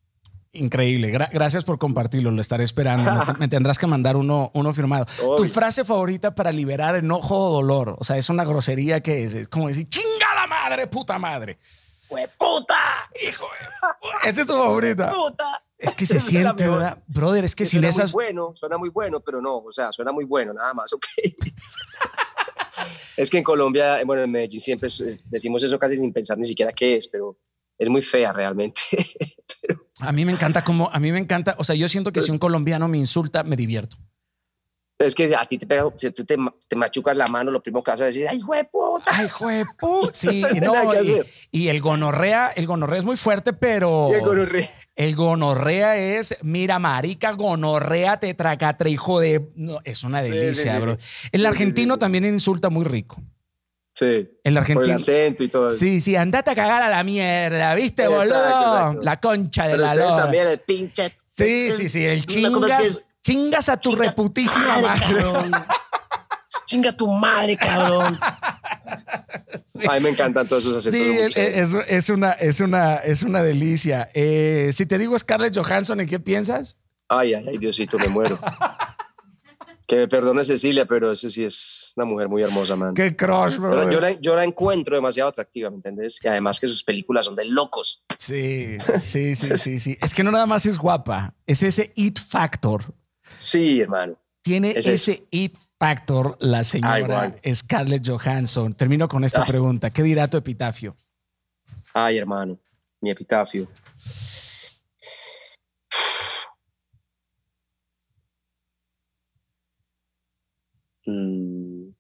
Increíble. 0.52 1.12
Gra- 1.12 1.30
gracias 1.34 1.64
por 1.64 1.80
compartirlo. 1.80 2.30
Lo 2.30 2.42
estaré 2.42 2.64
esperando. 2.64 3.12
Me, 3.12 3.26
te- 3.26 3.34
me 3.40 3.48
tendrás 3.48 3.80
que 3.80 3.88
mandar 3.88 4.16
uno, 4.16 4.52
uno 4.54 4.72
firmado. 4.74 5.06
Tu 5.18 5.26
Obvio. 5.32 5.50
frase 5.52 5.84
favorita 5.84 6.36
para 6.36 6.52
liberar 6.52 6.96
enojo 6.96 7.36
o 7.38 7.54
dolor. 7.54 7.96
O 7.98 8.04
sea, 8.04 8.18
es 8.18 8.30
una 8.30 8.46
grosería 8.46 9.02
que 9.02 9.24
es, 9.24 9.34
es 9.34 9.48
como 9.48 9.68
decir, 9.68 9.90
chinga 9.90 10.36
la 10.36 10.46
madre, 10.48 10.86
puta 10.88 11.18
madre. 11.18 11.58
¡Puta! 12.38 13.10
Hijo 13.28 13.48
de- 14.24 14.30
Esa 14.30 14.42
es 14.42 14.48
tu 14.48 14.54
favorita. 14.54 15.12
¡Puta! 15.12 15.64
Es 15.78 15.96
que 15.96 16.06
se 16.06 16.18
es 16.18 16.24
siente. 16.24 16.68
¿verdad? 16.68 17.02
Brother, 17.08 17.44
es 17.46 17.56
que 17.56 17.64
Que 17.64 17.70
sin 17.70 17.80
suena 17.82 17.90
esas. 17.90 18.14
muy 18.14 18.24
bueno, 18.26 18.54
suena 18.56 18.78
muy 18.78 18.90
bueno, 18.90 19.20
pero 19.20 19.42
no, 19.42 19.58
o 19.58 19.72
sea, 19.72 19.92
suena 19.92 20.12
muy 20.12 20.26
bueno, 20.26 20.54
nada 20.54 20.74
más, 20.74 20.94
ok. 20.94 21.06
es 23.18 23.30
que 23.30 23.38
en 23.40 23.44
Colombia, 23.44 24.00
bueno, 24.06 24.24
en 24.24 24.32
Medellín 24.32 24.62
siempre 24.62 24.90
decimos 25.26 25.64
eso 25.64 25.78
casi 25.80 25.96
sin 25.96 26.14
pensar 26.14 26.38
ni 26.38 26.46
siquiera 26.48 26.72
qué 26.72 26.96
es, 26.98 27.08
pero 27.08 27.38
es 27.78 27.90
muy 27.90 28.02
fea 28.02 28.32
realmente. 28.34 28.82
A 30.00 30.12
mí 30.12 30.26
me 30.26 30.34
encanta 30.34 30.64
como. 30.64 30.90
A 30.92 31.00
mí 31.00 31.12
me 31.14 31.20
encanta. 31.20 31.56
O 31.60 31.64
sea, 31.64 31.76
yo 31.76 31.88
siento 31.88 32.12
que 32.12 32.20
si 32.20 32.30
un 32.32 32.38
colombiano 32.40 32.88
me 32.90 32.98
insulta, 32.98 33.44
me 33.44 33.56
divierto. 33.56 33.96
Es 35.06 35.16
que 35.16 35.36
a 35.36 35.46
ti 35.46 35.58
te 35.58 35.66
pega, 35.68 35.86
si 35.96 36.10
tú 36.12 36.24
te, 36.26 36.38
ma- 36.38 36.54
te 36.68 36.76
machucas 36.76 37.16
la 37.16 37.28
mano, 37.28 37.52
lo 37.52 37.62
primero 37.62 37.84
que 37.84 37.92
vas 37.92 38.02
a 38.02 38.06
decir, 38.06 38.28
¡ay, 38.28 38.42
puta! 38.72 39.12
Ay, 39.12 39.28
jue 39.30 39.64
pu- 39.80 40.10
Sí, 40.14 40.44
No 40.62 40.74
Y, 41.52 41.68
el 41.68 41.82
gonorrea, 41.82 42.52
el 42.56 42.66
gonorrea 42.66 43.00
es 43.00 43.06
muy 43.06 43.18
fuerte, 43.18 43.54
pero. 43.54 44.08
Y 44.12 44.16
el 44.16 44.22
gonorrea. 44.22 44.70
El 44.96 45.16
gonorrea 45.16 45.98
es, 45.98 46.38
mira, 46.44 46.78
marica, 46.80 47.32
gonorrea, 47.32 48.20
tetracatre, 48.20 48.90
hijo 48.90 49.20
de. 49.20 49.50
No, 49.56 49.80
es 49.84 50.04
una 50.04 50.22
delicia, 50.22 50.54
sí, 50.54 50.70
sí, 50.70 50.78
bro. 50.82 50.98
El 51.32 51.46
argentino 51.46 51.98
también 51.98 52.26
insulta 52.26 52.70
muy 52.70 52.86
rico. 52.86 53.22
Sí, 53.96 54.06
El 54.06 54.28
por 54.44 54.48
el 54.52 54.58
argentino. 54.58 54.96
acento 54.96 55.44
y 55.44 55.48
todo. 55.50 55.68
eso. 55.68 55.78
Sí, 55.78 56.02
sí, 56.02 56.16
andate 56.16 56.50
a 56.50 56.56
cagar 56.56 56.82
a 56.82 56.90
la 56.90 57.04
mierda, 57.04 57.76
¿viste, 57.76 58.04
Exacto, 58.06 58.20
boludo? 58.24 58.44
exacto. 58.50 59.02
La 59.04 59.20
concha 59.20 59.64
de 59.66 59.72
Pero 59.74 59.82
la 59.84 59.88
ustedes 59.90 60.10
lora. 60.10 60.24
también, 60.24 60.48
el 60.48 60.60
pinche... 60.62 61.12
Sí, 61.30 61.72
sí, 61.72 61.90
sí, 61.90 62.04
el 62.04 62.26
¿Cómo 62.26 62.66
es 62.66 62.76
que 62.76 62.84
chingas? 62.84 63.10
Chingas 63.24 63.70
a 63.70 63.78
tu 63.78 63.92
Chinga 63.92 64.06
reputísima 64.06 64.80
madre. 64.80 65.52
Chinga 66.68 66.92
tu 66.96 67.08
madre, 67.08 67.58
cabrón. 67.58 68.18
A 69.90 69.94
mí 69.96 70.00
me 70.02 70.10
encantan 70.10 70.48
todos 70.48 70.64
esos 70.66 70.78
acentos. 70.86 71.02
Sí, 71.02 71.14
muy 71.14 71.22
el- 71.24 71.34
chéveres. 71.34 71.74
es, 71.74 71.86
es 71.88 72.10
una, 72.10 72.32
es, 72.34 72.60
una, 72.60 72.96
es 72.98 73.24
una 73.24 73.42
delicia. 73.42 74.10
Eh, 74.14 74.70
si 74.74 74.86
te 74.86 74.98
digo 75.00 75.18
Scarlett 75.18 75.56
Johansson, 75.58 76.00
¿en 76.00 76.08
qué 76.08 76.20
piensas? 76.20 76.78
Ay, 77.10 77.34
ay, 77.34 77.46
ay, 77.48 77.58
Diosito, 77.58 77.98
me 77.98 78.08
muero. 78.08 78.38
que 79.88 79.96
me 79.96 80.08
perdone 80.08 80.46
Cecilia, 80.46 80.86
pero 80.86 81.12
ese 81.12 81.30
sí 81.32 81.44
es 81.44 81.94
una 81.96 82.06
mujer 82.06 82.30
muy 82.30 82.44
hermosa, 82.44 82.76
man. 82.76 82.94
Qué 82.94 83.16
crush, 83.16 83.54
Yo, 83.56 83.62
bro. 83.62 83.84
la- 83.86 83.92
yo 83.92 84.00
la, 84.00 84.12
yo 84.12 84.36
la 84.36 84.44
encuentro 84.44 84.96
demasiado 84.96 85.30
atractiva, 85.30 85.70
¿me 85.72 85.78
entiendes? 85.78 86.20
Y 86.24 86.28
además 86.28 86.60
que 86.60 86.68
sus 86.68 86.84
películas 86.84 87.26
son 87.26 87.36
de 87.36 87.46
locos. 87.46 88.04
Sí, 88.20 88.78
sí, 89.00 89.36
sí, 89.36 89.58
sí, 89.58 89.80
sí. 89.80 89.98
Es 90.02 90.14
que 90.14 90.24
no 90.24 90.32
nada 90.32 90.46
más 90.46 90.66
es 90.68 90.78
guapa, 90.78 91.34
es 91.48 91.64
ese 91.64 91.92
it 91.96 92.20
factor. 92.20 92.94
Sí, 93.44 93.82
hermano. 93.82 94.18
Tiene 94.42 94.72
Es 94.72 94.88
eso. 94.88 95.12
ese 95.12 95.28
it 95.32 95.58
factor 95.78 96.38
la 96.40 96.64
señora 96.64 97.00
igual. 97.00 97.42
Scarlett 97.54 98.08
Johansson. 98.08 98.74
Termino 98.74 99.08
con 99.10 99.24
esta 99.24 99.42
Ay. 99.42 99.48
pregunta. 99.48 99.90
¿Qué 99.92 100.02
dirá 100.04 100.30
tu 100.30 100.38
epitafio? 100.38 100.96
Ay, 101.94 102.18
hermano, 102.18 102.58
mi 103.02 103.12
epitafio. 103.12 103.68
Mm. 111.06 111.94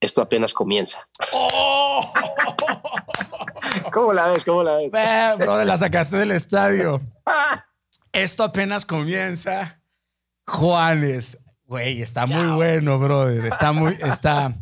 Esto 0.00 0.20
apenas 0.22 0.52
comienza. 0.52 1.00
¿Cómo 3.94 4.12
la 4.12 4.26
ves? 4.28 4.44
¿Cómo 4.44 4.62
la 4.62 4.76
ves? 4.76 4.92
Eh, 4.92 5.32
brother, 5.38 5.66
la 5.66 5.78
sacaste 5.78 6.16
del 6.16 6.32
estadio. 6.32 7.00
Esto 8.12 8.42
apenas 8.44 8.84
comienza. 8.84 9.80
Juanes. 10.46 11.38
Güey, 11.66 12.02
está 12.02 12.26
muy 12.26 12.54
bueno, 12.56 12.98
brother. 12.98 13.46
Está 13.46 13.72
muy, 13.72 13.96
está. 14.02 14.52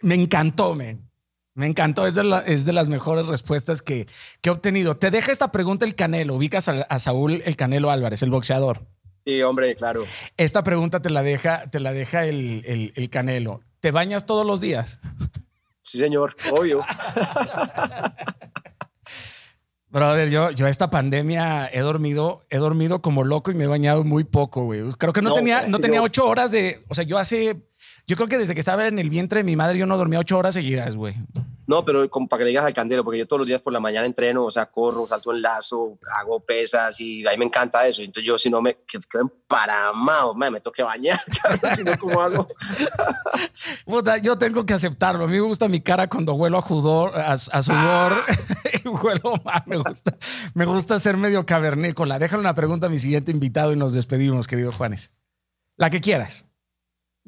Me 0.00 0.14
encantó, 0.16 0.74
men. 0.74 1.08
Me 1.54 1.66
encantó. 1.66 2.06
Es 2.06 2.14
de, 2.14 2.24
la- 2.24 2.40
es 2.40 2.64
de 2.64 2.72
las 2.72 2.88
mejores 2.88 3.26
respuestas 3.26 3.80
que, 3.82 4.06
que 4.40 4.50
he 4.50 4.52
obtenido. 4.52 4.96
Te 4.96 5.10
deja 5.10 5.32
esta 5.32 5.50
pregunta 5.52 5.84
el 5.84 5.94
Canelo. 5.94 6.34
Ubicas 6.34 6.68
a, 6.68 6.82
a 6.82 6.98
Saúl 6.98 7.42
el 7.46 7.56
Canelo 7.56 7.90
Álvarez, 7.90 8.22
el 8.22 8.30
boxeador. 8.30 8.86
Sí, 9.24 9.40
hombre, 9.42 9.74
claro. 9.76 10.04
Esta 10.36 10.62
pregunta 10.64 11.00
te 11.00 11.10
la 11.10 11.22
deja, 11.22 11.70
te 11.70 11.78
la 11.80 11.92
deja 11.92 12.24
el, 12.24 12.64
el- 12.66 12.92
el 12.96 13.10
Canelo. 13.10 13.60
¿Te 13.80 13.90
bañas 13.92 14.26
todos 14.26 14.44
los 14.46 14.60
días? 14.60 15.00
Sí, 15.82 15.98
señor, 15.98 16.36
obvio. 16.52 16.84
Brother, 19.90 20.30
yo, 20.30 20.52
yo 20.52 20.68
esta 20.68 20.88
pandemia 20.88 21.68
he 21.72 21.80
dormido, 21.80 22.46
he 22.48 22.58
dormido 22.58 23.02
como 23.02 23.24
loco 23.24 23.50
y 23.50 23.54
me 23.54 23.64
he 23.64 23.66
bañado 23.66 24.04
muy 24.04 24.22
poco, 24.22 24.64
güey. 24.64 24.82
Creo 24.96 25.12
que 25.12 25.20
no, 25.20 25.30
No, 25.30 25.34
tenía, 25.34 25.66
no 25.66 25.80
tenía 25.80 26.00
ocho 26.00 26.26
horas 26.26 26.52
de, 26.52 26.82
o 26.88 26.94
sea, 26.94 27.02
yo 27.02 27.18
hace, 27.18 27.60
yo 28.06 28.16
creo 28.16 28.28
que 28.28 28.38
desde 28.38 28.54
que 28.54 28.60
estaba 28.60 28.86
en 28.86 29.00
el 29.00 29.10
vientre 29.10 29.40
de 29.40 29.44
mi 29.44 29.56
madre 29.56 29.78
yo 29.78 29.86
no 29.86 29.96
dormía 29.96 30.20
ocho 30.20 30.38
horas 30.38 30.54
seguidas, 30.54 30.96
güey. 30.96 31.14
No, 31.70 31.84
pero 31.84 32.10
como 32.10 32.26
para 32.26 32.38
que 32.40 32.44
le 32.46 32.48
digas 32.50 32.64
al 32.64 32.74
candelo, 32.74 33.04
porque 33.04 33.20
yo 33.20 33.28
todos 33.28 33.38
los 33.42 33.46
días 33.46 33.60
por 33.60 33.72
la 33.72 33.78
mañana 33.78 34.04
entreno, 34.04 34.44
o 34.44 34.50
sea, 34.50 34.66
corro, 34.66 35.06
salto 35.06 35.32
en 35.32 35.40
lazo, 35.40 35.96
hago 36.18 36.40
pesas 36.40 37.00
y 37.00 37.24
a 37.24 37.30
mí 37.30 37.36
me 37.38 37.44
encanta 37.44 37.86
eso. 37.86 38.02
Entonces 38.02 38.26
yo 38.26 38.36
si 38.38 38.50
no 38.50 38.60
me 38.60 38.74
que- 38.84 38.98
quedo 39.08 39.22
emparamado, 39.22 40.34
me, 40.34 40.50
me 40.50 40.58
tengo 40.60 40.72
que 40.72 40.82
bañar, 40.82 41.20
cabrón, 41.42 41.76
si 41.76 41.84
no, 41.84 41.92
¿cómo 41.96 42.20
hago? 42.20 42.48
Yo 44.22 44.36
tengo 44.36 44.66
que 44.66 44.74
aceptarlo. 44.74 45.24
A 45.24 45.26
mí 45.28 45.34
me 45.34 45.40
gusta 45.46 45.68
mi 45.68 45.80
cara 45.80 46.08
cuando 46.08 46.34
huelo 46.34 46.58
a, 46.58 46.60
judor, 46.62 47.16
a, 47.16 47.34
a 47.34 47.62
sudor 47.62 48.24
y 48.84 48.88
huelo 48.88 49.34
mal. 49.44 49.62
Me 49.66 49.76
gusta, 49.76 50.16
me 50.54 50.64
gusta 50.64 50.98
ser 50.98 51.16
medio 51.16 51.46
cavernícola. 51.46 52.18
Déjale 52.18 52.40
una 52.40 52.54
pregunta 52.56 52.88
a 52.88 52.90
mi 52.90 52.98
siguiente 52.98 53.30
invitado 53.30 53.72
y 53.72 53.76
nos 53.76 53.94
despedimos, 53.94 54.48
querido 54.48 54.72
Juanes. 54.72 55.12
La 55.76 55.88
que 55.88 56.00
quieras. 56.00 56.46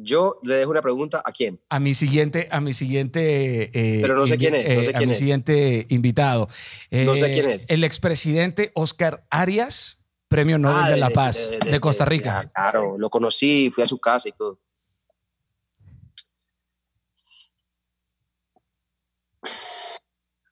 Yo 0.05 0.39
le 0.43 0.57
dejo 0.57 0.71
una 0.71 0.83
pregunta 0.83 1.23
a 1.25 1.31
quién. 1.33 1.61
A 1.69 1.79
mi 1.79 1.95
siguiente, 1.95 2.49
a 2.51 2.61
mi 2.61 2.73
siguiente. 2.73 3.71
eh, 3.73 4.01
Pero 4.03 4.17
no 4.17 4.27
sé 4.27 4.37
quién 4.37 4.55
es, 4.55 4.65
no 4.65 4.81
eh, 4.81 4.85
sé 4.85 4.91
a 4.91 4.99
quién 4.99 5.09
mi 5.09 5.13
es. 5.13 5.19
siguiente 5.19 5.87
invitado. 5.91 6.49
No 6.91 7.15
sé 7.15 7.27
Eh, 7.27 7.35
quién 7.35 7.51
es. 7.51 7.67
El 7.69 7.85
expresidente 7.85 8.73
Oscar 8.75 9.25
Arias, 9.31 10.03
Premio 10.29 10.59
Nobel 10.59 10.85
Ah, 10.85 10.91
de 10.91 10.97
la 10.97 11.11
Paz 11.11 11.51
de, 11.65 11.81
Costa 11.81 12.05
Rica. 12.05 12.51
claro, 12.55 12.97
lo 12.99 13.11
conocí, 13.11 13.71
fui 13.71 13.85
a 13.85 13.87
su 13.87 13.99
casa 13.99 14.29
y 14.29 14.33
todo. 14.33 14.59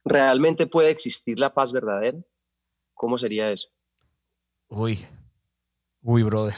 ¿Realmente 0.05 0.67
puede 0.67 0.91
existir 0.91 1.39
la 1.39 1.53
paz 1.53 1.73
verdadera? 1.73 2.19
¿Cómo 2.95 3.19
sería 3.19 3.51
eso? 3.51 3.69
Uy, 4.69 5.07
uy, 6.03 6.23
brother. 6.23 6.55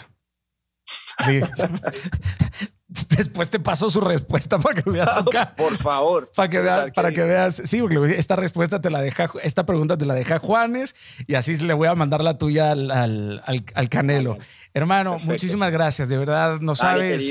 Después 3.16 3.50
te 3.50 3.58
paso 3.60 3.90
su 3.90 4.00
respuesta 4.00 4.58
para 4.58 4.82
que 4.82 4.90
veas. 4.90 5.08
Por 5.56 5.76
favor. 5.78 6.30
Para 6.34 6.48
que, 6.48 6.60
veas, 6.60 6.90
para 6.92 7.12
que 7.12 7.24
veas, 7.24 7.62
sí, 7.64 7.80
porque 7.80 8.16
esta 8.18 8.36
respuesta 8.36 8.80
te 8.80 8.90
la 8.90 9.00
deja, 9.00 9.30
esta 9.42 9.64
pregunta 9.66 9.96
te 9.96 10.04
la 10.04 10.14
deja 10.14 10.38
Juanes 10.38 10.94
y 11.26 11.34
así 11.34 11.56
le 11.56 11.74
voy 11.74 11.88
a 11.88 11.94
mandar 11.94 12.22
la 12.22 12.38
tuya 12.38 12.72
al, 12.72 12.90
al, 12.90 13.42
al- 13.46 13.64
al 13.74 13.88
Canelo. 13.88 14.38
Hermano, 14.74 15.12
Perfecto. 15.12 15.32
muchísimas 15.32 15.72
gracias, 15.72 16.08
de 16.08 16.18
verdad, 16.18 16.60
no 16.60 16.74
sabes 16.74 17.30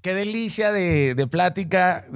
qué 0.00 0.14
delicia 0.14 0.72
de, 0.72 1.14
de 1.14 1.26
plática, 1.26 2.06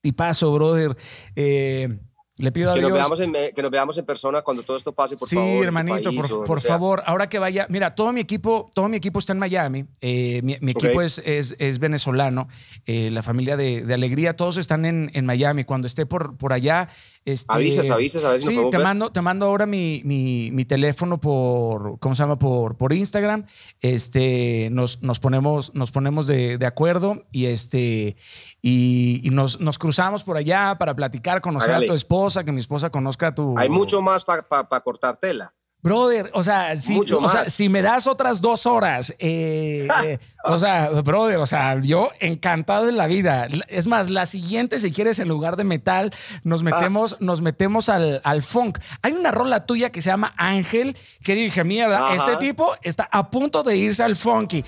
tipazo, 0.00 0.52
brother. 0.52 0.96
Eh, 1.36 1.98
le 2.38 2.52
pido 2.52 2.70
a 2.70 2.74
Que 2.74 2.82
nos, 2.82 2.92
veamos 2.92 3.20
en, 3.20 3.32
que 3.32 3.62
nos 3.62 3.70
veamos 3.70 3.98
en 3.98 4.04
persona 4.04 4.42
cuando 4.42 4.62
todo 4.62 4.76
esto 4.76 4.92
pase, 4.92 5.16
por 5.16 5.28
sí, 5.28 5.36
favor. 5.36 5.56
tu 5.56 5.64
hermanito, 5.64 6.10
país 6.10 6.28
por, 6.46 6.60
favor, 6.60 7.02
ahora 7.06 7.28
que 7.28 7.38
vaya, 7.38 7.66
mira, 7.70 7.94
todo 7.94 8.12
mi 8.12 8.20
equipo, 8.20 8.70
todo 8.74 8.88
mi 8.88 8.98
equipo 8.98 9.18
está 9.18 9.32
en 9.32 9.38
Miami. 9.38 9.86
eh, 10.00 10.42
mi, 10.42 10.70
equipo 10.70 11.00
es, 11.00 11.18
es, 11.24 11.56
es 11.58 11.78
venezolano, 11.78 12.48
eh, 12.84 13.10
la 13.10 13.22
familia 13.22 13.56
de, 13.56 13.84
de 13.86 13.94
Alegría, 13.94 14.36
todos 14.36 14.58
están 14.58 14.84
en, 14.84 15.10
en 15.14 15.24
Miami. 15.24 15.64
Cuando 15.64 15.86
esté 15.86 16.04
por, 16.04 16.36
por 16.36 16.52
allá, 16.52 16.88
este, 17.26 17.52
Avisas, 17.52 17.90
avisas, 17.90 18.24
a 18.24 18.30
ver 18.30 18.40
si 18.42 18.54
nos 18.54 18.64
Sí, 18.66 18.70
te 18.70 18.76
ver. 18.78 18.86
mando, 18.86 19.10
te 19.10 19.20
mando 19.20 19.46
ahora 19.46 19.66
mi, 19.66 20.00
mi, 20.04 20.50
mi 20.52 20.64
teléfono 20.64 21.18
por, 21.18 21.98
¿cómo 21.98 22.14
se 22.14 22.22
llama? 22.22 22.38
Por, 22.38 22.76
por 22.76 22.92
Instagram. 22.92 23.44
Este, 23.80 24.68
nos, 24.70 25.02
nos 25.02 25.18
ponemos, 25.18 25.74
nos 25.74 25.90
ponemos 25.90 26.28
de, 26.28 26.56
de 26.56 26.66
acuerdo 26.66 27.24
y 27.32 27.46
este, 27.46 28.16
y, 28.62 29.20
y 29.24 29.30
nos, 29.30 29.60
nos 29.60 29.76
cruzamos 29.76 30.22
por 30.22 30.36
allá 30.36 30.76
para 30.78 30.94
platicar, 30.94 31.40
conocer 31.40 31.70
Hágale. 31.70 31.86
a 31.86 31.88
tu 31.88 31.94
esposa, 31.94 32.44
que 32.44 32.52
mi 32.52 32.60
esposa 32.60 32.90
conozca 32.90 33.26
a 33.26 33.34
tu. 33.34 33.58
Hay 33.58 33.68
mucho 33.68 34.00
más 34.00 34.24
para 34.24 34.44
cortar 34.84 35.16
tela. 35.16 35.52
Brother, 35.82 36.30
o 36.34 36.42
sea, 36.42 36.80
si, 36.82 36.94
Mucho 36.94 37.18
o 37.20 37.28
sea, 37.28 37.42
más. 37.44 37.52
si 37.52 37.68
me 37.68 37.80
das 37.80 38.08
otras 38.08 38.40
dos 38.40 38.66
horas, 38.66 39.14
eh, 39.20 39.86
eh, 40.04 40.18
o 40.44 40.58
sea, 40.58 40.88
brother, 40.90 41.38
o 41.38 41.46
sea, 41.46 41.80
yo 41.80 42.10
encantado 42.18 42.88
en 42.88 42.96
la 42.96 43.06
vida. 43.06 43.46
Es 43.68 43.86
más, 43.86 44.10
la 44.10 44.26
siguiente, 44.26 44.80
si 44.80 44.90
quieres, 44.90 45.20
en 45.20 45.28
lugar 45.28 45.56
de 45.56 45.62
metal, 45.62 46.12
nos 46.42 46.64
metemos, 46.64 47.20
nos 47.20 47.40
metemos 47.40 47.88
al, 47.88 48.20
al 48.24 48.42
funk. 48.42 48.78
Hay 49.02 49.12
una 49.12 49.30
rola 49.30 49.64
tuya 49.64 49.90
que 49.90 50.02
se 50.02 50.10
llama 50.10 50.34
Ángel, 50.36 50.96
que 51.22 51.36
dije, 51.36 51.62
mierda, 51.62 52.08
Ajá. 52.08 52.16
este 52.16 52.36
tipo 52.44 52.68
está 52.82 53.08
a 53.12 53.30
punto 53.30 53.62
de 53.62 53.76
irse 53.76 54.02
al 54.02 54.16
funky. 54.16 54.64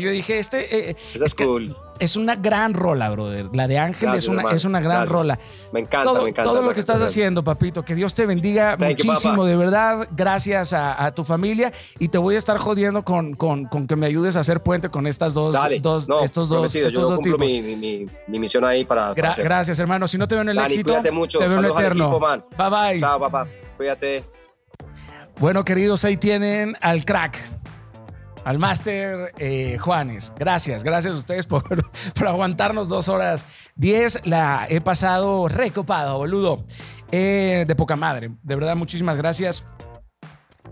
Yo 0.00 0.10
dije, 0.10 0.38
este... 0.40 0.90
eh, 0.90 0.96
Esa 1.14 1.24
es 1.24 1.34
que 1.34 1.44
cool. 1.44 1.76
Es 1.98 2.16
una 2.16 2.34
gran 2.34 2.74
rola, 2.74 3.08
brother. 3.10 3.48
La 3.54 3.66
de 3.68 3.78
Ángel 3.78 4.02
Gracias, 4.02 4.24
es, 4.24 4.28
una, 4.28 4.38
hermano. 4.40 4.56
es 4.56 4.64
una 4.64 4.80
gran 4.80 4.96
Gracias. 4.98 5.12
rola 5.12 5.38
Me 5.72 5.80
encanta, 5.80 6.04
todo, 6.04 6.22
me 6.24 6.30
encanta. 6.30 6.50
todo 6.50 6.62
lo 6.62 6.74
que 6.74 6.80
estás 6.80 7.00
haciendo, 7.00 7.42
papito. 7.42 7.84
Que 7.84 7.94
Dios 7.94 8.14
te 8.14 8.26
bendiga 8.26 8.76
Thank 8.76 9.04
muchísimo, 9.04 9.44
de 9.44 9.56
verdad. 9.56 10.06
Gracias 10.14 10.72
a, 10.72 11.04
a 11.06 11.14
tu 11.14 11.24
familia. 11.24 11.72
Y 11.98 12.08
te 12.08 12.18
voy 12.18 12.34
a 12.34 12.38
estar 12.38 12.58
jodiendo 12.58 13.02
con, 13.04 13.34
con, 13.34 13.64
con 13.64 13.86
que 13.86 13.96
me 13.96 14.06
ayudes 14.06 14.36
a 14.36 14.40
hacer 14.40 14.62
puente 14.62 14.90
con 14.90 15.06
estas 15.06 15.32
dos, 15.34 15.54
Dale, 15.54 15.80
dos 15.80 16.08
no, 16.08 16.22
estos 16.22 16.48
dos, 16.48 16.74
estos 16.74 16.92
yo 16.92 17.08
dos 17.08 17.20
tipos. 17.20 17.38
mi, 17.40 17.62
mi, 17.62 17.76
mi, 17.76 18.06
mi 18.28 18.38
misión 18.38 18.64
ahí 18.64 18.84
para... 18.84 19.14
para 19.14 19.28
Gra- 19.28 19.30
hacer. 19.32 19.44
gracias, 19.44 19.78
hermano. 19.78 20.06
Si 20.06 20.18
no 20.18 20.28
te 20.28 20.34
veo 20.34 20.42
en 20.42 20.50
el 20.50 20.56
Dani, 20.56 20.66
éxito, 20.66 20.88
cuídate 20.88 21.10
mucho. 21.10 21.38
te 21.38 21.48
veo 21.48 21.58
en 21.58 21.64
el 21.64 21.70
eterno. 21.70 22.04
equipo, 22.04 22.20
man. 22.20 22.44
bye 22.58 22.68
bye. 22.70 23.00
Chao, 23.00 23.18
papá. 23.18 23.46
Cuídate. 23.76 24.24
Bueno, 25.38 25.64
queridos, 25.64 26.04
ahí 26.04 26.16
tienen 26.16 26.76
al 26.80 27.04
crack. 27.04 27.38
Al 28.46 28.60
máster 28.60 29.34
eh, 29.38 29.76
Juanes. 29.76 30.32
Gracias, 30.38 30.84
gracias 30.84 31.16
a 31.16 31.18
ustedes 31.18 31.46
por, 31.46 31.64
por 32.14 32.28
aguantarnos 32.28 32.88
dos 32.88 33.08
horas 33.08 33.72
diez. 33.74 34.24
La 34.24 34.68
he 34.70 34.80
pasado 34.80 35.48
recopado, 35.48 36.18
boludo. 36.18 36.64
Eh, 37.10 37.64
de 37.66 37.74
poca 37.74 37.96
madre. 37.96 38.30
De 38.44 38.54
verdad, 38.54 38.76
muchísimas 38.76 39.16
gracias. 39.16 39.66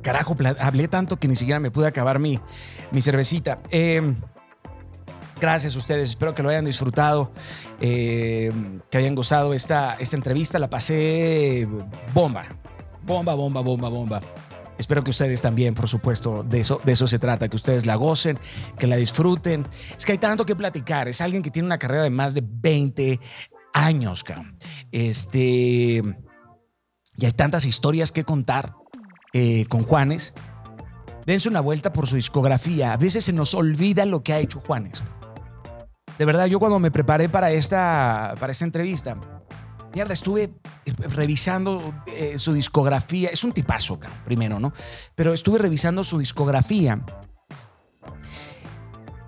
Carajo, 0.03 0.37
hablé 0.61 0.87
tanto 0.87 1.17
que 1.17 1.27
ni 1.27 1.35
siquiera 1.35 1.59
me 1.59 1.73
pude 1.73 1.89
acabar 1.89 2.21
mi, 2.21 2.39
mi 2.93 3.03
cervecita. 3.03 3.59
Eh, 3.73 4.15
gracias 5.41 5.75
a 5.75 5.79
ustedes, 5.79 6.11
espero 6.11 6.33
que 6.33 6.45
lo 6.45 6.51
hayan 6.51 6.65
disfrutado, 6.65 7.33
que 7.81 8.53
hayan 8.93 9.17
gozado 9.17 9.53
esta, 9.53 9.97
esta 9.99 10.15
entrevista. 10.15 10.61
La 10.61 10.71
pasé 10.71 11.67
bomba, 12.13 12.45
bomba, 13.03 13.35
bomba, 13.35 13.63
bomba, 13.63 13.89
bomba. 13.89 14.21
Espero 14.79 15.05
que 15.05 15.11
ustedes 15.11 15.41
también, 15.41 15.75
por 15.75 15.89
supuesto, 15.89 16.43
de 16.43 16.61
eso, 16.61 17.07
se 17.07 17.19
trata, 17.19 17.49
que 17.49 17.57
ustedes 17.57 17.87
la 17.87 17.95
gocen, 17.95 18.39
que 18.79 18.87
la 18.87 18.97
disfruten. 18.97 19.67
Es 19.97 20.05
que 20.05 20.13
hay 20.13 20.19
tanto 20.19 20.45
que 20.45 20.57
platicar. 20.57 21.09
Es 21.09 21.21
alguien 21.21 21.43
que 21.43 21.51
tiene 21.51 21.67
una 21.67 21.79
carrera 21.79 22.03
de 22.03 22.11
más 22.11 22.35
de 22.35 22.43
20 22.45 23.21
años. 23.73 24.25
Este. 24.91 26.03
Y 27.17 27.25
hay 27.25 27.33
tantas 27.33 27.65
historias 27.65 28.11
que 28.11 28.25
contar 28.25 28.75
eh, 29.33 29.67
con 29.67 29.85
Juanes. 29.85 30.35
Dense 31.27 31.49
una 31.49 31.61
vuelta 31.61 31.93
por 31.93 32.07
su 32.07 32.17
discografía. 32.17 32.93
A 32.93 32.97
veces 32.97 33.25
se 33.25 33.33
nos 33.33 33.55
olvida 33.55 34.05
lo 34.05 34.23
que 34.23 34.33
ha 34.33 34.39
hecho 34.39 34.61
Juanes. 34.61 35.03
De 36.19 36.25
verdad, 36.25 36.47
yo 36.47 36.59
cuando 36.59 36.79
me 36.79 36.91
preparé 36.91 37.29
para 37.29 37.51
esta, 37.51 38.35
para 38.39 38.53
esta 38.53 38.65
entrevista, 38.65 39.17
mierda, 39.95 40.13
estuve 40.13 40.43
eh, 40.85 40.93
revisando 41.09 41.95
eh, 42.07 42.39
su 42.39 42.53
discografía. 42.53 43.31
Es 43.31 43.45
un 43.45 43.53
tipazo, 43.53 43.99
primero, 44.25 44.59
¿no? 44.59 44.73
Pero 45.15 45.33
estuve 45.33 45.59
revisando 45.59 46.05
su 46.05 46.19
discografía. 46.19 47.01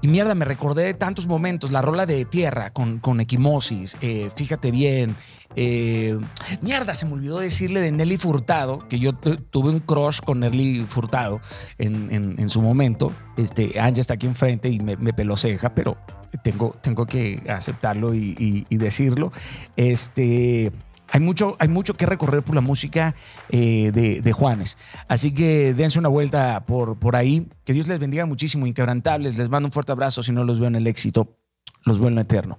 Y 0.03 0.09
mierda, 0.09 0.35
me 0.35 0.45
recordé 0.45 0.85
de 0.85 0.95
tantos 0.95 1.27
momentos. 1.27 1.73
La 1.73 1.83
rola 1.83 2.07
de 2.07 2.25
Tierra 2.25 2.71
con, 2.71 2.99
con 2.99 3.21
Equimosis, 3.21 3.97
eh, 4.03 4.29
Fíjate 4.35 4.71
bien. 4.71 5.17
eh, 5.59 6.19
mierda, 6.61 6.95
se 6.95 7.07
me 7.07 7.15
olvidó 7.15 7.39
decirle 7.39 7.81
de 7.81 7.91
Nelly 7.91 8.19
Furtado, 8.19 8.79
que 8.89 8.99
yo 8.99 9.15
tu- 9.15 9.37
tuve 9.37 9.71
un 9.71 9.81
crush 9.81 10.21
con 10.21 10.41
Nelly 10.41 10.85
Furtado 10.87 11.41
en, 11.79 12.13
en- 12.13 12.49
su 12.51 12.61
momento. 12.61 13.11
Este, 13.39 13.81
Anja 13.81 14.01
está 14.01 14.15
aquí 14.15 14.27
enfrente 14.27 14.69
y 14.69 14.81
me, 14.81 14.97
me 14.97 15.13
peló 15.15 15.37
ceja, 15.37 15.75
pero 15.75 15.97
tengo, 16.45 16.77
tengo 16.83 17.07
que 17.07 17.43
aceptarlo 17.49 18.15
y- 18.15 18.67
y 18.69 18.77
decirlo. 18.77 19.33
Este, 19.77 20.73
hay 21.11 21.21
mucho, 21.21 21.57
hay 21.59 21.69
mucho 21.69 21.95
que 21.95 22.07
recorrer 22.07 22.43
por 22.43 22.55
la 22.55 22.61
música 22.61 23.15
eh, 23.51 23.91
de, 23.93 24.33
Juanes. 24.33 24.77
Así 25.09 25.33
que 25.33 25.73
dense 25.75 25.99
una 25.99 26.09
vuelta 26.09 26.65
por, 26.67 26.99
por 26.99 27.17
ahí. 27.17 27.49
Que 27.65 27.73
Dios 27.73 27.87
les 27.89 27.99
bendiga 27.99 28.27
muchísimo, 28.27 28.67
inquebrantables. 28.67 29.39
Les 29.39 29.49
mando 29.49 29.69
un 29.69 29.73
fuerte 29.73 29.93
abrazo. 29.93 30.23
Si 30.23 30.33
no 30.33 30.45
los 30.45 30.59
veo 30.61 30.69
en 30.69 30.77
el 30.77 30.87
éxito, 30.87 31.37
los 31.85 31.99
veo 31.99 32.09
en 32.09 32.17
lo 32.17 32.21
eterno. 32.21 32.59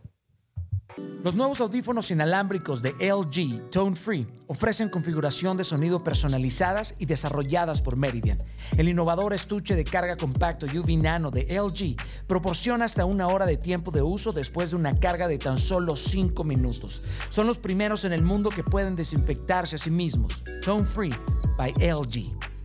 Los 1.23 1.35
nuevos 1.35 1.61
audífonos 1.61 2.11
inalámbricos 2.11 2.84
de 2.84 2.91
LG 2.91 3.72
Tone 3.72 3.95
Free 3.95 4.27
ofrecen 4.45 4.88
configuración 4.88 5.57
de 5.57 5.64
sonido 5.64 6.03
personalizadas 6.03 6.94
y 6.99 7.06
desarrolladas 7.06 7.81
por 7.81 7.98
Meridian. 7.98 8.38
El 8.77 8.88
innovador 8.88 9.34
estuche 9.34 9.76
de 9.76 9.84
carga 9.84 10.15
compacto 10.15 10.68
UV 10.68 11.02
Nano 11.02 11.31
de 11.31 11.48
LG 11.60 11.95
proporciona 12.27 12.85
hasta 12.85 13.06
una 13.06 13.27
hora 13.27 13.48
de 13.48 13.57
tiempo 13.57 13.89
de 13.91 14.03
uso 14.03 14.31
después 14.31 14.72
de 14.72 14.77
una 14.77 14.98
carga 14.99 15.27
de 15.27 15.39
tan 15.39 15.57
solo 15.57 15.95
5 15.95 16.44
minutos. 16.44 17.03
Son 17.30 17.48
los 17.48 17.57
primeros 17.57 18.06
en 18.06 18.14
el 18.14 18.22
mundo 18.22 18.49
que 18.49 18.64
pueden 18.64 18.95
desinfectarse 18.95 19.77
a 19.77 19.80
sí 19.80 19.89
mismos. 19.89 20.44
Tone 20.64 20.85
Free 20.85 21.14
by 21.57 21.73
LG. 21.80 22.57